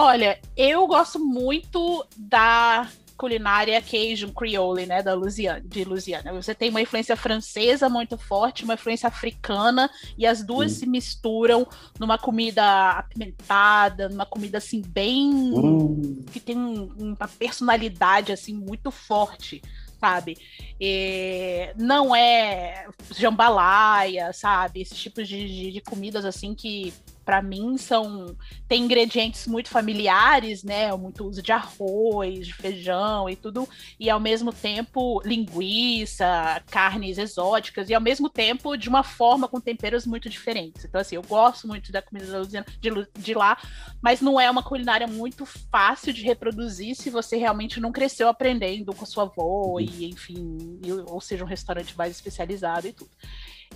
Olha, 0.00 0.38
eu 0.56 0.86
gosto 0.86 1.18
muito 1.18 2.06
da 2.16 2.88
culinária 3.16 3.82
Cajun 3.82 4.32
Creole, 4.32 4.86
né, 4.86 5.02
da 5.02 5.12
Louisiana, 5.12 5.60
de 5.60 5.82
Louisiana. 5.82 6.32
Você 6.34 6.54
tem 6.54 6.70
uma 6.70 6.80
influência 6.80 7.16
francesa 7.16 7.88
muito 7.88 8.16
forte, 8.16 8.62
uma 8.62 8.74
influência 8.74 9.08
africana, 9.08 9.90
e 10.16 10.24
as 10.24 10.44
duas 10.44 10.70
se 10.70 10.86
misturam 10.86 11.66
numa 11.98 12.16
comida 12.16 12.90
apimentada, 12.92 14.08
numa 14.08 14.24
comida 14.24 14.58
assim 14.58 14.80
bem 14.82 15.32
Hum. 15.32 16.24
que 16.32 16.38
tem 16.38 16.56
um- 16.56 16.94
uma 16.96 17.26
personalidade 17.36 18.30
assim 18.30 18.54
muito 18.54 18.92
forte, 18.92 19.60
sabe? 20.00 20.38
E 20.80 21.72
não 21.76 22.14
é 22.14 22.86
jambalaya, 23.16 24.32
sabe? 24.32 24.80
Esses 24.82 24.96
tipos 24.96 25.26
de, 25.26 25.44
de, 25.44 25.72
de 25.72 25.80
comidas 25.80 26.24
assim 26.24 26.54
que 26.54 26.94
para 27.28 27.42
mim 27.42 27.76
são 27.76 28.34
tem 28.66 28.84
ingredientes 28.84 29.46
muito 29.46 29.68
familiares, 29.68 30.64
né? 30.64 30.90
Muito 30.96 31.26
uso 31.26 31.42
de 31.42 31.52
arroz, 31.52 32.46
de 32.46 32.54
feijão 32.54 33.28
e 33.28 33.36
tudo, 33.36 33.68
e 34.00 34.08
ao 34.08 34.18
mesmo 34.18 34.50
tempo 34.50 35.20
linguiça, 35.22 36.62
carnes 36.70 37.18
exóticas 37.18 37.90
e 37.90 37.94
ao 37.94 38.00
mesmo 38.00 38.30
tempo 38.30 38.78
de 38.78 38.88
uma 38.88 39.02
forma 39.02 39.46
com 39.46 39.60
temperos 39.60 40.06
muito 40.06 40.30
diferentes. 40.30 40.86
Então 40.86 41.02
assim, 41.02 41.16
eu 41.16 41.22
gosto 41.22 41.68
muito 41.68 41.92
da 41.92 42.00
comida 42.00 42.32
da 42.32 42.38
Louisiana, 42.38 42.64
de, 42.80 42.90
de 43.18 43.34
lá, 43.34 43.58
mas 44.00 44.22
não 44.22 44.40
é 44.40 44.50
uma 44.50 44.62
culinária 44.62 45.06
muito 45.06 45.44
fácil 45.44 46.14
de 46.14 46.22
reproduzir 46.22 46.94
se 46.94 47.10
você 47.10 47.36
realmente 47.36 47.78
não 47.78 47.92
cresceu 47.92 48.26
aprendendo 48.26 48.94
com 48.94 49.04
a 49.04 49.06
sua 49.06 49.24
avó 49.24 49.78
e 49.78 50.06
enfim, 50.06 50.80
ou 51.06 51.20
seja 51.20 51.44
um 51.44 51.46
restaurante 51.46 51.94
mais 51.94 52.12
especializado 52.12 52.86
e 52.86 52.92
tudo. 52.94 53.10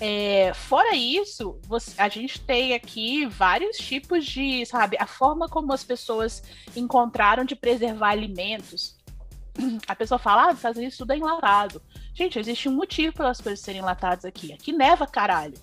É, 0.01 0.53
fora 0.55 0.97
isso, 0.97 1.61
você- 1.67 1.95
a 2.01 2.09
gente 2.09 2.41
tem 2.41 2.75
aqui 2.75 3.27
vários 3.27 3.77
tipos 3.77 4.25
de, 4.25 4.65
sabe, 4.67 4.97
a 4.99 5.07
forma 5.07 5.49
como 5.49 5.73
as 5.73 5.85
pessoas 5.85 6.43
encontraram 6.75 7.45
de 7.45 7.55
preservar 7.55 8.11
alimentos. 8.11 8.97
A 9.87 9.95
pessoa 9.95 10.19
fala, 10.19 10.49
ah, 10.49 10.53
Estados 10.53 10.79
Unidos 10.79 10.97
tudo 10.97 11.13
é 11.13 11.17
enlatado. 11.19 11.83
Gente, 12.15 12.39
existe 12.39 12.69
um 12.69 12.75
motivo 12.75 13.15
pelas 13.15 13.41
coisas 13.41 13.61
serem 13.61 13.81
enlatadas 13.81 14.25
aqui. 14.25 14.53
Aqui 14.53 14.73
neva, 14.73 15.07
caralho. 15.07 15.55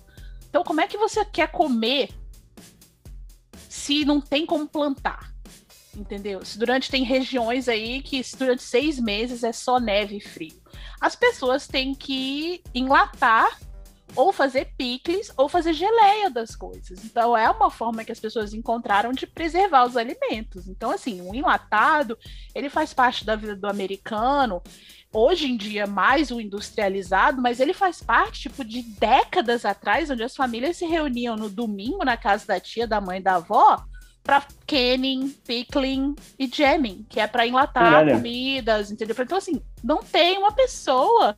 Então, 0.48 0.62
como 0.62 0.80
é 0.80 0.86
que 0.86 0.96
você 0.96 1.24
quer 1.24 1.50
comer 1.50 2.10
se 3.68 4.04
não 4.04 4.20
tem 4.20 4.46
como 4.46 4.66
plantar? 4.66 5.32
Entendeu? 5.94 6.44
Se 6.44 6.56
durante 6.58 6.90
tem 6.90 7.02
regiões 7.02 7.68
aí 7.68 8.00
que 8.00 8.22
durante 8.38 8.62
seis 8.62 8.98
meses 8.98 9.42
é 9.42 9.52
só 9.52 9.80
neve 9.80 10.16
e 10.18 10.20
frio. 10.20 10.60
As 11.00 11.16
pessoas 11.16 11.66
têm 11.66 11.94
que 11.94 12.62
enlatar 12.72 13.58
ou 14.14 14.32
fazer 14.32 14.72
picles 14.76 15.32
ou 15.36 15.48
fazer 15.48 15.72
geleia 15.72 16.30
das 16.30 16.54
coisas. 16.56 17.04
Então 17.04 17.36
é 17.36 17.48
uma 17.50 17.70
forma 17.70 18.04
que 18.04 18.12
as 18.12 18.20
pessoas 18.20 18.52
encontraram 18.52 19.12
de 19.12 19.26
preservar 19.26 19.86
os 19.86 19.96
alimentos. 19.96 20.68
Então 20.68 20.90
assim, 20.90 21.20
o 21.20 21.34
enlatado, 21.34 22.18
ele 22.54 22.68
faz 22.68 22.92
parte 22.92 23.24
da 23.24 23.36
vida 23.36 23.56
do 23.56 23.68
americano. 23.68 24.62
Hoje 25.12 25.50
em 25.50 25.56
dia 25.56 25.86
mais 25.86 26.30
o 26.30 26.40
industrializado, 26.40 27.42
mas 27.42 27.60
ele 27.60 27.74
faz 27.74 28.02
parte 28.02 28.42
tipo 28.42 28.64
de 28.64 28.82
décadas 28.82 29.64
atrás, 29.64 30.10
onde 30.10 30.22
as 30.22 30.36
famílias 30.36 30.76
se 30.76 30.86
reuniam 30.86 31.36
no 31.36 31.50
domingo 31.50 32.04
na 32.04 32.16
casa 32.16 32.46
da 32.46 32.60
tia, 32.60 32.86
da 32.86 33.00
mãe, 33.00 33.20
da 33.20 33.36
avó, 33.36 33.82
para 34.22 34.44
canning, 34.66 35.30
pickling 35.46 36.14
e 36.38 36.46
jamming, 36.46 37.04
que 37.08 37.18
é 37.18 37.26
para 37.26 37.46
enlatar 37.46 38.08
comidas, 38.08 38.90
entendeu? 38.90 39.16
Então 39.18 39.38
assim, 39.38 39.60
não 39.82 39.98
tem 40.02 40.38
uma 40.38 40.52
pessoa 40.52 41.36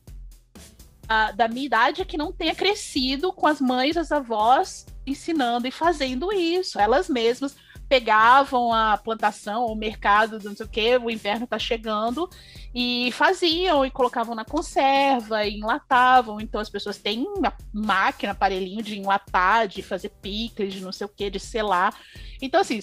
da 1.35 1.49
minha 1.49 1.67
idade 1.67 2.05
que 2.05 2.17
não 2.17 2.33
tenha 2.33 2.55
crescido 2.55 3.33
com 3.33 3.47
as 3.47 3.61
mães, 3.61 3.97
as 3.97 4.13
avós 4.13 4.87
ensinando 5.07 5.67
e 5.67 5.71
fazendo 5.71 6.33
isso. 6.33 6.79
Elas 6.79 7.09
mesmas 7.09 7.57
pegavam 7.93 8.73
a 8.73 8.97
plantação 8.97 9.67
o 9.67 9.75
mercado, 9.75 10.39
do 10.39 10.49
não 10.49 10.57
sei 10.57 10.65
o 10.65 10.69
que, 10.69 10.97
o 10.97 11.11
inverno 11.11 11.47
tá 11.47 11.59
chegando, 11.59 12.27
e 12.75 13.13
faziam 13.13 13.85
e 13.85 13.91
colocavam 13.91 14.35
na 14.35 14.47
conserva 14.47 15.45
e 15.45 15.59
enlatavam. 15.59 16.41
Então 16.41 16.59
as 16.59 16.71
pessoas 16.71 16.97
têm 16.97 17.27
uma 17.37 17.53
máquina, 17.71 18.33
aparelhinho 18.33 18.83
de 18.83 18.99
enlatar, 18.99 19.69
de 19.69 19.83
fazer 19.83 20.09
picles, 20.23 20.73
de 20.73 20.81
não 20.81 20.91
sei 20.91 21.05
o 21.05 21.11
que, 21.11 21.29
de 21.29 21.39
selar. 21.39 21.95
Então, 22.41 22.63
assim, 22.63 22.81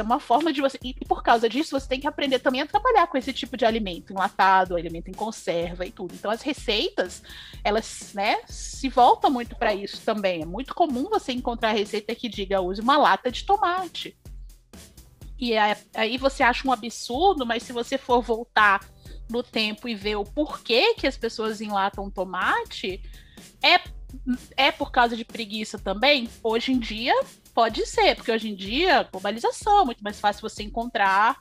é 0.00 0.04
uma 0.04 0.20
forma 0.20 0.52
de 0.52 0.60
você. 0.60 0.78
E 0.82 1.04
por 1.06 1.22
causa 1.22 1.48
disso, 1.48 1.78
você 1.78 1.88
tem 1.88 2.00
que 2.00 2.06
aprender 2.06 2.38
também 2.38 2.60
a 2.60 2.66
trabalhar 2.66 3.06
com 3.06 3.16
esse 3.16 3.32
tipo 3.32 3.56
de 3.56 3.64
alimento, 3.64 4.12
enlatado, 4.12 4.76
alimento 4.76 5.08
em 5.08 5.14
conserva 5.14 5.86
e 5.86 5.92
tudo. 5.92 6.14
Então, 6.14 6.30
as 6.30 6.42
receitas, 6.42 7.22
elas, 7.62 8.12
né, 8.14 8.40
se 8.46 8.88
voltam 8.88 9.30
muito 9.30 9.56
para 9.56 9.74
isso 9.74 10.00
também. 10.02 10.42
É 10.42 10.46
muito 10.46 10.74
comum 10.74 11.08
você 11.08 11.32
encontrar 11.32 11.72
receita 11.72 12.14
que 12.14 12.28
diga 12.28 12.60
use 12.60 12.80
uma 12.80 12.96
lata 12.96 13.30
de 13.30 13.44
tomate. 13.44 14.16
E 15.38 15.54
aí 15.56 16.18
você 16.18 16.42
acha 16.42 16.68
um 16.68 16.72
absurdo, 16.72 17.46
mas 17.46 17.62
se 17.62 17.72
você 17.72 17.96
for 17.96 18.20
voltar 18.20 18.86
no 19.30 19.42
tempo 19.42 19.88
e 19.88 19.94
ver 19.94 20.16
o 20.16 20.24
porquê 20.24 20.94
que 20.94 21.06
as 21.06 21.16
pessoas 21.16 21.62
enlatam 21.62 22.10
tomate, 22.10 23.00
é, 23.62 23.80
é 24.54 24.70
por 24.70 24.90
causa 24.90 25.16
de 25.16 25.24
preguiça 25.24 25.78
também? 25.78 26.28
Hoje 26.42 26.72
em 26.72 26.78
dia, 26.78 27.14
pode 27.54 27.84
ser, 27.86 28.14
porque 28.16 28.32
hoje 28.32 28.48
em 28.50 28.54
dia, 28.54 29.06
globalização, 29.10 29.84
muito 29.84 30.02
mais 30.02 30.18
fácil 30.20 30.40
você 30.42 30.62
encontrar 30.62 31.36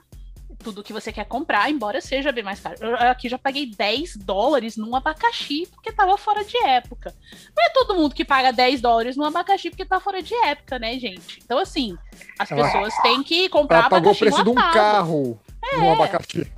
tudo 0.62 0.84
que 0.84 0.92
você 0.92 1.14
quer 1.14 1.24
comprar, 1.26 1.70
embora 1.70 2.02
seja 2.02 2.34
bem 2.34 2.44
mais 2.44 2.60
caro. 2.60 2.76
Eu 2.82 2.96
aqui 3.10 3.30
já 3.30 3.38
paguei 3.38 3.66
10 3.68 4.18
dólares 4.18 4.76
num 4.76 4.94
abacaxi 4.94 5.66
porque 5.74 5.90
tava 5.90 6.18
fora 6.18 6.44
de 6.44 6.58
época. 6.66 7.16
Não 7.56 7.64
é 7.64 7.70
todo 7.70 7.96
mundo 7.96 8.14
que 8.14 8.26
paga 8.26 8.52
10 8.52 8.82
dólares 8.82 9.16
num 9.16 9.24
abacaxi 9.24 9.70
porque 9.70 9.86
tá 9.86 10.02
fora 10.02 10.22
de 10.22 10.34
época, 10.46 10.78
né, 10.78 11.00
gente? 11.00 11.40
Então, 11.42 11.58
assim, 11.60 11.98
as 12.38 12.52
Ela- 12.52 12.66
pessoas 12.66 12.94
têm 13.02 13.24
que 13.24 13.48
comprar 13.48 13.80
Ela 13.80 13.90
pagou 13.90 14.12
o 14.12 14.16
abacaxi 14.16 14.20
preço 14.20 14.44
de 14.44 14.50
um 14.50 14.56
carro 14.56 15.40
É. 15.72 15.78
no 15.78 15.92
abacaxi. 15.94 16.52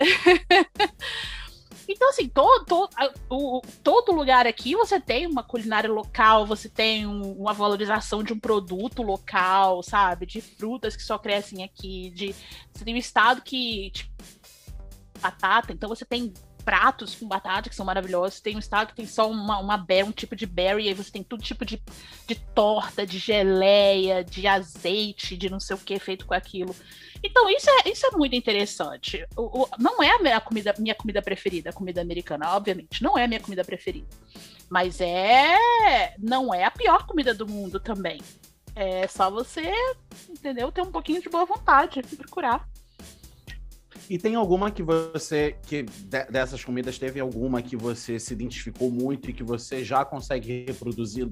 Então, 1.88 2.08
assim, 2.10 2.28
todo, 2.28 2.64
todo, 2.64 2.90
o- 3.30 3.62
todo 3.82 4.12
lugar 4.12 4.46
aqui 4.46 4.74
você 4.74 5.00
tem 5.00 5.26
uma 5.26 5.42
culinária 5.42 5.90
local, 5.90 6.44
você 6.46 6.68
tem 6.68 7.06
um- 7.06 7.32
uma 7.32 7.52
valorização 7.52 8.22
de 8.22 8.32
um 8.32 8.38
produto 8.40 9.02
local, 9.02 9.82
sabe? 9.82 10.26
De 10.26 10.40
frutas 10.40 10.96
que 10.96 11.02
só 11.02 11.18
crescem 11.18 11.62
aqui, 11.62 12.10
de 12.10 12.34
você 12.72 12.84
tem 12.84 12.94
um 12.94 12.98
estado 12.98 13.40
que 13.42 13.90
tipo, 13.90 14.10
batata, 15.20 15.72
então 15.72 15.88
você 15.88 16.04
tem 16.04 16.32
pratos 16.66 17.14
com 17.14 17.28
batata 17.28 17.70
que 17.70 17.76
são 17.76 17.86
maravilhosos, 17.86 18.40
tem 18.40 18.56
um 18.56 18.58
estado 18.58 18.88
que 18.88 18.94
tem 18.96 19.06
só 19.06 19.30
uma, 19.30 19.58
uma 19.60 19.76
berry, 19.78 20.08
um 20.08 20.12
tipo 20.12 20.34
de 20.34 20.44
berry, 20.44 20.84
e 20.84 20.88
aí 20.88 20.94
você 20.94 21.12
tem 21.12 21.22
todo 21.22 21.40
tipo 21.42 21.64
de, 21.64 21.80
de 22.26 22.34
torta, 22.34 23.06
de 23.06 23.18
geleia, 23.18 24.24
de 24.24 24.48
azeite, 24.48 25.36
de 25.36 25.48
não 25.48 25.60
sei 25.60 25.76
o 25.76 25.78
que 25.78 25.96
feito 26.00 26.26
com 26.26 26.34
aquilo. 26.34 26.74
Então, 27.22 27.48
isso 27.48 27.70
é, 27.70 27.88
isso 27.88 28.04
é 28.06 28.10
muito 28.10 28.34
interessante. 28.34 29.24
O- 29.36 29.62
o- 29.62 29.68
não 29.78 30.02
é 30.02 30.10
a 30.10 30.18
minha 30.18 30.40
comida, 30.40 30.74
minha 30.78 30.94
comida 30.94 31.22
preferida, 31.22 31.70
a 31.70 31.72
comida 31.72 32.00
americana, 32.00 32.54
obviamente. 32.56 33.00
Não 33.02 33.16
é 33.16 33.24
a 33.24 33.28
minha 33.28 33.40
comida 33.40 33.64
preferida. 33.64 34.08
Mas 34.68 35.00
é. 35.00 36.14
Não 36.18 36.52
é 36.52 36.64
a 36.64 36.70
pior 36.70 37.06
comida 37.06 37.32
do 37.32 37.46
mundo 37.46 37.78
também. 37.78 38.20
É 38.74 39.06
só 39.06 39.30
você, 39.30 39.72
entendeu? 40.28 40.70
Ter 40.72 40.82
um 40.82 40.90
pouquinho 40.92 41.22
de 41.22 41.28
boa 41.28 41.46
vontade 41.46 42.00
e 42.00 42.16
procurar. 42.16 42.68
E 44.08 44.18
tem 44.18 44.34
alguma 44.34 44.70
que 44.70 44.82
você, 44.82 45.56
que 45.66 45.82
de- 45.82 46.24
dessas 46.30 46.64
comidas, 46.64 46.98
teve 46.98 47.18
alguma 47.20 47.60
que 47.62 47.76
você 47.76 48.18
se 48.18 48.32
identificou 48.32 48.90
muito 48.90 49.30
e 49.30 49.32
que 49.32 49.42
você 49.42 49.84
já 49.84 50.04
consegue 50.04 50.64
reproduzir 50.66 51.28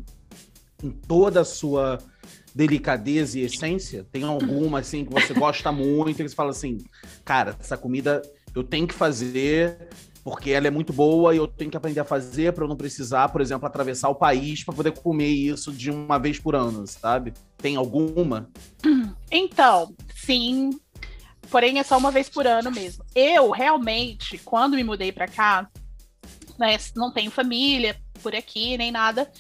em 0.83 0.91
toda 0.91 1.41
a 1.41 1.45
sua 1.45 1.99
delicadeza 2.55 3.39
e 3.39 3.43
essência? 3.43 4.07
Tem 4.11 4.23
alguma, 4.25 4.81
assim, 4.81 5.05
que 5.05 5.13
você 5.13 5.33
gosta 5.33 5.71
muito 5.73 6.21
e 6.21 6.25
que 6.25 6.29
você 6.29 6.35
fala 6.35 6.51
assim, 6.51 6.79
cara, 7.25 7.57
essa 7.59 7.77
comida 7.77 8.23
eu 8.55 8.63
tenho 8.63 8.87
que 8.87 8.95
fazer 8.95 9.89
porque 10.23 10.51
ela 10.51 10.67
é 10.67 10.71
muito 10.71 10.91
boa 10.91 11.35
e 11.35 11.37
eu 11.37 11.47
tenho 11.47 11.71
que 11.71 11.77
aprender 11.77 12.01
a 12.01 12.05
fazer 12.05 12.53
para 12.55 12.65
eu 12.65 12.69
não 12.69 12.77
precisar, 12.77 13.29
por 13.29 13.43
exemplo, 13.43 13.67
atravessar 13.67 14.09
o 14.09 14.15
país 14.15 14.65
para 14.65 14.75
poder 14.75 14.93
comer 14.93 15.29
isso 15.29 15.71
de 15.71 15.91
uma 15.91 16.19
vez 16.19 16.39
por 16.39 16.55
ano, 16.55 16.87
sabe? 16.87 17.35
Tem 17.59 17.77
alguma? 17.77 18.49
Então, 19.31 19.95
sim. 20.17 20.71
Porém, 21.51 21.79
é 21.79 21.83
só 21.83 21.97
uma 21.99 22.11
vez 22.11 22.29
por 22.29 22.47
ano 22.47 22.71
mesmo. 22.71 23.05
Eu, 23.15 23.51
realmente, 23.51 24.39
quando 24.39 24.77
me 24.77 24.85
mudei 24.85 25.13
pra 25.13 25.29
cá, 25.29 25.69
né, 26.59 26.77
não 26.95 27.13
tenho 27.13 27.31
família 27.31 27.97
por 28.23 28.35
aqui, 28.35 28.77
nem 28.77 28.91
nada. 28.91 29.31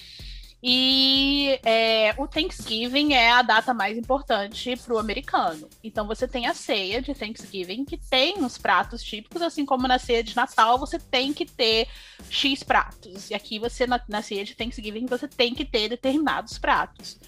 E 0.66 1.60
é, 1.62 2.14
o 2.16 2.26
Thanksgiving 2.26 3.12
é 3.12 3.30
a 3.30 3.42
data 3.42 3.74
mais 3.74 3.98
importante 3.98 4.74
para 4.76 4.94
o 4.94 4.98
americano. 4.98 5.68
Então 5.82 6.06
você 6.06 6.26
tem 6.26 6.46
a 6.46 6.54
ceia 6.54 7.02
de 7.02 7.12
Thanksgiving, 7.12 7.84
que 7.84 7.98
tem 7.98 8.38
uns 8.38 8.56
pratos 8.56 9.02
típicos, 9.02 9.42
assim 9.42 9.66
como 9.66 9.86
na 9.86 9.98
ceia 9.98 10.24
de 10.24 10.34
Natal 10.34 10.78
você 10.78 10.98
tem 10.98 11.34
que 11.34 11.44
ter 11.44 11.86
X 12.30 12.62
pratos. 12.62 13.28
E 13.28 13.34
aqui 13.34 13.58
você, 13.58 13.86
na, 13.86 14.00
na 14.08 14.22
ceia 14.22 14.42
de 14.42 14.54
Thanksgiving, 14.54 15.04
você 15.04 15.28
tem 15.28 15.54
que 15.54 15.66
ter 15.66 15.90
determinados 15.90 16.56
pratos. 16.56 17.20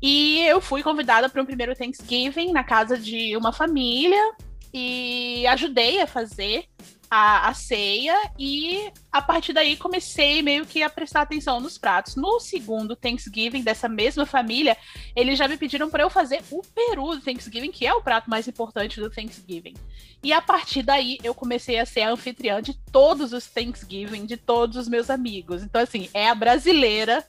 E 0.00 0.42
eu 0.42 0.60
fui 0.60 0.82
convidada 0.82 1.28
para 1.28 1.42
um 1.42 1.46
primeiro 1.46 1.74
Thanksgiving 1.74 2.52
na 2.52 2.62
casa 2.62 2.98
de 2.98 3.36
uma 3.36 3.52
família 3.52 4.34
e 4.72 5.46
ajudei 5.46 6.02
a 6.02 6.06
fazer 6.06 6.66
a, 7.10 7.48
a 7.48 7.54
ceia 7.54 8.14
e 8.38 8.90
a 9.12 9.22
partir 9.22 9.52
daí 9.52 9.76
comecei 9.76 10.42
meio 10.42 10.66
que 10.66 10.82
a 10.82 10.90
prestar 10.90 11.22
atenção 11.22 11.60
nos 11.60 11.78
pratos. 11.78 12.16
No 12.16 12.40
segundo 12.40 12.96
Thanksgiving 12.96 13.62
dessa 13.62 13.88
mesma 13.88 14.26
família, 14.26 14.76
eles 15.14 15.38
já 15.38 15.48
me 15.48 15.56
pediram 15.56 15.88
para 15.88 16.02
eu 16.02 16.10
fazer 16.10 16.42
o 16.50 16.62
peru 16.62 17.14
do 17.14 17.20
Thanksgiving, 17.20 17.70
que 17.70 17.86
é 17.86 17.94
o 17.94 18.02
prato 18.02 18.28
mais 18.28 18.46
importante 18.48 19.00
do 19.00 19.10
Thanksgiving. 19.10 19.74
E 20.22 20.32
a 20.32 20.42
partir 20.42 20.82
daí 20.82 21.18
eu 21.22 21.34
comecei 21.34 21.78
a 21.78 21.86
ser 21.86 22.02
a 22.02 22.10
anfitriã 22.10 22.60
de 22.60 22.74
todos 22.90 23.32
os 23.32 23.46
Thanksgiving 23.46 24.26
de 24.26 24.36
todos 24.36 24.76
os 24.76 24.88
meus 24.88 25.08
amigos. 25.10 25.62
Então 25.62 25.80
assim, 25.80 26.08
é 26.12 26.28
a 26.28 26.34
brasileira. 26.34 27.24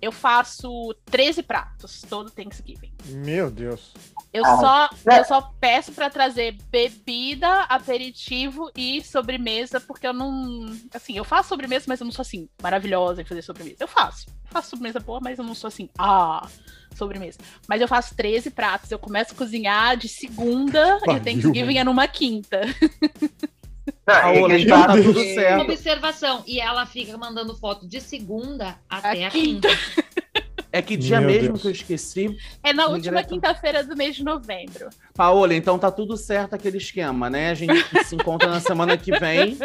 Eu 0.00 0.12
faço 0.12 0.94
13 1.06 1.42
pratos 1.42 2.02
todo 2.08 2.30
Thanksgiving. 2.30 2.92
Meu 3.06 3.50
Deus. 3.50 3.92
Eu, 4.32 4.44
Ah, 4.44 4.56
só, 4.56 4.90
né? 5.06 5.20
eu 5.20 5.24
só 5.24 5.40
peço 5.58 5.92
pra 5.92 6.10
trazer 6.10 6.56
bebida, 6.70 7.62
aperitivo 7.62 8.70
e 8.76 9.02
sobremesa, 9.02 9.80
porque 9.80 10.06
eu 10.06 10.12
não. 10.12 10.66
Assim, 10.92 11.16
eu 11.16 11.24
faço 11.24 11.48
sobremesa, 11.48 11.86
mas 11.88 12.00
eu 12.00 12.04
não 12.04 12.12
sou 12.12 12.22
assim, 12.22 12.48
maravilhosa 12.62 13.22
em 13.22 13.24
fazer 13.24 13.42
sobremesa. 13.42 13.76
Eu 13.80 13.88
faço. 13.88 14.26
Eu 14.28 14.50
faço 14.52 14.70
sobremesa 14.70 15.00
boa, 15.00 15.20
mas 15.22 15.38
eu 15.38 15.44
não 15.44 15.54
sou 15.54 15.68
assim, 15.68 15.88
ah, 15.98 16.46
sobremesa. 16.94 17.38
Mas 17.66 17.80
eu 17.80 17.88
faço 17.88 18.14
13 18.14 18.50
pratos. 18.50 18.90
Eu 18.90 18.98
começo 18.98 19.32
a 19.32 19.36
cozinhar 19.36 19.96
de 19.96 20.08
segunda 20.08 20.98
e 20.98 21.06
Pariu, 21.06 21.20
o 21.20 21.24
Thanksgiving 21.24 21.78
é 21.78 21.84
numa 21.84 22.06
quinta. 22.06 22.60
E 24.06 24.46
que 24.46 24.52
a 24.52 24.58
gente 24.58 24.66
então 24.66 24.86
tá 24.86 24.92
tudo 24.92 25.20
certo. 25.20 25.62
Observação. 25.62 26.44
E 26.46 26.60
ela 26.60 26.86
fica 26.86 27.18
mandando 27.18 27.56
foto 27.56 27.86
de 27.88 28.00
segunda 28.00 28.78
até 28.88 29.24
A 29.24 29.28
a 29.28 29.30
quinta. 29.30 29.68
É 30.76 30.82
que 30.82 30.96
dia 30.96 31.20
Meu 31.20 31.30
mesmo 31.30 31.48
Deus. 31.48 31.62
que 31.62 31.68
eu 31.68 31.72
esqueci? 31.72 32.36
É 32.62 32.72
na 32.72 32.84
última 32.86 33.00
direto. 33.22 33.28
quinta-feira 33.28 33.82
do 33.82 33.96
mês 33.96 34.16
de 34.16 34.22
novembro. 34.24 34.88
Paola, 35.14 35.54
então 35.54 35.78
tá 35.78 35.90
tudo 35.90 36.16
certo 36.16 36.54
aquele 36.54 36.76
esquema, 36.76 37.30
né? 37.30 37.50
A 37.50 37.54
gente 37.54 37.72
se 38.04 38.14
encontra 38.14 38.48
na 38.50 38.60
semana 38.60 38.96
que 38.96 39.10
vem, 39.18 39.56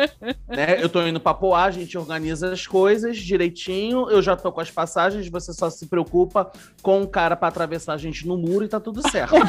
né? 0.48 0.82
Eu 0.82 0.88
tô 0.88 1.06
indo 1.06 1.20
pra 1.20 1.34
Poá, 1.34 1.66
a 1.66 1.72
gente 1.72 1.98
organiza 1.98 2.54
as 2.54 2.66
coisas 2.66 3.18
direitinho. 3.18 4.10
Eu 4.10 4.22
já 4.22 4.36
tô 4.36 4.52
com 4.52 4.62
as 4.62 4.72
passagens, 4.72 5.28
você 5.28 5.52
só 5.54 5.70
se 5.70 5.86
preocupa 5.88 6.50
com 6.82 7.02
o 7.02 7.08
cara 7.08 7.36
pra 7.36 7.50
atravessar 7.50 7.94
a 7.94 7.98
gente 7.98 8.26
no 8.28 8.38
muro 8.38 8.64
e 8.64 8.68
tá 8.70 8.80
tudo 8.80 9.02
certo. 9.10 9.36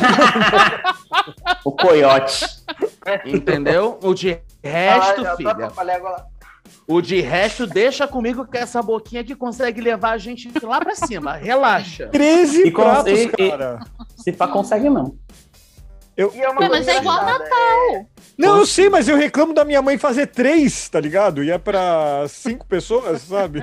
O 1.64 1.70
coiote. 1.70 2.44
Entendeu? 3.24 3.98
O 4.02 4.14
de 4.14 4.40
resto, 4.62 5.24
Ah, 5.26 5.36
filha. 5.36 5.70
O 6.86 7.00
de 7.00 7.20
resto, 7.20 7.66
deixa 7.66 8.06
comigo 8.08 8.44
que 8.46 8.58
essa 8.58 8.82
boquinha 8.82 9.22
que 9.22 9.34
consegue 9.36 9.80
levar 9.80 10.10
a 10.12 10.18
gente 10.18 10.50
lá 10.62 10.80
pra 10.80 10.94
cima. 10.94 11.34
Relaxa. 11.34 12.08
13 12.08 12.66
E 12.66 12.70
com- 12.72 12.82
pratos, 12.82 13.12
e- 13.12 13.22
e- 13.38 13.50
cara. 13.50 13.78
Se 14.16 14.32
pá, 14.32 14.48
consegue 14.48 14.90
não. 14.90 15.16
E 16.16 16.20
é 16.22 16.48
uma 16.50 16.68
Mas 16.68 16.86
é 16.88 16.98
igual 16.98 17.22
engraçada, 17.22 18.06
Não, 18.36 18.58
eu 18.58 18.66
sei, 18.66 18.90
mas 18.90 19.08
eu 19.08 19.16
reclamo 19.16 19.54
da 19.54 19.64
minha 19.64 19.80
mãe 19.80 19.96
fazer 19.96 20.26
três, 20.26 20.86
tá 20.88 21.00
ligado? 21.00 21.42
E 21.42 21.50
é 21.50 21.56
pra 21.56 22.26
cinco 22.28 22.66
pessoas, 22.66 23.22
sabe? 23.22 23.62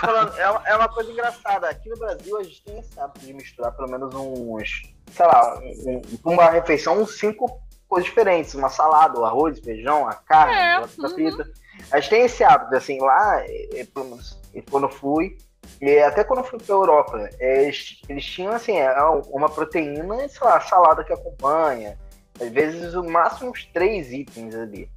Falando, 0.00 0.36
é, 0.38 0.48
uma- 0.50 0.62
é 0.68 0.76
uma 0.76 0.88
coisa 0.88 1.10
engraçada. 1.10 1.68
Aqui 1.68 1.88
no 1.88 1.96
Brasil 1.98 2.38
a 2.38 2.42
gente 2.44 2.62
tem 2.62 2.78
esse 2.78 2.98
hábito 3.00 3.26
de 3.26 3.32
misturar 3.32 3.72
pelo 3.72 3.90
menos 3.90 4.14
uns, 4.14 4.82
sei 5.12 5.26
lá, 5.26 5.58
um- 5.86 6.02
uma 6.32 6.48
refeição, 6.50 7.02
uns 7.02 7.18
cinco 7.18 7.60
coisas 7.90 8.08
diferentes. 8.08 8.54
Uma 8.54 8.70
salada, 8.70 9.18
o 9.18 9.24
arroz, 9.24 9.58
feijão, 9.58 10.08
a 10.08 10.14
carne, 10.14 10.54
É, 10.54 10.74
a 10.76 10.80
batata 10.80 11.08
frita. 11.10 11.50
A 11.90 11.98
gente 11.98 12.10
tem 12.10 12.22
esse 12.22 12.44
hábito, 12.44 12.74
assim, 12.76 13.00
lá, 13.00 13.42
é, 13.44 13.80
é, 13.80 13.84
pelo 13.84 14.10
menos, 14.10 14.38
e 14.54 14.62
quando 14.62 14.84
eu 14.84 14.90
fui, 14.90 15.36
e 15.80 15.98
até 15.98 16.22
quando 16.22 16.40
eu 16.40 16.44
fui 16.44 16.58
pra 16.58 16.74
Europa, 16.74 17.28
eles, 17.38 18.00
eles 18.08 18.24
tinham, 18.24 18.52
assim, 18.52 18.78
é, 18.78 18.94
uma 19.30 19.48
proteína, 19.48 20.28
sei 20.28 20.46
lá, 20.46 20.60
salada 20.60 21.04
que 21.04 21.12
acompanha. 21.12 21.98
Às 22.40 22.48
vezes, 22.48 22.94
o 22.94 23.02
máximo 23.02 23.50
uns 23.50 23.66
três 23.66 24.12
itens 24.12 24.54
ali. 24.54 24.88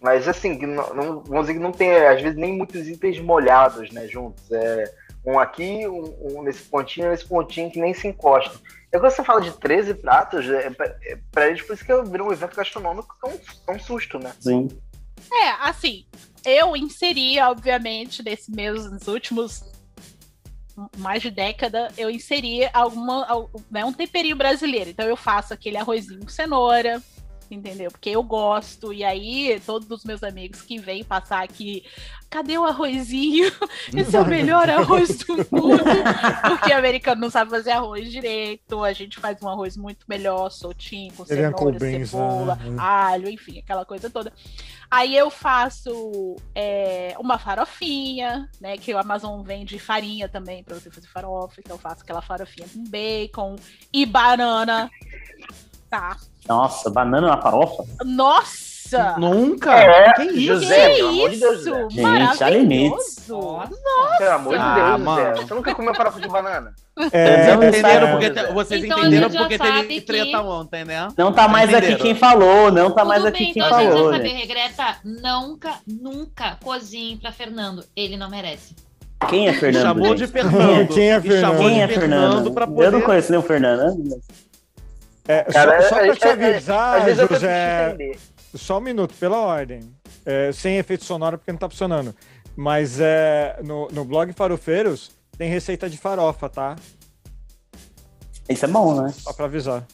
Mas 0.00 0.28
assim, 0.28 0.58
não, 0.58 0.94
não, 0.94 1.22
vamos 1.22 1.46
dizer 1.46 1.54
que 1.54 1.58
não 1.58 1.72
tem, 1.72 1.90
às 1.90 2.20
vezes, 2.20 2.38
nem 2.38 2.56
muitos 2.56 2.88
itens 2.88 3.20
molhados, 3.20 3.90
né, 3.90 4.06
juntos. 4.06 4.50
É 4.52 4.84
um 5.24 5.38
aqui, 5.38 5.86
um, 5.86 6.38
um 6.38 6.42
nesse 6.42 6.62
pontinho, 6.62 7.10
nesse 7.10 7.26
pontinho 7.26 7.70
que 7.70 7.80
nem 7.80 7.92
se 7.92 8.08
encosta. 8.08 8.58
É 8.92 8.98
quando 8.98 9.10
você 9.12 9.22
fala 9.22 9.40
de 9.40 9.52
13 9.52 9.94
pratos, 9.94 10.48
é, 10.48 10.70
pra, 10.70 10.86
é, 11.02 11.18
pra 11.30 11.48
eles, 11.48 11.62
por 11.62 11.74
isso 11.74 11.84
que 11.84 11.92
eu 11.92 12.04
viro 12.04 12.26
um 12.26 12.32
evento 12.32 12.56
gastronômico 12.56 13.14
tão, 13.20 13.38
tão 13.66 13.78
susto, 13.78 14.18
né? 14.18 14.32
Sim. 14.40 14.68
É, 15.30 15.48
assim, 15.68 16.06
eu 16.44 16.74
inseri, 16.76 17.38
obviamente, 17.40 18.22
nesses 18.22 18.48
meus 18.48 18.90
nos 18.90 19.06
últimos 19.08 19.62
mais 20.96 21.20
de 21.20 21.30
década, 21.30 21.88
eu 21.98 22.08
inseri 22.08 22.60
alguma, 22.72 23.26
al- 23.26 23.50
né, 23.70 23.84
um 23.84 23.92
temperinho 23.92 24.36
brasileiro. 24.36 24.88
Então 24.90 25.06
eu 25.06 25.16
faço 25.16 25.52
aquele 25.52 25.76
arrozinho 25.76 26.20
com 26.20 26.28
cenoura, 26.28 27.02
entendeu? 27.50 27.90
Porque 27.90 28.10
eu 28.10 28.22
gosto. 28.22 28.92
E 28.92 29.04
aí, 29.04 29.60
todos 29.64 29.90
os 29.90 30.04
meus 30.04 30.22
amigos 30.22 30.62
que 30.62 30.78
vêm 30.78 31.04
passar 31.04 31.42
aqui, 31.42 31.84
cadê 32.30 32.58
o 32.58 32.64
arrozinho? 32.64 33.50
Esse 33.96 34.16
é 34.16 34.20
o 34.20 34.26
melhor 34.26 34.68
arroz 34.68 35.18
do 35.18 35.36
mundo. 35.50 35.82
Porque 36.48 36.72
o 36.72 36.76
americano 36.76 37.20
não 37.20 37.30
sabe 37.30 37.50
fazer 37.50 37.72
arroz 37.72 38.10
direito. 38.10 38.84
A 38.84 38.92
gente 38.92 39.18
faz 39.18 39.40
um 39.42 39.48
arroz 39.48 39.76
muito 39.76 40.04
melhor, 40.08 40.50
soltinho, 40.50 41.12
com 41.14 41.24
cenoura, 41.24 41.52
Colbens, 41.52 42.10
cebola, 42.10 42.56
né? 42.56 42.76
alho, 42.78 43.28
enfim, 43.28 43.58
aquela 43.58 43.84
coisa 43.84 44.10
toda. 44.10 44.32
Aí 44.90 45.14
eu 45.16 45.30
faço 45.30 46.36
é, 46.54 47.14
uma 47.18 47.38
farofinha, 47.38 48.48
né? 48.60 48.78
Que 48.78 48.94
o 48.94 48.98
Amazon 48.98 49.42
vende 49.42 49.78
farinha 49.78 50.28
também 50.28 50.64
para 50.64 50.78
você 50.78 50.90
fazer 50.90 51.08
farofa. 51.08 51.60
Então 51.60 51.76
eu 51.76 51.80
faço 51.80 52.02
aquela 52.02 52.22
farofinha 52.22 52.66
com 52.72 52.84
bacon 52.84 53.56
e 53.92 54.06
banana. 54.06 54.90
tá? 55.90 56.16
Nossa, 56.48 56.90
banana 56.90 57.28
na 57.28 57.36
farofa? 57.40 57.84
Nossa! 58.04 59.16
Nunca? 59.18 59.70
É, 59.78 60.12
que 60.14 60.22
isso? 60.22 60.46
José, 60.62 60.88
que 60.90 60.96
pelo 60.96 61.08
amor 61.10 61.30
de 61.30 61.36
Deus, 61.40 61.60
isso? 61.60 61.68
José. 61.68 61.86
Gente, 61.90 62.44
há 62.44 62.48
limites. 62.50 63.28
Maravilhoso! 63.28 64.18
Pelo 64.18 64.30
amor 64.32 64.54
de 64.54 64.58
Ah, 64.62 64.74
Deus, 64.74 65.00
mano. 65.02 65.36
Zé. 65.36 65.42
Você 65.42 65.54
nunca 65.54 65.74
comeu 65.74 65.94
farofa 65.94 66.20
de 66.20 66.28
banana? 66.28 66.72
É, 67.12 67.54
Vocês 67.54 67.74
entenderam 67.74 68.10
porque 68.12 68.30
te- 68.30 68.52
vocês 68.52 68.84
Então, 68.84 68.98
entenderam 68.98 69.26
a 69.26 69.28
gente 69.28 69.38
já 69.38 69.40
porque 69.40 69.58
teve 69.58 69.82
que- 69.88 70.00
treta 70.00 70.40
ontem, 70.40 70.84
né? 70.86 71.08
Não 71.18 71.32
tá 71.32 71.46
mais 71.46 71.68
aqui 71.68 71.76
Entenderam? 71.78 72.02
quem 72.02 72.14
falou, 72.14 72.72
não 72.72 72.90
tá 72.90 73.02
Tudo 73.02 73.08
mais 73.08 73.22
bem, 73.24 73.28
aqui 73.30 73.52
quem 73.52 73.62
então 73.62 73.76
a 73.76 73.80
gente 73.82 73.92
falou, 73.92 74.06
já 74.10 74.16
sabe, 74.16 74.28
gente. 74.30 74.40
Regreta, 74.40 74.96
nunca, 75.04 75.74
nunca 75.86 76.56
cozinhe 76.64 77.16
pra 77.18 77.30
Fernando. 77.30 77.84
Ele 77.94 78.16
não 78.16 78.30
merece. 78.30 78.74
Quem 79.28 79.48
é 79.48 79.52
Fernando? 79.52 79.82
chamou 79.82 80.06
gente? 80.16 80.18
de 80.18 80.26
Fernando. 80.28 80.88
Quem 80.94 81.10
é 81.12 81.20
Fernando? 81.20 81.58
Quem 81.58 81.82
é 81.82 81.88
Fernando? 81.88 82.52
pra 82.52 82.64
Eu 82.64 82.68
não 82.70 82.74
poder... 82.92 83.02
conheço 83.04 83.30
nenhum 83.32 83.42
Fernando. 83.42 84.18
É, 85.28 85.44
Cara, 85.44 85.82
só, 85.82 85.88
só 85.88 86.14
te 86.14 86.24
é- 86.24 86.28
é- 86.28 86.30
é- 86.30 86.54
avisar, 86.54 87.14
José. 87.14 87.96
Só 88.54 88.78
um 88.78 88.80
minuto, 88.80 89.14
pela 89.14 89.38
ordem. 89.38 89.94
É, 90.24 90.50
sem 90.52 90.78
efeito 90.78 91.04
sonoro, 91.04 91.38
porque 91.38 91.52
não 91.52 91.58
tá 91.58 91.68
funcionando. 91.68 92.14
Mas 92.56 92.98
é, 92.98 93.60
no, 93.62 93.88
no 93.88 94.04
blog 94.04 94.32
Farofeiros 94.32 95.12
tem 95.36 95.48
receita 95.48 95.88
de 95.88 95.96
farofa, 95.96 96.48
tá? 96.48 96.76
Isso 98.48 98.64
é 98.64 98.68
bom, 98.68 99.00
né? 99.00 99.12
Só 99.12 99.32
pra 99.32 99.44
avisar. 99.44 99.86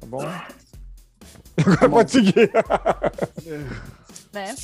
Tá 0.00 0.06
bom? 0.06 0.20
Agora 1.66 1.88
pode 1.88 2.10
seguir. 2.12 2.50
né? 4.32 4.54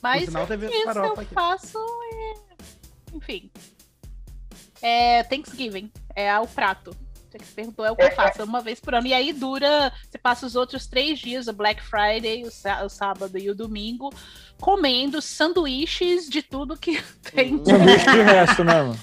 Mas 0.00 0.24
final 0.24 0.46
teve 0.46 0.66
isso 0.66 0.88
eu 0.88 1.12
aqui. 1.12 1.34
faço 1.34 1.78
é... 1.78 3.16
Enfim. 3.16 3.50
É 4.80 5.22
Thanksgiving. 5.24 5.92
É 6.14 6.38
o 6.38 6.46
prato. 6.46 6.96
Você 7.32 7.38
que 7.38 7.44
perguntou, 7.46 7.84
é 7.84 7.90
o 7.90 7.96
que 7.96 8.02
eu 8.02 8.12
faço, 8.12 8.42
é 8.42 8.44
uma 8.44 8.60
vez 8.60 8.78
por 8.78 8.94
ano. 8.94 9.06
E 9.06 9.14
aí 9.14 9.32
dura, 9.32 9.90
você 10.10 10.18
passa 10.18 10.44
os 10.44 10.54
outros 10.54 10.86
três 10.86 11.18
dias, 11.18 11.46
o 11.48 11.52
Black 11.54 11.82
Friday, 11.82 12.44
o, 12.44 12.50
sá- 12.50 12.84
o 12.84 12.90
sábado 12.90 13.38
e 13.38 13.48
o 13.48 13.54
domingo, 13.54 14.10
comendo 14.60 15.22
sanduíches 15.22 16.28
de 16.28 16.42
tudo 16.42 16.76
que 16.76 17.02
tem. 17.32 17.56
Bicho 17.56 18.10
de 18.12 18.20
resto 18.22 18.62
mesmo. 18.64 18.98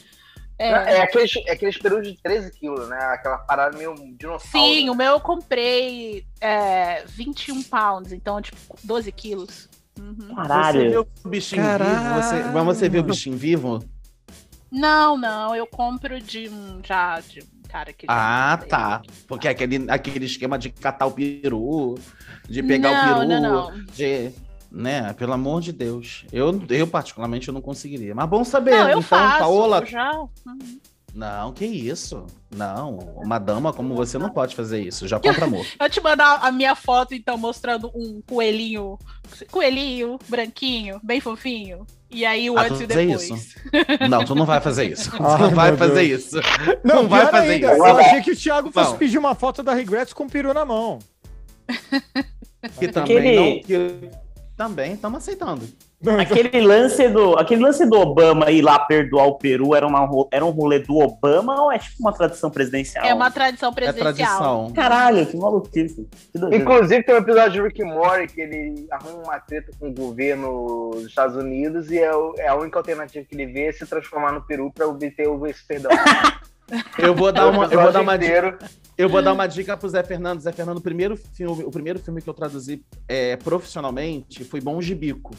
É, 0.60 0.69
É 0.97 1.01
aqueles, 1.01 1.31
é 1.47 1.51
aqueles 1.53 1.77
perus 1.77 2.06
de 2.07 2.22
13 2.22 2.51
quilos, 2.51 2.88
né? 2.88 2.97
Aquela 2.97 3.38
parada 3.39 3.76
meio 3.77 3.95
dinossauro. 4.18 4.68
Sim, 4.68 4.85
né? 4.85 4.91
o 4.91 4.95
meu 4.95 5.14
eu 5.14 5.19
comprei 5.19 6.26
é, 6.39 7.03
21 7.07 7.64
pounds, 7.64 8.11
então, 8.11 8.39
tipo, 8.41 8.57
12 8.84 9.11
quilos. 9.11 9.69
Uhum. 9.97 10.15
Você 10.18 10.35
Caralho. 10.35 10.89
viu 10.91 11.07
o 11.23 11.30
bichinho 11.30 11.64
Caralho. 11.64 11.89
vivo? 11.97 12.22
Você... 12.22 12.43
Mas 12.51 12.65
você 12.65 12.89
viu 12.89 13.01
o 13.01 13.03
bichinho 13.06 13.38
vivo? 13.38 13.80
Não, 14.72 15.18
não, 15.18 15.56
eu 15.56 15.65
compro 15.65 16.22
de 16.22 16.47
um 16.47 16.80
já 16.85 17.19
de 17.22 17.39
um 17.41 17.59
cara 17.69 17.93
que. 17.93 18.05
Ah, 18.09 18.59
tá. 18.67 19.01
Porque 19.27 19.47
aquele, 19.47 19.89
aquele 19.89 20.25
esquema 20.25 20.57
de 20.57 20.69
catar 20.69 21.05
o 21.05 21.11
peru, 21.11 21.95
de 22.49 22.63
pegar 22.63 22.91
não, 22.91 22.99
o 22.99 23.19
peru, 23.19 23.29
Não, 23.29 23.71
não, 23.71 23.85
de. 23.85 24.31
Né, 24.71 25.13
pelo 25.13 25.33
amor 25.33 25.61
de 25.61 25.71
Deus. 25.71 26.25
Eu, 26.31 26.61
eu, 26.69 26.85
particularmente, 26.85 27.47
eu 27.47 27.53
não 27.53 27.61
conseguiria. 27.61 28.13
Mas 28.13 28.29
bom 28.29 28.43
saber. 28.43 28.71
Não, 28.71 28.81
eu 28.81 28.89
então, 28.89 29.01
faço. 29.01 29.39
Paola. 29.39 29.79
eu 29.79 29.85
já. 29.85 30.11
Uhum. 30.13 30.79
Não, 31.13 31.51
que 31.51 31.65
isso? 31.65 32.25
Não, 32.55 32.97
uma 33.17 33.39
dama 33.39 33.73
como 33.73 33.95
você 33.95 34.17
não 34.17 34.29
pode 34.29 34.55
fazer 34.55 34.81
isso. 34.81 35.07
Já 35.07 35.19
compra 35.19 35.45
amor. 35.45 35.65
Eu 35.79 35.89
te 35.89 36.01
mandar 36.01 36.39
a 36.41 36.51
minha 36.51 36.75
foto, 36.75 37.13
então, 37.15 37.37
mostrando 37.37 37.91
um 37.95 38.21
coelhinho. 38.21 38.97
Coelhinho, 39.51 40.19
branquinho, 40.27 40.99
bem 41.03 41.19
fofinho. 41.19 41.85
E 42.11 42.26
aí 42.26 42.49
o 42.49 42.57
Ah, 42.57 42.64
antes 42.64 42.77
tu 42.80 42.84
e 42.84 42.88
depois. 42.88 43.30
isso? 43.30 43.56
Não, 44.10 44.26
tu 44.26 44.34
não 44.34 44.45
vai 44.45 44.60
fazer 44.60 44.86
isso. 44.91 45.11
Tu 45.15 45.23
Ai, 45.23 45.40
não 45.41 45.49
vai 45.52 45.77
fazer 45.77 46.07
Deus. 46.07 46.26
isso. 46.26 46.36
Não, 46.84 46.95
Não 47.03 47.07
vai 47.07 47.27
fazer 47.27 47.52
ainda, 47.52 47.68
isso. 47.73 47.86
Eu 47.86 47.98
achei 47.98 48.22
que 48.22 48.31
o 48.31 48.36
Thiago 48.36 48.72
fosse 48.72 48.91
Não. 48.91 48.98
pedir 48.98 49.18
uma 49.19 49.36
foto 49.36 49.61
da 49.61 49.73
Regrets 49.73 50.11
com 50.14 50.23
o 50.26 50.30
peru 50.30 50.53
na 50.53 50.65
mão. 50.65 50.98
Que 52.80 52.88
também 52.88 53.18
Aquele- 53.18 53.36
não. 53.36 53.61
Que... 53.61 54.10
Também 54.57 54.94
estamos 54.94 55.19
aceitando. 55.19 55.68
Aquele 56.17 56.61
lance 56.61 57.09
do, 57.09 57.35
aquele 57.38 57.61
lance 57.61 57.85
do 57.85 57.99
Obama 57.99 58.49
ir 58.49 58.61
lá 58.61 58.80
perdoar 58.80 59.26
o 59.27 59.35
Peru 59.38 59.76
era, 59.76 59.85
uma, 59.85 60.07
era 60.31 60.45
um 60.45 60.49
rolê 60.49 60.80
do 60.80 60.95
Obama 60.97 61.61
ou 61.61 61.71
é 61.71 61.77
tipo 61.77 61.95
uma 61.99 62.13
tradição 62.13 62.49
presidencial? 62.49 63.03
É 63.05 63.13
uma 63.13 63.30
tradição 63.30 63.69
É 63.69 63.73
presidencial. 63.73 64.13
tradição. 64.13 64.71
Caralho, 64.73 65.26
que 65.26 65.35
maluquice. 65.35 66.07
Que. 66.31 66.55
Inclusive, 66.55 67.03
tem 67.03 67.15
um 67.15 67.17
episódio 67.17 67.51
de 67.51 67.61
Rick 67.61 67.84
Morty 67.84 68.34
que 68.34 68.39
ele 68.39 68.88
arruma 68.89 69.23
uma 69.23 69.39
treta 69.39 69.73
com 69.77 69.89
o 69.89 69.93
governo 69.93 70.91
dos 70.93 71.05
Estados 71.05 71.35
Unidos 71.35 71.91
e 71.91 71.99
é, 71.99 72.15
o- 72.15 72.34
é 72.38 72.47
a 72.47 72.55
única 72.55 72.80
alternativa 72.80 73.26
que 73.27 73.35
ele 73.35 73.47
vê 73.47 73.65
é 73.67 73.71
se 73.73 73.85
transformar 73.85 74.31
no 74.31 74.41
Peru 74.41 74.71
para 74.73 74.88
obter 74.88 75.27
o 75.27 75.45
esse 75.47 75.65
perdão. 75.67 75.91
Eu 76.99 77.15
vou 77.15 77.31
dar 77.31 77.47
uma, 77.49 77.65
eu 77.65 77.81
vou 77.81 77.91
dar 77.91 78.01
uma 78.01 78.15
dica. 78.15 78.59
Eu 78.95 79.09
vou 79.09 79.23
dar 79.23 79.34
uma 79.34 79.47
dica 79.47 79.76
pro 79.76 79.89
Zé 79.89 80.03
Fernando. 80.03 80.39
Zé 80.39 80.51
Fernando, 80.51 80.77
o 80.77 80.81
primeiro 80.81 81.17
filme, 81.17 81.63
o 81.63 81.71
primeiro 81.71 81.97
filme 81.97 82.21
que 82.21 82.30
eu 82.30 82.34
traduzi 82.34 82.85
é, 83.07 83.35
profissionalmente 83.38 84.43
foi 84.43 84.61
Bom 84.61 84.77
de 84.80 84.93
Bico. 84.93 85.34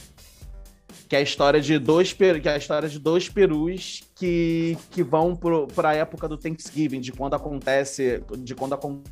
Que 1.11 1.17
é 1.17 1.19
a 1.19 1.23
história 1.23 1.61
de 1.61 1.77
dois, 1.77 2.13
que 2.13 2.25
é 2.25 2.53
a 2.55 2.57
história 2.57 2.89
de 2.89 2.97
dois 3.01 3.29
perus 3.29 4.05
que, 4.15 4.79
que 4.93 5.03
vão 5.03 5.35
para 5.75 5.89
a 5.89 5.95
época 5.95 6.29
do 6.29 6.39
Thanksgiving, 6.39 7.01
de 7.01 7.11
quando 7.11 7.35
acontece, 7.35 8.23
de 8.39 8.55
quando 8.55 8.75
acontece, 8.75 9.11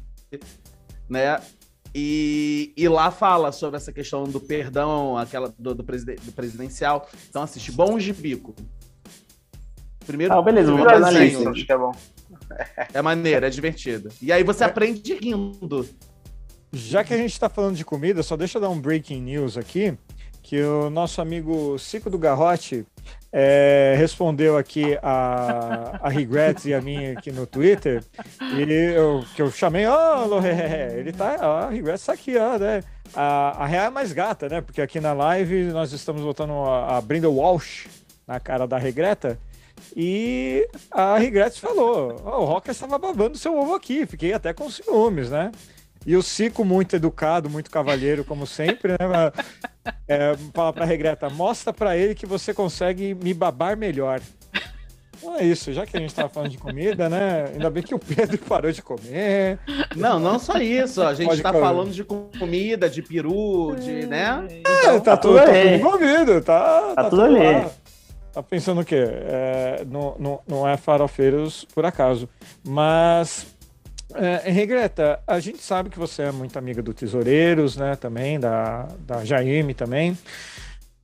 né? 1.11 1.41
E, 1.93 2.73
e 2.77 2.89
lá 2.89 3.11
fala 3.11 3.51
sobre 3.51 3.79
essa 3.79 3.93
questão 3.93 4.23
do 4.25 4.39
perdão, 4.41 5.19
aquela 5.19 5.53
do, 5.59 5.75
do, 5.75 5.83
preside- 5.83 6.21
do 6.23 6.31
presidencial. 6.31 7.09
Então 7.29 7.43
assiste 7.43 7.73
Bom 7.73 7.99
de 7.99 8.13
Bico. 8.13 8.55
Primeiro, 10.07 10.33
Ah, 10.35 10.41
beleza, 10.41 10.71
vou 10.71 10.79
primeiro 10.81 11.01
botar 11.05 11.13
na 11.13 11.19
lista. 11.19 11.51
Acho 11.51 11.67
que 11.67 11.73
é 11.73 11.77
bom. 11.79 11.93
É 12.95 13.03
maneiro, 13.03 13.45
é 13.45 13.51
divertido. 13.51 14.09
E 14.23 14.31
aí 14.31 14.45
você 14.45 14.63
aprende 14.63 15.15
rindo. 15.15 15.89
Já 16.73 17.03
que 17.03 17.13
a 17.13 17.17
gente 17.17 17.33
está 17.33 17.49
falando 17.49 17.75
de 17.75 17.85
comida, 17.85 18.23
só 18.23 18.37
deixa 18.37 18.59
eu 18.59 18.63
dar 18.63 18.69
um 18.71 18.81
breaking 18.81 19.21
news 19.23 19.57
aqui, 19.57 19.97
que 20.49 20.63
o 20.63 20.89
nosso 20.89 21.21
amigo 21.21 21.79
Cico 21.79 22.09
do 22.09 22.17
Garrote 22.17 22.87
é, 23.31 23.95
respondeu 23.99 24.57
aqui 24.57 24.99
a, 25.03 25.99
a 26.01 26.09
Regrets 26.09 26.65
e 26.65 26.73
a 26.73 26.81
mim 26.81 27.09
aqui 27.09 27.31
no 27.31 27.47
Twitter, 27.47 28.03
e 28.57 28.63
eu, 28.73 29.23
que 29.37 29.43
eu 29.43 29.51
chamei, 29.51 29.85
ó, 29.85 30.27
oh, 30.27 30.41
ele 30.97 31.13
tá, 31.13 31.37
ó, 31.43 31.59
a 31.67 31.69
Regrets 31.69 32.07
tá 32.07 32.15
aqui, 32.15 32.39
ó, 32.39 32.57
né? 32.57 32.83
A, 33.13 33.63
a 33.63 33.67
real 33.67 33.89
é 33.89 33.91
mais 33.91 34.11
gata, 34.15 34.49
né? 34.49 34.63
Porque 34.63 34.81
aqui 34.81 34.99
na 35.01 35.13
live 35.13 35.65
nós 35.65 35.93
estamos 35.93 36.23
botando 36.23 36.53
a, 36.53 36.97
a 36.97 37.01
Brenda 37.03 37.29
Walsh 37.29 37.87
na 38.27 38.41
cara 38.41 38.67
da 38.67 38.79
Regreta, 38.79 39.39
e 39.95 40.67
a 40.91 41.19
Regrets 41.19 41.59
falou: 41.59 42.23
"Ó, 42.25 42.41
o 42.41 42.45
Rocker 42.47 42.73
estava 42.73 42.97
babando 42.99 43.37
seu 43.37 43.55
ovo 43.55 43.75
aqui, 43.75 44.07
fiquei 44.07 44.33
até 44.33 44.55
com 44.55 44.71
ciúmes, 44.71 45.29
né? 45.29 45.53
E 46.07 46.17
o 46.17 46.23
Cico, 46.23 46.65
muito 46.65 46.97
educado, 46.97 47.51
muito 47.51 47.71
cavalheiro, 47.71 48.25
como 48.25 48.47
sempre, 48.47 48.93
né? 48.93 49.33
É, 50.07 50.35
fala 50.55 50.73
pra 50.73 50.85
Regreta: 50.85 51.29
mostra 51.29 51.73
pra 51.73 51.97
ele 51.97 52.15
que 52.15 52.27
você 52.27 52.55
consegue 52.55 53.15
me 53.15 53.35
babar 53.35 53.77
melhor. 53.77 54.21
Então 55.17 55.37
é 55.37 55.45
isso, 55.45 55.73
já 55.73 55.85
que 55.85 55.97
a 55.97 56.01
gente 56.01 56.15
tava 56.15 56.29
falando 56.29 56.51
de 56.51 56.59
comida, 56.59 57.09
né? 57.09 57.47
Ainda 57.53 57.69
bem 57.69 57.83
que 57.83 57.95
o 57.95 57.99
Pedro 57.99 58.39
parou 58.39 58.71
de 58.71 58.81
comer. 58.81 59.59
Não, 59.97 60.21
não 60.21 60.39
só 60.39 60.59
isso. 60.59 61.03
A 61.03 61.13
gente 61.13 61.27
Pode 61.27 61.43
tá 61.43 61.51
comer. 61.53 61.65
falando 61.65 61.91
de 61.91 62.05
comida, 62.05 62.89
de 62.89 63.03
peru, 63.03 63.75
de, 63.81 64.07
né? 64.07 64.47
É, 64.49 64.63
tá, 64.63 64.93
tudo, 64.93 65.03
tá 65.03 65.17
tudo 65.17 65.39
ali. 65.41 65.75
envolvido, 65.75 66.41
tá, 66.41 66.93
Tá 66.95 67.11
tudo 67.11 67.23
ali. 67.25 67.39
lá. 67.41 67.71
Tá 68.33 68.43
pensando 68.45 68.81
o 68.83 68.85
quê? 68.85 69.05
É, 69.09 69.85
não, 69.91 70.15
não, 70.21 70.41
não 70.47 70.69
é 70.69 70.77
farofeiros 70.77 71.65
por 71.75 71.85
acaso. 71.85 72.29
Mas, 72.65 73.45
é, 74.15 74.51
Regreta, 74.51 75.21
a 75.27 75.39
gente 75.39 75.59
sabe 75.59 75.91
que 75.91 75.99
você 75.99 76.23
é 76.23 76.33
muito 76.33 76.59
amiga 76.59 76.83
do 76.83 76.95
Tesoureiros, 76.95 77.77
né? 77.77 77.97
Também, 77.97 78.41
da, 78.41 78.89
da 79.01 79.25
Jaime 79.25 79.75
também. 79.75 80.17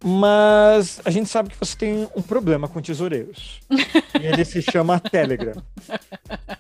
Mas 0.06 1.00
a 1.02 1.10
gente 1.10 1.30
sabe 1.30 1.48
que 1.48 1.56
você 1.58 1.74
tem 1.74 2.06
um 2.14 2.20
problema 2.20 2.68
com 2.68 2.80
tesoureiros. 2.82 3.60
e 4.20 4.26
ele 4.26 4.44
se 4.44 4.60
chama 4.60 5.00
Telegram. 5.00 5.54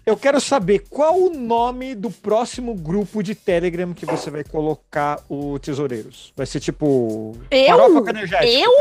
Eu 0.06 0.16
quero 0.16 0.40
saber 0.40 0.84
qual 0.88 1.14
o 1.18 1.28
nome 1.28 1.94
do 1.94 2.10
próximo 2.10 2.74
grupo 2.74 3.22
de 3.22 3.34
Telegram 3.34 3.92
que 3.92 4.06
você 4.06 4.30
vai 4.30 4.44
colocar 4.44 5.22
o 5.28 5.58
Tesoureiros. 5.58 6.32
Vai 6.34 6.46
ser 6.46 6.58
tipo. 6.60 7.36
Eu? 7.50 7.78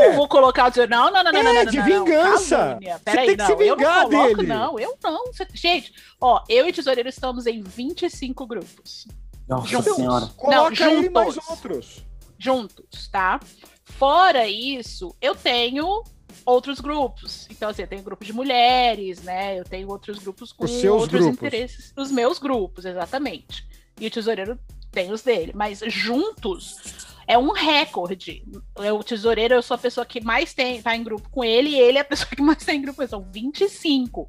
É. 0.00 0.12
vou 0.16 0.26
colocar 0.28 0.70
o 0.70 0.74
seu. 0.74 0.88
Não, 0.88 1.10
não, 1.12 1.22
não, 1.22 1.32
não, 1.32 1.40
É, 1.40 1.42
não, 1.42 1.54
não, 1.54 1.64
não. 1.64 1.70
de 1.70 1.76
não, 1.78 1.84
vingança. 1.84 2.56
calúnia. 2.56 2.94
Você 2.96 3.04
Peraí, 3.04 3.26
tem 3.26 3.36
que 3.36 3.42
se 3.46 3.52
não, 3.54 3.60
eu 3.62 3.76
vingar 3.76 4.02
não 4.02 4.10
coloco, 4.10 4.36
dele. 4.36 4.48
não, 4.48 4.78
eu 4.78 4.98
não. 5.02 5.24
Gente, 5.52 5.92
ó, 6.20 6.42
eu 6.48 6.66
e 6.66 6.72
Tesoureiro 6.72 7.08
estamos 7.08 7.46
em 7.46 7.62
25 7.62 8.46
grupos. 8.46 9.06
Nossa 9.46 9.66
Juntos. 9.68 9.94
senhora. 9.94 10.26
Coloca 10.36 10.84
Não, 10.86 10.98
aí 11.00 11.10
mais 11.10 11.34
juntos. 11.34 11.50
outros. 11.50 12.06
juntos, 12.38 13.08
tá? 13.08 13.38
Fora 13.84 14.48
isso, 14.48 15.14
eu 15.20 15.34
tenho 15.34 16.02
outros 16.44 16.80
grupos. 16.80 17.46
Então, 17.50 17.68
assim, 17.68 17.82
eu 17.82 17.88
tenho 17.88 18.02
grupo 18.02 18.24
de 18.24 18.32
mulheres, 18.32 19.22
né? 19.22 19.58
Eu 19.58 19.64
tenho 19.64 19.88
outros 19.88 20.18
grupos 20.18 20.52
com 20.52 20.64
Os 20.64 20.70
seus 20.70 21.02
outros 21.02 21.20
grupos. 21.20 21.36
interesses. 21.36 21.92
Os 21.96 22.10
meus 22.10 22.38
grupos, 22.38 22.84
exatamente. 22.84 23.66
E 24.00 24.06
o 24.06 24.10
tesoureiro 24.10 24.58
tem 24.90 25.12
os 25.12 25.22
dele. 25.22 25.52
Mas 25.54 25.80
juntos 25.86 27.06
é 27.26 27.38
um 27.38 27.52
recorde. 27.52 28.42
Eu, 28.76 28.98
O 28.98 29.04
tesoureiro, 29.04 29.54
eu 29.54 29.62
sou 29.62 29.74
a 29.76 29.78
pessoa 29.78 30.04
que 30.04 30.20
mais 30.20 30.52
tem, 30.52 30.82
tá 30.82 30.96
em 30.96 31.04
grupo 31.04 31.28
com 31.30 31.44
ele, 31.44 31.70
e 31.70 31.78
ele 31.80 31.98
é 31.98 32.00
a 32.00 32.04
pessoa 32.04 32.28
que 32.28 32.42
mais 32.42 32.64
tem 32.64 32.78
em 32.78 32.82
grupo. 32.82 33.06
São 33.06 33.22
25. 33.30 34.26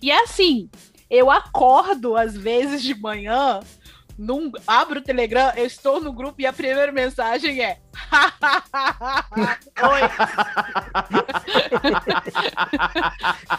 E 0.00 0.10
é 0.10 0.22
assim, 0.22 0.70
eu 1.10 1.30
acordo 1.30 2.16
às 2.16 2.36
vezes 2.36 2.82
de 2.82 2.94
manhã 2.94 3.60
num, 4.18 4.50
abro 4.66 4.98
o 4.98 5.02
Telegram, 5.02 5.52
eu 5.54 5.64
estou 5.64 6.00
no 6.00 6.12
grupo 6.12 6.40
e 6.40 6.46
a 6.46 6.52
primeira 6.52 6.90
mensagem 6.90 7.62
é. 7.62 7.78
Oi. 9.80 10.00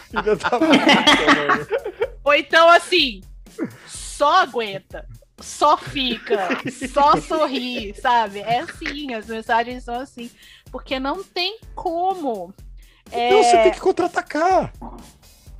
Filha 0.10 0.36
da 0.36 0.50
puta, 0.50 0.68
mano. 0.68 1.68
Ou 2.26 2.34
então 2.34 2.70
assim, 2.70 3.22
só 3.88 4.42
aguenta, 4.42 5.08
só 5.40 5.78
fica, 5.78 6.50
só 6.92 7.16
sorri, 7.22 7.96
sabe? 7.96 8.40
É 8.40 8.60
assim, 8.60 9.14
as 9.14 9.28
mensagens 9.28 9.86
são 9.86 9.96
assim. 9.96 10.30
Porque 10.70 11.00
não 11.00 11.24
tem 11.24 11.58
como. 11.74 12.54
É, 13.12 13.32
Não, 13.32 13.44
você 13.44 13.64
tem 13.64 13.72
que 13.72 13.80
contra-atacar. 13.80 14.74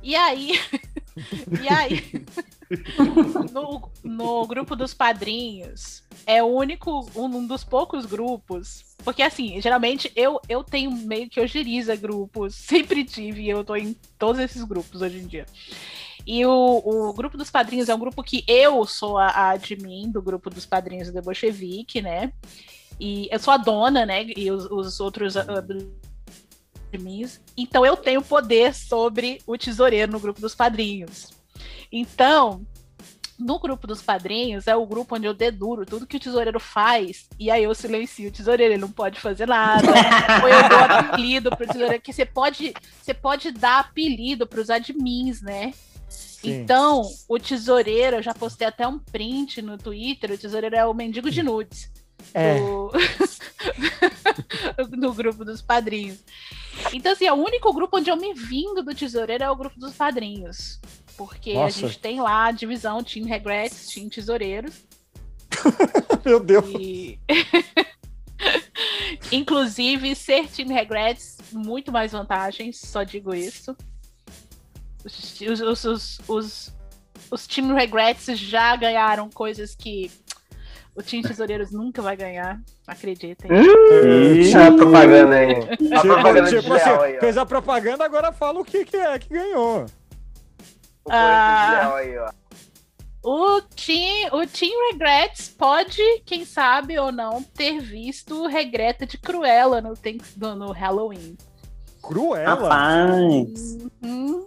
E 0.02 0.14
aí. 0.14 0.60
e 1.60 1.68
aí. 1.68 2.24
no, 3.52 3.90
no 4.04 4.46
grupo 4.46 4.76
dos 4.76 4.94
padrinhos, 4.94 6.04
é 6.26 6.42
o 6.42 6.46
único, 6.46 7.08
um 7.16 7.46
dos 7.46 7.64
poucos 7.64 8.06
grupos. 8.06 8.84
Porque 9.04 9.22
assim, 9.22 9.60
geralmente 9.60 10.12
eu, 10.14 10.40
eu 10.48 10.62
tenho 10.62 10.90
meio 10.90 11.28
que 11.28 11.40
ogeriza 11.40 11.96
grupos, 11.96 12.54
sempre 12.66 13.04
tive, 13.04 13.48
eu 13.48 13.64
tô 13.64 13.74
em 13.74 13.94
todos 14.18 14.40
esses 14.40 14.62
grupos 14.62 15.02
hoje 15.02 15.18
em 15.18 15.26
dia. 15.26 15.46
E 16.26 16.44
o, 16.44 16.82
o 16.84 17.12
grupo 17.12 17.36
dos 17.36 17.50
padrinhos 17.50 17.88
é 17.88 17.94
um 17.94 17.98
grupo 17.98 18.22
que 18.22 18.44
eu 18.46 18.86
sou 18.86 19.18
a, 19.18 19.26
a 19.28 19.50
admin 19.50 20.10
do 20.10 20.22
grupo 20.22 20.50
dos 20.50 20.66
padrinhos 20.66 21.10
do 21.10 21.22
Bolchevique, 21.22 22.00
né? 22.00 22.32
E 23.00 23.28
eu 23.32 23.38
sou 23.38 23.54
a 23.54 23.56
dona, 23.56 24.04
né? 24.04 24.26
E 24.36 24.50
os, 24.50 24.66
os 24.66 25.00
outros 25.00 25.36
ah, 25.36 25.64
admins. 26.92 27.40
Então 27.56 27.86
eu 27.86 27.96
tenho 27.96 28.22
poder 28.22 28.74
sobre 28.74 29.40
o 29.46 29.56
tesoureiro 29.56 30.12
no 30.12 30.20
grupo 30.20 30.40
dos 30.40 30.54
padrinhos. 30.54 31.39
Então, 31.90 32.64
no 33.40 33.58
grupo 33.58 33.86
dos 33.86 34.02
padrinhos 34.02 34.66
é 34.66 34.76
o 34.76 34.86
grupo 34.86 35.16
onde 35.16 35.26
eu 35.26 35.32
deduro 35.32 35.86
tudo 35.86 36.06
que 36.06 36.18
o 36.18 36.20
tesoureiro 36.20 36.60
faz 36.60 37.26
e 37.38 37.50
aí 37.50 37.64
eu 37.64 37.74
silencio 37.74 38.28
o 38.28 38.32
tesoureiro, 38.32 38.74
ele 38.74 38.80
não 38.80 38.90
pode 38.90 39.18
fazer 39.18 39.46
nada. 39.46 39.88
ou 40.42 40.48
eu 40.48 40.68
dou 40.68 40.78
apelido 40.78 41.50
pro 41.56 41.66
tesoureiro, 41.66 42.02
que 42.02 42.12
você 42.12 42.26
pode, 42.26 42.74
você 43.00 43.14
pode 43.14 43.50
dar 43.50 43.80
apelido 43.80 44.46
pros 44.46 44.68
admins, 44.68 45.40
né? 45.40 45.72
Sim. 46.08 46.52
Então, 46.52 47.02
o 47.28 47.38
tesoureiro, 47.38 48.16
eu 48.16 48.22
já 48.22 48.34
postei 48.34 48.66
até 48.66 48.86
um 48.86 48.98
print 48.98 49.62
no 49.62 49.78
Twitter, 49.78 50.32
o 50.32 50.38
tesoureiro 50.38 50.76
é 50.76 50.84
o 50.86 50.94
mendigo 50.94 51.30
de 51.30 51.42
nudes. 51.42 51.90
É. 52.34 52.58
Do... 52.58 52.92
no 54.96 55.12
grupo 55.14 55.44
dos 55.44 55.62
padrinhos. 55.62 56.18
Então, 56.92 57.12
assim, 57.12 57.26
é 57.26 57.32
o 57.32 57.36
único 57.36 57.72
grupo 57.72 57.98
onde 57.98 58.10
eu 58.10 58.16
me 58.16 58.34
vingo 58.34 58.82
do 58.82 58.94
tesoureiro 58.94 59.44
é 59.44 59.50
o 59.50 59.56
grupo 59.56 59.78
dos 59.78 59.94
padrinhos. 59.94 60.80
Porque 61.20 61.52
Nossa. 61.52 61.84
a 61.84 61.88
gente 61.88 61.98
tem 61.98 62.18
lá 62.18 62.46
a 62.46 62.50
divisão 62.50 63.04
Team 63.04 63.26
Regrets, 63.26 63.88
Team 63.88 64.08
Tesoureiros. 64.08 64.86
Meu 66.24 66.40
Deus. 66.40 66.64
E... 66.70 67.18
Inclusive, 69.30 70.14
ser 70.14 70.48
Team 70.48 70.70
Regrets, 70.70 71.36
muito 71.52 71.92
mais 71.92 72.12
vantagens, 72.12 72.80
só 72.80 73.02
digo 73.02 73.34
isso. 73.34 73.76
Os, 75.04 75.40
os, 75.42 75.60
os, 75.60 75.84
os, 75.84 76.18
os, 76.26 76.74
os 77.30 77.46
Team 77.46 77.74
Regrets 77.74 78.38
já 78.38 78.74
ganharam 78.74 79.28
coisas 79.28 79.74
que 79.74 80.10
o 80.94 81.02
Team 81.02 81.20
Tesoureiros 81.20 81.70
nunca 81.70 82.00
vai 82.00 82.16
ganhar, 82.16 82.62
acreditem. 82.86 83.50
Ih, 83.52 84.54
a 84.54 84.72
propaganda 84.72 85.36
aí. 85.36 85.52
A 85.52 85.76
Tipo, 85.76 86.00
propaganda 86.00 86.48
tipo 86.48 86.62
desleal 86.62 87.02
assim, 87.02 87.12
aí, 87.12 87.20
fez 87.20 87.36
a 87.36 87.44
propaganda, 87.44 88.06
agora 88.06 88.32
fala 88.32 88.58
o 88.60 88.64
que, 88.64 88.86
que 88.86 88.96
é 88.96 89.18
que 89.18 89.28
ganhou. 89.28 89.84
O 91.10 91.12
Ah. 91.12 91.94
aí, 91.96 92.16
ó. 92.18 92.30
O 93.22 93.60
Team, 93.60 94.30
o 94.32 94.46
team 94.46 94.90
Regrets 94.92 95.48
pode, 95.50 96.00
quem 96.24 96.44
sabe 96.46 96.98
ou 96.98 97.12
não, 97.12 97.42
ter 97.42 97.78
visto 97.80 98.46
Regreta 98.46 99.04
de 99.04 99.18
Cruella 99.18 99.82
no, 99.82 99.94
Thanks- 99.94 100.34
no, 100.36 100.54
no 100.56 100.72
Halloween. 100.72 101.36
Cruela. 102.00 102.54
Rapaz. 102.54 103.76
Uhum, 104.02 104.46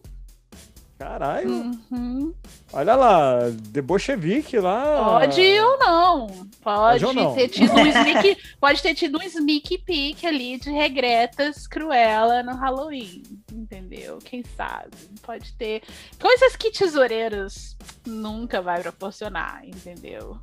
Caralho. 0.97 1.51
uhum. 1.91 2.33
Olha 2.73 2.95
lá, 2.95 3.49
debochevique 3.69 4.57
lá. 4.57 5.19
Pode 5.19 5.41
ou 5.59 5.77
não. 5.77 6.27
Pode, 6.63 7.03
Pode 7.03 7.05
ou 7.05 7.13
não? 7.13 7.35
ter 7.35 7.49
tido 7.49 7.71
um 7.71 7.85
sneak, 7.85 8.37
pode 8.59 8.81
ter 8.81 8.95
tido 8.95 9.19
um 9.19 9.21
sneak 9.21 9.77
peek 9.79 10.25
ali 10.25 10.57
de 10.57 10.71
regretas 10.71 11.67
Cruella 11.67 12.41
no 12.41 12.55
Halloween, 12.55 13.21
entendeu? 13.51 14.17
Quem 14.23 14.43
sabe? 14.57 14.95
Pode 15.21 15.53
ter 15.53 15.83
coisas 16.19 16.55
que 16.55 16.71
tesoureiros 16.71 17.77
nunca 18.07 18.61
vai 18.61 18.81
proporcionar, 18.81 19.61
entendeu? 19.67 20.39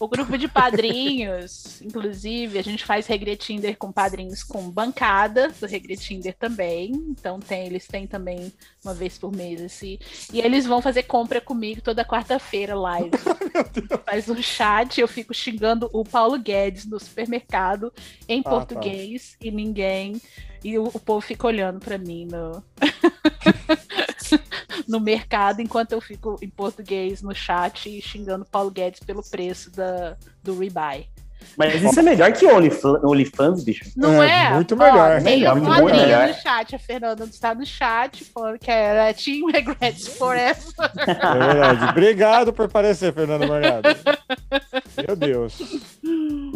O 0.00 0.06
grupo 0.06 0.38
de 0.38 0.46
padrinhos, 0.46 1.80
inclusive, 1.82 2.58
a 2.58 2.62
gente 2.62 2.84
faz 2.84 3.06
Regretinder 3.06 3.76
com 3.76 3.90
padrinhos 3.90 4.44
com 4.44 4.70
bancada 4.70 5.48
do 5.60 5.66
Regretinder 5.66 6.34
também. 6.38 6.92
Então 7.08 7.40
tem, 7.40 7.66
eles 7.66 7.86
têm 7.86 8.06
também 8.06 8.52
uma 8.84 8.94
vez 8.94 9.18
por 9.18 9.34
mês 9.34 9.60
esse. 9.60 9.98
E 10.32 10.40
eles 10.40 10.66
vão 10.66 10.80
fazer 10.80 11.02
compra 11.02 11.40
comigo 11.40 11.67
toda 11.76 12.04
quarta-feira 12.04 12.74
live. 12.74 13.10
Faz 14.04 14.28
um 14.28 14.42
chat, 14.42 15.00
eu 15.00 15.08
fico 15.08 15.34
xingando 15.34 15.88
o 15.92 16.04
Paulo 16.04 16.38
Guedes 16.38 16.86
no 16.86 16.98
supermercado 16.98 17.92
em 18.28 18.42
tá. 18.42 18.50
português 18.50 19.36
e 19.40 19.50
ninguém. 19.50 20.20
E 20.62 20.78
o, 20.78 20.88
o 20.88 20.98
povo 20.98 21.20
fica 21.20 21.46
olhando 21.46 21.78
pra 21.78 21.98
mim 21.98 22.26
no. 22.26 22.62
no 24.88 25.00
mercado, 25.00 25.60
enquanto 25.60 25.92
eu 25.92 26.00
fico 26.00 26.36
em 26.40 26.48
português 26.48 27.22
no 27.22 27.34
chat 27.34 28.00
xingando 28.00 28.44
o 28.44 28.48
Paulo 28.48 28.70
Guedes 28.70 29.00
pelo 29.00 29.22
preço 29.22 29.70
da, 29.70 30.16
do 30.42 30.58
rebuy. 30.58 31.06
Mas 31.56 31.82
isso 31.82 31.98
é 31.98 32.02
melhor 32.02 32.32
que 32.32 32.46
Onlyfans, 32.46 33.02
OnlyFans, 33.02 33.64
bicho. 33.64 33.84
Não 33.96 34.22
É, 34.22 34.46
é? 34.46 34.50
muito 34.54 34.74
Ó, 34.74 34.78
melhor. 34.78 35.14
Tem 35.22 35.38
Melhor, 35.38 35.56
um 35.56 35.60
muito 35.60 35.74
padrinho 35.82 36.02
melhor. 36.06 36.28
no 36.28 36.34
chat. 36.34 36.76
A 36.76 36.78
Fernanda 36.78 37.24
está 37.24 37.54
no 37.54 37.66
chat 37.66 38.24
falando 38.24 38.58
que 38.58 38.70
era 38.70 39.12
Team 39.12 39.46
Regrets 39.50 40.06
Forever. 40.08 40.56
É 40.78 41.38
verdade. 41.46 41.84
Obrigado 41.90 42.52
por 42.52 42.66
aparecer, 42.66 43.12
Fernando 43.12 43.46
Morgado. 43.46 43.88
Meu 45.06 45.16
Deus. 45.16 45.58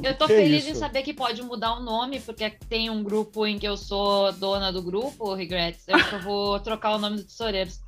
Eu 0.02 0.14
tô 0.16 0.26
Que 0.26 0.34
feliz 0.36 0.62
isso? 0.62 0.70
em 0.72 0.74
saber 0.76 1.02
que 1.02 1.12
pode 1.12 1.42
mudar 1.42 1.74
o 1.74 1.80
nome, 1.82 2.20
porque 2.20 2.50
tem 2.68 2.88
um 2.90 3.02
grupo 3.02 3.46
em 3.46 3.58
que 3.58 3.66
eu 3.66 3.76
sou 3.76 4.32
dona 4.32 4.72
do 4.72 4.82
grupo, 4.82 5.30
o 5.30 5.34
Regrets. 5.34 5.82
Eu 5.88 5.96
acho 5.96 6.08
que 6.08 6.14
eu 6.14 6.20
vou 6.22 6.58
trocar 6.60 6.94
o 6.94 6.98
nome 6.98 7.16
do 7.16 7.24
Tesoureiros. 7.24 7.80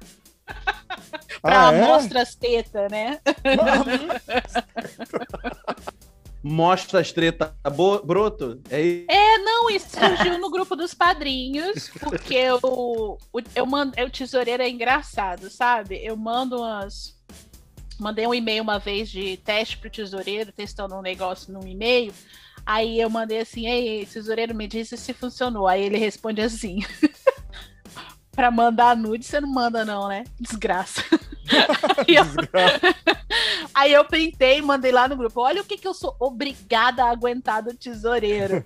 pra 1.41 1.69
Ah, 1.69 1.73
é? 1.73 1.81
mostra 1.81 2.23
as 2.23 2.35
tetas, 2.35 2.91
né? 2.91 3.19
Mostra 6.47 7.01
as 7.01 7.11
treta 7.11 7.57
broto. 8.05 8.61
É 8.69 8.83
isso. 8.83 9.07
Não, 9.43 9.71
isso 9.71 9.89
surgiu 9.89 10.39
no 10.39 10.51
grupo 10.51 10.77
dos 10.77 10.93
padrinhos, 10.93 11.89
porque 11.99 12.39
o, 12.63 13.17
o, 13.33 13.41
eu 13.55 13.65
mando, 13.65 13.95
o 13.99 14.11
tesoureiro 14.11 14.63
é 14.63 14.69
engraçado, 14.69 15.49
sabe? 15.49 16.05
Eu 16.05 16.19
mando 16.19 16.59
umas. 16.59 17.17
Mandei 17.99 18.27
um 18.27 18.35
e-mail 18.35 18.63
uma 18.63 18.79
vez 18.79 19.09
de 19.09 19.39
teste 19.39 19.79
pro 19.79 19.89
tesoureiro, 19.89 20.53
testando 20.53 20.95
um 20.95 21.01
negócio 21.01 21.51
num 21.51 21.67
e-mail. 21.67 22.13
Aí 22.67 23.01
eu 23.01 23.09
mandei 23.09 23.39
assim, 23.39 23.67
ei, 23.67 24.05
tesoureiro, 24.05 24.55
me 24.55 24.67
disse 24.67 24.99
se 24.99 25.15
funcionou. 25.15 25.67
Aí 25.67 25.83
ele 25.83 25.97
responde 25.97 26.43
assim. 26.43 26.81
pra 28.35 28.51
mandar 28.51 28.97
nude, 28.97 29.25
você 29.25 29.41
não 29.41 29.49
manda, 29.49 29.85
não, 29.85 30.09
né? 30.09 30.25
Desgraça. 30.41 31.03
Aí 32.09 32.15
eu- 32.17 32.25
Aí 33.75 33.93
eu 33.93 34.05
printei 34.05 34.63
mandei 34.63 34.93
lá 34.93 35.09
no 35.09 35.17
grupo. 35.17 35.41
Olha 35.41 35.61
o 35.61 35.65
que, 35.65 35.77
que 35.77 35.87
eu 35.87 35.93
sou 35.95 36.15
obrigada 36.21 37.05
a 37.05 37.11
aguentar 37.11 37.63
do 37.63 37.75
tesoureiro. 37.75 38.63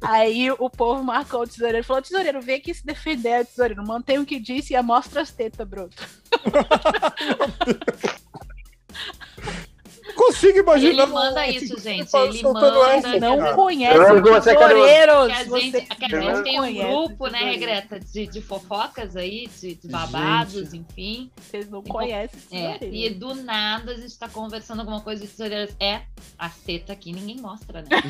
Aí 0.00 0.50
o 0.52 0.70
povo 0.70 1.02
marcou 1.02 1.42
o 1.42 1.46
tesoureiro 1.46 1.78
e 1.78 1.82
falou: 1.82 2.02
tesoureiro, 2.02 2.40
vem 2.40 2.56
aqui 2.56 2.72
se 2.72 2.86
defender, 2.86 3.44
tesoureiro. 3.46 3.86
Mantém 3.86 4.18
o 4.18 4.24
que 4.26 4.38
disse 4.40 4.72
e 4.72 4.76
amostra 4.76 5.20
as 5.22 5.30
tetas, 5.30 5.66
bruto. 5.68 5.96
Não 10.12 10.26
consigo 10.26 10.58
imaginar. 10.58 11.04
Ele 11.04 11.12
manda 11.12 11.46
isso, 11.46 11.78
gente. 11.80 12.14
Ele 12.14 12.42
manda. 12.42 12.90
essa, 12.90 13.18
Não 13.18 13.38
cara. 13.38 13.54
conhece 13.54 13.98
é 13.98 14.20
tesoureiros. 14.56 15.26
Que 15.26 15.32
a 15.32 15.44
gente, 15.44 15.82
que 15.82 16.04
a 16.04 16.08
não 16.08 16.22
gente 16.22 16.42
tem 16.44 16.60
um 16.60 16.74
grupo, 16.74 17.26
né. 17.28 17.38
Regreta, 17.38 17.98
de, 17.98 18.26
de 18.26 18.40
fofocas 18.42 19.16
aí, 19.16 19.48
de, 19.60 19.74
de 19.74 19.88
babados, 19.88 20.74
enfim. 20.74 21.30
Vocês 21.36 21.68
não 21.68 21.82
conhecem 21.82 22.40
É, 22.52 22.78
e 22.82 23.10
do 23.10 23.34
nada 23.34 23.92
a 23.92 23.96
gente 23.96 24.18
tá 24.18 24.28
conversando 24.28 24.80
alguma 24.80 25.00
coisa 25.00 25.22
de 25.22 25.28
tesoureiros. 25.28 25.74
É, 25.80 26.02
a 26.38 26.50
seta 26.50 26.92
aqui 26.92 27.12
ninguém 27.12 27.40
mostra, 27.40 27.82
né? 27.82 27.88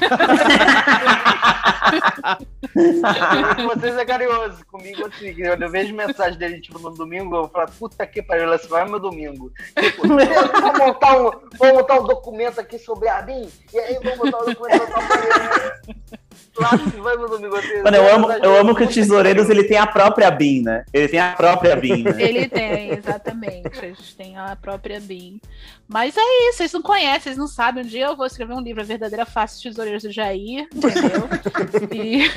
Vocês 3.75 3.97
é 3.97 4.05
carinhoso. 4.05 4.65
Comigo, 4.67 5.07
assim, 5.07 5.35
eu 5.39 5.71
vejo 5.71 5.95
mensagem 5.95 6.39
dele, 6.39 6.61
tipo, 6.61 6.79
no 6.79 6.91
domingo, 6.91 7.37
eu 7.37 7.49
falo, 7.49 7.71
puta 7.79 8.07
que 8.07 8.23
pariu, 8.23 8.45
ela 8.45 8.59
vai 8.69 8.89
meu 8.89 9.01
domingo. 9.01 9.53
Tipo, 9.79 10.09
vamos 10.09 10.79
montar, 10.79 11.21
um, 11.21 11.31
vamos 11.59 11.75
montar 11.75 11.92
um 12.01 12.05
documento 12.05 12.61
aqui 12.61 12.79
sobre 12.79 13.09
a 13.09 13.23
mim, 13.23 13.49
e 13.73 13.79
aí 13.79 13.99
vamos 14.03 14.19
montar 14.19 14.43
um 14.43 14.47
documento 14.47 14.79
sobre 14.79 15.33
a 15.33 16.23
Lá 16.59 16.71
vai 16.77 17.17
no 17.17 17.29
domingo. 17.29 17.57
Mano, 17.83 17.97
eu 17.97 18.15
amo, 18.15 18.33
eu 18.33 18.57
amo 18.57 18.75
que 18.75 18.85
o 18.85 18.89
Tesoureiros 18.89 19.49
ele 19.49 19.65
tem 19.65 19.79
a 19.79 19.87
própria 19.87 20.31
BIM, 20.31 20.63
né? 20.63 20.85
Ele 20.93 21.09
tem 21.09 21.19
a 21.19 21.33
própria 21.33 21.75
BIM, 21.75 22.03
né? 22.05 22.23
Ele 22.23 22.47
tem, 22.47 22.91
exatamente. 22.91 23.79
A 23.79 23.87
gente 23.87 24.15
tem 24.15 24.37
a 24.37 24.55
própria 24.55 25.01
BIM. 25.01 25.41
Mas 25.89 26.15
é 26.15 26.49
isso, 26.49 26.59
vocês 26.59 26.73
não 26.73 26.83
conhecem, 26.83 27.21
vocês 27.21 27.37
não 27.39 27.47
sabem. 27.47 27.83
Um 27.83 27.87
dia 27.87 28.07
eu 28.07 28.17
vou 28.17 28.27
escrever 28.27 28.53
um 28.53 28.61
livro, 28.61 28.83
A 28.83 28.85
Verdadeira 28.85 29.25
Face 29.25 29.55
dos 29.55 29.63
Tesoureiros 29.63 30.03
do 30.03 30.13
Jair, 30.13 30.69
entendeu? 30.75 31.29
E 31.93 32.31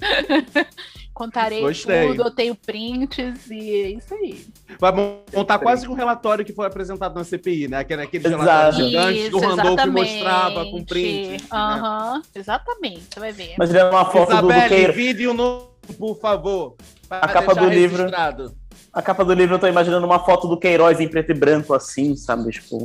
contarei 1.20 1.60
Gostei. 1.60 2.08
tudo, 2.08 2.22
eu 2.22 2.30
tenho 2.30 2.54
prints 2.54 3.50
e 3.50 3.70
é 3.82 3.88
isso 3.90 4.14
aí. 4.14 4.46
Vai 4.78 4.90
montar 5.34 5.58
quase 5.58 5.84
que 5.84 5.92
um 5.92 5.94
relatório 5.94 6.46
que 6.46 6.52
foi 6.54 6.66
apresentado 6.66 7.14
na 7.14 7.22
CPI, 7.24 7.68
né? 7.68 7.80
Aquele, 7.80 8.02
aquele 8.02 8.26
Exato. 8.26 8.42
relatório 8.42 8.86
gigante 8.86 9.28
que 9.28 9.34
o 9.36 9.38
Randolph 9.40 9.86
mostrava 9.86 10.64
com 10.64 10.82
print. 10.82 11.28
né? 11.28 11.36
Aham, 11.52 12.22
exatamente, 12.34 13.02
você 13.12 13.20
vai 13.20 13.32
ver. 13.32 13.54
Mas 13.58 13.68
ele 13.68 13.80
é 13.80 13.84
uma 13.84 14.06
foto 14.06 14.30
do, 14.34 14.40
do 14.42 14.50
Isabelle, 14.50 14.68
Queiroz. 14.68 14.96
vídeo 14.96 15.34
novo, 15.34 15.68
por 15.98 16.18
favor. 16.18 16.74
A 17.10 17.28
capa 17.28 17.54
do 17.54 17.68
livro. 17.68 17.98
registrado. 17.98 18.54
A 18.90 19.02
capa 19.02 19.22
do 19.22 19.34
livro 19.34 19.56
eu 19.56 19.58
tô 19.58 19.66
imaginando 19.66 20.06
uma 20.06 20.20
foto 20.20 20.48
do 20.48 20.56
Queiroz 20.58 21.00
em 21.00 21.08
preto 21.08 21.32
e 21.32 21.34
branco, 21.34 21.74
assim, 21.74 22.16
sabe? 22.16 22.50
Tipo, 22.50 22.82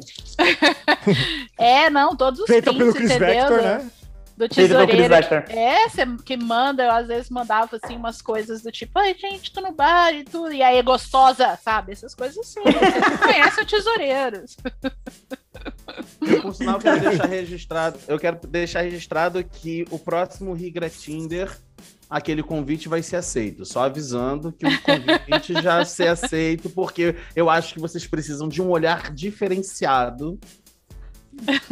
É, 1.57 1.89
não, 1.89 2.15
todos 2.17 2.41
os 2.41 2.47
Feita 2.47 2.73
prints, 2.73 2.83
pelo 2.83 2.93
Chris 2.93 3.11
entendeu? 3.11 3.27
Vector, 3.49 3.61
né? 3.61 3.89
Do 4.37 4.49
tesoureiro. 4.49 5.13
É, 5.49 5.87
você 5.87 6.05
que 6.25 6.35
manda, 6.35 6.83
eu 6.83 6.91
às 6.91 7.07
vezes 7.07 7.29
mandava 7.29 7.77
assim 7.81 7.95
umas 7.95 8.21
coisas 8.21 8.61
do 8.61 8.71
tipo, 8.71 8.99
ai 8.99 9.15
gente, 9.17 9.53
tô 9.53 9.61
no 9.61 9.71
bar 9.71 10.13
e 10.13 10.25
tudo, 10.25 10.51
e 10.51 10.61
aí 10.61 10.77
é 10.77 10.83
gostosa, 10.83 11.57
sabe? 11.63 11.93
Essas 11.93 12.13
coisas 12.13 12.37
assim. 12.37 12.59
Você 12.61 13.17
conhece 13.23 13.61
o 13.61 13.65
tesoureiros. 13.65 14.57
Por 16.41 16.53
sinal, 16.53 16.75
eu 16.75 16.81
quero 16.81 16.99
deixar 16.99 17.25
registrado. 17.27 17.99
Eu 18.07 18.19
quero 18.19 18.47
deixar 18.47 18.81
registrado 18.81 19.43
que 19.43 19.85
o 19.89 19.97
próximo 19.97 20.53
Rigra 20.53 20.89
Tinder, 20.89 21.49
aquele 22.09 22.43
convite 22.43 22.89
vai 22.89 23.01
ser 23.01 23.15
aceito. 23.17 23.65
Só 23.65 23.85
avisando 23.85 24.51
que 24.51 24.65
o 24.65 24.81
convite 24.81 25.53
já 25.61 25.85
ser 25.85 26.09
aceito, 26.09 26.69
porque 26.69 27.15
eu 27.35 27.49
acho 27.49 27.73
que 27.73 27.79
vocês 27.79 28.05
precisam 28.05 28.49
de 28.49 28.61
um 28.61 28.69
olhar 28.69 29.13
diferenciado, 29.13 30.37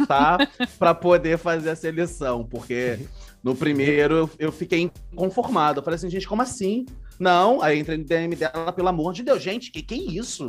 tá? 0.06 0.38
Pra 0.78 0.94
poder 0.94 1.38
fazer 1.38 1.70
a 1.70 1.76
seleção. 1.76 2.44
Porque 2.44 2.98
no 3.42 3.54
primeiro 3.54 4.30
eu, 4.38 4.50
fiquei 4.50 4.90
inconformado. 5.12 5.80
Eu 5.80 5.84
falei 5.84 5.96
assim, 5.96 6.10
gente, 6.10 6.26
como 6.26 6.42
assim? 6.42 6.86
Não, 7.18 7.62
aí 7.62 7.78
entrei 7.78 7.98
no 7.98 8.04
DM 8.04 8.34
dela, 8.34 8.72
pelo 8.72 8.88
amor 8.88 9.12
de 9.12 9.22
Deus, 9.22 9.42
gente, 9.42 9.70
que 9.70 9.82
que 9.82 9.94
é 9.94 9.98
isso? 9.98 10.46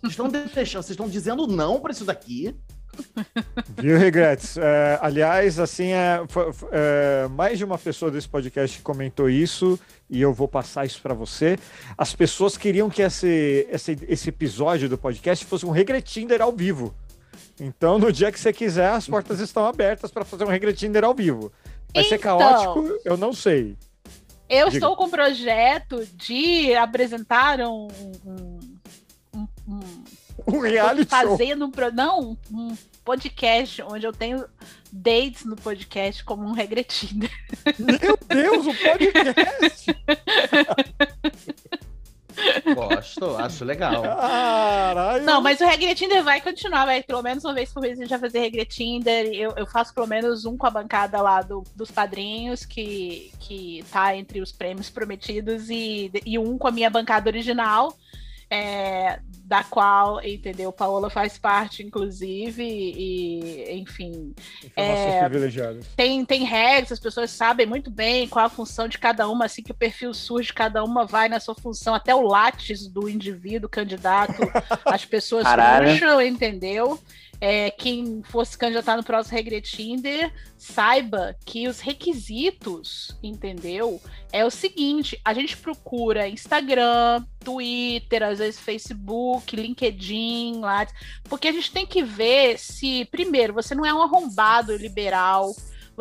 Vocês 0.00 0.12
estão 0.12 0.28
deixando, 0.28 0.82
vocês 0.82 0.90
estão 0.90 1.08
dizendo 1.08 1.46
não 1.46 1.78
pra 1.78 1.92
isso 1.92 2.04
daqui? 2.04 2.54
Viu, 3.76 3.98
Regrets? 3.98 4.56
É, 4.56 4.98
aliás, 5.00 5.58
assim, 5.58 5.88
é, 5.88 6.20
é, 6.72 7.28
mais 7.28 7.58
de 7.58 7.64
uma 7.64 7.78
pessoa 7.78 8.10
desse 8.10 8.28
podcast 8.28 8.80
comentou 8.82 9.28
isso 9.28 9.78
e 10.08 10.20
eu 10.20 10.32
vou 10.32 10.48
passar 10.48 10.84
isso 10.84 11.00
para 11.00 11.14
você. 11.14 11.58
As 11.96 12.14
pessoas 12.14 12.56
queriam 12.56 12.90
que 12.90 13.02
esse, 13.02 13.66
esse, 13.70 13.98
esse 14.08 14.28
episódio 14.28 14.88
do 14.88 14.98
podcast 14.98 15.44
fosse 15.44 15.66
um 15.66 15.70
Regretinder 15.70 16.42
ao 16.42 16.52
vivo. 16.52 16.94
Então, 17.60 17.98
no 17.98 18.10
dia 18.10 18.32
que 18.32 18.40
você 18.40 18.52
quiser, 18.52 18.88
as 18.90 19.06
portas 19.06 19.38
estão 19.38 19.66
abertas 19.66 20.10
para 20.10 20.24
fazer 20.24 20.44
um 20.44 20.48
Regretinder 20.48 21.04
ao 21.04 21.14
vivo. 21.14 21.52
Vai 21.94 22.04
ser 22.04 22.14
Então. 22.16 22.38
caótico? 22.38 22.98
Eu 23.04 23.16
não 23.18 23.32
sei. 23.32 23.76
Eu 24.48 24.66
Diga. 24.66 24.78
estou 24.78 24.96
com 24.96 25.04
o 25.04 25.10
projeto 25.10 26.04
de 26.14 26.74
apresentar 26.74 27.60
um. 27.60 27.88
um, 28.24 28.58
um- 29.36 29.48
um- 29.68 30.04
Um 30.46 30.58
reality 30.60 31.10
show. 31.14 31.36
fazendo 31.36 31.66
um. 31.66 31.70
pro- 31.70 31.92
Não, 31.92 32.36
um 32.50 32.74
podcast 33.04 33.82
onde 33.82 34.06
eu 34.06 34.12
tenho 34.12 34.44
dates 34.90 35.44
no 35.44 35.54
podcast 35.54 36.24
como 36.24 36.42
um 36.48 36.52
regretindo. 36.52 37.28
Meu 37.78 38.18
Deus, 38.26 38.66
o 38.66 38.74
podcast! 38.74 39.86
Gosto, 42.74 43.36
acho 43.36 43.64
legal. 43.64 44.02
Caralho! 44.02 45.24
Não, 45.24 45.40
mas 45.40 45.60
o 45.60 45.66
Regretinder 45.66 46.22
vai 46.22 46.40
continuar, 46.40 46.84
vai 46.86 47.02
pelo 47.02 47.22
menos 47.22 47.44
uma 47.44 47.54
vez 47.54 47.72
por 47.72 47.80
mês 47.82 47.98
a 47.98 48.02
gente 48.02 48.10
vai 48.10 48.18
fazer 48.18 48.40
Regretinder. 48.40 49.26
Eu, 49.32 49.52
eu 49.56 49.66
faço 49.66 49.94
pelo 49.94 50.06
menos 50.06 50.44
um 50.44 50.56
com 50.56 50.66
a 50.66 50.70
bancada 50.70 51.20
lá 51.20 51.42
do- 51.42 51.64
dos 51.74 51.90
padrinhos, 51.90 52.64
que, 52.64 53.32
que 53.40 53.84
tá 53.90 54.16
entre 54.16 54.40
os 54.40 54.52
prêmios 54.52 54.90
prometidos, 54.90 55.70
e, 55.70 56.10
e 56.24 56.38
um 56.38 56.56
com 56.58 56.68
a 56.68 56.70
minha 56.72 56.90
bancada 56.90 57.28
original, 57.28 57.96
é, 58.50 59.20
da 59.44 59.64
qual, 59.64 60.24
entendeu, 60.24 60.72
Paola 60.72 61.10
faz 61.10 61.38
parte, 61.38 61.82
inclusive, 61.82 62.62
e 62.62 63.72
enfim. 63.78 64.34
Informações 64.64 65.14
é, 65.14 65.20
privilegiadas. 65.20 65.86
tem, 65.96 66.24
tem 66.24 66.44
regras, 66.44 66.92
as 66.92 67.00
pessoas 67.00 67.30
sabem 67.30 67.66
muito 67.66 67.90
bem 67.90 68.28
qual 68.28 68.46
a 68.46 68.48
função 68.48 68.86
de 68.86 68.98
cada 68.98 69.28
uma, 69.28 69.46
assim 69.46 69.62
que 69.62 69.72
o 69.72 69.74
perfil 69.74 70.14
surge, 70.14 70.52
cada 70.52 70.84
uma 70.84 71.04
vai 71.04 71.28
na 71.28 71.40
sua 71.40 71.54
função, 71.54 71.94
até 71.94 72.14
o 72.14 72.22
látis 72.22 72.86
do 72.86 73.08
indivíduo 73.08 73.68
candidato, 73.68 74.40
as 74.84 75.04
pessoas 75.04 75.44
Caralho. 75.44 75.92
puxam, 75.92 76.22
entendeu? 76.22 77.00
É, 77.40 77.70
quem 77.70 78.22
fosse 78.22 78.56
candidatar 78.56 78.96
no 78.96 79.02
próximo 79.02 79.36
Regretinder, 79.36 80.32
saiba 80.58 81.34
que 81.46 81.66
os 81.68 81.80
requisitos, 81.80 83.16
entendeu? 83.22 84.00
É 84.30 84.44
o 84.44 84.50
seguinte: 84.50 85.18
a 85.24 85.32
gente 85.32 85.56
procura 85.56 86.28
Instagram, 86.28 87.24
Twitter, 87.42 88.22
às 88.22 88.38
vezes 88.38 88.60
Facebook, 88.60 89.56
LinkedIn, 89.56 90.60
lá, 90.60 90.86
porque 91.24 91.48
a 91.48 91.52
gente 91.52 91.72
tem 91.72 91.86
que 91.86 92.02
ver 92.02 92.58
se, 92.58 93.06
primeiro, 93.06 93.54
você 93.54 93.74
não 93.74 93.86
é 93.86 93.94
um 93.94 94.02
arrombado 94.02 94.76
liberal, 94.76 95.54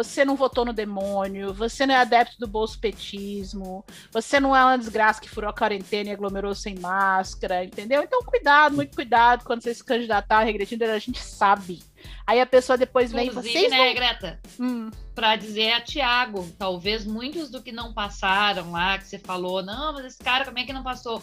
você 0.04 0.24
não 0.24 0.38
votou 0.38 0.64
no 0.64 0.72
demônio, 0.72 1.54
você 1.54 1.86
não 1.86 1.94
é 1.94 1.98
adepto 1.98 2.40
do 2.40 2.48
bolsopetismo, 2.48 3.84
você 4.10 4.40
não 4.40 4.56
é 4.56 4.64
uma 4.64 4.78
desgraça 4.78 5.20
que 5.20 5.30
furou 5.30 5.50
a 5.50 5.54
quarentena 5.54 6.10
e 6.10 6.14
aglomerou 6.14 6.56
sem 6.56 6.80
máscara, 6.80 7.66
entendeu? 7.66 8.02
Então, 8.02 8.24
cuidado, 8.24 8.78
muito 8.78 8.96
cuidado 8.96 9.44
quando 9.44 9.62
você 9.62 9.74
se 9.74 9.84
candidatar 9.84 10.38
a 10.38 10.44
regretindo, 10.44 10.86
a 10.86 11.00
gente 11.00 11.20
sabe. 11.22 11.84
Aí 12.26 12.40
a 12.40 12.46
pessoa 12.46 12.78
depois 12.78 13.12
vem 13.12 13.28
Inclusive, 13.28 13.54
vocês 13.54 13.72
né, 13.72 13.88
não... 13.88 13.94
Greta? 13.94 14.40
Hum, 14.58 14.90
Pra 15.14 15.36
dizer 15.36 15.74
a 15.74 15.82
Tiago, 15.82 16.50
talvez 16.58 17.06
muitos 17.06 17.50
do 17.50 17.62
que 17.62 17.74
não 17.74 17.92
passaram 17.92 18.72
lá, 18.72 18.98
que 18.98 19.06
você 19.06 19.20
falou, 19.20 19.62
não, 19.62 19.92
mas 19.92 20.06
esse 20.06 20.18
cara, 20.18 20.46
como 20.46 20.58
é 20.58 20.64
que 20.64 20.72
não 20.72 20.82
passou? 20.82 21.22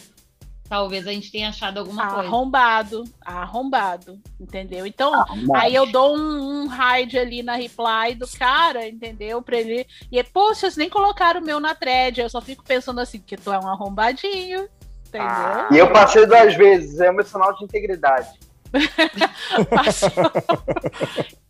Talvez 0.68 1.06
a 1.06 1.12
gente 1.12 1.30
tenha 1.30 1.48
achado 1.48 1.78
alguma 1.78 2.06
coisa. 2.09 2.26
arrombado, 2.28 3.05
arrombado, 3.24 4.18
entendeu? 4.40 4.86
Então, 4.86 5.12
Mas- 5.47 5.62
Aí 5.62 5.74
eu 5.74 5.86
dou 5.86 6.16
um, 6.16 6.64
um 6.64 6.68
hide 6.68 7.18
ali 7.18 7.43
na 7.43 7.55
reply 7.55 8.14
do 8.16 8.26
cara, 8.26 8.86
entendeu? 8.88 9.40
Pra 9.43 9.59
ele. 9.59 9.86
E, 10.10 10.22
pô, 10.24 10.55
vocês 10.55 10.76
nem 10.76 10.90
colocaram 10.90 11.40
o 11.40 11.44
meu 11.44 11.60
na 11.60 11.74
thread. 11.74 12.20
Eu 12.20 12.28
só 12.28 12.40
fico 12.40 12.64
pensando 12.64 13.01
assim, 13.01 13.18
que 13.20 13.36
tu 13.36 13.52
é 13.52 13.59
um 13.59 13.68
arrombadinho. 13.68 14.68
Entendeu? 15.06 15.28
Ah. 15.28 15.68
E 15.70 15.78
eu 15.78 15.93
passei 15.93 16.26
duas 16.26 16.55
vezes, 16.56 17.01
é 17.01 17.12
meu 17.12 17.24
sinal 17.24 17.55
de 17.55 17.64
integridade. 17.64 18.28
Passou. 19.70 20.10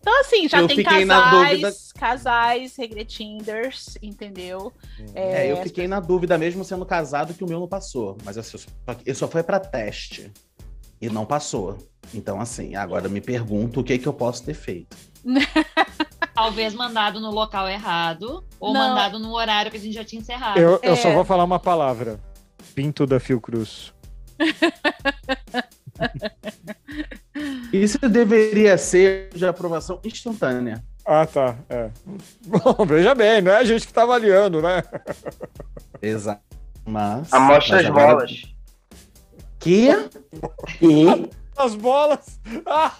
então, 0.00 0.20
assim, 0.20 0.48
já 0.48 0.60
Eu 0.60 0.68
tem 0.68 0.82
casais, 0.82 1.30
dúvida- 1.60 1.72
casais, 1.98 2.76
regretinders, 2.76 3.98
entendeu? 4.02 4.72
É, 5.14 5.50
eu 5.50 5.56
as 5.58 5.62
fiquei 5.64 5.88
na 5.88 6.00
dúvida 6.00 6.36
mesmo 6.38 6.64
sendo 6.64 6.84
casado 6.86 7.34
que 7.34 7.42
o 7.44 7.48
meu 7.48 7.60
não 7.60 7.68
passou. 7.68 8.16
Mas 8.24 8.36
assim, 8.38 8.58
eu 9.04 9.14
só 9.14 9.26
foi 9.28 9.42
pra 9.42 9.58
teste. 9.58 10.30
E 11.00 11.10
não 11.10 11.26
passou. 11.26 11.76
Então, 12.14 12.40
assim, 12.40 12.74
agora 12.74 13.06
eu 13.06 13.10
me 13.10 13.20
pergunto 13.20 13.80
o 13.80 13.84
que, 13.84 13.98
que 13.98 14.06
eu 14.06 14.14
posso 14.14 14.42
ter 14.44 14.54
feito. 14.54 14.96
Talvez 16.34 16.72
mandado 16.74 17.20
no 17.20 17.30
local 17.30 17.68
errado, 17.68 18.42
ou 18.60 18.72
Não. 18.72 18.80
mandado 18.88 19.18
no 19.18 19.34
horário 19.34 19.70
que 19.70 19.76
a 19.76 19.80
gente 19.80 19.94
já 19.94 20.04
tinha 20.04 20.20
encerrado. 20.20 20.58
Eu, 20.58 20.78
eu 20.82 20.96
só 20.96 21.08
É. 21.08 21.14
vou 21.14 21.24
falar 21.24 21.44
uma 21.44 21.58
palavra. 21.58 22.18
Pinto 22.74 23.06
da 23.06 23.18
Fiocruz. 23.20 23.92
Isso 27.72 27.98
deveria 28.08 28.78
ser 28.78 29.28
de 29.34 29.46
aprovação 29.46 30.00
instantânea. 30.04 30.82
Ah, 31.04 31.26
tá. 31.26 31.56
É. 31.68 31.90
Bom, 32.46 32.84
veja 32.86 33.14
bem, 33.14 33.40
não 33.42 33.52
é 33.52 33.58
a 33.58 33.64
gente 33.64 33.86
que 33.86 33.92
tá 33.92 34.02
avaliando, 34.02 34.60
né? 34.62 34.82
Exato. 36.02 36.42
Mas. 36.84 37.32
Amostra 37.32 37.76
mas 37.76 37.84
as 37.84 37.90
agora- 37.90 38.14
bolas. 38.16 38.42
Que? 39.58 39.88
E 40.82 41.30
As 41.56 41.74
bolas. 41.74 42.40
Ah! 42.66 42.92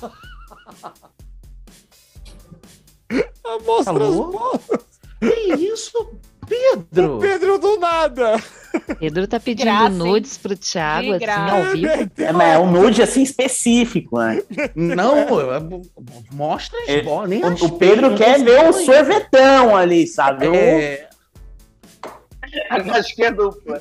Amostra 3.45 3.93
as 3.95 4.01
Alô? 4.15 4.31
bolas. 4.33 4.61
Que 5.21 5.55
isso, 5.55 6.13
Pedro? 6.49 7.17
O 7.17 7.21
Pedro 7.21 7.59
do 7.59 7.79
nada. 7.79 8.37
Pedro 9.01 9.27
tá 9.27 9.41
pedindo 9.41 9.65
graça, 9.67 9.89
nudes 9.91 10.37
pro 10.37 10.57
Thiago, 10.57 11.15
assim, 11.15 11.25
ao 11.27 11.63
vivo. 11.73 11.89
é, 12.19 12.33
mas 12.33 12.55
é 12.55 12.59
um 12.59 12.71
nude 12.71 13.03
assim 13.03 13.23
específico, 13.23 14.19
né? 14.19 14.43
Não, 14.75 15.17
eu- 15.41 15.83
mostra 16.33 16.79
as 16.83 16.89
É, 16.89 17.03
bolas. 17.03 17.29
Nem 17.31 17.43
O, 17.45 17.49
o 17.65 17.73
Pedro 17.79 18.11
não 18.11 18.17
quer 18.17 18.39
ver 18.43 18.61
o 18.69 18.73
nem. 18.73 18.85
sorvetão 18.85 19.75
ali, 19.75 20.07
sabe? 20.07 20.47
É, 20.47 21.09
Acho 22.71 23.15
que 23.15 23.25
é 23.25 23.31
dupla. 23.31 23.81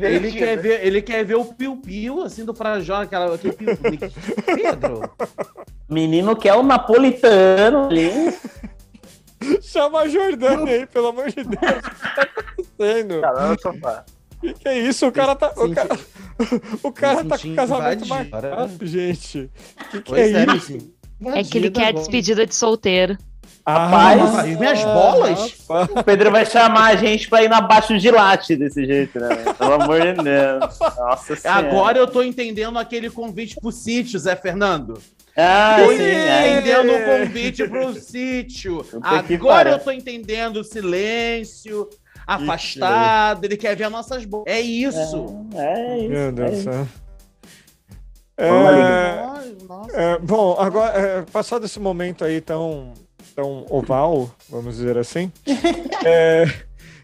ele, 0.00 0.32
quer 0.32 0.56
ver, 0.56 0.86
ele 0.86 1.02
quer 1.02 1.24
ver 1.24 1.34
o 1.34 1.44
piu-piu, 1.44 2.22
assim, 2.22 2.44
do 2.44 2.54
Frajó, 2.54 3.02
aquela, 3.02 3.34
aquele 3.34 3.52
piu 3.54 3.76
Pedro, 4.46 5.10
O 5.88 5.92
menino 5.94 6.34
quer 6.36 6.54
o 6.54 6.62
napolitano 6.62 7.86
ali. 7.86 8.10
Chama 9.62 10.00
a 10.00 10.08
Jordânia 10.08 10.74
aí, 10.74 10.86
pelo 10.86 11.08
amor 11.08 11.28
de 11.28 11.44
Deus. 11.44 11.52
O 11.52 11.90
que 11.90 12.14
tá 12.14 12.22
acontecendo? 12.22 13.20
Cara, 13.20 13.48
no 13.48 13.60
sofá. 13.60 14.04
Que, 14.40 14.52
que 14.54 14.68
é 14.68 14.78
isso? 14.78 15.06
O 15.06 15.12
cara 15.12 15.34
tá. 15.34 15.52
O 15.56 15.74
cara, 15.74 15.98
o 16.82 16.92
cara 16.92 17.24
tá 17.24 17.38
com 17.38 17.54
casamento 17.54 18.06
marcado, 18.06 18.86
gente. 18.86 19.50
Que 19.90 20.02
que 20.02 20.14
é 20.14 20.32
é, 20.32 20.46
isso? 20.56 20.94
É 21.26 21.42
que 21.42 21.58
ele 21.58 21.70
quer 21.70 21.88
agora. 21.88 21.98
despedida 21.98 22.46
de 22.46 22.54
solteiro. 22.54 23.16
Rapaz, 23.66 24.46
e 24.46 24.56
minhas 24.56 24.84
bolas? 24.84 25.54
rapaz. 25.66 25.88
O 25.90 26.04
Pedro 26.04 26.30
vai 26.30 26.44
chamar 26.44 26.92
a 26.92 26.96
gente 26.96 27.30
pra 27.30 27.42
ir 27.42 27.48
na 27.48 27.62
Baixo 27.62 27.96
de 27.98 28.10
Latte 28.10 28.56
desse 28.56 28.84
jeito, 28.84 29.18
né? 29.18 29.28
Pelo 29.56 29.72
amor 29.72 30.00
de 30.02 30.22
Deus. 30.22 30.78
Nossa 30.98 31.34
senhora. 31.34 31.66
Agora 31.66 31.98
eu 31.98 32.06
tô 32.06 32.22
entendendo 32.22 32.78
aquele 32.78 33.08
convite 33.08 33.56
pro 33.58 33.72
sítio, 33.72 34.18
Zé 34.18 34.36
Fernando. 34.36 35.00
Ah, 35.36 35.76
Tô 35.80 35.90
sim, 35.92 36.02
é. 36.02 36.52
entendendo 36.58 36.92
o 36.92 37.04
convite 37.26 37.68
pro 37.68 37.94
sítio. 38.00 38.84
Puta 38.84 39.22
que 39.24 39.34
Agora 39.34 39.70
eu 39.70 39.78
tô 39.80 39.90
entendendo 39.90 40.58
o 40.58 40.64
silêncio, 40.64 41.88
afastado. 42.26 43.44
Ele 43.44 43.56
quer 43.56 43.74
ver 43.76 43.84
as 43.84 43.92
nossas 43.92 44.24
bolas. 44.24 44.46
É 44.46 44.60
isso. 44.60 45.46
É 45.54 45.98
isso. 45.98 46.08
Meu 46.08 46.32
Deus 46.32 46.48
é 46.48 46.50
do 46.52 46.56
isso. 46.56 46.62
céu. 46.64 46.88
Vamos 48.36 48.70
É, 48.72 49.24
Ai, 49.24 49.56
nossa. 49.68 49.96
é, 49.96 50.18
bom, 50.18 50.56
agora, 50.58 50.98
é, 50.98 51.22
passado 51.22 51.64
esse 51.66 51.78
momento 51.78 52.24
aí 52.24 52.40
tão, 52.40 52.92
tão 53.34 53.64
oval, 53.70 54.28
vamos 54.48 54.76
dizer 54.76 54.98
assim, 54.98 55.30
é, 56.04 56.44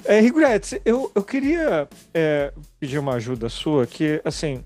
é, 0.05 0.21
Rigretes, 0.21 0.81
eu, 0.85 1.11
eu 1.15 1.23
queria 1.23 1.89
é, 2.13 2.53
pedir 2.81 2.99
uma 2.99 3.15
ajuda 3.15 3.49
sua, 3.49 3.87
que, 3.87 4.21
assim, 4.25 4.65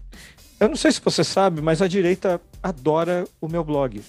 eu 0.58 0.68
não 0.68 0.76
sei 0.76 0.90
se 0.90 1.02
você 1.04 1.22
sabe, 1.22 1.60
mas 1.60 1.82
a 1.82 1.86
direita 1.86 2.40
adora 2.64 3.26
o 3.42 3.46
meu 3.46 3.62
blog. 3.62 4.02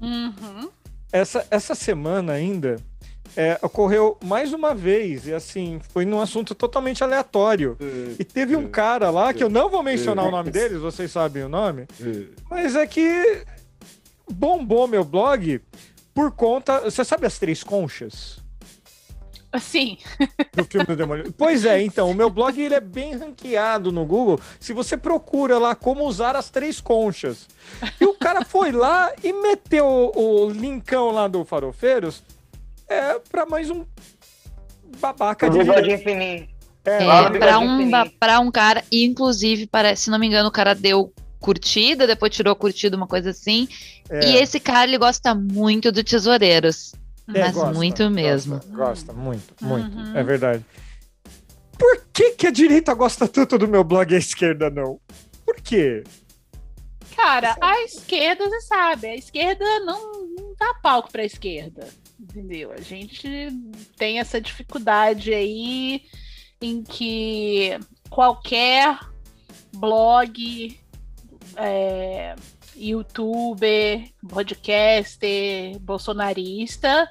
Uhum. 0.00 0.70
Essa, 1.12 1.46
essa 1.50 1.74
semana 1.74 2.32
ainda 2.32 2.76
é, 3.36 3.58
ocorreu 3.60 4.16
mais 4.24 4.54
uma 4.54 4.74
vez, 4.74 5.26
e 5.26 5.34
assim, 5.34 5.78
foi 5.90 6.06
num 6.06 6.18
assunto 6.18 6.54
totalmente 6.54 7.04
aleatório. 7.04 7.76
E 8.18 8.24
teve 8.24 8.56
um 8.56 8.66
cara 8.66 9.10
lá, 9.10 9.34
que 9.34 9.44
eu 9.44 9.50
não 9.50 9.68
vou 9.68 9.82
mencionar 9.82 10.26
o 10.26 10.30
nome 10.30 10.50
deles, 10.50 10.80
vocês 10.80 11.12
sabem 11.12 11.44
o 11.44 11.48
nome, 11.48 11.86
mas 12.50 12.74
é 12.74 12.86
que 12.86 13.44
bombou 14.30 14.88
meu 14.88 15.04
blog 15.04 15.60
por 16.14 16.32
conta. 16.32 16.80
Você 16.80 17.04
sabe 17.04 17.26
as 17.26 17.38
três 17.38 17.62
conchas 17.62 18.40
Assim, 19.50 19.96
do 20.54 20.64
filme 20.64 20.84
do 20.84 20.94
Demolidor? 20.96 21.32
Pois 21.36 21.64
é, 21.64 21.82
então, 21.82 22.10
o 22.10 22.14
meu 22.14 22.28
blog 22.28 22.60
ele 22.60 22.74
é 22.74 22.80
bem 22.80 23.16
ranqueado 23.16 23.90
no 23.90 24.04
Google. 24.04 24.38
Se 24.60 24.74
você 24.74 24.96
procura 24.96 25.58
lá 25.58 25.74
como 25.74 26.04
usar 26.04 26.36
as 26.36 26.50
três 26.50 26.80
conchas. 26.80 27.46
E 27.98 28.04
o 28.04 28.14
cara 28.14 28.44
foi 28.44 28.72
lá 28.72 29.10
e 29.24 29.32
meteu 29.32 30.12
o, 30.14 30.50
linkão 30.50 31.10
lá 31.10 31.26
do 31.28 31.44
Farofeiros 31.44 32.22
é, 32.86 33.18
pra 33.30 33.46
mais 33.46 33.70
um 33.70 33.86
babaca 34.98 35.48
de. 35.48 35.60
É, 35.60 35.64
É, 36.84 36.98
pra 37.38 37.58
um, 37.58 37.90
pra 38.18 38.40
um 38.40 38.50
cara, 38.50 38.82
e 38.90 39.04
inclusive, 39.04 39.66
parece, 39.66 40.04
se 40.04 40.10
não 40.10 40.18
me 40.18 40.26
engano, 40.26 40.48
o 40.48 40.52
cara 40.52 40.74
deu 40.74 41.12
curtida, 41.40 42.06
depois 42.06 42.34
tirou 42.34 42.54
curtida, 42.56 42.96
uma 42.96 43.06
coisa 43.06 43.30
assim. 43.30 43.68
é. 44.10 44.30
E 44.30 44.36
esse 44.36 44.58
cara, 44.58 44.86
ele 44.86 44.98
gosta 44.98 45.34
muito 45.34 45.92
do 45.92 46.02
Tesoureiros. 46.02 46.92
É, 47.34 47.40
mas 47.40 47.54
gosta, 47.54 47.72
muito 47.74 47.98
gosta, 47.98 48.10
mesmo. 48.10 48.60
Gosta, 48.68 49.12
muito, 49.12 49.54
muito. 49.60 49.96
Uhum. 49.96 50.16
É 50.16 50.22
verdade. 50.22 50.64
Por 51.78 52.02
que, 52.12 52.32
que 52.32 52.46
a 52.46 52.50
direita 52.50 52.94
gosta 52.94 53.28
tanto 53.28 53.58
do 53.58 53.68
meu 53.68 53.84
blog 53.84 54.10
e 54.10 54.16
a 54.16 54.18
esquerda 54.18 54.70
não? 54.70 54.98
Por 55.44 55.56
quê? 55.60 56.02
cara, 57.18 57.56
a 57.60 57.82
esquerda, 57.82 58.48
você 58.48 58.60
sabe, 58.60 59.08
a 59.08 59.16
esquerda 59.16 59.64
não, 59.80 60.12
não 60.36 60.54
dá 60.56 60.72
palco 60.74 61.10
pra 61.10 61.24
esquerda. 61.24 61.88
Entendeu? 62.18 62.72
A 62.72 62.80
gente 62.80 63.28
tem 63.96 64.20
essa 64.20 64.40
dificuldade 64.40 65.34
aí 65.34 66.02
em 66.60 66.82
que 66.82 67.76
qualquer 68.08 68.98
blog, 69.76 70.78
é, 71.56 72.36
youtuber, 72.78 74.08
podcaster, 74.28 75.78
bolsonarista, 75.80 77.08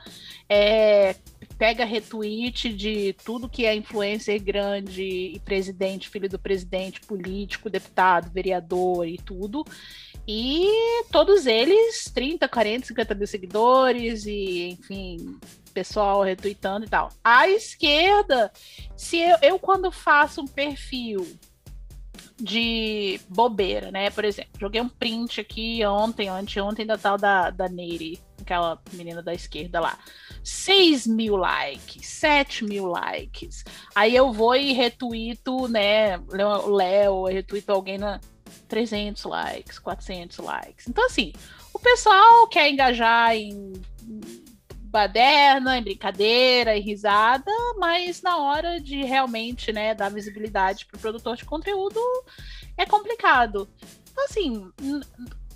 é, 0.50 1.16
pega 1.58 1.86
retweet 1.86 2.74
de 2.74 3.14
tudo 3.26 3.50
que 3.50 3.66
é 3.66 3.76
influencer 3.76 4.42
grande 4.42 5.04
e 5.04 5.40
presidente, 5.40 6.10
filho 6.10 6.30
do 6.30 6.40
presidente, 6.40 7.02
político, 7.02 7.70
deputado, 7.70 8.32
vereador 8.32 9.08
e 9.08 9.18
tudo. 9.18 9.66
E 10.28 11.04
todos 11.12 11.46
eles, 11.46 12.06
30, 12.14 12.48
40, 12.50 12.88
50 12.88 13.16
mil 13.16 13.28
seguidores, 13.28 14.26
e 14.26 14.70
enfim, 14.70 15.40
pessoal 15.74 16.22
retweetando 16.22 16.86
e 16.86 16.90
tal. 16.90 17.10
A 17.24 17.48
esquerda, 17.50 18.52
se 18.96 19.18
eu, 19.18 19.38
eu 19.42 19.60
quando 19.60 19.90
faço 19.90 20.42
um 20.42 20.48
perfil 20.48 21.26
de 22.40 23.20
bobeira, 23.28 23.92
né? 23.92 24.10
Por 24.10 24.24
exemplo, 24.24 24.52
joguei 24.60 24.80
um 24.80 24.90
print 24.90 25.42
aqui 25.42 25.84
ontem, 25.86 26.30
anteontem 26.30 26.86
da 26.86 26.98
tal 26.98 27.18
da, 27.18 27.50
da 27.50 27.68
Neire, 27.68 28.20
aquela 28.40 28.80
menina 28.94 29.22
da 29.22 29.34
esquerda 29.34 29.80
lá. 29.80 29.98
6 30.44 31.08
mil 31.08 31.36
likes, 31.36 32.08
7 32.08 32.64
mil 32.64 32.86
likes. 32.86 33.66
Aí 33.96 34.16
eu 34.16 34.32
vou 34.32 34.56
e 34.56 34.72
retuito, 34.72 35.68
né? 35.68 36.18
O 36.18 36.70
Léo, 36.70 37.26
retuito 37.26 37.72
alguém 37.72 37.98
na 37.98 38.20
300 38.68 39.24
likes, 39.24 39.80
400 39.80 40.38
likes. 40.38 40.88
Então, 40.88 41.06
assim, 41.06 41.34
o 41.74 41.80
pessoal 41.80 42.48
quer 42.48 42.70
engajar 42.70 43.36
em 43.36 43.74
baderna, 44.90 45.78
em 45.78 45.84
brincadeira, 45.84 46.78
em 46.78 46.82
risada, 46.82 47.52
mas 47.78 48.22
na 48.22 48.38
hora 48.38 48.80
de 48.80 49.04
realmente, 49.04 49.72
né, 49.72 49.94
dar 49.94 50.10
visibilidade 50.10 50.86
pro 50.86 51.00
produtor 51.00 51.36
de 51.36 51.46
conteúdo 51.46 52.00
é 52.78 52.86
complicado. 52.86 53.68
Então, 54.12 54.26
assim, 54.26 54.72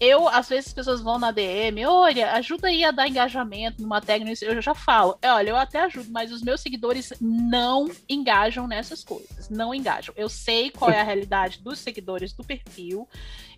eu, 0.01 0.27
às 0.27 0.49
vezes, 0.49 0.69
as 0.69 0.73
pessoas 0.73 0.99
vão 0.99 1.19
na 1.19 1.29
DM, 1.29 1.85
olha, 1.85 2.31
ajuda 2.33 2.69
aí 2.69 2.83
a 2.83 2.89
dar 2.89 3.07
engajamento 3.07 3.79
numa 3.83 4.01
nisso." 4.23 4.43
eu 4.43 4.59
já 4.59 4.73
falo, 4.73 5.15
"É, 5.21 5.31
olha, 5.31 5.51
eu 5.51 5.55
até 5.55 5.79
ajudo, 5.81 6.09
mas 6.09 6.31
os 6.31 6.41
meus 6.41 6.59
seguidores 6.59 7.13
não 7.21 7.87
engajam 8.09 8.67
nessas 8.67 9.03
coisas, 9.03 9.47
não 9.47 9.75
engajam. 9.75 10.11
Eu 10.17 10.27
sei 10.27 10.71
qual 10.71 10.89
é 10.89 10.99
a 10.99 11.03
realidade 11.03 11.61
dos 11.61 11.77
seguidores 11.77 12.33
do 12.33 12.43
perfil, 12.43 13.07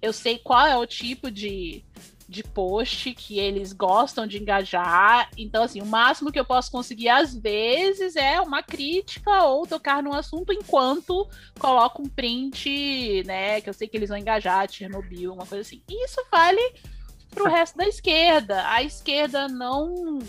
eu 0.01 0.11
sei 0.11 0.37
qual 0.37 0.67
é 0.67 0.75
o 0.75 0.85
tipo 0.85 1.31
de, 1.31 1.81
de 2.27 2.43
post 2.43 3.13
que 3.13 3.39
eles 3.39 3.73
gostam 3.73 4.25
de 4.25 4.39
engajar. 4.39 5.29
Então, 5.37 5.63
assim, 5.63 5.81
o 5.81 5.85
máximo 5.85 6.31
que 6.31 6.39
eu 6.39 6.45
posso 6.45 6.71
conseguir, 6.71 7.09
às 7.09 7.35
vezes, 7.35 8.15
é 8.15 8.39
uma 8.41 8.63
crítica 8.63 9.43
ou 9.43 9.67
tocar 9.67 10.01
num 10.01 10.13
assunto 10.13 10.51
enquanto 10.51 11.27
coloco 11.59 12.01
um 12.01 12.09
print, 12.09 13.23
né? 13.25 13.61
Que 13.61 13.69
eu 13.69 13.73
sei 13.73 13.87
que 13.87 13.97
eles 13.97 14.09
vão 14.09 14.17
engajar, 14.17 14.69
Chernobyl, 14.69 15.33
uma 15.33 15.45
coisa 15.45 15.61
assim. 15.61 15.81
Isso 15.89 16.23
vale 16.31 16.61
pro 17.31 17.49
resto 17.49 17.77
da 17.77 17.87
esquerda. 17.87 18.67
A 18.69 18.81
esquerda 18.83 19.47
não. 19.47 20.19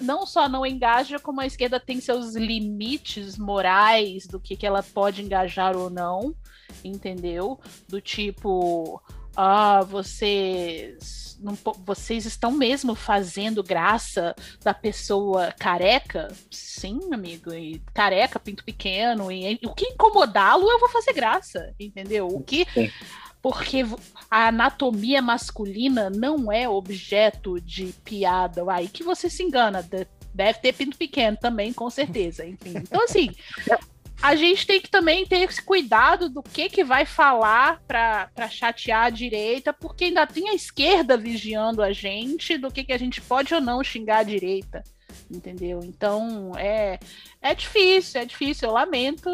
Não 0.00 0.26
só 0.26 0.48
não 0.48 0.66
engaja, 0.66 1.20
como 1.20 1.40
a 1.40 1.46
esquerda 1.46 1.78
tem 1.78 2.00
seus 2.00 2.34
limites 2.34 3.38
morais 3.38 4.26
do 4.26 4.40
que, 4.40 4.56
que 4.56 4.66
ela 4.66 4.82
pode 4.82 5.22
engajar 5.22 5.76
ou 5.76 5.88
não, 5.88 6.34
entendeu? 6.82 7.60
Do 7.88 8.00
tipo, 8.00 9.00
ah, 9.36 9.82
vocês 9.82 11.24
não 11.40 11.58
vocês 11.84 12.24
estão 12.24 12.52
mesmo 12.52 12.94
fazendo 12.94 13.62
graça 13.62 14.34
da 14.62 14.72
pessoa 14.72 15.52
careca? 15.58 16.32
Sim, 16.50 17.00
amigo, 17.12 17.52
e 17.52 17.82
careca, 17.92 18.38
pinto 18.38 18.64
pequeno, 18.64 19.30
e, 19.30 19.58
e 19.60 19.66
o 19.66 19.74
que 19.74 19.86
incomodá-lo, 19.86 20.70
eu 20.70 20.78
vou 20.78 20.88
fazer 20.88 21.12
graça, 21.12 21.74
entendeu? 21.78 22.28
O 22.28 22.42
que 22.42 22.66
Sim. 22.72 22.90
porque 23.42 23.84
a 24.30 24.48
anatomia 24.48 25.20
masculina 25.20 26.08
não 26.08 26.50
é 26.50 26.68
objeto 26.68 27.60
de 27.60 27.92
piada. 28.04 28.62
Aí 28.72 28.88
que 28.88 29.02
você 29.02 29.28
se 29.28 29.42
engana. 29.42 29.82
de- 29.82 30.06
Deve 30.32 30.58
ter 30.58 30.72
pinto 30.72 30.96
pequeno 30.98 31.36
também, 31.36 31.72
com 31.72 31.88
certeza. 31.88 32.44
Enfim. 32.44 32.74
Então, 32.78 33.04
assim, 33.04 33.30
a 34.24 34.34
gente 34.36 34.66
tem 34.66 34.80
que 34.80 34.88
também 34.88 35.26
ter 35.26 35.40
esse 35.40 35.60
cuidado 35.60 36.30
do 36.30 36.42
que, 36.42 36.70
que 36.70 36.82
vai 36.82 37.04
falar 37.04 37.82
para 37.86 38.48
chatear 38.48 39.04
a 39.04 39.10
direita, 39.10 39.70
porque 39.70 40.04
ainda 40.04 40.26
tem 40.26 40.48
a 40.48 40.54
esquerda 40.54 41.14
vigiando 41.14 41.82
a 41.82 41.92
gente 41.92 42.56
do 42.56 42.70
que, 42.70 42.84
que 42.84 42.92
a 42.94 42.98
gente 42.98 43.20
pode 43.20 43.54
ou 43.54 43.60
não 43.60 43.84
xingar 43.84 44.20
a 44.20 44.22
direita. 44.22 44.82
Entendeu? 45.30 45.80
Então 45.82 46.52
é, 46.56 46.98
é 47.40 47.54
difícil, 47.54 48.20
é 48.20 48.24
difícil, 48.24 48.68
eu 48.68 48.74
lamento. 48.74 49.28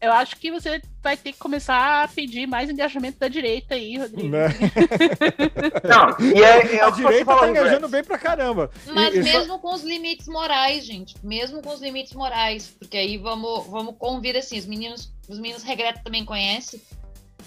Eu 0.00 0.12
acho 0.12 0.36
que 0.36 0.50
você 0.50 0.82
vai 1.02 1.16
ter 1.16 1.32
que 1.32 1.38
começar 1.38 2.02
a 2.04 2.08
pedir 2.08 2.46
mais 2.46 2.68
engajamento 2.68 3.18
da 3.18 3.28
direita 3.28 3.74
aí, 3.74 3.96
Rodrigo. 3.96 4.28
Né? 4.28 4.48
Não, 5.84 6.26
e 6.26 6.42
é, 6.42 6.76
é 6.76 6.82
A 6.82 6.90
direita 6.90 7.36
tá 7.36 7.48
engajando 7.48 7.88
bem 7.88 8.02
pra 8.02 8.18
caramba. 8.18 8.70
Mas 8.86 9.14
E- 9.14 9.18
e 9.20 9.24
só- 9.24 9.38
mesmo 9.38 9.58
com 9.60 9.72
os 9.74 9.82
limites 9.82 10.26
morais, 10.26 10.84
gente. 10.84 11.14
Mesmo 11.24 11.62
com 11.62 11.72
os 11.72 11.80
limites 11.80 12.12
morais. 12.12 12.66
Porque 12.78 12.96
aí 12.96 13.16
vamos, 13.16 13.66
vamos 13.66 13.94
convir 13.98 14.36
assim, 14.36 14.58
os 14.58 14.66
meninos, 14.66 15.12
os 15.28 15.38
meninos 15.38 15.62
regretam 15.62 16.02
também 16.02 16.24
conhecem 16.24 16.80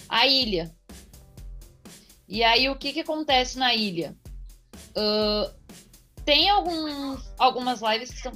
a 0.08 0.26
ilha. 0.26 0.70
E 2.28 2.42
aí 2.44 2.68
o 2.68 2.76
que, 2.76 2.92
que 2.92 3.00
acontece 3.00 3.58
na 3.58 3.74
ilha? 3.74 4.14
Ahn, 4.96 5.50
tem 6.30 6.48
alguns, 6.48 7.28
algumas 7.36 7.80
lives 7.82 8.12
que 8.12 8.20
são. 8.20 8.32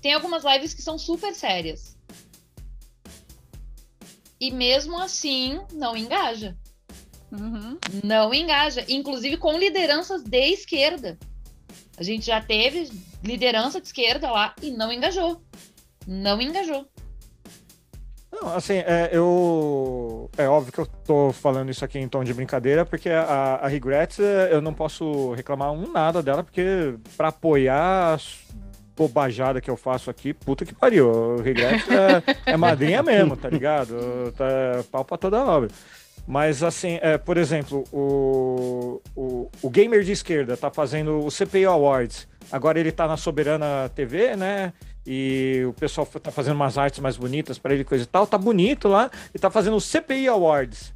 Tem 0.00 0.14
algumas 0.14 0.44
lives 0.44 0.72
que 0.72 0.80
são 0.80 0.96
super 0.96 1.34
sérias. 1.34 1.98
E 4.40 4.52
mesmo 4.52 5.00
assim, 5.00 5.60
não 5.72 5.96
engaja. 5.96 6.56
Uhum. 7.32 7.76
Não 8.04 8.32
engaja. 8.32 8.84
Inclusive 8.88 9.38
com 9.38 9.58
lideranças 9.58 10.22
de 10.22 10.52
esquerda. 10.52 11.18
A 11.96 12.04
gente 12.04 12.26
já 12.26 12.40
teve 12.40 12.88
liderança 13.24 13.80
de 13.80 13.88
esquerda 13.88 14.30
lá 14.30 14.54
e 14.62 14.70
não 14.70 14.92
engajou. 14.92 15.42
Não 16.06 16.40
engajou. 16.40 16.88
Não, 18.34 18.54
assim, 18.54 18.74
é, 18.74 19.10
eu. 19.12 20.28
É 20.36 20.48
óbvio 20.48 20.72
que 20.72 20.80
eu 20.80 20.86
tô 20.86 21.32
falando 21.32 21.70
isso 21.70 21.84
aqui 21.84 21.98
em 21.98 22.08
tom 22.08 22.24
de 22.24 22.34
brincadeira, 22.34 22.84
porque 22.84 23.08
a, 23.08 23.60
a 23.62 23.68
Regrets 23.68 24.18
é, 24.18 24.52
eu 24.52 24.60
não 24.60 24.74
posso 24.74 25.32
reclamar 25.34 25.70
um 25.70 25.90
nada 25.92 26.20
dela, 26.20 26.42
porque 26.42 26.94
pra 27.16 27.28
apoiar 27.28 28.14
a 28.14 28.18
bobajada 28.96 29.60
que 29.60 29.70
eu 29.70 29.76
faço 29.76 30.10
aqui, 30.10 30.34
puta 30.34 30.64
que 30.64 30.74
pariu. 30.74 31.08
O 31.08 31.42
Regrets 31.42 31.86
é, 31.88 32.52
é 32.52 32.56
madrinha 32.56 33.02
mesmo, 33.04 33.36
tá 33.36 33.48
ligado? 33.48 34.32
Tá 34.36 34.82
pau 34.90 35.04
pra 35.04 35.16
toda 35.16 35.44
obra. 35.44 35.68
Mas, 36.26 36.62
assim, 36.62 36.98
é, 37.02 37.18
por 37.18 37.36
exemplo, 37.36 37.84
o, 37.92 39.00
o, 39.14 39.50
o 39.62 39.70
gamer 39.70 40.02
de 40.02 40.12
esquerda 40.12 40.56
tá 40.56 40.70
fazendo 40.70 41.24
o 41.24 41.30
CPI 41.30 41.66
Awards. 41.66 42.26
Agora 42.50 42.80
ele 42.80 42.90
tá 42.90 43.06
na 43.06 43.16
Soberana 43.16 43.88
TV, 43.94 44.34
né? 44.34 44.72
E 45.06 45.62
o 45.68 45.72
pessoal 45.74 46.06
tá 46.06 46.30
fazendo 46.30 46.54
umas 46.56 46.78
artes 46.78 47.00
mais 47.00 47.16
bonitas 47.16 47.58
para 47.58 47.74
ele, 47.74 47.84
coisa 47.84 48.04
e 48.04 48.06
tal. 48.06 48.26
Tá 48.26 48.38
bonito 48.38 48.88
lá. 48.88 49.10
E 49.34 49.38
tá 49.38 49.50
fazendo 49.50 49.76
o 49.76 49.80
CPI 49.80 50.28
Awards. 50.28 50.92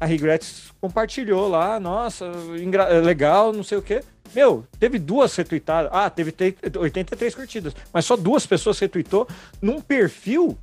A 0.00 0.06
Regrets 0.06 0.72
compartilhou 0.80 1.48
lá. 1.48 1.78
Nossa, 1.78 2.30
legal, 3.02 3.52
não 3.52 3.62
sei 3.62 3.78
o 3.78 3.82
quê. 3.82 4.02
Meu, 4.34 4.66
teve 4.80 4.98
duas 4.98 5.34
retweetadas. 5.36 5.90
Ah, 5.94 6.10
teve 6.10 6.32
te- 6.32 6.56
83 6.76 7.34
curtidas. 7.34 7.74
Mas 7.92 8.04
só 8.04 8.16
duas 8.16 8.46
pessoas 8.46 8.78
retweetou 8.78 9.28
num 9.62 9.80
perfil 9.80 10.58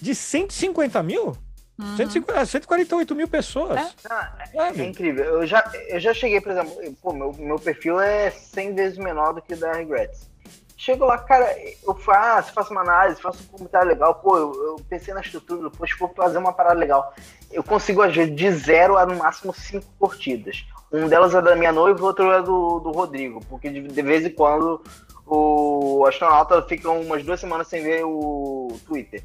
de 0.00 0.14
150 0.14 1.02
mil? 1.02 1.36
Uhum. 1.78 1.96
150, 1.96 2.46
148 2.46 3.14
mil 3.14 3.28
pessoas. 3.28 3.78
É. 3.78 3.90
Ah, 4.08 4.38
é 4.54 4.84
incrível. 4.84 5.24
Eu 5.24 5.46
já, 5.46 5.70
eu 5.88 5.98
já 6.00 6.14
cheguei, 6.14 6.40
por 6.40 6.52
exemplo, 6.52 6.74
pô, 7.02 7.12
meu, 7.12 7.32
meu 7.34 7.58
perfil 7.58 8.00
é 8.00 8.30
100 8.30 8.74
vezes 8.74 8.98
menor 8.98 9.34
do 9.34 9.42
que 9.42 9.54
o 9.54 9.56
da 9.56 9.72
Regrets. 9.72 10.30
Chego 10.76 11.06
lá, 11.06 11.16
cara, 11.18 11.56
eu 11.82 11.94
faço, 11.94 12.52
faço 12.52 12.70
uma 12.70 12.82
análise, 12.82 13.20
faço 13.20 13.42
um 13.42 13.46
comentário 13.46 13.88
legal, 13.88 14.14
pô, 14.16 14.36
eu, 14.36 14.52
eu 14.62 14.76
pensei 14.88 15.14
na 15.14 15.22
estrutura, 15.22 15.70
pô, 15.70 15.86
vou 15.98 16.08
fazer 16.14 16.36
uma 16.36 16.52
parada 16.52 16.78
legal. 16.78 17.14
Eu 17.50 17.64
consigo 17.64 18.02
agir 18.02 18.30
de 18.34 18.52
zero 18.52 18.98
a 18.98 19.06
no 19.06 19.16
máximo 19.16 19.54
cinco 19.54 19.86
curtidas. 19.98 20.66
Um 20.92 21.08
delas 21.08 21.34
é 21.34 21.40
da 21.40 21.56
minha 21.56 21.72
noiva, 21.72 22.00
o 22.00 22.04
outro 22.04 22.30
é 22.30 22.42
do, 22.42 22.78
do 22.80 22.92
Rodrigo, 22.92 23.40
porque 23.48 23.70
de, 23.70 23.80
de 23.80 24.02
vez 24.02 24.26
em 24.26 24.30
quando 24.30 24.82
o 25.24 26.04
astronauta 26.06 26.62
fica 26.62 26.90
umas 26.90 27.24
duas 27.24 27.40
semanas 27.40 27.68
sem 27.68 27.82
ver 27.82 28.04
o 28.04 28.78
Twitter. 28.86 29.24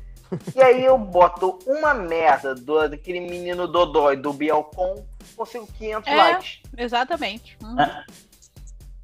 E 0.56 0.61
aí 0.61 0.86
eu 0.86 0.98
boto 0.98 1.60
uma 1.68 1.94
merda 1.94 2.56
do, 2.56 2.88
daquele 2.88 3.19
menino 3.19 3.68
Dodói 3.68 4.15
do 4.15 4.32
Bielcon, 4.32 5.06
consigo 5.36 5.68
500 5.78 6.07
É. 6.07 6.15
likes. 6.15 6.61
Exatamente. 6.78 7.57
Uhum. 7.61 7.76
Ah. 7.78 8.06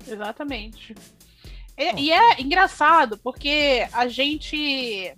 Exatamente. 0.07 0.95
E, 1.77 2.01
e 2.01 2.11
é 2.11 2.41
engraçado, 2.41 3.17
porque 3.19 3.87
a 3.93 4.07
gente. 4.07 5.15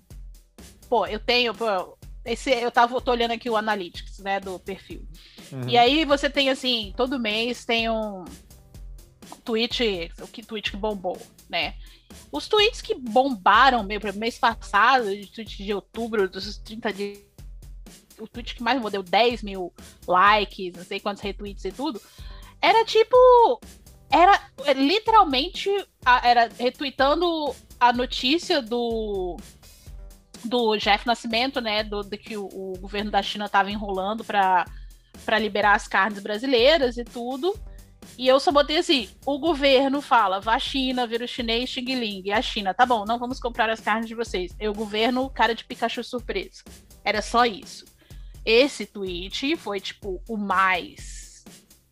Pô, 0.90 1.06
eu 1.06 1.20
tenho. 1.20 1.54
Pô, 1.54 1.98
esse, 2.26 2.52
eu 2.52 2.70
tava 2.70 3.00
tô 3.02 3.12
olhando 3.12 3.32
aqui 3.32 3.50
o 3.50 3.58
Analytics, 3.58 4.20
né, 4.20 4.40
do 4.40 4.60
perfil. 4.60 5.08
Uhum. 5.52 5.68
E 5.68 5.78
aí 5.78 6.06
você 6.06 6.30
tem 6.30 6.50
assim, 6.50 6.94
todo 6.96 7.20
mês 7.20 7.66
tem 7.66 7.90
um 7.90 8.26
tweet, 9.44 10.12
o 10.22 10.28
que 10.28 10.44
tweet 10.44 10.72
que 10.72 10.78
bombou, 10.78 11.18
né? 11.50 11.76
Os 12.32 12.48
tweets 12.48 12.82
que 12.82 12.96
bombaram 12.96 13.88
pro 14.00 14.14
mês 14.16 14.38
passado, 14.38 15.16
de 15.16 15.28
tweet 15.28 15.64
de 15.64 15.74
outubro, 15.74 16.30
dos 16.30 16.58
30 16.58 16.94
dias, 16.94 17.20
o 18.20 18.28
tweet 18.28 18.56
que 18.56 18.64
mais 18.64 18.82
deu 18.92 19.02
10 19.02 19.44
mil 19.44 19.74
likes, 20.08 20.74
não 20.76 20.84
sei 20.84 21.00
quantos 21.00 21.24
retweets 21.24 21.66
e 21.66 21.72
tudo, 21.72 22.02
era 22.62 22.84
tipo. 22.86 23.16
Era 24.12 24.42
literalmente 24.74 25.70
era 26.24 26.50
retweetando 26.58 27.56
a 27.80 27.94
notícia 27.94 28.62
do 28.62 29.38
do 30.46 30.78
Jeff 30.78 31.06
Nascimento, 31.06 31.60
né, 31.60 31.84
do, 31.84 32.02
de 32.02 32.18
que 32.18 32.38
o, 32.38 32.46
o 32.46 32.78
governo 32.80 33.12
da 33.12 33.22
China 33.22 33.46
estava 33.46 33.70
enrolando 33.70 34.24
para 34.24 34.66
para 35.26 35.38
liberar 35.38 35.76
as 35.76 35.88
carnes 35.88 36.24
brasileiras 36.24 36.98
e 36.98 37.04
tudo. 37.04 37.54
E 38.18 38.28
eu 38.28 38.40
só 38.40 38.52
botei 38.52 38.78
assim: 38.78 39.10
o 39.26 39.38
governo 39.38 40.02
fala, 40.02 40.40
vacina, 40.40 41.08
vírus 41.08 41.30
chinês, 41.30 41.70
xing 41.70 41.96
ling. 41.96 42.22
E 42.26 42.32
a 42.32 42.42
China, 42.42 42.74
tá 42.74 42.86
bom, 42.86 43.06
não 43.06 43.20
vamos 43.20 43.40
comprar 43.40 43.70
as 43.70 43.80
carnes 43.80 44.08
de 44.08 44.16
vocês. 44.16 44.56
E 44.60 44.68
o 44.68 44.74
governo, 44.74 45.30
cara 45.30 45.54
de 45.54 45.64
Pikachu 45.64 46.04
surpreso. 46.04 46.64
Era 47.04 47.22
só 47.22 47.46
isso. 47.46 47.86
Esse 48.46 48.86
tweet 48.86 49.56
foi, 49.58 49.80
tipo, 49.80 50.22
o 50.28 50.38
mais, 50.38 51.19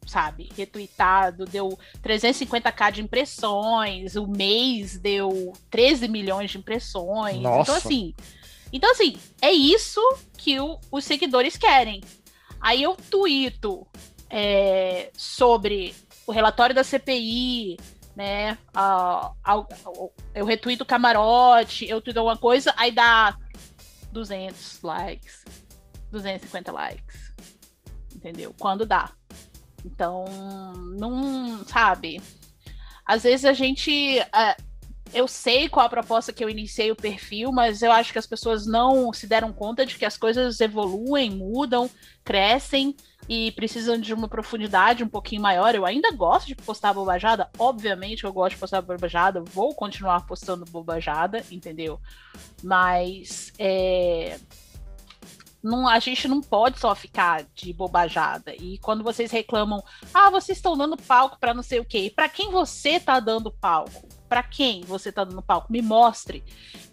sabe, 0.07 0.49
retweetado, 0.55 1.45
deu 1.45 1.77
350k 2.01 2.91
de 2.91 3.01
impressões, 3.01 4.15
o 4.15 4.25
mês 4.27 4.97
deu 4.97 5.53
13 5.69 6.07
milhões 6.07 6.51
de 6.51 6.57
impressões. 6.57 7.41
Nossa. 7.41 7.61
Então, 7.61 7.75
assim. 7.75 8.13
Então, 8.73 8.91
assim, 8.91 9.17
é 9.41 9.51
isso 9.51 10.01
que 10.37 10.59
o- 10.59 10.79
os 10.91 11.03
seguidores 11.05 11.55
querem. 11.57 12.01
Aí 12.59 12.81
eu 12.83 12.95
tuito 12.95 13.85
é, 14.29 15.09
sobre 15.15 15.95
o 16.25 16.33
relatório 16.33 16.75
da 16.75 16.83
CPI, 16.83 17.77
né? 18.13 18.57
a- 18.73 19.31
a- 19.41 19.65
eu 20.35 20.43
retuito 20.45 20.83
o 20.83 20.85
camarote, 20.85 21.85
eu 21.87 22.01
tuito 22.01 22.19
alguma 22.19 22.35
coisa, 22.35 22.73
aí 22.75 22.91
dá 22.91 23.37
200 24.11 24.81
likes, 24.81 25.45
250 26.11 26.71
likes. 26.73 27.33
Entendeu? 28.13 28.53
Quando 28.59 28.85
dá. 28.85 29.11
Então, 29.87 30.25
não 30.99 31.65
sabe. 31.65 32.21
Às 33.05 33.23
vezes 33.23 33.45
a 33.45 33.53
gente. 33.53 34.19
é, 34.19 34.57
eu 35.13 35.27
sei 35.27 35.69
qual 35.69 35.85
a 35.85 35.89
proposta 35.89 36.33
que 36.33 36.43
eu 36.43 36.49
iniciei 36.49 36.91
o 36.91 36.95
perfil, 36.95 37.51
mas 37.51 37.81
eu 37.81 37.91
acho 37.91 38.11
que 38.11 38.19
as 38.19 38.27
pessoas 38.27 38.67
não 38.67 39.13
se 39.13 39.25
deram 39.25 39.53
conta 39.53 39.85
de 39.85 39.95
que 39.95 40.03
as 40.03 40.17
coisas 40.17 40.59
evoluem, 40.59 41.31
mudam, 41.31 41.89
crescem 42.25 42.93
e 43.29 43.51
precisam 43.53 43.97
de 43.97 44.13
uma 44.13 44.27
profundidade 44.27 45.05
um 45.05 45.07
pouquinho 45.07 45.41
maior. 45.41 45.73
Eu 45.73 45.85
ainda 45.85 46.11
gosto 46.11 46.47
de 46.47 46.55
postar 46.55 46.93
bobajada, 46.93 47.49
obviamente 47.57 48.25
eu 48.25 48.33
gosto 48.33 48.55
de 48.55 48.59
postar 48.59 48.81
bobajada, 48.81 49.41
vou 49.41 49.73
continuar 49.73 50.25
postando 50.25 50.65
bobajada, 50.65 51.41
entendeu? 51.49 52.01
Mas 52.61 53.53
é, 53.57 54.37
não, 55.67 55.87
a 55.87 55.99
gente 55.99 56.27
não 56.27 56.41
pode 56.41 56.79
só 56.79 56.95
ficar 56.95 57.45
de 57.53 57.73
bobajada. 57.73 58.55
E 58.55 58.77
quando 58.79 59.03
vocês 59.03 59.29
reclamam, 59.31 59.83
ah, 60.13 60.29
vocês 60.29 60.57
estão 60.57 60.77
dando 60.77 60.97
palco 60.97 61.37
para 61.39 61.53
não 61.53 61.61
sei 61.61 61.79
o 61.79 61.85
quê. 61.85 62.11
Para 62.15 62.29
quem 62.29 62.51
você 62.51 62.99
tá 62.99 63.19
dando 63.19 63.51
palco? 63.51 64.16
Para 64.27 64.43
quem 64.43 64.81
você 64.81 65.11
tá 65.11 65.23
dando 65.23 65.41
palco? 65.41 65.71
Me 65.71 65.81
mostre. 65.81 66.43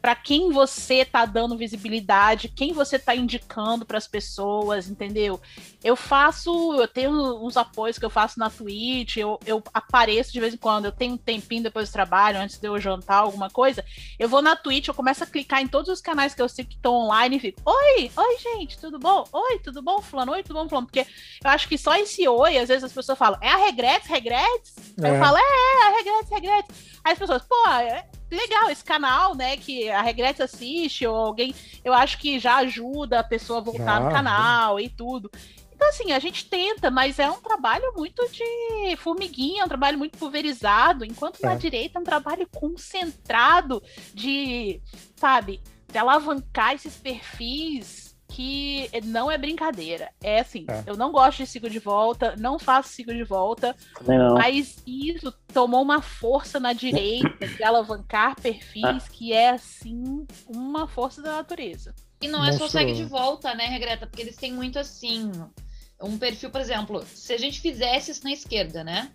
Para 0.00 0.14
quem 0.14 0.52
você 0.52 1.04
tá 1.04 1.24
dando 1.24 1.56
visibilidade? 1.56 2.48
Quem 2.48 2.72
você 2.72 2.98
tá 2.98 3.14
indicando 3.14 3.86
para 3.86 3.98
as 3.98 4.06
pessoas, 4.06 4.88
entendeu? 4.88 5.40
Eu 5.82 5.96
faço, 5.96 6.74
eu 6.74 6.86
tenho 6.86 7.10
uns 7.44 7.56
apoios 7.56 7.98
que 7.98 8.04
eu 8.04 8.10
faço 8.10 8.38
na 8.38 8.50
Twitch, 8.50 9.16
eu, 9.16 9.38
eu 9.46 9.62
apareço 9.72 10.32
de 10.32 10.40
vez 10.40 10.54
em 10.54 10.58
quando, 10.58 10.84
eu 10.84 10.92
tenho 10.92 11.14
um 11.14 11.18
tempinho 11.18 11.62
depois 11.62 11.88
do 11.88 11.92
trabalho, 11.92 12.38
antes 12.38 12.58
de 12.58 12.68
eu 12.68 12.78
jantar, 12.78 13.18
alguma 13.18 13.48
coisa. 13.48 13.84
Eu 14.18 14.28
vou 14.28 14.42
na 14.42 14.54
Twitch, 14.56 14.88
eu 14.88 14.94
começo 14.94 15.24
a 15.24 15.26
clicar 15.26 15.62
em 15.62 15.66
todos 15.66 15.88
os 15.88 16.00
canais 16.00 16.34
que 16.34 16.42
eu 16.42 16.48
sei 16.48 16.64
que 16.64 16.74
estão 16.74 16.92
online 16.94 17.36
e 17.36 17.40
fico: 17.40 17.62
Oi, 17.64 18.10
oi, 18.14 18.38
gente, 18.38 18.78
tudo 18.78 18.98
bom? 18.98 19.24
Oi, 19.32 19.58
tudo 19.58 19.82
bom, 19.82 20.00
Fulano? 20.00 20.32
Oi, 20.32 20.42
tudo 20.42 20.54
bom, 20.60 20.68
Fulano? 20.68 20.86
Porque 20.86 21.06
eu 21.42 21.50
acho 21.50 21.66
que 21.66 21.78
só 21.78 21.96
esse 21.96 22.28
oi, 22.28 22.58
às 22.58 22.68
vezes 22.68 22.84
as 22.84 22.92
pessoas 22.92 23.18
falam: 23.18 23.38
É 23.40 23.48
a 23.48 23.56
Regrets, 23.56 24.08
Regrets? 24.08 24.74
É. 25.02 25.10
eu 25.10 25.18
falo: 25.18 25.38
É, 25.38 25.40
é, 25.40 25.86
a 25.86 25.96
Regrets, 25.96 26.30
Regrets. 26.30 26.94
Aí 27.04 27.12
as 27.12 27.18
pessoas, 27.26 27.42
pô, 27.42 27.68
é 27.70 28.06
legal 28.30 28.70
esse 28.70 28.84
canal, 28.84 29.34
né? 29.34 29.56
Que 29.56 29.90
a 29.90 30.02
Regrets 30.02 30.40
assiste, 30.40 31.06
ou 31.06 31.16
alguém. 31.16 31.54
Eu 31.84 31.92
acho 31.92 32.18
que 32.18 32.38
já 32.38 32.56
ajuda 32.56 33.20
a 33.20 33.24
pessoa 33.24 33.58
a 33.60 33.62
voltar 33.62 33.98
Já, 33.98 34.00
no 34.00 34.10
canal 34.10 34.80
e 34.80 34.88
tudo. 34.88 35.30
Então, 35.74 35.88
assim, 35.88 36.12
a 36.12 36.18
gente 36.18 36.48
tenta, 36.48 36.90
mas 36.90 37.18
é 37.18 37.28
um 37.28 37.40
trabalho 37.40 37.92
muito 37.96 38.26
de 38.30 38.96
formiguinha, 38.96 39.62
é 39.62 39.64
um 39.64 39.68
trabalho 39.68 39.98
muito 39.98 40.16
pulverizado, 40.16 41.04
enquanto 41.04 41.40
na 41.42 41.52
É. 41.52 41.56
direita 41.56 41.98
é 41.98 42.00
um 42.00 42.04
trabalho 42.04 42.48
concentrado 42.54 43.82
de, 44.14 44.80
sabe, 45.16 45.60
de 45.90 45.98
alavancar 45.98 46.74
esses 46.74 46.96
perfis 46.96 48.03
que 48.28 48.88
não 49.04 49.30
é 49.30 49.36
brincadeira. 49.38 50.10
É 50.22 50.40
assim, 50.40 50.64
É. 50.68 50.82
eu 50.86 50.96
não 50.96 51.12
gosto 51.12 51.38
de 51.38 51.46
ciclo 51.46 51.68
de 51.70 51.78
volta, 51.78 52.34
não 52.38 52.58
faço 52.58 52.88
ciclo 52.90 53.14
de 53.14 53.24
volta, 53.24 53.76
não. 54.06 54.34
mas 54.34 54.76
isso 54.86 55.32
tomou 55.52 55.82
uma 55.82 56.00
força 56.02 56.58
na 56.58 56.72
direita 56.72 57.46
de 57.46 57.62
alavancar 57.62 58.34
perfis 58.40 59.08
que 59.08 59.32
é, 59.32 59.50
assim, 59.50 60.26
uma 60.48 60.88
força 60.88 61.22
da 61.22 61.32
natureza. 61.32 61.94
E 62.20 62.28
não 62.28 62.44
é 62.44 62.52
só 62.52 62.66
segue 62.68 62.94
de 62.94 63.04
volta, 63.04 63.54
né, 63.54 63.66
Regreta? 63.66 64.06
Porque 64.06 64.22
eles 64.22 64.36
têm 64.36 64.52
muito 64.52 64.78
assim. 64.78 65.30
Um 66.02 66.18
perfil, 66.18 66.50
por 66.50 66.60
exemplo, 66.60 67.04
se 67.06 67.32
a 67.32 67.38
gente 67.38 67.60
fizesse 67.60 68.10
isso 68.10 68.24
na 68.24 68.32
esquerda, 68.32 68.82
né? 68.82 69.12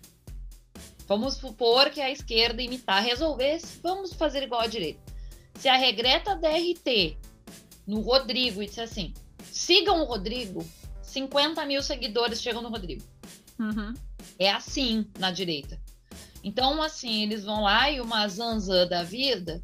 Vamos 1.06 1.34
supor 1.34 1.90
que 1.90 2.00
a 2.00 2.08
esquerda 2.10 2.62
imitar, 2.62 3.02
resolver, 3.02 3.60
vamos 3.82 4.12
fazer 4.12 4.44
igual 4.44 4.60
a 4.60 4.66
direita. 4.68 5.00
Se 5.56 5.68
a 5.68 5.76
regreta 5.76 6.36
DRT 6.36 7.18
no 7.86 8.00
Rodrigo 8.00 8.62
e 8.62 8.66
disser 8.66 8.84
assim: 8.84 9.12
sigam 9.50 10.00
o 10.00 10.04
Rodrigo, 10.04 10.64
50 11.02 11.64
mil 11.66 11.82
seguidores 11.82 12.40
chegam 12.42 12.62
no 12.62 12.68
Rodrigo. 12.68 13.02
Uhum. 13.58 13.92
É 14.38 14.50
assim 14.50 15.06
na 15.18 15.30
direita. 15.30 15.78
Então, 16.42 16.82
assim, 16.82 17.22
eles 17.22 17.44
vão 17.44 17.62
lá 17.62 17.90
e 17.90 18.00
uma 18.00 18.26
zanzã 18.28 18.86
da 18.86 19.02
vida 19.02 19.62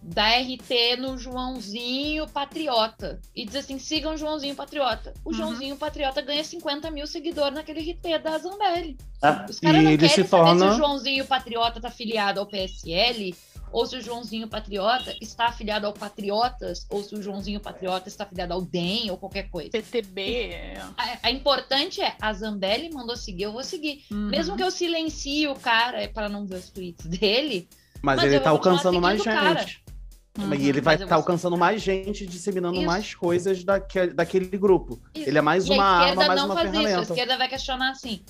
dá 0.00 0.38
RT 0.38 0.96
no 1.00 1.18
Joãozinho 1.18 2.26
Patriota. 2.28 3.20
E 3.34 3.44
diz 3.44 3.56
assim: 3.56 3.78
sigam 3.78 4.14
o 4.14 4.16
Joãozinho 4.16 4.54
Patriota. 4.54 5.12
O 5.24 5.28
Uhum. 5.30 5.34
Joãozinho 5.34 5.76
Patriota 5.76 6.22
ganha 6.22 6.42
50 6.44 6.90
mil 6.90 7.06
seguidores 7.06 7.54
naquele 7.54 7.80
RT 7.92 8.18
da 8.22 8.38
Zambelli. 8.38 8.96
Ah, 9.20 9.44
Os 9.50 9.58
caras 9.60 9.80
e 9.80 9.84
não 9.84 9.90
querem 9.90 10.08
se 10.08 10.14
saber 10.24 10.28
torna- 10.30 10.68
se 10.68 10.74
o 10.74 10.76
Joãozinho 10.78 11.26
Patriota 11.26 11.80
tá 11.80 11.88
afiliado 11.88 12.40
ao 12.40 12.46
PSL, 12.46 13.34
ou 13.72 13.86
se 13.86 13.96
o 13.96 14.00
Joãozinho 14.00 14.48
Patriota 14.48 15.14
está 15.20 15.46
afiliado 15.46 15.86
ao 15.86 15.92
Patriotas, 15.92 16.86
ou 16.90 17.02
se 17.02 17.14
o 17.14 17.22
Joãozinho 17.22 17.60
Patriota 17.60 18.08
está 18.08 18.24
afiliado 18.24 18.52
ao 18.54 18.62
DEM 18.62 19.10
ou 19.10 19.16
qualquer 19.16 19.48
coisa. 19.50 19.70
PTB. 19.70 20.22
é. 20.50 20.82
A, 20.96 21.18
a 21.28 21.30
importante 21.30 22.00
é, 22.00 22.14
a 22.20 22.32
Zambelli 22.32 22.92
mandou 22.92 23.16
seguir, 23.16 23.44
eu 23.44 23.52
vou 23.52 23.64
seguir. 23.64 24.04
Uhum. 24.10 24.28
Mesmo 24.28 24.56
que 24.56 24.62
eu 24.62 24.70
silencie 24.70 25.46
o 25.48 25.54
cara 25.54 26.08
para 26.08 26.28
não 26.28 26.46
ver 26.46 26.56
os 26.56 26.70
tweets 26.70 27.06
dele, 27.06 27.68
Mas, 28.02 28.16
Mas 28.16 28.24
ele 28.32 28.40
tá 28.40 28.50
continuar 28.50 28.52
alcançando 28.72 29.00
mais 29.00 29.22
cara. 29.22 29.60
gente. 29.60 29.84
Uhum. 30.38 30.54
E 30.54 30.68
ele 30.68 30.80
vai 30.80 30.94
estar 30.94 31.06
vou- 31.06 31.16
alcançando 31.16 31.56
mais 31.58 31.82
gente, 31.82 32.24
disseminando 32.24 32.76
Isso. 32.76 32.86
mais 32.86 33.12
coisas 33.12 33.64
daque- 33.64 34.06
daquele 34.14 34.46
grupo. 34.56 35.00
Isso. 35.12 35.28
Ele 35.28 35.36
é 35.38 35.40
mais 35.40 35.66
E 35.66 35.72
uma 35.72 35.82
a 35.82 35.86
arma, 35.88 36.06
esquerda 36.10 36.26
mais 36.28 36.40
não 36.40 36.46
uma 36.46 36.54
faz 36.54 36.68
isso. 36.70 36.78
A 36.78 36.82
ferramenta. 36.84 37.12
esquerda 37.12 37.36
vai 37.36 37.48
questionar 37.48 37.90
assim: 37.90 38.24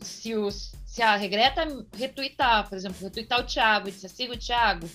se, 0.00 0.34
os, 0.34 0.72
se 0.90 1.02
a 1.02 1.14
regreta 1.14 1.62
retweetar, 1.96 2.68
por 2.68 2.76
exemplo, 2.76 2.98
retweetar 3.00 3.38
o 3.38 3.44
Thiago 3.44 3.88
e 3.88 3.92
disser 3.92 4.10
siga 4.10 4.34
o 4.34 4.36
Thiago, 4.36 4.90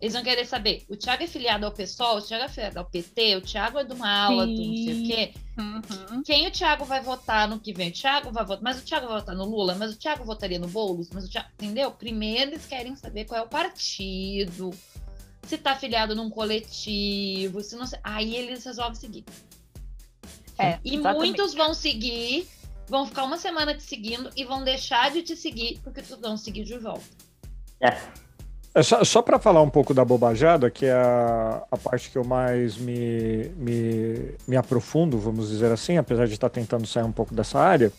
eles 0.00 0.14
vão 0.14 0.22
querer 0.22 0.46
saber: 0.46 0.82
o 0.88 0.96
Thiago 0.96 1.22
é 1.22 1.26
filiado 1.26 1.66
ao 1.66 1.72
PSOL, 1.72 2.16
o 2.16 2.22
Thiago 2.22 2.44
é 2.44 2.48
filiado 2.48 2.78
ao 2.78 2.86
PT, 2.86 3.36
o 3.36 3.42
Thiago 3.42 3.78
é 3.78 3.84
de 3.84 3.92
uma 3.92 4.10
aula, 4.10 4.46
do 4.46 4.52
não 4.52 4.76
sei 4.76 5.02
o 5.02 5.06
quê. 5.06 5.34
Uhum. 5.58 6.22
Quem 6.22 6.46
o 6.46 6.50
Thiago 6.50 6.86
vai 6.86 7.02
votar 7.02 7.46
no 7.46 7.60
que 7.60 7.70
vem? 7.70 7.90
O 7.90 7.92
Thiago 7.92 8.32
vai 8.32 8.46
votar, 8.46 8.62
mas 8.62 8.78
o 8.78 8.82
Thiago 8.82 9.08
vai 9.08 9.20
votar 9.20 9.36
no 9.36 9.44
Lula, 9.44 9.74
mas 9.74 9.92
o 9.92 9.98
Thiago 9.98 10.24
votaria 10.24 10.58
no 10.58 10.68
Boulos, 10.68 11.10
mas 11.12 11.26
o 11.26 11.28
Thiago, 11.28 11.50
entendeu? 11.52 11.90
Primeiro 11.90 12.52
eles 12.52 12.64
querem 12.64 12.96
saber 12.96 13.26
qual 13.26 13.42
é 13.42 13.44
o 13.44 13.48
partido, 13.48 14.70
se 15.42 15.58
tá 15.58 15.72
afiliado 15.72 16.16
num 16.16 16.30
coletivo, 16.30 17.62
se 17.62 17.76
não 17.76 17.86
sei. 17.86 17.98
Aí 18.02 18.34
eles 18.34 18.64
resolvem 18.64 18.94
seguir. 18.94 19.24
É, 20.58 20.78
E 20.82 20.94
exatamente. 20.94 21.18
muitos 21.18 21.52
vão 21.52 21.74
seguir, 21.74 22.48
vão 22.90 23.06
ficar 23.06 23.22
uma 23.22 23.38
semana 23.38 23.74
te 23.74 23.84
seguindo 23.84 24.28
e 24.36 24.44
vão 24.44 24.64
deixar 24.64 25.10
de 25.12 25.22
te 25.22 25.36
seguir 25.36 25.78
porque 25.82 26.02
tu 26.02 26.20
vão 26.20 26.36
seguir 26.36 26.64
de 26.64 26.76
volta. 26.76 27.04
É 27.80 28.82
só, 28.82 29.02
só 29.02 29.20
para 29.20 29.38
falar 29.38 29.62
um 29.62 29.70
pouco 29.70 29.92
da 29.92 30.04
bobajada, 30.04 30.70
que 30.70 30.86
é 30.86 30.92
a, 30.92 31.62
a 31.70 31.76
parte 31.76 32.10
que 32.10 32.16
eu 32.16 32.24
mais 32.24 32.76
me, 32.76 33.48
me, 33.56 34.34
me 34.46 34.56
aprofundo, 34.56 35.18
vamos 35.18 35.48
dizer 35.48 35.72
assim, 35.72 35.96
apesar 35.96 36.26
de 36.26 36.34
estar 36.34 36.48
tentando 36.48 36.86
sair 36.86 37.02
um 37.02 37.10
pouco 37.10 37.34
dessa 37.34 37.58
área. 37.58 37.92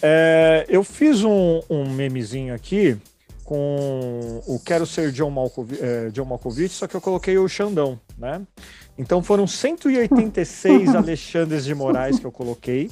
É, 0.00 0.64
eu 0.68 0.82
fiz 0.82 1.22
um, 1.22 1.60
um 1.68 1.90
memezinho 1.90 2.54
aqui 2.54 2.96
com 3.44 4.42
o 4.46 4.58
Quero 4.58 4.86
Ser 4.86 5.12
John, 5.12 5.30
Malkovich, 5.30 5.82
é, 5.82 6.10
John 6.10 6.24
Malkovich, 6.24 6.74
só 6.74 6.86
que 6.86 6.96
eu 6.96 7.00
coloquei 7.00 7.38
o 7.38 7.46
Xandão, 7.46 8.00
né? 8.18 8.40
Então 8.98 9.22
foram 9.22 9.46
186 9.46 10.92
Alexandres 10.96 11.64
de 11.64 11.74
Moraes 11.74 12.18
que 12.18 12.26
eu 12.26 12.32
coloquei. 12.32 12.90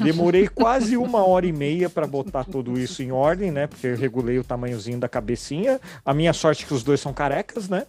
Demorei 0.00 0.48
quase 0.48 0.96
uma 0.96 1.24
hora 1.24 1.46
e 1.46 1.52
meia 1.52 1.88
para 1.88 2.06
botar 2.06 2.44
tudo 2.44 2.78
isso 2.78 3.02
em 3.02 3.12
ordem, 3.12 3.50
né? 3.50 3.66
Porque 3.66 3.86
eu 3.86 3.96
regulei 3.96 4.38
o 4.38 4.44
tamanhozinho 4.44 4.98
da 4.98 5.08
cabecinha. 5.08 5.80
A 6.04 6.12
minha 6.12 6.32
sorte 6.32 6.64
é 6.64 6.66
que 6.66 6.74
os 6.74 6.82
dois 6.82 7.00
são 7.00 7.12
carecas, 7.12 7.68
né? 7.68 7.86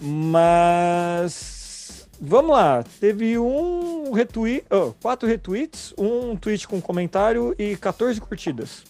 Mas 0.00 2.08
vamos 2.20 2.52
lá. 2.52 2.84
Teve 3.00 3.38
um 3.38 4.12
retweet, 4.12 4.64
oh, 4.70 4.92
quatro 5.00 5.28
retweets, 5.28 5.94
um 5.96 6.36
tweet 6.36 6.68
com 6.68 6.80
comentário 6.80 7.54
e 7.58 7.76
14 7.76 8.20
curtidas. 8.20 8.84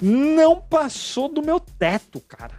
Não 0.00 0.60
passou 0.60 1.28
do 1.28 1.42
meu 1.42 1.58
teto, 1.58 2.20
cara. 2.20 2.54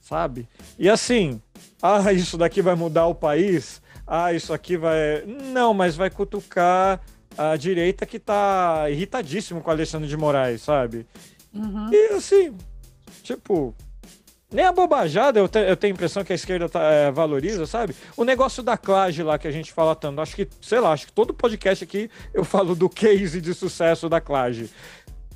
Sabe? 0.00 0.48
E 0.78 0.88
assim, 0.88 1.40
ah, 1.80 2.12
isso 2.12 2.36
daqui 2.36 2.60
vai 2.60 2.74
mudar 2.74 3.06
o 3.06 3.14
país. 3.14 3.80
Ah, 4.06 4.32
isso 4.32 4.52
aqui 4.52 4.76
vai. 4.76 5.24
Não, 5.52 5.72
mas 5.72 5.94
vai 5.94 6.10
cutucar 6.10 7.00
a 7.36 7.56
direita 7.56 8.04
que 8.06 8.18
tá 8.18 8.86
irritadíssimo 8.90 9.60
com 9.60 9.70
o 9.70 9.72
Alexandre 9.72 10.08
de 10.08 10.16
Moraes, 10.16 10.62
sabe? 10.62 11.06
Uhum. 11.54 11.90
E 11.92 12.12
assim, 12.14 12.54
tipo, 13.22 13.74
nem 14.52 14.64
a 14.64 14.72
bobajada 14.72 15.38
eu, 15.40 15.48
te- 15.48 15.58
eu 15.58 15.76
tenho 15.76 15.92
a 15.92 15.96
impressão 15.96 16.22
que 16.24 16.32
a 16.32 16.34
esquerda 16.36 16.68
tá, 16.68 16.82
é, 16.82 17.10
valoriza, 17.10 17.66
sabe? 17.66 17.94
O 18.16 18.24
negócio 18.24 18.62
da 18.62 18.76
Clage 18.76 19.22
lá 19.22 19.38
que 19.38 19.48
a 19.48 19.50
gente 19.52 19.72
fala 19.72 19.94
tanto, 19.96 20.20
acho 20.20 20.34
que, 20.36 20.48
sei 20.60 20.80
lá, 20.80 20.92
acho 20.92 21.06
que 21.06 21.12
todo 21.12 21.32
podcast 21.34 21.82
aqui 21.84 22.10
eu 22.34 22.44
falo 22.44 22.74
do 22.74 22.88
case 22.88 23.40
de 23.40 23.54
sucesso 23.54 24.08
da 24.08 24.20
Clage. 24.20 24.70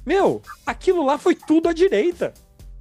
Meu, 0.04 0.42
aquilo 0.66 1.04
lá 1.04 1.16
foi 1.16 1.34
tudo 1.34 1.68
à 1.68 1.72
direita. 1.72 2.34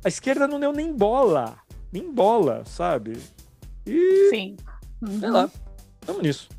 A 0.03 0.09
esquerda 0.09 0.47
não 0.47 0.59
deu 0.59 0.73
nem 0.73 0.91
bola. 0.91 1.55
Nem 1.91 2.11
bola, 2.11 2.63
sabe? 2.65 3.17
E, 3.85 4.29
Sim. 4.29 4.57
Uhum. 5.01 5.19
sei 5.19 5.29
lá, 5.29 5.49
tamo 6.05 6.21
nisso. 6.21 6.49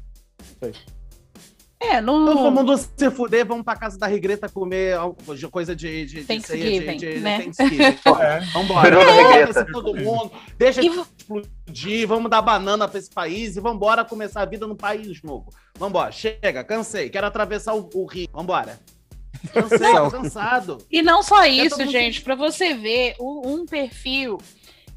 É, 1.91 2.01
não. 2.01 2.25
Todo 2.25 2.51
mundo 2.51 2.77
se 2.77 3.11
fuder, 3.11 3.47
vamos 3.47 3.65
pra 3.65 3.77
casa 3.77 3.99
da 3.99 4.07
Regreta 4.07 4.49
comer 4.49 4.97
coisa 5.51 5.75
de, 5.75 6.07
de, 6.07 6.25
de 6.25 6.41
ceia, 6.41 6.95
de, 6.95 6.97
de, 6.97 7.21
né? 7.21 7.43
Thanksgiving. 7.43 7.99
É. 8.21 8.41
Vambora. 8.53 9.43
Abraçar 9.43 9.67
todo 9.67 9.95
mundo. 9.95 10.31
Deixa 10.59 10.83
E 10.83 10.87
explodir, 10.89 12.07
vamos 12.07 12.31
dar 12.31 12.43
banana 12.43 12.87
pra 12.89 12.99
esse 12.99 13.11
país 13.11 13.57
e 13.57 13.61
vambora 13.61 14.05
começar 14.05 14.43
a 14.43 14.45
vida 14.47 14.67
no 14.67 14.77
país 14.77 15.23
novo. 15.23 15.51
Vambora, 15.79 16.13
chega, 16.13 16.63
cansei, 16.65 17.09
quero 17.11 17.27
atravessar 17.27 17.75
o, 17.75 17.89
o 17.95 18.07
rio. 18.07 18.29
Vambora. 18.33 18.79
Cansei, 19.53 19.93
tô 19.93 20.11
cansado. 20.11 20.79
E 20.91 21.03
não 21.03 21.23
só 21.23 21.43
É 21.43 21.49
isso, 21.49 21.71
todo 21.71 21.81
mundo- 21.81 21.93
gente, 21.93 22.23
para 22.23 22.35
você 22.35 22.73
ver 22.75 23.15
um 23.21 23.67
perfil 23.67 24.39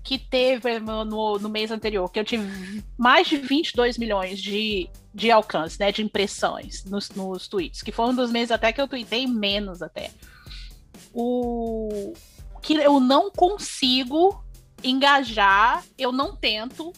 que 0.08 0.18
teve 0.18 0.80
no, 0.80 1.04
no- 1.04 1.50
mês 1.50 1.70
anterior, 1.70 2.10
que 2.10 2.18
eu 2.18 2.24
tive 2.24 2.82
mais 2.98 3.28
de 3.28 3.36
22 3.36 3.98
milhões 3.98 4.40
de, 4.42 4.90
de 5.14 5.30
alcance, 5.30 5.78
né, 5.78 5.92
de 5.92 6.02
impressões 6.02 6.86
nos, 6.86 7.10
nos 7.10 7.50
tweets, 7.50 7.82
que 7.82 7.92
foi 7.92 8.06
um 8.06 8.16
dos 8.16 8.32
meses 8.32 8.52
até 8.52 8.72
que 8.72 8.80
eu 8.80 8.88
tuitei 8.88 9.28
menos 9.28 9.82
até. 9.82 10.12
O 11.14 12.14
que 12.62 12.76
eu 12.76 13.02
não 13.02 13.30
consigo 13.30 14.42
engajar, 14.82 15.84
eu 15.98 16.14
não 16.14 16.34
tento, 16.36 16.94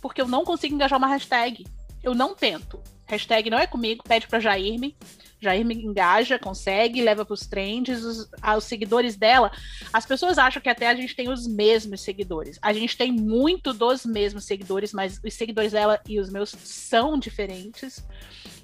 porque 0.00 0.20
eu 0.22 0.28
não 0.28 0.44
consigo 0.44 0.72
engajar 0.74 0.98
uma 0.98 1.08
hashtag. 1.08 1.66
Eu 2.00 2.14
não 2.14 2.32
tento. 2.32 2.80
Hashtag 3.06 3.50
não 3.50 3.58
é 3.58 3.66
comigo, 3.66 4.04
pede 4.06 4.28
pra 4.28 4.38
Jairme. 4.38 4.96
Jair 5.42 5.64
me 5.64 5.74
engaja, 5.74 6.38
consegue, 6.38 7.02
leva 7.02 7.24
para 7.24 7.34
os 7.34 7.46
trends, 7.46 8.04
os, 8.04 8.28
ah, 8.40 8.56
os 8.56 8.64
seguidores 8.64 9.16
dela. 9.16 9.50
As 9.92 10.06
pessoas 10.06 10.38
acham 10.38 10.62
que 10.62 10.68
até 10.68 10.88
a 10.88 10.94
gente 10.94 11.16
tem 11.16 11.28
os 11.28 11.46
mesmos 11.46 12.00
seguidores. 12.00 12.58
A 12.62 12.72
gente 12.72 12.96
tem 12.96 13.10
muito 13.10 13.72
dos 13.72 14.06
mesmos 14.06 14.44
seguidores, 14.44 14.92
mas 14.92 15.20
os 15.24 15.34
seguidores 15.34 15.72
dela 15.72 16.00
e 16.08 16.20
os 16.20 16.30
meus 16.30 16.50
são 16.50 17.18
diferentes. 17.18 18.04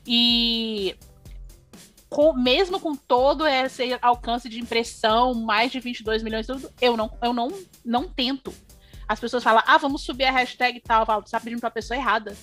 E 0.06 0.94
com- 2.08 2.32
mesmo 2.32 2.78
com 2.80 2.94
todo 2.94 3.46
esse 3.46 3.98
alcance 4.00 4.48
de 4.48 4.60
impressão, 4.60 5.34
mais 5.34 5.70
de 5.72 5.80
22 5.80 6.22
milhões, 6.22 6.46
tudo, 6.46 6.70
eu 6.80 6.96
não, 6.96 7.10
eu 7.22 7.32
não, 7.32 7.52
não 7.84 8.08
tento. 8.08 8.54
As 9.06 9.18
pessoas 9.18 9.42
falam, 9.42 9.62
ah, 9.66 9.78
vamos 9.78 10.02
subir 10.02 10.24
a 10.24 10.30
hashtag 10.30 10.78
e 10.78 10.80
tal. 10.80 11.04
Você 11.22 11.30
tá 11.32 11.40
pedindo 11.40 11.60
pra 11.60 11.70
pessoa 11.70 11.96
errada. 11.98 12.36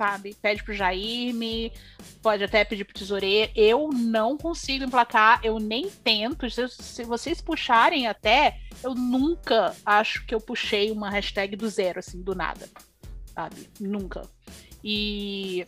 Sabe? 0.00 0.34
Pede 0.40 0.64
pro 0.64 0.72
Jair, 0.72 1.34
me 1.34 1.70
pode 2.22 2.42
até 2.42 2.64
pedir 2.64 2.86
pro 2.86 2.94
tesoureiro. 2.94 3.52
Eu 3.54 3.90
não 3.92 4.38
consigo 4.38 4.82
emplacar, 4.82 5.40
eu 5.44 5.58
nem 5.58 5.90
tento. 5.90 6.48
Se, 6.48 6.66
se 6.70 7.04
vocês 7.04 7.42
puxarem 7.42 8.06
até, 8.06 8.58
eu 8.82 8.94
nunca 8.94 9.76
acho 9.84 10.24
que 10.24 10.34
eu 10.34 10.40
puxei 10.40 10.90
uma 10.90 11.10
hashtag 11.10 11.54
do 11.54 11.68
zero, 11.68 11.98
assim, 11.98 12.22
do 12.22 12.34
nada. 12.34 12.66
Sabe? 13.26 13.68
Nunca. 13.78 14.22
E 14.82 15.66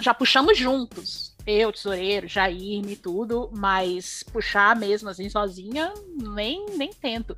já 0.00 0.12
puxamos 0.12 0.58
juntos. 0.58 1.34
Eu, 1.46 1.72
tesoureiro, 1.72 2.26
Jair, 2.26 2.84
e 2.88 2.96
tudo, 2.96 3.48
mas 3.54 4.24
puxar 4.24 4.74
mesmo 4.74 5.08
assim 5.08 5.28
sozinha, 5.28 5.94
nem, 6.16 6.66
nem 6.70 6.92
tento. 6.92 7.36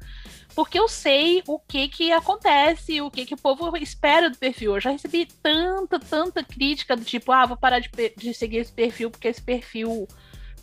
Porque 0.54 0.78
eu 0.78 0.88
sei 0.88 1.42
o 1.46 1.58
que 1.58 1.88
que 1.88 2.10
acontece, 2.10 3.00
o 3.02 3.10
que 3.10 3.26
que 3.26 3.34
o 3.34 3.38
povo 3.38 3.76
espera 3.76 4.30
do 4.30 4.38
perfil. 4.38 4.74
Eu 4.74 4.80
já 4.80 4.90
recebi 4.90 5.26
tanta, 5.42 6.00
tanta 6.00 6.42
crítica 6.42 6.96
do 6.96 7.04
tipo, 7.04 7.30
ah, 7.30 7.46
vou 7.46 7.56
parar 7.56 7.80
de, 7.80 7.90
de 8.16 8.32
seguir 8.32 8.58
esse 8.58 8.72
perfil 8.72 9.10
porque 9.10 9.28
esse 9.28 9.42
perfil 9.42 10.08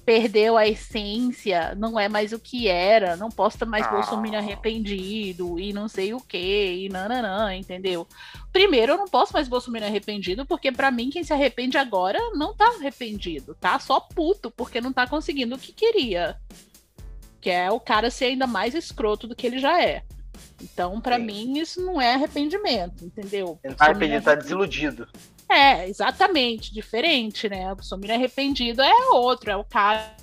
perdeu 0.05 0.55
a 0.55 0.67
essência, 0.67 1.73
não 1.75 1.99
é 1.99 2.07
mais 2.07 2.31
o 2.31 2.39
que 2.39 2.67
era, 2.67 3.15
não 3.15 3.29
posta 3.29 3.65
mais 3.65 3.85
Ah. 3.87 3.89
Bolsonaro 3.89 4.37
arrependido 4.37 5.59
e 5.59 5.73
não 5.73 5.87
sei 5.87 6.13
o 6.13 6.19
que, 6.19 6.85
e 6.85 6.89
nananã, 6.89 7.55
entendeu? 7.55 8.07
Primeiro, 8.53 8.93
eu 8.93 8.97
não 8.97 9.07
posso 9.07 9.33
mais 9.33 9.47
Bolsonaro 9.47 9.85
arrependido, 9.85 10.45
porque 10.45 10.71
pra 10.71 10.91
mim 10.91 11.09
quem 11.09 11.23
se 11.23 11.33
arrepende 11.33 11.77
agora 11.77 12.19
não 12.35 12.55
tá 12.55 12.65
arrependido, 12.79 13.55
tá 13.59 13.79
só 13.79 13.99
puto, 13.99 14.51
porque 14.51 14.79
não 14.79 14.93
tá 14.93 15.07
conseguindo 15.07 15.55
o 15.55 15.59
que 15.59 15.73
queria. 15.73 16.37
que 17.41 17.49
é 17.51 17.69
o 17.69 17.79
cara 17.79 18.09
ser 18.09 18.25
ainda 18.25 18.47
mais 18.47 18.73
escroto 18.73 19.27
do 19.27 19.35
que 19.35 19.45
ele 19.45 19.59
já 19.59 19.79
é. 19.79 20.01
Então, 20.61 20.99
para 20.99 21.19
mim, 21.19 21.59
isso 21.59 21.79
não 21.79 22.01
é 22.01 22.15
arrependimento, 22.15 23.05
entendeu? 23.05 23.59
Ele 23.63 23.75
tá 23.75 23.85
arrependido, 23.85 24.23
tá 24.23 24.33
desiludido. 24.35 25.07
É, 25.49 25.87
exatamente, 25.87 26.73
diferente, 26.73 27.47
né? 27.47 27.71
O 27.71 27.75
Bolsonaro 27.75 28.13
arrependido 28.13 28.81
é 28.81 29.09
outro, 29.11 29.51
é 29.51 29.55
o 29.55 29.63
cara. 29.63 30.15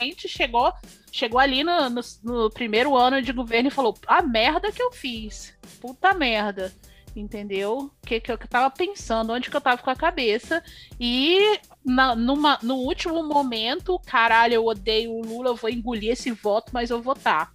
Gente 0.00 0.28
chegou, 0.28 0.72
chegou 1.12 1.38
ali 1.38 1.62
no, 1.62 1.90
no, 1.90 2.00
no 2.22 2.50
primeiro 2.50 2.96
ano 2.96 3.22
de 3.22 3.32
governo 3.32 3.68
e 3.68 3.72
falou: 3.72 3.96
a 4.06 4.22
merda 4.22 4.72
que 4.72 4.82
eu 4.82 4.90
fiz. 4.90 5.54
Puta 5.80 6.12
merda 6.14 6.72
entendeu? 7.14 7.90
O 8.02 8.06
que, 8.06 8.20
que 8.20 8.32
eu 8.32 8.38
tava 8.38 8.70
pensando, 8.70 9.32
onde 9.32 9.50
que 9.50 9.56
eu 9.56 9.60
tava 9.60 9.82
com 9.82 9.90
a 9.90 9.96
cabeça. 9.96 10.62
E 10.98 11.60
na, 11.84 12.14
numa, 12.14 12.58
no 12.62 12.76
último 12.76 13.22
momento, 13.22 13.98
caralho, 14.06 14.54
eu 14.54 14.66
odeio 14.66 15.12
o 15.12 15.22
Lula, 15.22 15.50
eu 15.50 15.56
vou 15.56 15.70
engolir 15.70 16.12
esse 16.12 16.30
voto, 16.30 16.70
mas 16.72 16.90
eu 16.90 17.00
vou 17.00 17.14
votar. 17.14 17.52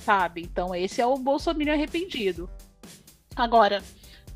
Sabe? 0.00 0.42
Então 0.42 0.74
esse 0.74 1.00
é 1.00 1.06
o 1.06 1.16
Bolsonaro 1.16 1.72
arrependido. 1.72 2.48
Agora, 3.34 3.82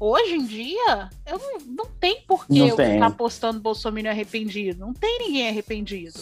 hoje 0.00 0.34
em 0.34 0.46
dia, 0.46 1.10
eu 1.26 1.38
não, 1.38 1.58
não 1.66 1.86
tem 2.00 2.22
por 2.22 2.46
que 2.46 2.58
eu 2.58 2.74
tem. 2.74 2.94
ficar 2.94 3.10
postando 3.10 3.60
Bolsonaro 3.60 4.08
arrependido. 4.08 4.80
Não 4.80 4.94
tem 4.94 5.18
ninguém 5.18 5.48
arrependido. 5.48 6.18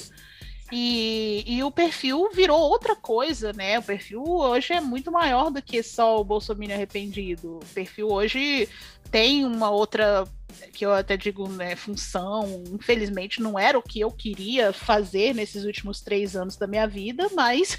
E, 0.71 1.45
e 1.47 1.63
o 1.63 1.71
perfil 1.71 2.29
virou 2.31 2.61
outra 2.61 2.95
coisa, 2.95 3.53
né? 3.55 3.79
O 3.79 3.83
perfil 3.83 4.23
hoje 4.23 4.75
é 4.75 4.81
muito 4.81 5.11
maior 5.11 5.51
do 5.51 5.63
que 5.63 5.83
só 5.83 6.21
o 6.21 6.25
Bolsonaro 6.25 6.75
arrependido. 6.75 7.59
O 7.59 7.67
perfil 7.73 8.09
hoje 8.09 8.69
tem 9.11 9.47
uma 9.47 9.71
outra 9.71 10.27
que 10.73 10.85
eu 10.85 10.93
até 10.93 11.17
digo, 11.17 11.49
né, 11.49 11.77
função, 11.77 12.63
infelizmente 12.73 13.41
não 13.41 13.59
era 13.59 13.79
o 13.79 13.83
que 13.83 14.01
eu 14.01 14.11
queria 14.11 14.73
fazer 14.73 15.35
nesses 15.35 15.65
últimos 15.65 16.01
três 16.01 16.35
anos 16.35 16.57
da 16.57 16.67
minha 16.67 16.87
vida, 16.87 17.29
mas 17.35 17.79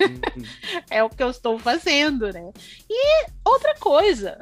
uhum. 0.00 0.42
é 0.90 1.02
o 1.02 1.10
que 1.10 1.22
eu 1.22 1.30
estou 1.30 1.58
fazendo, 1.58 2.32
né? 2.32 2.52
E 2.88 3.26
outra 3.44 3.74
coisa, 3.76 4.38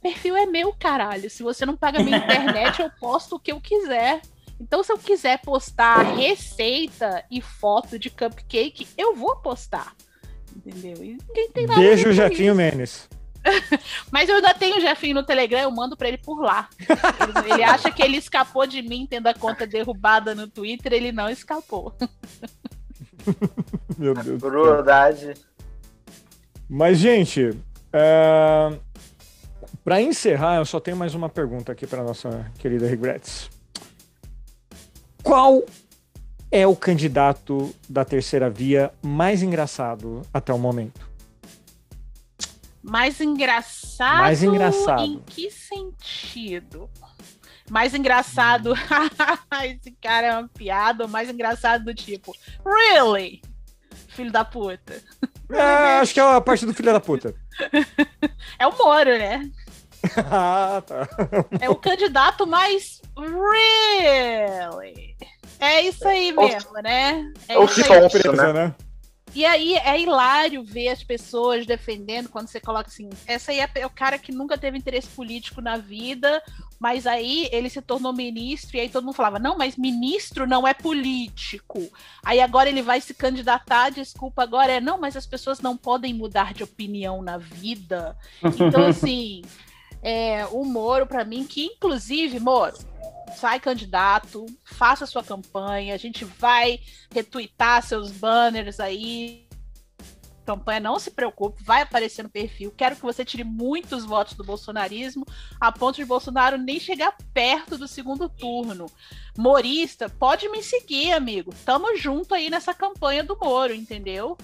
perfil 0.00 0.36
é 0.36 0.46
meu, 0.46 0.72
caralho. 0.72 1.30
Se 1.30 1.42
você 1.42 1.64
não 1.64 1.76
paga 1.76 2.02
minha 2.02 2.18
internet, 2.18 2.80
eu 2.80 2.90
posto 2.98 3.36
o 3.36 3.40
que 3.40 3.52
eu 3.52 3.60
quiser. 3.60 4.20
Então, 4.60 4.82
se 4.82 4.92
eu 4.92 4.98
quiser 4.98 5.40
postar 5.40 6.02
receita 6.02 7.24
e 7.30 7.40
foto 7.40 7.98
de 7.98 8.10
cupcake, 8.10 8.86
eu 8.96 9.14
vou 9.14 9.36
postar. 9.36 9.94
Entendeu? 10.54 11.02
E 11.02 11.18
ninguém 11.26 11.50
tem 11.50 11.66
nada 11.66 11.80
Beijo, 11.80 12.12
Jefinho 12.12 12.54
Menes. 12.54 13.08
Mas 14.12 14.28
eu 14.28 14.36
ainda 14.36 14.52
tenho 14.52 14.76
o 14.76 14.80
Jefinho 14.80 15.14
no 15.14 15.22
Telegram, 15.22 15.60
eu 15.60 15.70
mando 15.70 15.96
para 15.96 16.08
ele 16.08 16.18
por 16.18 16.40
lá. 16.40 16.68
Ele, 16.78 17.54
ele, 17.54 17.62
acha 17.62 17.90
que 17.90 18.02
ele 18.02 18.18
escapou 18.18 18.66
de 18.66 18.82
mim 18.82 19.06
tendo 19.08 19.28
a 19.28 19.34
conta 19.34 19.66
derrubada 19.66 20.34
no 20.34 20.46
Twitter, 20.46 20.92
ele 20.92 21.10
não 21.10 21.30
escapou. 21.30 21.94
Meu 23.96 24.14
Deus. 24.14 24.40
Crueldade. 24.40 25.34
Mas, 26.68 26.98
gente, 26.98 27.56
é... 27.92 28.78
para 29.84 30.00
encerrar, 30.00 30.56
eu 30.56 30.64
só 30.64 30.78
tenho 30.78 30.96
mais 30.96 31.14
uma 31.14 31.28
pergunta 31.28 31.72
aqui 31.72 31.86
para 31.86 32.02
nossa 32.02 32.50
querida 32.58 32.86
Regrets. 32.86 33.50
Qual 35.22 35.62
é 36.50 36.66
o 36.66 36.74
candidato 36.74 37.74
da 37.88 38.04
terceira 38.04 38.50
via 38.50 38.92
mais 39.02 39.42
engraçado 39.42 40.22
até 40.32 40.52
o 40.52 40.58
momento? 40.58 41.08
Mais 42.82 43.20
engraçado? 43.20 44.20
Mais 44.20 44.42
engraçado. 44.42 45.02
Em 45.02 45.18
que 45.20 45.50
sentido? 45.50 46.88
Mais 47.70 47.94
engraçado. 47.94 48.74
Esse 49.64 49.92
cara 50.00 50.26
é 50.26 50.38
uma 50.38 50.48
piada. 50.48 51.06
mais 51.06 51.28
engraçado 51.28 51.84
do 51.84 51.94
tipo. 51.94 52.34
Really? 52.64 53.42
Filho 54.08 54.32
da 54.32 54.44
puta. 54.44 55.00
É, 55.52 55.98
acho 56.00 56.14
que 56.14 56.20
é 56.20 56.22
a 56.22 56.40
parte 56.40 56.64
do 56.64 56.74
filho 56.74 56.92
da 56.92 57.00
puta. 57.00 57.34
é 58.58 58.66
o 58.66 58.76
Moro, 58.76 59.10
né? 59.10 59.50
Ah, 60.30 60.82
tá. 60.86 61.08
É 61.60 61.68
o 61.68 61.76
candidato 61.76 62.46
mais 62.46 63.00
really. 63.16 65.16
É 65.58 65.82
isso 65.82 66.06
aí 66.08 66.32
mesmo, 66.32 66.72
né? 66.82 67.32
É 67.48 67.58
o 67.58 67.64
isso 67.64 67.92
aí. 67.92 68.36
né? 68.36 68.52
né? 68.52 68.74
E 69.32 69.46
aí 69.46 69.74
é 69.74 70.00
hilário 70.00 70.64
ver 70.64 70.88
as 70.88 71.04
pessoas 71.04 71.64
defendendo 71.64 72.28
quando 72.28 72.48
você 72.48 72.58
coloca 72.58 72.88
assim, 72.88 73.08
essa 73.26 73.52
aí 73.52 73.60
é 73.60 73.86
o 73.86 73.90
cara 73.90 74.18
que 74.18 74.32
nunca 74.32 74.58
teve 74.58 74.76
interesse 74.76 75.06
político 75.08 75.60
na 75.60 75.76
vida, 75.76 76.42
mas 76.80 77.06
aí 77.06 77.48
ele 77.52 77.70
se 77.70 77.80
tornou 77.80 78.12
ministro 78.12 78.76
e 78.76 78.80
aí 78.80 78.88
todo 78.88 79.04
mundo 79.04 79.14
falava, 79.14 79.38
não, 79.38 79.56
mas 79.56 79.76
ministro 79.76 80.48
não 80.48 80.66
é 80.66 80.74
político. 80.74 81.88
Aí 82.24 82.40
agora 82.40 82.68
ele 82.68 82.82
vai 82.82 83.00
se 83.00 83.14
candidatar, 83.14 83.90
desculpa, 83.90 84.42
agora 84.42 84.72
é, 84.72 84.80
não, 84.80 84.98
mas 84.98 85.16
as 85.16 85.26
pessoas 85.26 85.60
não 85.60 85.76
podem 85.76 86.12
mudar 86.12 86.52
de 86.52 86.64
opinião 86.64 87.22
na 87.22 87.38
vida. 87.38 88.16
Então 88.42 88.86
assim, 88.88 89.42
é, 90.02 90.46
o 90.46 90.64
Moro, 90.64 91.06
para 91.06 91.24
mim, 91.24 91.44
que 91.44 91.64
inclusive, 91.64 92.40
Moro, 92.40 92.76
sai 93.36 93.60
candidato, 93.60 94.46
faça 94.64 95.06
sua 95.06 95.22
campanha, 95.22 95.94
a 95.94 95.98
gente 95.98 96.24
vai 96.24 96.80
retweetar 97.12 97.82
seus 97.82 98.10
banners 98.10 98.80
aí. 98.80 99.48
Campanha, 100.44 100.80
não 100.80 100.98
se 100.98 101.12
preocupe, 101.12 101.62
vai 101.62 101.82
aparecer 101.82 102.24
no 102.24 102.28
perfil. 102.28 102.72
Quero 102.76 102.96
que 102.96 103.02
você 103.02 103.24
tire 103.24 103.44
muitos 103.44 104.04
votos 104.04 104.34
do 104.34 104.42
bolsonarismo, 104.42 105.24
a 105.60 105.70
ponto 105.70 105.96
de 105.96 106.04
Bolsonaro 106.04 106.58
nem 106.58 106.80
chegar 106.80 107.16
perto 107.32 107.78
do 107.78 107.86
segundo 107.86 108.28
turno. 108.28 108.86
Morista, 109.38 110.08
pode 110.08 110.48
me 110.48 110.60
seguir, 110.62 111.12
amigo. 111.12 111.54
Tamo 111.64 111.96
junto 111.96 112.34
aí 112.34 112.50
nessa 112.50 112.74
campanha 112.74 113.22
do 113.22 113.38
Moro, 113.38 113.72
entendeu? 113.72 114.36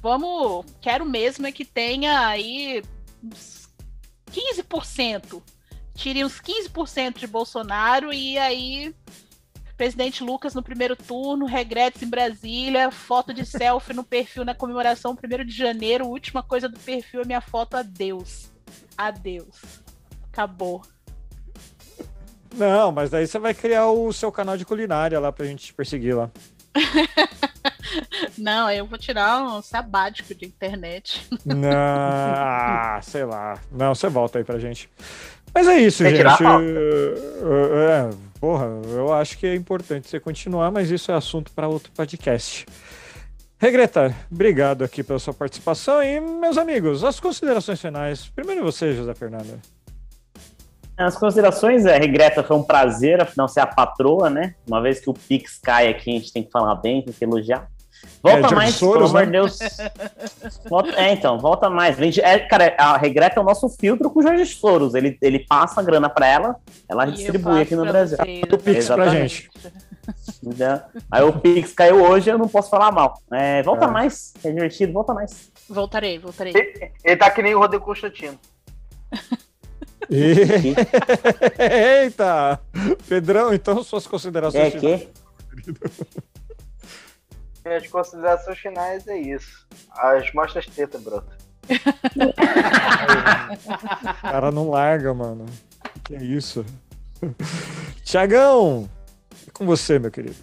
Vamos, 0.00 0.64
quero 0.80 1.04
mesmo 1.04 1.46
é 1.46 1.50
que 1.50 1.64
tenha 1.64 2.28
aí 2.28 2.82
15%. 4.30 5.42
Tire 5.94 6.24
uns 6.24 6.40
15% 6.40 7.18
de 7.18 7.26
Bolsonaro 7.26 8.12
e 8.12 8.38
aí 8.38 8.94
presidente 9.78 10.24
Lucas 10.24 10.54
no 10.54 10.62
primeiro 10.62 10.96
turno, 10.96 11.46
regretes 11.46 12.02
em 12.02 12.10
Brasília, 12.10 12.90
foto 12.90 13.32
de 13.32 13.46
selfie 13.46 13.94
no 13.94 14.02
perfil 14.02 14.44
na 14.44 14.52
comemoração 14.52 15.12
1 15.12 15.44
de 15.44 15.56
janeiro, 15.56 16.08
última 16.08 16.42
coisa 16.42 16.68
do 16.68 16.78
perfil 16.80 17.22
é 17.22 17.24
minha 17.24 17.40
foto, 17.40 17.76
adeus. 17.76 18.50
Adeus. 18.96 19.80
Acabou. 20.32 20.82
Não, 22.56 22.90
mas 22.90 23.10
daí 23.10 23.26
você 23.26 23.38
vai 23.38 23.54
criar 23.54 23.86
o 23.86 24.12
seu 24.12 24.32
canal 24.32 24.56
de 24.56 24.64
culinária 24.64 25.20
lá 25.20 25.30
pra 25.30 25.46
gente 25.46 25.66
te 25.66 25.74
perseguir 25.74 26.16
lá. 26.16 26.28
Não, 28.36 28.70
eu 28.70 28.86
vou 28.86 28.98
tirar 28.98 29.42
um 29.42 29.62
sabático 29.62 30.34
de 30.34 30.46
internet. 30.46 31.26
Não, 31.44 31.70
ah, 31.72 33.00
sei 33.02 33.24
lá. 33.24 33.58
Não, 33.70 33.94
você 33.94 34.08
volta 34.08 34.38
aí 34.38 34.44
pra 34.44 34.58
gente. 34.58 34.90
Mas 35.54 35.66
é 35.66 35.78
isso, 35.78 36.02
Quer 36.02 36.16
gente. 36.16 36.44
É, 36.44 38.10
porra, 38.40 38.66
eu 38.94 39.12
acho 39.12 39.38
que 39.38 39.46
é 39.46 39.54
importante 39.54 40.08
você 40.08 40.20
continuar, 40.20 40.70
mas 40.70 40.90
isso 40.90 41.10
é 41.10 41.14
assunto 41.14 41.50
para 41.52 41.68
outro 41.68 41.90
podcast. 41.92 42.66
Regreta, 43.58 44.14
obrigado 44.30 44.84
aqui 44.84 45.02
pela 45.02 45.18
sua 45.18 45.34
participação 45.34 46.00
e, 46.02 46.20
meus 46.20 46.56
amigos, 46.56 47.02
as 47.02 47.18
considerações 47.18 47.80
finais. 47.80 48.28
Primeiro 48.28 48.62
você, 48.62 48.94
José 48.94 49.14
Fernando. 49.14 49.60
As 50.96 51.16
considerações, 51.16 51.86
é, 51.86 51.96
Regreta, 51.96 52.42
foi 52.42 52.56
um 52.56 52.62
prazer, 52.62 53.20
afinal, 53.20 53.48
ser 53.48 53.60
a 53.60 53.66
patroa, 53.66 54.28
né? 54.28 54.54
Uma 54.66 54.80
vez 54.80 55.00
que 55.00 55.08
o 55.08 55.14
Pix 55.14 55.58
cai 55.62 55.88
aqui, 55.88 56.10
a 56.10 56.14
gente 56.14 56.32
tem 56.32 56.42
que 56.42 56.50
falar 56.50 56.74
bem, 56.76 57.02
tem 57.02 57.12
que 57.12 57.24
elogiar. 57.24 57.68
Volta 58.22 58.48
é, 58.48 58.54
mais, 58.54 58.74
Soros, 58.74 58.94
pelo 58.94 59.08
amor 59.08 59.26
de 59.26 59.32
né? 59.32 59.38
Deus. 59.38 59.58
Volta, 60.68 61.00
é, 61.00 61.12
então, 61.12 61.38
volta 61.38 61.70
mais. 61.70 61.96
É, 62.18 62.38
cara, 62.40 62.74
a 62.76 62.96
Regreta 62.96 63.38
é 63.38 63.42
o 63.42 63.46
nosso 63.46 63.68
filtro 63.68 64.10
com 64.10 64.20
o 64.20 64.22
Jorge 64.22 64.44
Soros. 64.46 64.94
Ele, 64.94 65.16
ele 65.22 65.40
passa 65.40 65.80
a 65.80 65.84
grana 65.84 66.08
pra 66.08 66.26
ela, 66.26 66.56
ela 66.88 67.06
e 67.06 67.12
distribui 67.12 67.62
aqui 67.62 67.76
no 67.76 67.86
Brasil. 67.86 68.16
Vocês, 68.16 68.42
o 68.52 68.58
Pix 68.58 68.78
Exatamente. 68.78 69.50
pra 69.50 69.70
gente. 69.70 69.78
Aí 71.10 71.22
o 71.22 71.32
Pix 71.32 71.72
caiu 71.72 72.02
hoje, 72.02 72.30
eu 72.30 72.38
não 72.38 72.48
posso 72.48 72.70
falar 72.70 72.90
mal. 72.90 73.20
É, 73.32 73.62
volta 73.62 73.84
é. 73.84 73.88
mais, 73.88 74.34
é 74.42 74.50
divertido, 74.50 74.92
volta 74.92 75.14
mais. 75.14 75.50
Voltarei, 75.68 76.18
voltarei. 76.18 76.52
Ele, 76.54 76.90
ele 77.04 77.16
tá 77.16 77.30
que 77.30 77.42
nem 77.42 77.54
o 77.54 77.58
Rodrigo 77.58 77.84
Constantino. 77.84 78.38
Eita! 81.58 82.58
Pedrão, 83.06 83.52
então 83.52 83.82
suas 83.82 84.06
considerações. 84.06 84.74
É 84.74 84.78
que? 84.78 85.08
Minhas 87.68 87.86
considerações 87.86 88.58
finais 88.58 89.06
é 89.06 89.18
isso. 89.18 89.68
As 89.90 90.32
mostras 90.32 90.64
teta, 90.66 90.98
brota. 90.98 91.36
o 94.08 94.22
cara 94.22 94.50
não 94.50 94.70
larga, 94.70 95.12
mano. 95.12 95.44
Que 96.02 96.16
isso? 96.16 96.64
Tiagão, 98.02 98.88
é 99.46 99.50
com 99.50 99.66
você, 99.66 99.98
meu 99.98 100.10
querido. 100.10 100.38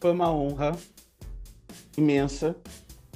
Foi 0.00 0.12
uma 0.12 0.32
honra 0.32 0.76
imensa. 1.98 2.54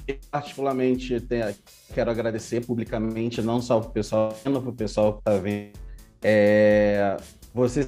Eu, 0.05 0.17
particularmente, 0.29 1.21
tenho, 1.21 1.55
quero 1.93 2.11
agradecer 2.11 2.65
publicamente, 2.65 3.41
não 3.41 3.61
só 3.61 3.79
para 3.79 3.89
o 3.89 3.93
pessoal, 3.93 4.37
não 4.43 4.61
para 4.61 4.69
o 4.69 4.75
pessoal 4.75 5.13
que 5.13 5.19
está 5.19 5.37
vendo. 5.37 5.79
É, 6.21 7.15
você, 7.53 7.87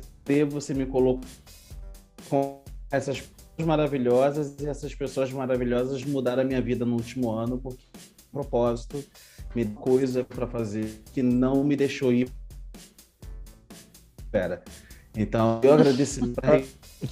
você 0.49 0.73
me 0.73 0.85
colocou 0.85 1.27
com 2.29 2.63
essas 2.89 3.21
maravilhosas 3.63 4.55
e 4.59 4.67
essas 4.67 4.93
pessoas 4.93 5.31
maravilhosas 5.31 6.03
mudaram 6.03 6.41
a 6.41 6.45
minha 6.45 6.61
vida 6.61 6.85
no 6.85 6.95
último 6.95 7.31
ano 7.31 7.57
porque 7.57 7.83
propósito 8.31 9.03
me 9.55 9.65
deu 9.65 9.75
coisa 9.75 10.23
para 10.23 10.47
fazer 10.47 11.01
que 11.13 11.21
não 11.21 11.63
me 11.63 11.75
deixou 11.75 12.13
ir. 12.13 12.29
Pera. 14.31 14.61
Então, 15.15 15.59
eu 15.63 15.73
agradeço 15.73 16.21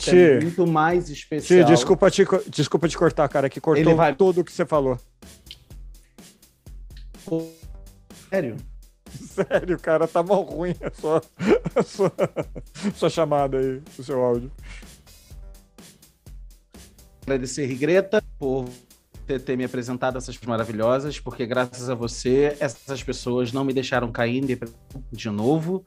é 0.07 0.39
muito 0.39 0.67
mais 0.67 1.09
especial. 1.09 1.65
Ti, 1.65 1.71
desculpa 1.71 2.11
te, 2.11 2.23
desculpa 2.47 2.87
te 2.87 2.97
cortar, 2.97 3.27
cara, 3.27 3.49
que 3.49 3.59
cortou 3.59 3.95
vai... 3.95 4.15
tudo 4.15 4.41
o 4.41 4.43
que 4.43 4.51
você 4.51 4.65
falou. 4.65 4.99
Sério? 8.29 8.55
Sério, 9.09 9.79
cara, 9.79 10.07
tá 10.07 10.21
mal 10.21 10.41
ruim 10.43 10.75
a 10.81 10.91
sua, 10.91 11.21
a 11.75 11.83
sua, 11.83 12.13
a 12.87 12.91
sua 12.91 13.09
chamada 13.09 13.57
aí, 13.57 13.81
o 13.97 14.03
seu 14.03 14.21
áudio. 14.21 14.51
Agradecer, 17.27 17.67
Greta, 17.75 18.23
por 18.39 18.69
ter, 19.25 19.57
me 19.57 19.65
apresentado 19.65 20.17
essas 20.17 20.39
maravilhosas, 20.39 21.19
porque 21.19 21.45
graças 21.45 21.89
a 21.89 21.93
você, 21.93 22.55
essas 22.57 23.03
pessoas 23.03 23.51
não 23.51 23.65
me 23.65 23.73
deixaram 23.73 24.13
cair 24.13 24.41
de 25.11 25.29
novo. 25.29 25.83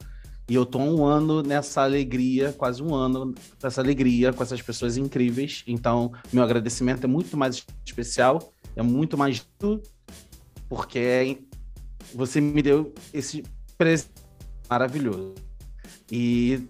E 0.47 0.53
eu 0.53 0.67
tô 0.67 0.77
um 0.77 1.03
ano 1.03 1.41
nessa 1.41 1.81
alegria, 1.81 2.53
quase 2.53 2.83
um 2.83 2.93
ano 2.93 3.33
nessa 3.61 3.81
alegria 3.81 4.31
com 4.31 4.43
essas 4.43 4.61
pessoas 4.61 4.97
incríveis. 4.97 5.63
Então, 5.65 6.11
meu 6.31 6.43
agradecimento 6.43 7.05
é 7.05 7.07
muito 7.07 7.35
mais 7.35 7.65
especial, 7.83 8.53
é 8.75 8.83
muito 8.83 9.17
mais 9.17 9.43
porque 10.69 11.39
você 12.13 12.39
me 12.39 12.61
deu 12.61 12.93
esse 13.11 13.41
presente 13.79 14.11
maravilhoso. 14.69 15.33
E, 16.11 16.67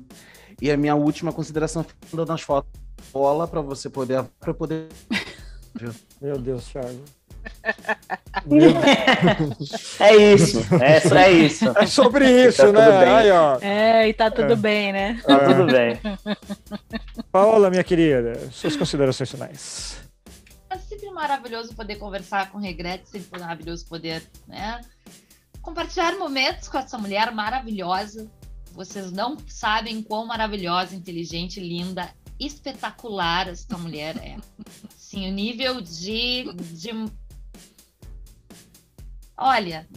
e 0.62 0.72
a 0.72 0.78
minha 0.78 0.96
última 0.96 1.34
consideração 1.34 1.86
nas 2.26 2.42
fotos 2.42 2.81
bola 3.12 3.48
para 3.48 3.62
você 3.62 3.90
poder 3.90 4.24
para 4.40 4.54
poder 4.54 4.88
Meu 6.22 6.38
Deus, 6.38 6.66
Thiago. 6.66 7.04
é 10.00 10.16
isso, 10.16 10.60
é, 10.80 11.26
é 11.26 11.32
isso. 11.32 11.70
É 11.76 11.86
sobre 11.88 12.48
isso, 12.48 12.72
tá 12.72 12.72
né? 12.72 13.14
Aí, 13.14 13.32
ó. 13.32 13.58
É, 13.60 14.08
e 14.08 14.14
tá 14.14 14.30
tudo 14.30 14.54
é. 14.54 14.56
bem, 14.56 14.94
né? 14.94 15.20
Tá 15.26 15.34
é. 15.34 15.46
tudo 15.46 15.66
bem. 15.66 16.00
Paola, 17.32 17.72
minha 17.72 17.84
querida, 17.84 18.50
suas 18.52 18.76
considerações 18.76 19.32
finais. 19.32 19.98
É 20.70 20.78
sempre 20.78 21.10
maravilhoso 21.10 21.74
poder 21.74 21.96
conversar 21.96 22.52
com 22.52 22.60
o 22.60 22.62
Regrete, 22.62 23.10
sempre 23.10 23.40
maravilhoso 23.40 23.88
poder, 23.88 24.22
né? 24.48 24.82
Compartilhar 25.62 26.18
momentos 26.18 26.68
com 26.68 26.78
essa 26.78 26.98
mulher 26.98 27.32
maravilhosa. 27.32 28.30
Vocês 28.74 29.12
não 29.12 29.36
sabem 29.48 30.02
quão 30.04 30.26
maravilhosa, 30.26 30.96
inteligente, 30.96 31.60
linda, 31.60 32.10
espetacular 32.46 33.48
essa 33.48 33.78
mulher 33.78 34.18
é. 34.18 34.38
Sim, 34.96 35.30
o 35.30 35.34
nível 35.34 35.82
de, 35.82 36.52
de 36.74 36.92
Olha, 39.38 39.88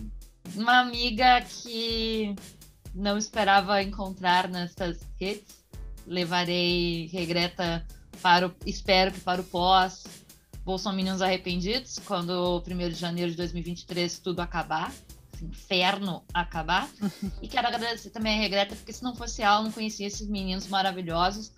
uma 0.54 0.80
amiga 0.80 1.42
que 1.42 2.34
não 2.94 3.18
esperava 3.18 3.82
encontrar 3.82 4.48
nessas 4.48 5.06
redes. 5.20 5.64
Levarei 6.06 7.08
regreta 7.12 7.86
para 8.22 8.48
o, 8.48 8.54
espero 8.66 9.12
que 9.12 9.20
para 9.20 9.40
o 9.40 9.44
pós 9.44 10.04
Bolsominions 10.64 11.20
arrependidos, 11.20 11.98
quando 12.06 12.62
1 12.66 12.88
de 12.88 12.94
janeiro 12.94 13.30
de 13.30 13.36
2023 13.36 14.18
tudo 14.18 14.40
acabar, 14.40 14.90
inferno 15.42 16.24
acabar. 16.32 16.88
e 17.42 17.48
quero 17.48 17.68
agradecer 17.68 18.10
também 18.10 18.38
a 18.38 18.40
Regreta, 18.40 18.74
porque 18.74 18.92
se 18.92 19.02
não 19.02 19.14
fosse 19.14 19.42
ela, 19.42 19.58
eu 19.58 19.64
não 19.64 19.72
conhecia 19.72 20.06
esses 20.06 20.26
meninos 20.26 20.66
maravilhosos 20.68 21.52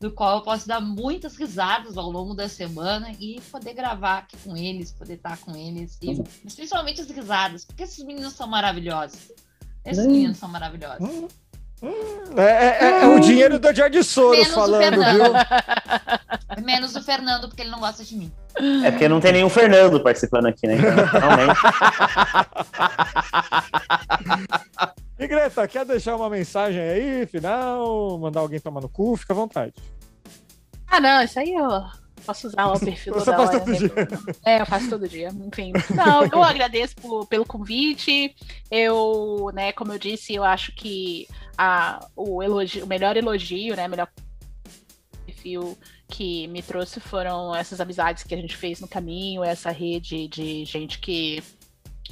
do 0.00 0.10
qual 0.10 0.38
eu 0.38 0.42
posso 0.42 0.66
dar 0.66 0.80
muitas 0.80 1.36
risadas 1.36 1.98
ao 1.98 2.10
longo 2.10 2.32
da 2.34 2.48
semana 2.48 3.12
e 3.20 3.38
poder 3.52 3.74
gravar 3.74 4.18
aqui 4.18 4.36
com 4.38 4.56
eles, 4.56 4.90
poder 4.90 5.14
estar 5.14 5.36
com 5.36 5.54
eles, 5.54 5.98
e, 6.00 6.08
uhum. 6.08 6.24
principalmente 6.54 7.02
as 7.02 7.10
risadas, 7.10 7.66
porque 7.66 7.82
esses 7.82 8.02
meninos 8.02 8.32
são 8.32 8.48
maravilhosos. 8.48 9.30
Esses 9.84 10.06
hum. 10.06 10.10
meninos 10.10 10.38
são 10.38 10.48
maravilhosos. 10.48 11.06
Hum. 11.06 11.28
Hum, 11.82 12.38
é, 12.38 12.42
é, 12.42 13.02
é, 13.04 13.06
o 13.06 13.18
dinheiro 13.20 13.58
do 13.58 13.74
George 13.74 14.04
Soros 14.04 14.38
Menos 14.38 14.54
falando, 14.54 14.96
viu? 14.96 15.32
Menos 16.62 16.94
o 16.94 17.02
Fernando, 17.02 17.48
porque 17.48 17.62
ele 17.62 17.70
não 17.70 17.80
gosta 17.80 18.04
de 18.04 18.16
mim. 18.16 18.30
É 18.84 18.90
porque 18.90 19.08
não 19.08 19.18
tem 19.18 19.32
nenhum 19.32 19.48
Fernando 19.48 19.98
participando 20.02 20.44
aqui, 20.46 20.66
né? 20.66 20.76
Então, 20.76 21.20
realmente. 21.20 21.58
E 25.20 25.26
Greta, 25.26 25.68
quer 25.68 25.84
deixar 25.84 26.16
uma 26.16 26.30
mensagem 26.30 26.80
aí, 26.80 27.26
final? 27.26 28.18
Mandar 28.18 28.40
alguém 28.40 28.58
tomar 28.58 28.80
no 28.80 28.88
cu? 28.88 29.14
Fica 29.18 29.34
à 29.34 29.36
vontade. 29.36 29.74
Ah, 30.86 30.98
não, 30.98 31.22
isso 31.22 31.38
aí 31.38 31.52
eu 31.52 31.68
posso 32.24 32.46
usar 32.46 32.66
o 32.68 32.80
perfil 32.80 33.12
Você 33.20 33.30
faz 33.30 33.50
todo 33.50 33.76
dia. 33.76 33.92
É, 34.46 34.62
eu 34.62 34.66
faço 34.66 34.88
todo 34.88 35.06
dia. 35.06 35.28
Enfim. 35.28 35.72
Não, 35.94 36.24
eu 36.24 36.42
agradeço 36.42 36.96
por, 36.96 37.26
pelo 37.26 37.44
convite. 37.44 38.34
Eu, 38.70 39.50
né, 39.52 39.72
como 39.72 39.92
eu 39.92 39.98
disse, 39.98 40.34
eu 40.34 40.42
acho 40.42 40.74
que 40.74 41.28
a, 41.58 42.00
o, 42.16 42.42
elogio, 42.42 42.86
o 42.86 42.88
melhor 42.88 43.14
elogio, 43.14 43.76
né, 43.76 43.86
melhor 43.88 44.08
perfil 45.26 45.76
que 46.08 46.48
me 46.48 46.62
trouxe 46.62 46.98
foram 46.98 47.54
essas 47.54 47.78
amizades 47.78 48.22
que 48.22 48.34
a 48.34 48.38
gente 48.38 48.56
fez 48.56 48.80
no 48.80 48.88
caminho, 48.88 49.44
essa 49.44 49.70
rede 49.70 50.26
de 50.28 50.64
gente 50.64 50.98
que, 50.98 51.42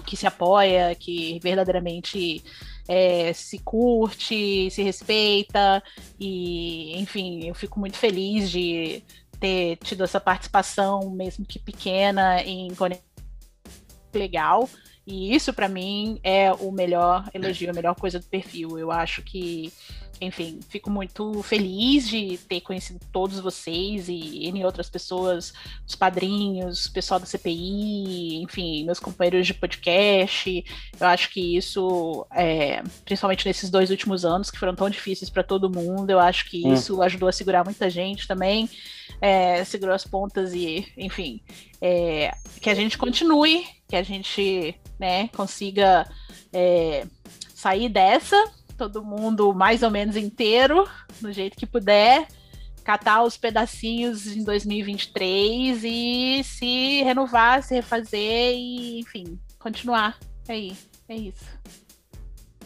que 0.05 0.15
se 0.15 0.27
apoia, 0.27 0.95
que 0.95 1.41
verdadeiramente 1.43 2.45
é, 2.89 3.33
se 3.33 3.59
curte, 3.59 4.71
se 4.71 4.83
respeita, 4.83 5.83
e 6.19 6.99
enfim, 6.99 7.47
eu 7.47 7.55
fico 7.55 7.79
muito 7.79 7.97
feliz 7.97 8.51
de 8.51 9.05
ter 9.39 9.77
tido 9.77 10.03
essa 10.03 10.19
participação, 10.19 11.11
mesmo 11.11 11.45
que 11.45 11.59
pequena, 11.59 12.43
em 12.43 12.69
legal. 14.13 14.69
E 15.07 15.35
isso, 15.35 15.55
para 15.55 15.69
mim, 15.69 16.19
é 16.23 16.53
o 16.53 16.71
melhor 16.71 17.31
elogio, 17.33 17.71
a 17.71 17.73
melhor 17.73 17.95
coisa 17.95 18.19
do 18.19 18.27
perfil. 18.27 18.79
Eu 18.79 18.91
acho 18.91 19.23
que 19.23 19.73
enfim, 20.21 20.61
fico 20.69 20.91
muito 20.91 21.43
feliz 21.43 22.09
de 22.09 22.39
ter 22.49 22.61
conhecido 22.61 23.01
todos 23.13 23.39
vocês 23.41 24.09
e 24.09 24.47
N 24.47 24.65
outras 24.65 24.91
pessoas, 24.91 25.53
os 25.87 25.95
padrinhos, 25.95 26.87
o 26.87 26.93
pessoal 26.93 27.21
da 27.21 27.27
CPI, 27.27 28.43
enfim, 28.43 28.85
meus 28.85 28.99
companheiros 28.99 29.47
de 29.47 29.55
podcast. 29.55 30.65
Eu 30.99 31.07
acho 31.07 31.31
que 31.31 31.57
isso, 31.57 32.27
é, 32.33 32.83
principalmente 33.05 33.47
nesses 33.47 33.71
dois 33.71 33.91
últimos 33.91 34.25
anos, 34.25 34.51
que 34.51 34.59
foram 34.59 34.75
tão 34.75 34.91
difíceis 34.91 35.31
para 35.31 35.43
todo 35.43 35.71
mundo, 35.71 36.11
eu 36.11 36.19
acho 36.19 36.51
que 36.51 36.67
hum. 36.67 36.75
isso 36.75 37.01
ajudou 37.03 37.29
a 37.29 37.33
segurar 37.33 37.65
muita 37.65 37.89
gente 37.89 38.27
também, 38.27 38.69
é, 39.21 39.65
segurou 39.65 39.95
as 39.95 40.05
pontas 40.05 40.53
e, 40.53 40.87
enfim, 40.97 41.41
é, 41.81 42.33
que 42.61 42.71
a 42.71 42.75
gente 42.75 42.99
continue, 42.99 43.65
que 43.89 43.97
a 43.97 44.03
gente 44.03 44.75
né, 44.99 45.29
consiga 45.29 46.09
é, 46.53 47.07
sair 47.55 47.89
dessa 47.89 48.58
todo 48.79 49.05
mundo 49.05 49.53
mais 49.53 49.83
ou 49.83 49.91
menos 49.91 50.17
inteiro, 50.17 50.89
do 51.21 51.31
jeito 51.33 51.57
que 51.59 51.67
puder, 51.67 52.27
catar 52.85 53.23
os 53.25 53.37
pedacinhos 53.37 54.27
em 54.29 54.43
2023 54.43 55.83
e 55.85 56.43
se 56.45 57.03
renovar, 57.03 57.63
se 57.63 57.75
refazer 57.75 58.55
e, 58.55 59.01
enfim, 59.01 59.39
continuar. 59.59 60.19
Aí, 60.49 60.75
é 61.09 61.17
isso. 61.17 61.45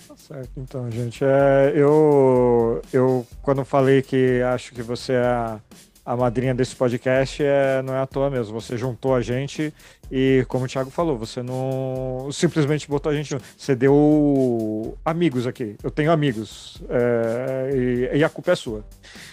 Tá 0.06 0.16
certo, 0.16 0.52
então, 0.58 0.90
gente. 0.90 1.24
É, 1.24 1.72
eu, 1.74 2.82
eu, 2.92 3.26
quando 3.40 3.64
falei 3.64 4.02
que 4.02 4.42
acho 4.42 4.72
que 4.72 4.82
você 4.82 5.14
é 5.14 5.58
a, 6.04 6.16
madrinha 6.16 6.54
desse 6.54 6.74
podcast, 6.74 7.42
é, 7.42 7.82
não 7.82 7.94
é 7.94 8.00
à 8.00 8.06
toa 8.06 8.30
mesmo. 8.30 8.60
Você 8.60 8.76
juntou 8.76 9.14
a 9.14 9.20
gente 9.20 9.72
e, 10.10 10.44
como 10.48 10.64
o 10.64 10.68
Thiago 10.68 10.90
falou, 10.90 11.16
você 11.16 11.42
não 11.42 12.28
simplesmente 12.32 12.88
botou 12.88 13.10
a 13.10 13.14
gente. 13.14 13.36
Você 13.56 13.74
deu 13.74 14.96
amigos 15.04 15.46
aqui. 15.46 15.76
Eu 15.82 15.90
tenho 15.90 16.12
amigos. 16.12 16.82
É, 16.88 17.70
e, 17.74 18.18
e, 18.18 18.24
a 18.24 18.28
culpa 18.28 18.52
é 18.52 18.54
sua. 18.54 18.84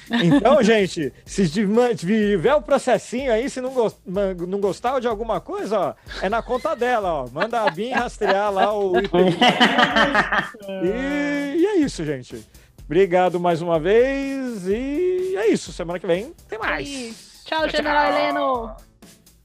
Então, 0.09 0.61
gente, 0.63 1.11
se 1.25 1.49
tiver 1.49 2.55
o 2.55 2.61
processinho 2.61 3.31
aí, 3.31 3.49
se 3.49 3.59
não, 3.61 3.71
gost, 3.71 3.97
não 4.05 4.59
gostar 4.59 4.99
de 4.99 5.07
alguma 5.07 5.41
coisa, 5.41 5.79
ó, 5.79 5.93
é 6.21 6.29
na 6.29 6.41
conta 6.41 6.75
dela, 6.75 7.23
ó. 7.23 7.27
Manda 7.31 7.61
a 7.61 7.69
BIM 7.69 7.91
rastrear 7.91 8.51
lá 8.51 8.73
o 8.73 8.97
IP. 8.97 9.09
e, 10.83 11.57
e 11.57 11.65
é 11.65 11.77
isso, 11.77 12.05
gente. 12.05 12.45
Obrigado 12.89 13.39
mais 13.39 13.61
uma 13.61 13.79
vez 13.79 14.67
e 14.67 15.35
é 15.37 15.47
isso. 15.49 15.71
Semana 15.71 15.99
que 15.99 16.07
vem 16.07 16.33
tem 16.49 16.57
mais. 16.57 17.43
Tchau, 17.45 17.59
tchau 17.59 17.69
General 17.69 18.07
tchau. 18.07 18.17
Heleno. 18.17 18.75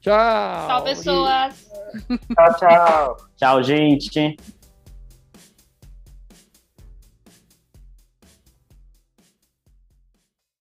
Tchau. 0.01 0.67
Tchau, 0.67 0.83
pessoas. 0.83 1.67
tchau, 2.35 2.55
tchau. 2.57 3.17
Tchau, 3.37 3.61
gente. 3.61 4.35